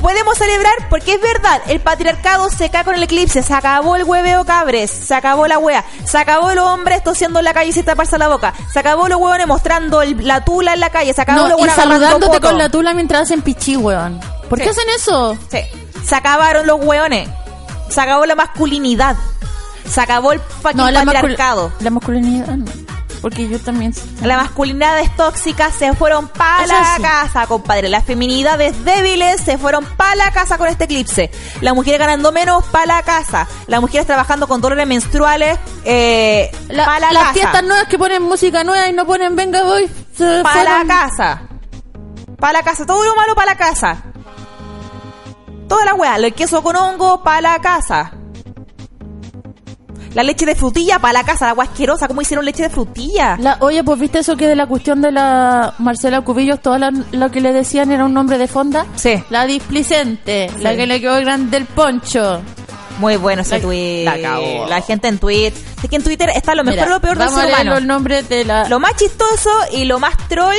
Podemos 0.00 0.36
celebrar 0.38 0.72
porque 0.88 1.14
es 1.14 1.20
verdad, 1.20 1.60
el 1.68 1.80
patriarcado 1.80 2.48
se 2.50 2.70
cae 2.70 2.84
con 2.84 2.94
el 2.94 3.02
eclipse, 3.02 3.42
se 3.42 3.52
acabó 3.52 3.96
el 3.96 4.04
hueveo 4.04 4.44
cabres, 4.44 4.90
se 4.90 5.14
acabó 5.14 5.46
la 5.46 5.58
wea, 5.58 5.84
se 6.04 6.16
acabó 6.18 6.52
los 6.54 6.64
hombres 6.64 7.02
tosiendo 7.04 7.38
en 7.38 7.44
la 7.44 7.52
calle 7.52 7.72
sin 7.72 7.84
taparse 7.84 8.16
la 8.16 8.28
boca, 8.28 8.54
se 8.72 8.78
acabó 8.78 9.08
los 9.08 9.18
huevones 9.20 9.46
mostrando 9.46 10.00
el- 10.02 10.26
la 10.26 10.42
tula 10.44 10.72
en 10.74 10.80
la 10.80 10.88
calle, 10.90 11.12
se 11.12 11.20
acabó 11.20 11.42
no, 11.42 11.48
los 11.48 11.60
y 11.66 11.70
saludándote 11.70 12.26
poto. 12.38 12.48
con 12.48 12.58
la 12.58 12.68
tula 12.70 12.94
mientras 12.94 13.22
hacen 13.22 13.42
pichí, 13.42 13.76
weón. 13.76 14.18
¿Por 14.48 14.58
Sí. 14.58 14.64
qué 14.64 14.70
hacen 14.70 14.88
eso? 14.96 15.36
Sí. 15.50 15.58
Se 16.04 16.14
acabaron 16.14 16.66
los 16.66 16.80
hueones. 16.82 17.28
Se 17.90 18.00
acabó 18.00 18.24
la 18.24 18.34
masculinidad. 18.34 19.16
Se 19.88 20.00
acabó 20.00 20.32
el 20.32 20.40
No, 20.74 20.90
la, 20.90 21.02
mascul- 21.04 21.12
patriarcado. 21.12 21.72
la 21.80 21.90
masculinidad 21.90 22.46
no. 22.56 22.64
Porque 23.20 23.48
yo 23.48 23.58
también. 23.58 23.94
La 24.22 24.38
masculinidad 24.38 24.98
es 25.00 25.14
tóxica, 25.14 25.70
se 25.70 25.92
fueron 25.92 26.28
para 26.28 26.66
la 26.66 26.96
sí. 26.96 27.02
casa, 27.02 27.46
compadre. 27.46 27.88
Las 27.90 28.04
feminidades 28.04 28.82
débiles 28.84 29.42
se 29.42 29.58
fueron 29.58 29.84
para 29.84 30.14
la 30.14 30.30
casa 30.30 30.56
con 30.56 30.68
este 30.68 30.84
eclipse. 30.84 31.30
Las 31.60 31.74
mujeres 31.74 31.98
ganando 32.00 32.32
menos 32.32 32.64
para 32.66 32.86
la 32.86 33.02
casa. 33.02 33.46
Las 33.66 33.80
mujeres 33.82 34.06
trabajando 34.06 34.48
con 34.48 34.60
dolores 34.62 34.86
menstruales 34.86 35.58
eh, 35.84 36.50
La- 36.68 36.86
para 36.86 37.00
la 37.00 37.12
las 37.12 37.22
casa. 37.24 37.34
fiestas 37.34 37.62
nuevas 37.64 37.86
que 37.88 37.98
ponen 37.98 38.22
música 38.22 38.64
nueva 38.64 38.88
y 38.88 38.92
no 38.94 39.04
ponen 39.06 39.36
Venga 39.36 39.60
se 40.16 40.42
para 40.42 40.64
la 40.80 40.84
casa. 40.86 41.42
Para 42.38 42.52
la 42.54 42.62
casa. 42.62 42.86
Todo 42.86 43.04
lo 43.04 43.14
malo 43.14 43.34
para 43.34 43.52
la 43.52 43.58
casa. 43.58 44.02
Toda 45.68 45.84
la 45.84 45.94
weá. 45.94 46.16
El 46.16 46.32
queso 46.34 46.62
con 46.62 46.74
hongo 46.76 47.22
para 47.22 47.42
la 47.42 47.58
casa. 47.60 48.12
La 50.14 50.22
leche 50.24 50.44
de 50.44 50.54
frutilla 50.56 50.98
para 50.98 51.12
la 51.12 51.24
casa. 51.24 51.44
La 51.46 51.50
agua 51.52 51.64
asquerosa. 51.64 52.08
¿Cómo 52.08 52.20
hicieron 52.22 52.44
leche 52.44 52.64
de 52.64 52.70
frutilla? 52.70 53.36
La- 53.38 53.58
oye, 53.60 53.84
pues 53.84 53.98
viste 54.00 54.18
eso 54.18 54.36
que 54.36 54.48
de 54.48 54.56
la 54.56 54.66
cuestión 54.66 55.00
de 55.00 55.12
la 55.12 55.74
Marcela 55.78 56.20
Cubillos, 56.22 56.60
todo 56.60 56.76
la- 56.78 56.90
lo 57.12 57.30
que 57.30 57.40
le 57.40 57.52
decían 57.52 57.92
era 57.92 58.04
un 58.04 58.12
nombre 58.12 58.36
de 58.36 58.48
fonda. 58.48 58.86
Sí. 58.96 59.22
La 59.30 59.46
displicente, 59.46 60.50
la 60.58 60.74
que 60.74 60.86
le 60.86 61.00
quedó 61.00 61.16
grande 61.20 61.56
el 61.58 61.66
poncho. 61.66 62.42
Muy 62.98 63.16
bueno 63.16 63.42
ese 63.42 63.56
La- 63.56 63.62
tweet. 63.62 64.04
la 64.68 64.82
gente 64.82 65.08
en 65.08 65.18
tweet. 65.18 65.52
Es 65.82 65.88
que 65.88 65.96
en 65.96 66.02
Twitter 66.02 66.28
está 66.34 66.54
lo 66.54 66.64
mejor 66.64 66.80
Mira, 66.86 66.94
lo 66.96 67.00
peor 67.00 67.16
vamos 67.16 67.34
ser 67.34 67.44
a 67.44 67.46
leer 67.46 67.60
humano. 67.62 67.74
los 67.76 67.84
nombres 67.84 68.28
de 68.28 68.44
la... 68.44 68.68
Lo 68.68 68.78
más 68.80 68.94
chistoso 68.96 69.48
y 69.72 69.84
lo 69.84 69.98
más 70.00 70.14
troll, 70.28 70.54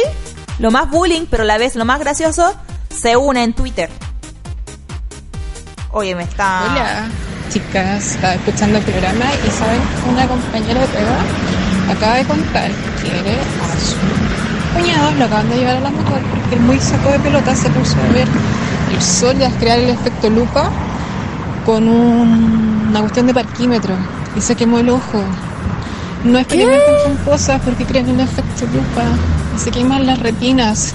lo 0.57 0.71
más 0.71 0.89
bullying, 0.89 1.25
pero 1.29 1.43
a 1.43 1.45
la 1.45 1.57
vez 1.59 1.75
lo 1.75 1.85
más 1.85 1.99
gracioso, 1.99 2.51
se 2.89 3.15
une 3.15 3.43
en 3.43 3.53
Twitter. 3.53 3.89
Oye, 5.91 6.15
me 6.15 6.23
está... 6.23 6.63
Hola, 6.71 7.09
chicas, 7.51 8.11
estaba 8.15 8.33
escuchando 8.35 8.77
el 8.77 8.83
programa 8.83 9.25
y 9.45 9.51
saben, 9.51 9.81
una 10.11 10.27
compañera 10.27 10.79
de 10.81 10.87
pega 10.87 11.17
acaba 11.91 12.15
de 12.15 12.23
contar 12.25 12.71
que 13.01 13.11
a 13.11 13.79
su 13.79 14.77
cuñado 14.79 15.11
lo 15.17 15.25
acaban 15.25 15.49
de 15.49 15.57
llevar 15.57 15.77
a 15.77 15.79
la 15.81 15.89
mujer 15.89 16.21
porque 16.31 16.55
el 16.55 16.61
muy 16.61 16.79
saco 16.79 17.09
de 17.11 17.19
pelota 17.19 17.53
se 17.55 17.69
puso 17.69 17.95
a 18.09 18.13
ver 18.13 18.27
el 18.95 19.01
sol 19.01 19.35
y 19.39 19.43
a 19.43 19.49
crear 19.59 19.79
el 19.79 19.89
efecto 19.89 20.29
lupa 20.29 20.69
con 21.65 21.87
un- 21.89 22.87
una 22.89 23.01
cuestión 23.01 23.27
de 23.27 23.33
parquímetro 23.33 23.95
y 24.35 24.41
se 24.41 24.55
quemó 24.55 24.79
el 24.79 24.89
ojo. 24.89 25.21
No 26.23 26.39
experimenten 26.39 26.95
con 27.03 27.17
cosas 27.25 27.59
porque 27.65 27.83
crean 27.85 28.07
el 28.09 28.19
efecto 28.21 28.65
lupa 28.67 29.03
y 29.55 29.59
se 29.59 29.71
queman 29.71 30.05
las 30.05 30.19
retinas 30.19 30.93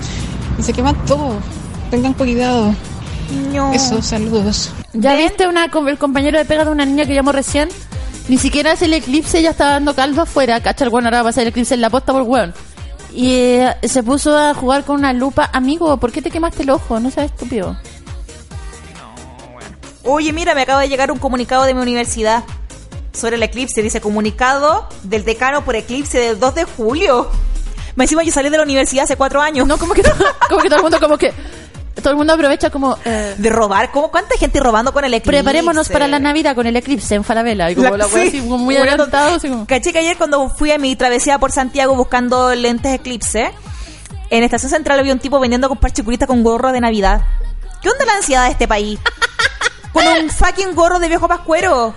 y 0.59 0.63
se 0.63 0.73
queman 0.73 0.95
todo. 1.07 1.37
Tengan 1.91 2.15
cuidado. 2.15 2.75
No. 3.53 3.73
Eso, 3.73 4.03
saludos. 4.03 4.71
¿Ya 4.93 5.15
viste 5.17 5.47
una, 5.47 5.65
el 5.67 5.99
compañero 5.99 6.39
de 6.39 6.45
pega 6.45 6.65
de 6.65 6.71
una 6.71 6.85
niña 6.85 7.07
que 7.07 7.15
llamó 7.15 7.33
recién? 7.33 7.69
Ni 8.29 8.39
siquiera 8.39 8.73
es 8.73 8.83
el 8.83 8.93
eclipse, 8.93 9.41
ya 9.41 9.51
estaba 9.51 9.73
dando 9.73 9.95
caldo 9.95 10.23
afuera. 10.23 10.61
Cacha, 10.61 10.85
el 10.85 10.91
weón 10.91 11.05
ahora 11.05 11.23
va 11.23 11.31
a 11.31 11.33
ser 11.33 11.43
el 11.43 11.49
eclipse 11.49 11.75
en 11.75 11.81
la 11.81 11.91
posta 11.91 12.13
por 12.13 12.23
weón. 12.23 12.55
Y 13.13 13.31
eh, 13.31 13.77
se 13.85 14.03
puso 14.03 14.37
a 14.37 14.53
jugar 14.55 14.85
con 14.85 14.97
una 14.97 15.13
lupa. 15.13 15.49
Amigo, 15.53 15.97
¿por 15.97 16.13
qué 16.13 16.23
te 16.23 16.31
quemaste 16.31 16.65
el 16.65 16.71
ojo? 16.71 16.99
No 17.01 17.11
seas 17.11 17.27
estúpido. 17.27 17.77
Oye, 20.03 20.33
mira, 20.33 20.55
me 20.55 20.63
acaba 20.63 20.83
de 20.83 20.89
llegar 20.89 21.11
un 21.11 21.19
comunicado 21.19 21.65
de 21.65 21.75
mi 21.75 21.81
universidad 21.81 22.45
sobre 23.13 23.37
el 23.37 23.43
eclipse. 23.43 23.83
Dice 23.83 24.01
comunicado 24.01 24.89
del 25.03 25.25
decano 25.25 25.65
por 25.65 25.77
eclipse 25.77 26.19
del 26.19 26.39
2 26.39 26.55
de 26.55 26.65
julio. 26.65 27.31
Me 27.97 28.05
encima 28.05 28.23
yo 28.23 28.31
salí 28.31 28.51
de 28.51 28.57
la 28.59 28.63
universidad 28.63 29.05
hace 29.05 29.17
cuatro 29.17 29.41
años. 29.41 29.67
No, 29.67 29.79
como 29.79 29.95
que, 29.95 30.03
como 30.49 30.61
que 30.61 30.69
todo 30.69 30.77
el 30.77 30.83
mundo 30.83 31.01
como 31.01 31.17
que... 31.17 31.33
Todo 31.97 32.11
el 32.11 32.17
mundo 32.17 32.35
aprovecha 32.35 32.71
como... 32.71 32.97
eh, 33.05 33.35
De 33.39 33.51
robar. 33.51 33.91
¿Cómo, 33.91 34.11
¿Cuánta 34.11 34.37
gente 34.39 34.61
robando 34.61 34.93
con 34.93 35.05
el 35.05 35.15
eclipse? 35.15 35.31
preparémonos 35.43 35.89
para 35.89 36.07
la 36.07 36.19
Navidad 36.19 36.55
con 36.55 36.67
el 36.67 36.77
eclipse 36.77 37.15
en 37.15 37.25
Falabella. 37.25 37.71
Y 37.71 37.75
como 37.75 37.91
la, 37.91 37.97
La- 37.97 38.07
wea 38.07 38.23
sí. 38.23 38.29
así 38.29 38.41
como 38.41 38.59
muy 38.59 38.77
adelantado. 38.77 39.35
Así 39.37 39.49
como... 39.49 39.67
Caché 39.67 39.93
que 39.93 39.99
ayer 40.01 40.17
cuando 40.17 40.49
fui 40.51 40.71
a 40.71 40.79
mi 40.79 40.95
travesía 40.97 41.39
por 41.39 41.53
Santiago 41.53 41.95
buscando 41.95 42.55
lentes 42.55 42.93
eclipse, 42.95 43.51
en 44.31 44.43
Estación 44.45 44.71
Central 44.71 44.99
había 44.99 45.13
un 45.13 45.19
tipo 45.21 45.39
vendiendo 45.41 45.69
con 45.69 45.79
parchicurita 45.79 46.27
con 46.27 46.43
gorro 46.43 46.73
de 46.73 46.81
Navidad. 46.81 47.23
¿Qué 47.83 47.89
onda 47.89 48.05
la 48.05 48.15
ansiedad 48.15 48.45
de 48.45 48.51
este 48.53 48.67
país? 48.69 48.99
Con 49.97 50.25
un 50.25 50.31
fucking 50.31 50.75
gorro 50.75 50.99
de 50.99 51.09
viejo 51.09 51.27
pascuero. 51.27 51.95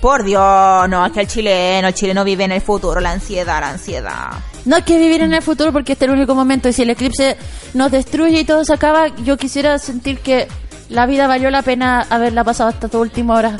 Por 0.00 0.24
Dios, 0.24 0.88
no, 0.88 1.06
es 1.06 1.12
que 1.12 1.20
el 1.20 1.28
chileno, 1.28 1.88
el 1.88 1.94
chileno 1.94 2.24
vive 2.24 2.44
en 2.44 2.52
el 2.52 2.60
futuro, 2.60 3.00
la 3.00 3.12
ansiedad, 3.12 3.60
la 3.60 3.70
ansiedad. 3.70 4.30
No 4.64 4.74
hay 4.74 4.82
que 4.82 4.98
vivir 4.98 5.22
en 5.22 5.32
el 5.32 5.42
futuro 5.42 5.72
porque 5.72 5.92
este 5.92 6.04
es 6.04 6.10
el 6.10 6.16
único 6.16 6.34
momento. 6.34 6.68
Y 6.68 6.72
si 6.72 6.82
el 6.82 6.90
eclipse 6.90 7.36
nos 7.74 7.92
destruye 7.92 8.40
y 8.40 8.44
todo 8.44 8.64
se 8.64 8.74
acaba, 8.74 9.08
yo 9.24 9.36
quisiera 9.36 9.78
sentir 9.78 10.18
que 10.18 10.48
la 10.88 11.06
vida 11.06 11.26
valió 11.28 11.48
la 11.50 11.62
pena 11.62 12.06
haberla 12.10 12.42
pasado 12.42 12.70
hasta 12.70 12.88
tu 12.88 12.98
última 12.98 13.36
hora 13.36 13.56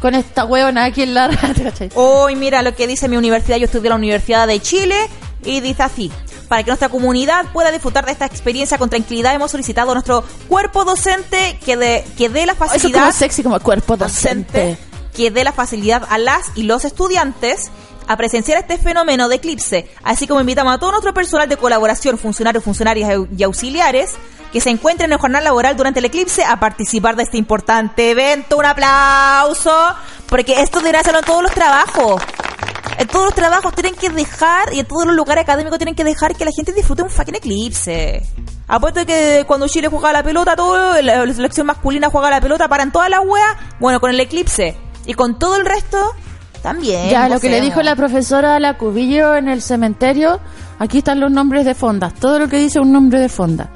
con 0.00 0.14
esta 0.14 0.44
huevona 0.44 0.84
aquí 0.84 1.02
en 1.02 1.14
la 1.14 1.28
radio. 1.28 1.72
Hoy 1.94 2.34
mira 2.34 2.62
lo 2.62 2.74
que 2.74 2.86
dice 2.86 3.08
mi 3.08 3.16
universidad, 3.16 3.58
yo 3.58 3.66
estudié 3.66 3.88
en 3.88 3.90
la 3.90 3.96
Universidad 3.96 4.46
de 4.46 4.60
Chile 4.60 4.96
y 5.44 5.60
dice 5.60 5.82
así. 5.82 6.10
Para 6.48 6.62
que 6.62 6.70
nuestra 6.70 6.88
comunidad 6.88 7.46
pueda 7.52 7.70
disfrutar 7.70 8.06
de 8.06 8.12
esta 8.12 8.26
experiencia 8.26 8.78
con 8.78 8.88
tranquilidad, 8.88 9.34
hemos 9.34 9.50
solicitado 9.50 9.90
a 9.90 9.94
nuestro 9.94 10.24
cuerpo 10.48 10.84
docente 10.84 11.58
que, 11.64 11.76
de, 11.76 12.04
que 12.16 12.28
dé 12.28 12.46
la 12.46 12.52
Eso 12.52 12.66
facilidad 12.66 13.00
como 13.00 13.12
sexy, 13.12 13.42
como 13.42 13.60
cuerpo 13.60 13.96
docente. 13.96 14.78
que 15.14 15.30
dé 15.30 15.44
la 15.44 15.52
facilidad 15.52 16.06
a 16.08 16.18
las 16.18 16.52
y 16.54 16.62
los 16.62 16.84
estudiantes 16.84 17.70
a 18.06 18.16
presenciar 18.16 18.58
este 18.58 18.78
fenómeno 18.78 19.28
de 19.28 19.36
eclipse, 19.36 19.90
así 20.02 20.26
como 20.26 20.40
invitamos 20.40 20.74
a 20.74 20.78
todo 20.78 20.92
nuestro 20.92 21.12
personal 21.12 21.48
de 21.48 21.58
colaboración, 21.58 22.16
funcionarios, 22.16 22.64
funcionarias 22.64 23.12
y 23.36 23.42
auxiliares 23.42 24.14
que 24.52 24.60
se 24.60 24.70
encuentren 24.70 25.10
en 25.10 25.12
el 25.12 25.18
jornal 25.18 25.44
laboral 25.44 25.76
durante 25.76 25.98
el 25.98 26.06
eclipse 26.06 26.42
a 26.44 26.58
participar 26.58 27.16
de 27.16 27.24
este 27.24 27.36
importante 27.36 28.10
evento. 28.10 28.56
Un 28.56 28.64
aplauso, 28.64 29.94
porque 30.26 30.62
esto 30.62 30.78
debería 30.78 31.00
hacerlo 31.00 31.20
en 31.20 31.26
todos 31.26 31.42
los 31.42 31.52
trabajos. 31.52 32.22
En 32.98 33.06
todos 33.06 33.26
los 33.26 33.34
trabajos 33.34 33.72
tienen 33.74 33.94
que 33.94 34.10
dejar, 34.10 34.74
y 34.74 34.80
en 34.80 34.86
todos 34.86 35.06
los 35.06 35.14
lugares 35.14 35.44
académicos 35.44 35.78
tienen 35.78 35.94
que 35.94 36.02
dejar 36.02 36.34
que 36.34 36.44
la 36.44 36.50
gente 36.50 36.72
disfrute 36.72 37.02
un 37.02 37.10
fucking 37.10 37.36
eclipse. 37.36 38.22
Apuesto 38.66 39.06
que 39.06 39.44
cuando 39.46 39.68
Chile 39.68 39.86
juega 39.86 40.12
la 40.12 40.24
pelota, 40.24 40.56
todo, 40.56 41.00
la, 41.00 41.24
la 41.24 41.32
selección 41.32 41.66
masculina 41.66 42.10
juega 42.10 42.28
la 42.28 42.40
pelota, 42.40 42.66
paran 42.66 42.90
todas 42.90 43.08
las 43.08 43.20
weas. 43.24 43.56
Bueno, 43.78 44.00
con 44.00 44.10
el 44.10 44.18
eclipse. 44.18 44.76
Y 45.06 45.14
con 45.14 45.38
todo 45.38 45.56
el 45.56 45.64
resto, 45.64 46.12
también. 46.60 47.08
Ya, 47.08 47.28
lo 47.28 47.38
que 47.38 47.48
le 47.48 47.60
dijo 47.60 47.82
la 47.82 47.94
profesora 47.94 48.56
a 48.56 48.60
la 48.60 48.76
Cubillo 48.76 49.36
en 49.36 49.48
el 49.48 49.62
cementerio, 49.62 50.40
aquí 50.80 50.98
están 50.98 51.20
los 51.20 51.30
nombres 51.30 51.64
de 51.64 51.74
fondas. 51.74 52.14
Todo 52.14 52.40
lo 52.40 52.48
que 52.48 52.58
dice 52.58 52.80
un 52.80 52.92
nombre 52.92 53.20
de 53.20 53.28
fonda. 53.28 53.70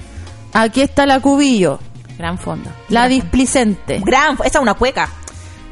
Aquí 0.52 0.82
está 0.82 1.06
la 1.06 1.20
Cubillo, 1.20 1.78
gran 2.18 2.38
fonda. 2.38 2.72
La 2.88 3.08
displicente, 3.08 4.02
Gran, 4.04 4.32
esta 4.44 4.58
es 4.58 4.62
una 4.62 4.74
cueca. 4.74 5.08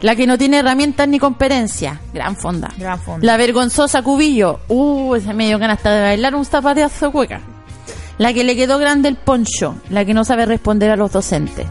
La 0.00 0.16
que 0.16 0.26
no 0.26 0.38
tiene 0.38 0.58
herramientas 0.58 1.06
ni 1.08 1.18
competencia, 1.18 2.00
gran 2.12 2.36
fonda. 2.36 2.70
Gran 2.78 3.00
fonda. 3.00 3.24
La 3.24 3.36
vergonzosa 3.36 4.02
Cubillo, 4.02 4.60
uh, 4.68 5.14
ese 5.14 5.34
me 5.34 5.46
dio 5.46 5.58
ganas 5.58 5.78
hasta 5.78 5.92
de 5.92 6.02
bailar 6.02 6.34
un 6.34 6.44
zapateazo 6.44 7.12
cueca. 7.12 7.40
La 8.18 8.32
que 8.32 8.44
le 8.44 8.54
quedó 8.56 8.78
grande 8.78 9.08
el 9.08 9.16
poncho, 9.16 9.76
la 9.88 10.04
que 10.04 10.14
no 10.14 10.24
sabe 10.24 10.46
responder 10.46 10.90
a 10.90 10.96
los 10.96 11.12
docentes. 11.12 11.66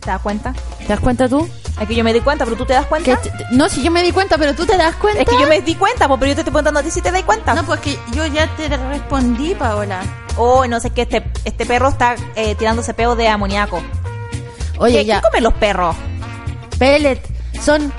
¿Te 0.00 0.10
das 0.10 0.20
cuenta? 0.20 0.54
¿Te 0.78 0.88
das 0.88 1.00
cuenta 1.00 1.28
tú? 1.28 1.48
Es 1.80 1.88
que 1.88 1.94
yo 1.94 2.04
me 2.04 2.12
di 2.12 2.20
cuenta, 2.20 2.44
pero 2.44 2.56
tú 2.56 2.66
te 2.66 2.74
das 2.74 2.86
cuenta. 2.86 3.20
Que 3.20 3.30
no, 3.52 3.68
si 3.68 3.82
yo 3.82 3.90
me 3.90 4.02
di 4.02 4.12
cuenta, 4.12 4.36
pero 4.36 4.54
tú 4.54 4.66
te 4.66 4.76
das 4.76 4.96
cuenta. 4.96 5.22
Es 5.22 5.28
que 5.28 5.38
yo 5.40 5.46
me 5.46 5.60
di 5.62 5.74
cuenta, 5.74 6.08
pues, 6.08 6.20
pero 6.20 6.30
yo 6.30 6.34
te 6.34 6.40
estoy 6.42 6.52
preguntando 6.52 6.80
a 6.80 6.82
ti 6.82 6.90
si 6.90 7.00
te 7.00 7.10
das 7.10 7.22
cuenta. 7.22 7.54
No, 7.54 7.64
pues 7.64 7.80
que 7.80 7.98
yo 8.14 8.26
ya 8.26 8.46
te 8.56 8.68
respondí, 8.68 9.54
Paola. 9.54 10.02
Oh, 10.36 10.66
no 10.66 10.80
sé 10.80 10.90
qué, 10.90 11.02
este, 11.02 11.24
este 11.44 11.66
perro 11.66 11.88
está 11.88 12.16
eh, 12.34 12.54
tirándose 12.54 12.92
peo 12.92 13.16
de 13.16 13.28
amoníaco. 13.28 13.82
Oye, 14.78 14.98
¿Qué, 14.98 15.04
ya. 15.06 15.20
¿Qué 15.20 15.28
comen 15.28 15.44
los 15.44 15.54
perros? 15.54 15.96
Pellet. 16.80 17.20
Son. 17.62 17.92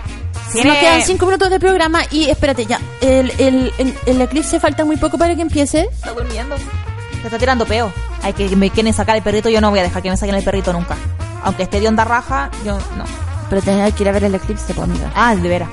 Tiene- 0.51 0.69
Nos 0.71 0.77
quedan 0.79 1.01
cinco 1.03 1.25
minutos 1.27 1.49
de 1.49 1.59
programa 1.61 2.01
y 2.11 2.29
espérate, 2.29 2.65
ya. 2.65 2.81
El, 2.99 3.31
el, 3.37 3.71
el, 3.77 3.95
el 4.05 4.21
eclipse 4.21 4.59
falta 4.59 4.83
muy 4.83 4.97
poco 4.97 5.17
para 5.17 5.33
que 5.35 5.41
empiece. 5.43 5.87
Está 5.93 6.11
durmiendo. 6.11 6.57
Se 6.57 7.27
está 7.27 7.37
tirando 7.37 7.65
peo. 7.65 7.93
Hay 8.23 8.33
que 8.33 8.53
me 8.57 8.69
quieren 8.69 8.93
sacar 8.93 9.15
el 9.15 9.21
perrito, 9.23 9.47
yo 9.49 9.61
no 9.61 9.69
voy 9.69 9.79
a 9.79 9.83
dejar 9.83 10.01
que 10.01 10.09
me 10.09 10.17
saquen 10.17 10.35
el 10.35 10.43
perrito 10.43 10.73
nunca. 10.73 10.97
Aunque 11.43 11.63
esté 11.63 11.79
de 11.79 11.87
onda 11.87 12.03
raja, 12.03 12.49
yo 12.65 12.77
no. 12.97 13.05
Pero 13.49 13.61
tenés 13.61 13.93
que 13.93 14.03
ir 14.03 14.09
a 14.09 14.11
ver 14.11 14.23
el 14.25 14.35
eclipse, 14.35 14.73
pues, 14.73 14.89
amiga. 14.89 15.11
Ah, 15.15 15.35
de 15.35 15.47
veras. 15.47 15.69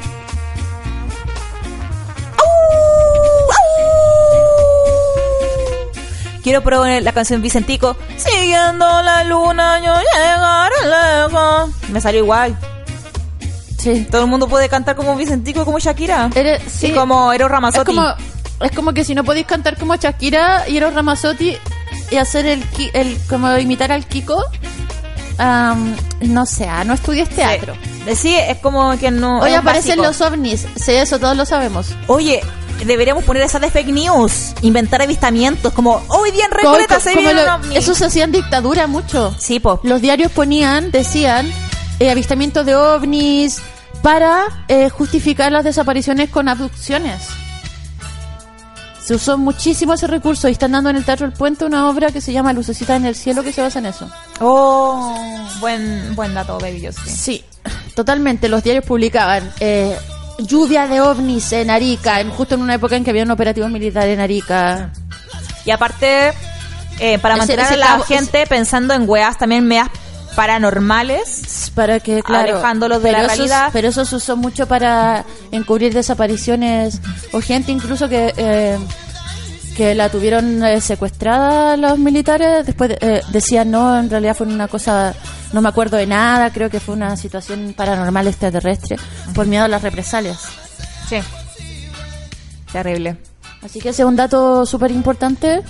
Quiero 6.43 6.63
probar 6.63 7.03
la 7.03 7.13
canción 7.13 7.43
Vicentico. 7.43 7.97
Siguiendo 8.17 8.87
la 9.03 9.25
luna, 9.25 9.81
yo 9.85 9.95
llegaré 10.15 11.27
lejos. 11.27 11.71
Me 11.91 12.01
salió 12.01 12.21
igual. 12.21 12.57
Sí. 13.94 14.06
Todo 14.10 14.23
el 14.24 14.28
mundo 14.28 14.48
puede 14.48 14.69
cantar 14.69 14.97
como 14.97 15.15
Vicentico, 15.16 15.65
como 15.65 15.78
Shakira. 15.78 16.31
Eres, 16.35 16.62
sí. 16.70 16.89
Y 16.89 16.93
como 16.93 17.32
Eros 17.32 17.47
Es 17.47 17.52
Ramazzotti. 17.52 17.86
como, 17.94 18.06
es 18.60 18.73
como 18.73 18.93
que 18.93 19.05
si 19.05 19.15
no 19.15 19.24
podéis 19.24 19.47
cantar 19.47 19.77
como 19.78 19.97
Shakira 19.97 20.69
y 20.69 20.77
Eros 20.77 20.94
Ramazzotti 20.94 21.56
y 22.10 22.16
hacer 22.16 22.47
el, 22.47 22.65
el 22.94 23.19
como 23.28 23.56
imitar 23.59 23.93
al 23.93 24.06
Kiko, 24.06 24.43
am, 25.39 25.94
no 26.20 26.47
sé, 26.47 26.66
ah, 26.69 26.85
no 26.85 26.94
estudies 26.94 27.28
teatro. 27.28 27.74
Eh, 28.06 28.16
Sí, 28.16 28.35
es 28.36 28.56
como 28.59 28.97
que 28.98 29.10
no. 29.10 29.40
Hoy 29.40 29.51
es 29.52 29.59
aparecen 29.59 29.98
básico. 29.98 30.02
los 30.06 30.20
ovnis, 30.23 30.66
sí, 30.77 30.93
eso 30.93 31.19
todos 31.19 31.36
lo 31.36 31.44
sabemos. 31.44 31.94
Oye, 32.06 32.40
deberíamos 32.86 33.24
poner 33.24 33.43
esa 33.43 33.59
de 33.59 33.70
fake 33.70 33.89
news. 33.89 34.55
Inventar 34.62 35.02
avistamientos. 35.02 35.73
Como 35.74 36.02
hoy 36.09 36.31
día 36.31 36.47
en 36.47 36.52
Recoleta 36.52 37.01
se 37.01 37.10
ovnis. 37.12 37.77
eso 37.77 37.94
se 37.94 38.06
hacía 38.06 38.24
en 38.24 38.32
dictadura 38.32 38.86
mucho. 38.86 39.35
Sí, 39.39 39.60
po. 39.60 39.81
Los 39.82 40.01
diarios 40.01 40.32
ponían, 40.32 40.90
decían, 40.90 41.52
eh, 42.01 42.10
avistamiento 42.10 42.65
de 42.65 42.77
ovnis, 42.77 43.60
para 44.03 44.45
eh, 44.69 44.89
justificar 44.91 45.51
las 45.53 45.65
desapariciones 45.65 46.31
con 46.31 46.49
abducciones. 46.49 47.23
Se 49.05 49.15
usó 49.15 49.39
muchísimo 49.39 49.95
ese 49.95 50.07
recurso 50.07 50.49
y 50.49 50.53
están 50.53 50.73
dando 50.73 50.91
en 50.91 50.97
el 50.97 51.05
Teatro 51.05 51.25
El 51.27 51.33
Puente 51.33 51.65
una 51.65 51.89
obra 51.89 52.09
que 52.11 52.20
se 52.20 52.33
llama 52.33 52.53
Lucecita 52.53 52.95
en 52.97 53.07
el 53.07 53.15
Cielo 53.15 53.43
que 53.43 53.53
se 53.55 53.62
basa 53.62 53.79
en 53.79 53.87
eso. 53.87 54.11
Oh, 54.41 55.16
buen, 55.61 56.15
buen 56.15 56.35
dato, 56.35 56.59
baby, 56.59 56.81
yo 56.83 56.93
sí. 56.93 57.09
Sí, 57.11 57.45
totalmente. 57.95 58.49
Los 58.51 58.62
diarios 58.62 58.85
publicaban 58.85 59.51
eh, 59.61 59.97
lluvia 60.41 60.87
de 60.87 61.01
ovnis 61.01 61.51
en 61.53 61.70
Arica, 61.70 62.20
en, 62.20 62.31
justo 62.31 62.55
en 62.57 62.61
una 62.61 62.75
época 62.75 62.97
en 62.97 63.05
que 63.05 63.11
había 63.11 63.23
un 63.23 63.31
operativo 63.31 63.66
militar 63.69 64.07
en 64.09 64.20
Arica. 64.20 64.93
Y 65.65 65.70
aparte, 65.70 66.35
eh, 67.01 67.19
para 67.19 67.35
Ese- 67.35 67.39
mantener 67.39 67.65
ese 67.65 67.75
a 67.75 67.79
la 67.79 67.87
cabo- 67.87 68.05
gente 68.05 68.47
pensando 68.47 68.93
en 68.93 69.09
weas 69.09 69.39
también 69.39 69.66
meas 69.66 69.89
paranormales. 70.39 71.73
Para 71.74 71.98
que, 71.98 72.23
claro. 72.23 72.52
Alejándolos 72.52 73.02
de 73.02 73.10
la 73.10 73.19
eso, 73.19 73.27
realidad. 73.27 73.70
Pero 73.73 73.89
eso 73.89 74.05
se 74.05 74.16
usó 74.16 74.36
mucho 74.36 74.69
para 74.69 75.24
encubrir 75.51 75.93
desapariciones 75.93 77.01
o 77.32 77.40
gente 77.40 77.73
incluso 77.73 78.09
que. 78.09 78.32
eh, 78.36 78.78
que 79.77 79.94
la 79.94 80.09
tuvieron 80.09 80.65
eh, 80.65 80.81
secuestrada 80.81 81.77
los 81.77 82.01
militares, 82.01 82.66
después 82.66 82.97
eh, 83.01 83.23
decían 83.31 83.70
no, 83.70 83.97
en 83.97 84.10
realidad 84.10 84.35
fue 84.35 84.48
una 84.48 84.66
cosa, 84.66 85.15
no 85.52 85.62
me 85.62 85.69
acuerdo 85.69 85.97
de 85.97 86.05
nada, 86.05 86.52
creo 86.52 86.69
que 86.69 86.81
fue 86.81 86.97
una 86.97 87.16
situación 87.16 87.74
paranormal 87.77 88.27
extraterrestre, 88.27 88.97
por 89.36 89.47
miedo 89.47 89.66
a 89.66 89.69
las 89.69 89.81
represalias. 89.81 90.48
Sí. 91.09 91.19
Terrible. 92.73 93.19
Así 93.62 93.78
que 93.81 93.90
ese 93.90 94.02
es 94.02 94.09
un 94.09 94.16
dato 94.16 94.66
súper 94.66 94.90
importante, 94.90 95.62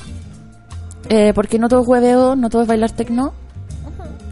eh, 1.10 1.32
porque 1.34 1.58
no 1.58 1.68
todo 1.68 1.82
es 1.82 1.86
hueveo, 1.86 2.34
no 2.34 2.48
todo 2.48 2.62
es 2.62 2.68
bailar 2.68 2.92
tecno. 2.92 3.34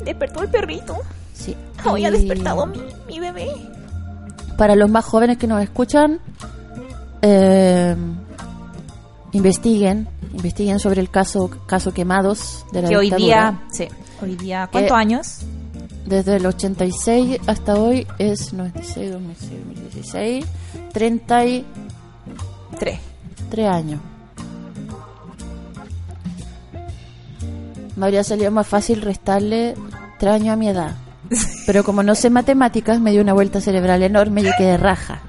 Despertó 0.06 0.42
el 0.42 0.48
perrito. 0.48 0.96
Sí. 1.34 1.54
Hoy 1.84 2.06
ha 2.06 2.10
despertado 2.10 2.64
mi, 2.66 2.80
mi 3.06 3.20
bebé. 3.20 3.50
Para 4.56 4.74
los 4.74 4.88
más 4.88 5.04
jóvenes 5.04 5.36
que 5.36 5.46
nos 5.46 5.62
escuchan, 5.62 6.18
eh, 7.20 7.94
investiguen, 9.32 10.08
investiguen 10.32 10.78
sobre 10.78 11.00
el 11.02 11.10
caso 11.10 11.50
caso 11.66 11.92
Quemados 11.92 12.64
de 12.72 12.82
la 12.82 12.88
Que 12.88 12.96
hoy 12.96 13.06
dictadura. 13.10 13.26
día, 13.50 13.62
sí, 13.70 13.88
hoy 14.22 14.36
día, 14.36 14.68
¿cuántos 14.72 14.92
Que- 14.92 14.98
años? 14.98 15.38
Desde 16.06 16.36
el 16.36 16.46
86 16.46 17.40
hasta 17.48 17.74
hoy 17.74 18.06
es 18.18 18.52
96, 18.52 19.10
2006, 19.12 19.60
2016, 19.64 20.44
33 20.92 21.64
Tres. 23.50 23.68
años. 23.68 24.00
Me 27.96 28.06
habría 28.06 28.22
salido 28.24 28.50
más 28.50 28.66
fácil 28.66 29.02
restarle 29.02 29.74
3 30.18 30.32
años 30.34 30.52
a 30.52 30.56
mi 30.56 30.68
edad. 30.68 30.92
Pero 31.66 31.82
como 31.82 32.02
no 32.02 32.14
sé 32.14 32.30
matemáticas, 32.30 33.00
me 33.00 33.10
dio 33.10 33.22
una 33.22 33.32
vuelta 33.32 33.60
cerebral 33.60 34.02
enorme 34.02 34.42
y 34.42 34.50
quedé 34.56 34.76
raja. 34.76 35.20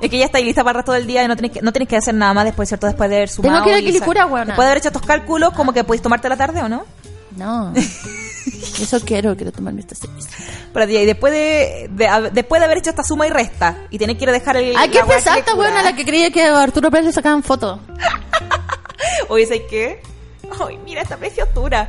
Es 0.00 0.10
que 0.10 0.18
ya 0.18 0.26
estáis 0.26 0.44
lista 0.46 0.62
para 0.62 0.70
el 0.70 0.76
resto 0.76 0.92
del 0.92 1.06
día 1.06 1.24
y 1.24 1.28
no 1.28 1.34
tenés 1.36 1.50
que, 1.50 1.60
no 1.60 1.72
tenés 1.72 1.88
que 1.88 1.96
hacer 1.96 2.14
nada 2.14 2.32
más 2.32 2.44
después, 2.44 2.68
¿cierto? 2.68 2.86
Después 2.86 3.10
de 3.10 3.16
haber 3.16 3.28
sumado. 3.28 3.54
Tengo 3.54 3.64
que 3.64 3.70
ir 3.72 3.84
a 3.84 3.86
Quilicura, 3.86 4.26
weona. 4.26 4.44
Después 4.46 4.64
de 4.64 4.70
haber 4.70 4.78
hecho 4.78 4.88
estos 4.88 5.02
cálculos, 5.02 5.52
como 5.54 5.72
que 5.72 5.82
podéis 5.82 6.02
tomarte 6.02 6.28
la 6.28 6.36
tarde 6.36 6.62
o 6.62 6.68
no. 6.68 6.84
No. 7.36 7.72
Eso 8.80 9.00
quiero, 9.00 9.36
quiero 9.36 9.50
tomarme 9.52 9.80
esta 9.80 9.94
cerveza. 9.96 10.28
Pero 10.72 10.90
y 10.90 11.04
después 11.04 11.32
de, 11.32 11.90
de 11.90 12.30
después 12.32 12.60
de 12.60 12.64
haber 12.66 12.78
hecho 12.78 12.90
esta 12.90 13.02
suma 13.02 13.26
y 13.26 13.30
resta 13.30 13.76
y 13.90 13.98
tenés 13.98 14.16
que 14.16 14.24
ir 14.24 14.28
a 14.30 14.32
dejar 14.32 14.56
el. 14.56 14.76
Ay, 14.76 14.88
qué 14.88 14.98
la 14.98 15.04
weá 15.04 15.16
pesada 15.16 15.36
que 15.36 15.40
esta 15.40 15.54
weona 15.54 15.82
la 15.82 15.94
que 15.94 16.04
creía 16.04 16.30
que 16.30 16.44
a 16.44 16.62
Arturo 16.62 16.90
Pérez 16.90 17.06
le 17.06 17.12
sacaban 17.12 17.42
fotos. 17.42 17.80
Oye, 19.28 19.46
¿sabes 19.46 19.62
qué? 19.68 20.00
Ay, 20.60 20.78
mira 20.84 21.02
esta 21.02 21.16
preciosura. 21.16 21.88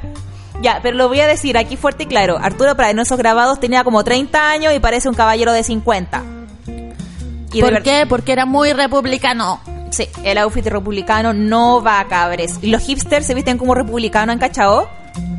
Ya, 0.62 0.80
pero 0.84 0.98
lo 0.98 1.08
voy 1.08 1.22
a 1.22 1.28
decir 1.28 1.58
aquí 1.58 1.78
fuerte 1.78 2.04
y 2.04 2.06
claro. 2.08 2.38
Arturo 2.38 2.76
Pérez 2.76 2.92
en 2.92 3.00
esos 3.00 3.18
grabados 3.18 3.60
tenía 3.60 3.84
como 3.84 4.04
30 4.04 4.52
años 4.52 4.74
y 4.74 4.80
parece 4.80 5.08
un 5.08 5.16
caballero 5.16 5.54
de 5.54 5.64
50. 5.64 6.24
Y 7.54 7.62
¿Por 7.62 7.82
qué? 7.82 8.06
Porque 8.08 8.32
era 8.32 8.46
muy 8.46 8.74
republicano. 8.74 9.62
Sí, 9.92 10.08
el 10.24 10.38
outfit 10.38 10.66
republicano 10.68 11.34
no 11.34 11.82
va 11.82 12.00
a 12.00 12.08
cabres. 12.08 12.60
Y 12.62 12.68
los 12.68 12.84
hipsters 12.84 13.26
se 13.26 13.34
visten 13.34 13.58
como 13.58 13.74
republicanos, 13.74 14.34
¿han 14.34 14.40
cachado? 14.40 14.88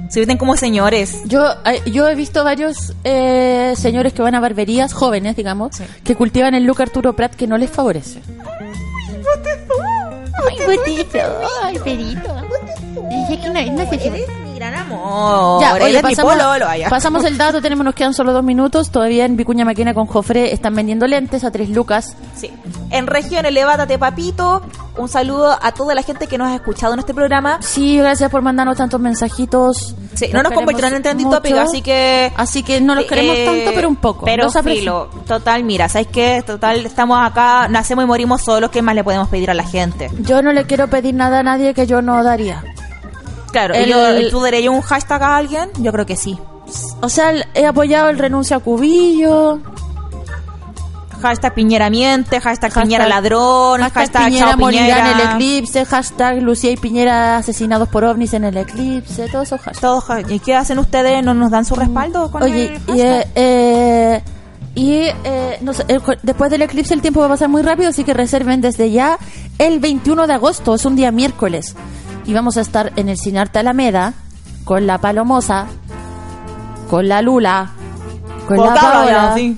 Se 0.08 0.18
visten 0.18 0.38
como 0.38 0.56
señores. 0.56 1.22
Yo, 1.26 1.46
eh, 1.64 1.82
yo 1.86 2.08
he 2.08 2.16
visto 2.16 2.42
varios 2.42 2.94
eh, 3.04 3.74
señores 3.76 4.12
que 4.12 4.22
van 4.22 4.34
a 4.34 4.40
barberías, 4.40 4.92
jóvenes, 4.92 5.36
digamos, 5.36 5.80
que 6.02 6.16
cultivan 6.16 6.54
el 6.54 6.64
look 6.64 6.82
Arturo 6.82 7.12
Prat 7.12 7.34
que 7.36 7.46
no 7.46 7.58
les 7.58 7.70
favorece. 7.70 8.20
Ay, 10.48 10.76
botito, 10.76 11.18
ay, 11.62 11.78
perito. 11.78 12.34
Dije 13.10 13.40
que 13.40 13.48
no, 13.50 13.72
no 13.84 13.90
si- 13.90 14.10
mi 14.44 14.54
gran 14.54 14.74
amor. 14.74 15.60
Ya, 15.60 15.74
oye, 15.74 16.00
pasamos, 16.00 16.34
pasamos 16.88 17.24
el 17.24 17.36
dato, 17.36 17.60
tenemos, 17.60 17.84
nos 17.84 17.94
quedan 17.94 18.14
solo 18.14 18.32
dos 18.32 18.44
minutos. 18.44 18.90
Todavía 18.90 19.24
en 19.24 19.36
Vicuña 19.36 19.64
Maquena 19.64 19.94
con 19.94 20.06
Jofre 20.06 20.52
están 20.52 20.74
vendiendo 20.74 21.06
lentes 21.06 21.42
a 21.44 21.50
tres 21.50 21.70
lucas. 21.70 22.16
Sí. 22.36 22.52
En 22.90 23.06
regiones, 23.06 23.52
levántate, 23.52 23.98
papito. 23.98 24.62
Un 24.96 25.08
saludo 25.08 25.58
a 25.60 25.72
toda 25.72 25.94
la 25.94 26.02
gente 26.02 26.26
que 26.26 26.38
nos 26.38 26.48
ha 26.48 26.54
escuchado 26.54 26.92
en 26.94 27.00
este 27.00 27.14
programa. 27.14 27.58
Sí, 27.62 27.98
gracias 27.98 28.30
por 28.30 28.42
mandarnos 28.42 28.76
tantos 28.76 29.00
mensajitos. 29.00 29.94
Sí, 30.14 30.28
no 30.32 30.42
nos 30.42 30.52
convirtieron 30.52 30.94
en 30.94 31.02
trending 31.02 31.30
topic, 31.30 31.56
así 31.56 31.82
que... 31.82 32.32
Así 32.36 32.62
que 32.62 32.80
no 32.80 32.94
los 32.94 33.06
queremos 33.06 33.36
eh, 33.36 33.44
tanto, 33.46 33.70
pero 33.74 33.88
un 33.88 33.96
poco. 33.96 34.24
Pero 34.24 34.50
filo, 34.50 35.08
total, 35.26 35.64
mira, 35.64 35.88
¿sabes 35.88 36.08
qué? 36.08 36.42
Total, 36.46 36.84
estamos 36.84 37.18
acá, 37.20 37.66
nacemos 37.68 38.04
y 38.04 38.06
morimos 38.06 38.42
solos, 38.42 38.70
¿qué 38.70 38.82
más 38.82 38.94
le 38.94 39.02
podemos 39.04 39.28
pedir 39.28 39.50
a 39.50 39.54
la 39.54 39.64
gente? 39.64 40.10
Yo 40.20 40.42
no 40.42 40.52
le 40.52 40.64
quiero 40.66 40.88
pedir 40.88 41.14
nada 41.14 41.40
a 41.40 41.42
nadie 41.42 41.72
que 41.74 41.86
yo 41.86 42.02
no 42.02 42.22
daría. 42.22 42.62
Claro, 43.52 43.74
El- 43.74 43.88
¿y 43.88 43.90
yo, 43.90 44.30
¿tú 44.30 44.40
darías 44.40 44.72
un 44.72 44.80
hashtag 44.80 45.22
a 45.22 45.36
alguien? 45.36 45.70
Yo 45.78 45.92
creo 45.92 46.06
que 46.06 46.16
sí. 46.16 46.38
O 47.00 47.08
sea, 47.08 47.30
el- 47.30 47.44
he 47.54 47.66
apoyado 47.66 48.10
el 48.10 48.18
renuncia 48.18 48.56
a 48.56 48.60
Cubillo. 48.60 49.60
Hashtag 51.20 51.52
Piñera 51.52 51.90
miente, 51.90 52.40
hashtag, 52.40 52.72
Piñera 52.72 53.06
ladrón, 53.06 53.80
hashtag, 53.82 54.04
Hashtag 54.04 54.24
Piñera 54.28 54.46
Chao 54.50 54.56
morirá 54.58 54.82
Piñera. 54.84 55.10
en 55.10 55.18
el 55.20 55.26
eclipse. 55.34 55.84
Hashtag 55.84 56.42
Lucía 56.42 56.70
y 56.70 56.76
Piñera 56.78 57.36
asesinados 57.36 57.88
por 57.90 58.04
ovnis 58.04 58.32
en 58.32 58.44
el 58.44 58.56
eclipse. 58.56 59.28
Todos 59.28 59.48
esos 59.48 59.60
hashtags. 59.60 59.80
Todos 59.80 60.04
¿Y 60.30 60.38
qué 60.38 60.54
hacen 60.54 60.78
ustedes? 60.78 61.22
¿No 61.22 61.34
nos 61.34 61.50
dan 61.50 61.66
su 61.66 61.74
respaldo 61.74 62.30
con 62.30 62.42
Oye, 62.42 62.74
el 62.88 62.96
y, 62.96 63.00
eh, 63.02 63.26
eh, 63.34 64.22
y 64.74 64.92
eh, 65.24 65.58
no 65.60 65.74
sé, 65.74 65.84
eh, 65.88 65.98
después 66.22 66.50
del 66.50 66.62
eclipse 66.62 66.94
el 66.94 67.02
tiempo 67.02 67.20
va 67.20 67.26
a 67.26 67.30
pasar 67.30 67.50
muy 67.50 67.60
rápido, 67.60 67.90
así 67.90 68.02
que 68.02 68.14
reserven 68.14 68.62
desde 68.62 68.90
ya 68.90 69.18
el 69.58 69.78
21 69.78 70.26
de 70.26 70.32
agosto, 70.32 70.74
es 70.74 70.86
un 70.86 70.96
día 70.96 71.10
miércoles. 71.10 71.74
Y 72.26 72.32
vamos 72.34 72.56
a 72.56 72.60
estar 72.60 72.92
en 72.96 73.08
el 73.08 73.18
Cinarte 73.18 73.58
Alameda 73.58 74.14
con 74.64 74.86
la 74.86 74.98
Palomosa, 74.98 75.66
con 76.88 77.08
la 77.08 77.22
Lula, 77.22 77.70
con 78.46 78.56
la 78.58 78.74
Paola. 78.74 79.32
sí. 79.34 79.56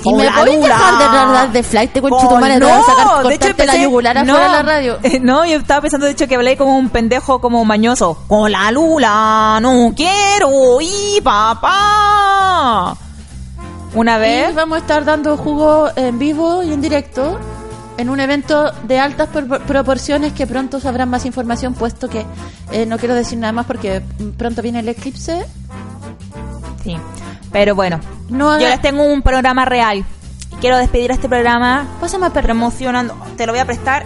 Y 0.00 0.02
Con 0.04 0.16
me 0.16 0.24
la 0.26 0.30
voy 0.44 0.50
a 0.54 0.58
dejar 0.58 0.98
de 0.98 1.04
hablar 1.18 1.52
de 1.52 1.62
flight, 1.64 1.92
te 1.92 2.00
Con- 2.00 2.10
concho 2.10 2.28
tu 2.28 2.36
madre, 2.36 2.60
te 2.60 2.64
voy 2.64 2.72
a 2.72 2.82
sacar, 2.82 3.26
de 3.26 3.34
hecho 3.34 3.48
la 3.66 3.76
yugular 3.76 4.16
afuera 4.16 4.44
de 4.44 4.48
la 4.52 4.62
radio. 4.62 4.98
eh, 5.02 5.18
No, 5.20 5.44
yo 5.44 5.56
estaba 5.58 5.80
pensando 5.80 6.06
de 6.06 6.12
hecho 6.12 6.28
que 6.28 6.36
hablé 6.36 6.56
como 6.56 6.78
un 6.78 6.88
pendejo 6.88 7.40
como 7.40 7.64
mañoso. 7.64 8.16
Con 8.28 8.52
la 8.52 8.70
lula, 8.70 9.58
no 9.60 9.92
quiero 9.96 10.80
ir, 10.80 11.20
papá. 11.24 12.96
Una 13.92 14.18
vez. 14.18 14.50
Y 14.52 14.54
vamos 14.54 14.76
a 14.76 14.80
estar 14.82 15.04
dando 15.04 15.36
jugo 15.36 15.88
en 15.96 16.16
vivo 16.20 16.62
y 16.62 16.72
en 16.72 16.80
directo 16.80 17.36
en 17.98 18.08
un 18.08 18.20
evento 18.20 18.72
de 18.84 18.98
altas 18.98 19.28
pro- 19.28 19.58
proporciones 19.60 20.32
que 20.32 20.46
pronto 20.46 20.80
sabrán 20.80 21.10
más 21.10 21.26
información, 21.26 21.74
puesto 21.74 22.08
que 22.08 22.24
eh, 22.72 22.86
no 22.86 22.96
quiero 22.96 23.14
decir 23.14 23.38
nada 23.38 23.52
más 23.52 23.66
porque 23.66 24.02
pronto 24.38 24.62
viene 24.62 24.78
el 24.80 24.88
eclipse. 24.88 25.44
Sí. 26.82 26.96
Pero 27.52 27.74
bueno, 27.74 28.00
No 28.30 28.50
haga- 28.50 28.62
yo 28.62 28.68
les 28.68 28.80
tengo 28.80 29.04
un 29.04 29.20
programa 29.22 29.64
real. 29.66 29.98
Y 30.52 30.56
Quiero 30.60 30.76
despedir 30.78 31.10
a 31.12 31.14
este 31.14 31.28
programa 31.28 31.86
Pásame 32.00 32.26
a 32.26 32.30
promocionando. 32.30 33.14
Te 33.36 33.46
lo 33.46 33.52
voy 33.52 33.60
a 33.60 33.64
prestar. 33.66 34.04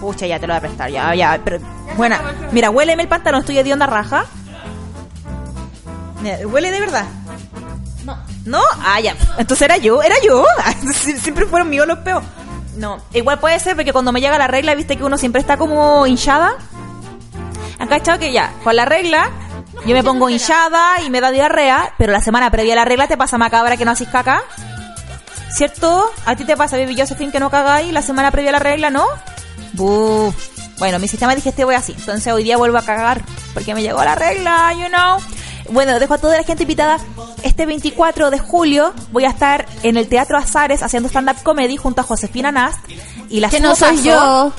Pucha, 0.00 0.26
ya 0.26 0.38
te 0.40 0.46
lo 0.46 0.54
voy 0.54 0.58
a 0.58 0.60
prestar. 0.60 0.90
Ya, 0.90 1.14
ya. 1.14 1.38
Pero, 1.44 1.58
bueno, 1.96 2.16
mira, 2.52 2.70
huéleme 2.70 3.02
el 3.02 3.08
pantalón. 3.08 3.40
Estoy 3.40 3.62
de 3.62 3.72
onda 3.72 3.86
raja. 3.86 4.24
¿Huele 6.50 6.70
de 6.70 6.80
verdad? 6.80 7.04
No. 8.44 8.60
Ah, 8.84 9.00
ya. 9.00 9.14
Entonces 9.38 9.62
era 9.62 9.76
yo, 9.76 10.02
era 10.02 10.14
yo. 10.24 10.44
Sie- 10.94 11.18
siempre 11.18 11.46
fueron 11.46 11.68
míos 11.68 11.86
los 11.86 11.98
peos. 11.98 12.22
No, 12.76 12.98
igual 13.12 13.38
puede 13.40 13.58
ser 13.60 13.76
porque 13.76 13.92
cuando 13.92 14.12
me 14.12 14.20
llega 14.20 14.38
la 14.38 14.46
regla, 14.46 14.74
viste 14.74 14.96
que 14.96 15.04
uno 15.04 15.18
siempre 15.18 15.40
está 15.40 15.56
como 15.56 16.06
hinchada. 16.06 16.54
¿Han 17.78 17.88
cachado 17.88 18.18
que 18.18 18.32
ya, 18.32 18.52
con 18.62 18.76
la 18.76 18.84
regla, 18.84 19.30
yo 19.86 19.94
me 19.94 20.04
pongo 20.04 20.28
hinchada 20.30 21.00
y 21.02 21.10
me 21.10 21.20
da 21.20 21.30
diarrea, 21.30 21.92
pero 21.98 22.12
la 22.12 22.20
semana 22.20 22.50
previa 22.50 22.74
a 22.74 22.76
la 22.76 22.84
regla 22.84 23.08
te 23.08 23.16
pasa 23.16 23.38
macabra 23.38 23.76
que 23.76 23.84
no 23.84 23.90
haces 23.90 24.08
caca? 24.08 24.42
¿Cierto? 25.52 26.10
¿A 26.26 26.36
ti 26.36 26.44
te 26.44 26.56
pasa, 26.56 26.76
Baby 26.76 26.96
Josephine, 26.98 27.32
que 27.32 27.40
no 27.40 27.50
cagáis 27.50 27.92
la 27.92 28.02
semana 28.02 28.30
previa 28.30 28.50
a 28.50 28.52
la 28.52 28.58
regla, 28.60 28.90
no? 28.90 29.06
Buf. 29.72 30.34
Bueno, 30.78 30.98
mi 30.98 31.08
sistema 31.08 31.34
digestivo 31.34 31.70
es 31.72 31.78
así. 31.78 31.92
Entonces 31.98 32.32
hoy 32.32 32.44
día 32.44 32.56
vuelvo 32.56 32.78
a 32.78 32.82
cagar 32.84 33.20
porque 33.52 33.74
me 33.74 33.82
llegó 33.82 34.02
la 34.04 34.14
regla, 34.14 34.72
you 34.74 34.86
know. 34.88 35.18
Bueno, 35.70 35.98
dejo 35.98 36.14
a 36.14 36.18
toda 36.18 36.36
la 36.36 36.42
gente 36.44 36.64
invitada. 36.64 36.98
Este 37.42 37.64
24 37.66 38.30
de 38.30 38.38
julio 38.38 38.92
voy 39.12 39.24
a 39.24 39.30
estar 39.30 39.66
en 39.82 39.96
el 39.96 40.08
Teatro 40.08 40.36
Azares 40.36 40.82
haciendo 40.82 41.08
stand-up 41.08 41.42
comedy 41.42 41.76
junto 41.76 42.00
a 42.00 42.04
Josefina 42.04 42.50
Nast. 42.52 42.78
Y 43.28 43.40
la 43.40 43.48
Que 43.48 43.60
no 43.60 43.74
soy 43.76 43.96
Paso- 43.96 44.02
yo. 44.04 44.52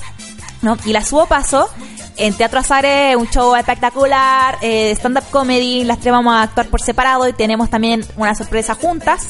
no, 0.61 0.77
y 0.85 0.93
la 0.93 1.03
subo 1.03 1.25
paso 1.25 1.69
En 2.17 2.33
Teatro 2.35 2.59
Azares, 2.59 3.15
un 3.15 3.27
show 3.29 3.55
espectacular, 3.55 4.57
eh, 4.61 4.91
stand-up 4.95 5.23
comedy, 5.31 5.83
las 5.85 5.99
tres 5.99 6.11
vamos 6.11 6.33
a 6.33 6.43
actuar 6.43 6.67
por 6.67 6.81
separado 6.81 7.27
y 7.27 7.33
tenemos 7.33 7.69
también 7.69 8.05
una 8.17 8.35
sorpresa 8.35 8.75
juntas. 8.75 9.27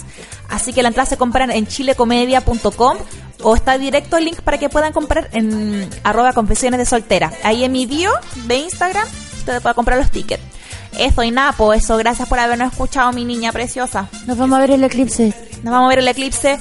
Así 0.49 0.73
que 0.73 0.81
la 0.81 0.89
entrada 0.89 1.07
se 1.09 1.15
compran 1.17 1.51
en 1.51 1.65
chilecomedia.com 1.67 2.97
o 3.43 3.55
está 3.55 3.77
directo 3.77 4.17
el 4.17 4.25
link 4.25 4.41
para 4.41 4.57
que 4.57 4.67
puedan 4.69 4.93
comprar 4.93 5.29
en 5.31 5.89
arroba 6.03 6.33
confesiones 6.33 6.79
de 6.79 6.85
soltera. 6.85 7.31
Ahí 7.43 7.63
en 7.63 7.71
mi 7.71 7.85
bio 7.85 8.11
de 8.45 8.57
Instagram, 8.57 9.07
usted 9.37 9.61
puede 9.61 9.75
comprar 9.75 9.97
los 9.97 10.11
tickets. 10.11 10.43
Eso 10.97 11.23
y 11.23 11.31
nada, 11.31 11.53
pues 11.53 11.83
eso, 11.83 11.97
gracias 11.97 12.27
por 12.27 12.39
habernos 12.39 12.71
escuchado, 12.71 13.11
mi 13.13 13.25
niña 13.25 13.51
preciosa. 13.51 14.09
Nos 14.27 14.37
vamos 14.37 14.57
a 14.57 14.61
ver 14.61 14.71
el 14.71 14.83
eclipse. 14.83 15.33
Nos 15.63 15.71
vamos 15.71 15.87
a 15.87 15.89
ver 15.89 15.99
el 15.99 16.07
eclipse. 16.07 16.59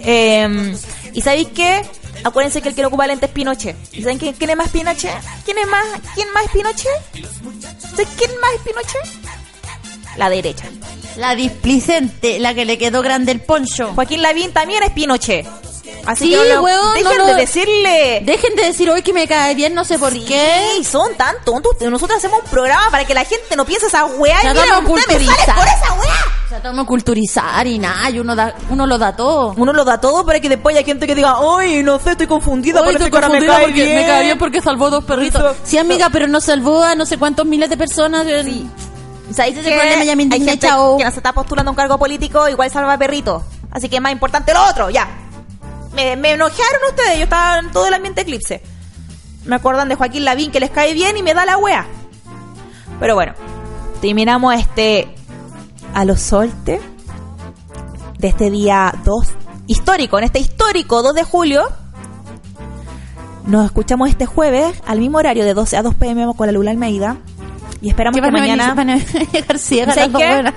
Eh, 0.00 0.76
¿Y 1.12 1.20
sabéis 1.20 1.48
qué? 1.48 1.82
Acuérdense 2.24 2.62
que 2.62 2.68
el 2.68 2.74
que 2.74 2.82
no 2.82 2.88
ocupa 2.88 3.06
lentes 3.06 3.28
es 3.28 3.34
Pinochet. 3.34 3.76
¿Y 3.92 4.02
saben 4.02 4.18
quién, 4.18 4.34
quién 4.34 4.50
es 4.50 4.56
más 4.56 4.68
Pinochet? 4.68 5.12
¿Quién 5.44 5.58
es 5.58 5.66
más, 5.66 5.84
quién 6.14 6.32
más 6.32 6.44
es 6.44 6.50
Pinochet? 6.52 7.80
¿Sabes 7.80 8.08
quién 8.16 8.30
más 8.40 8.50
es 8.54 8.60
Pinochet? 8.62 10.16
La 10.16 10.28
derecha. 10.28 10.66
La 11.16 11.34
displicente, 11.34 12.38
la 12.38 12.54
que 12.54 12.64
le 12.64 12.78
quedó 12.78 13.02
grande 13.02 13.32
el 13.32 13.40
poncho. 13.40 13.92
Joaquín 13.94 14.22
Lavín 14.22 14.52
también 14.52 14.82
es 14.82 14.90
Pinochet. 14.90 15.46
Así 16.06 16.24
Sí, 16.24 16.30
que 16.32 16.58
weón, 16.58 16.94
dejen 16.94 17.18
no 17.18 17.26
de 17.26 17.34
decirle. 17.34 18.22
Dejen 18.24 18.56
de 18.56 18.62
decir 18.64 18.90
hoy 18.90 19.02
que 19.02 19.12
me 19.12 19.26
cae 19.28 19.54
bien, 19.54 19.74
no 19.74 19.84
sé 19.84 19.98
por 19.98 20.12
qué. 20.12 20.72
Sí, 20.76 20.84
son 20.84 21.14
tan 21.16 21.36
tontos. 21.44 21.76
Nosotros 21.80 22.18
hacemos 22.18 22.40
un 22.44 22.50
programa 22.50 22.90
para 22.90 23.04
que 23.04 23.14
la 23.14 23.24
gente 23.24 23.54
no 23.56 23.64
piense 23.64 23.86
esa 23.86 24.04
weá 24.04 24.42
y 24.42 24.48
mira, 24.48 24.78
usted 24.78 25.18
me 25.18 25.26
sale 25.26 25.52
por 25.54 25.66
esa 25.66 25.94
weá. 25.94 26.14
Tratamos 26.48 26.84
de 26.84 26.86
culturizar 26.86 27.66
y 27.66 27.78
nada, 27.78 28.10
y 28.10 28.18
uno, 28.18 28.34
da, 28.36 28.54
uno 28.68 28.86
lo 28.86 28.98
da 28.98 29.16
todo. 29.16 29.54
Uno 29.56 29.72
lo 29.72 29.84
da 29.84 29.98
todo 30.00 30.26
para 30.26 30.38
que 30.40 30.48
después 30.50 30.76
haya 30.76 30.84
gente 30.84 31.06
que 31.06 31.14
diga, 31.14 31.36
ay, 31.58 31.82
no 31.82 31.98
sé, 31.98 32.10
estoy 32.10 32.26
confundida, 32.26 32.80
Hoy 32.80 32.86
parece 32.94 33.04
estoy 33.04 33.20
me 33.20 33.26
confundida 33.26 33.54
cae 33.54 33.64
porque 33.64 33.84
bien. 33.84 33.94
me 33.96 34.06
cae 34.06 34.22
bien 34.24 34.38
porque 34.38 34.60
salvó 34.60 34.90
dos 34.90 35.04
perritos. 35.04 35.56
Sí, 35.64 35.78
amiga, 35.78 36.10
pero 36.10 36.26
no 36.28 36.40
salvó 36.42 36.82
a 36.82 36.94
no 36.94 37.06
sé 37.06 37.16
cuántos 37.16 37.46
miles 37.46 37.70
de 37.70 37.76
personas. 37.78 38.26
Sí. 38.44 38.68
¿Sabéis 39.32 39.56
Ese 39.56 39.68
es 39.68 39.72
el 39.72 39.78
problema, 39.80 40.04
ya 40.04 40.14
me 40.16 40.22
hay 40.22 40.26
indigné, 40.26 40.50
gente 40.50 40.66
chao. 40.66 40.98
que 40.98 41.04
no 41.04 41.10
se 41.10 41.16
está 41.20 41.32
postulando 41.32 41.70
a 41.70 41.72
un 41.72 41.76
cargo 41.76 41.96
político, 41.98 42.46
igual 42.50 42.70
salva 42.70 42.98
perritos. 42.98 43.42
Así 43.70 43.88
que 43.88 43.96
es 43.96 44.02
más 44.02 44.12
importante 44.12 44.52
lo 44.52 44.62
otro, 44.68 44.90
ya. 44.90 45.08
Me, 45.94 46.16
me 46.16 46.32
enojaron 46.32 46.80
ustedes, 46.90 47.18
yo 47.18 47.24
estaba 47.24 47.58
en 47.58 47.70
todo 47.70 47.86
el 47.88 47.94
ambiente 47.94 48.22
eclipse. 48.22 48.62
Me 49.44 49.56
acuerdan 49.56 49.88
de 49.88 49.94
Joaquín 49.96 50.24
Lavín 50.24 50.50
que 50.50 50.60
les 50.60 50.70
cae 50.70 50.94
bien 50.94 51.16
y 51.16 51.22
me 51.22 51.34
da 51.34 51.44
la 51.44 51.58
wea. 51.58 51.86
Pero 53.00 53.14
bueno, 53.14 53.34
terminamos 54.00 54.54
este 54.54 55.14
a 55.94 56.04
los 56.04 56.20
solte 56.20 56.80
de 58.18 58.28
este 58.28 58.50
día 58.50 58.94
2 59.04 59.28
histórico, 59.66 60.18
en 60.18 60.24
este 60.24 60.38
histórico 60.38 61.02
2 61.02 61.14
de 61.14 61.24
julio. 61.24 61.64
Nos 63.46 63.64
escuchamos 63.66 64.08
este 64.08 64.24
jueves 64.26 64.80
al 64.86 65.00
mismo 65.00 65.18
horario 65.18 65.44
de 65.44 65.52
12 65.54 65.76
a 65.76 65.82
2 65.82 65.94
pm 65.96 66.32
con 66.36 66.46
la 66.46 66.52
Lula 66.52 66.70
Almeida. 66.70 67.16
Y 67.80 67.88
esperamos 67.88 68.20
Que 68.20 68.30
mañana. 68.30 68.74
van 68.74 68.90
a 68.90 68.96
llegar 68.96 69.58
ciegas 69.58 69.96
¿Sabes 69.96 70.12
las 70.12 70.12
dos 70.12 70.22
qué? 70.22 70.28
buenas. 70.34 70.54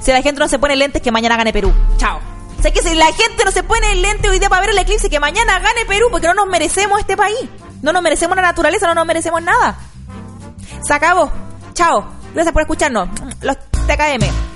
Si 0.00 0.12
la 0.12 0.22
gente 0.22 0.38
no 0.38 0.48
se 0.48 0.58
pone 0.60 0.76
lentes, 0.76 1.02
que 1.02 1.10
mañana 1.10 1.36
gane 1.36 1.52
Perú. 1.52 1.72
Chao. 1.96 2.20
¿Sabes 2.62 2.80
que 2.80 2.88
si 2.88 2.94
la 2.94 3.06
gente 3.06 3.44
no 3.44 3.50
se 3.50 3.64
pone 3.64 3.92
lente 3.96 4.30
hoy 4.30 4.38
día 4.38 4.48
para 4.48 4.60
ver 4.60 4.70
el 4.70 4.78
eclipse, 4.78 5.10
que 5.10 5.18
mañana 5.18 5.58
gane 5.58 5.84
Perú, 5.84 6.06
porque 6.12 6.28
no 6.28 6.34
nos 6.34 6.46
merecemos 6.46 7.00
este 7.00 7.16
país. 7.16 7.50
No 7.82 7.92
nos 7.92 8.02
merecemos 8.02 8.36
la 8.36 8.42
naturaleza, 8.42 8.86
no 8.86 8.94
nos 8.94 9.04
merecemos 9.04 9.42
nada. 9.42 9.76
Se 10.86 10.94
acabó. 10.94 11.32
Chao. 11.74 12.06
Gracias 12.32 12.52
por 12.52 12.62
escucharnos. 12.62 13.08
Los 13.40 13.58
TKM. 13.58 14.51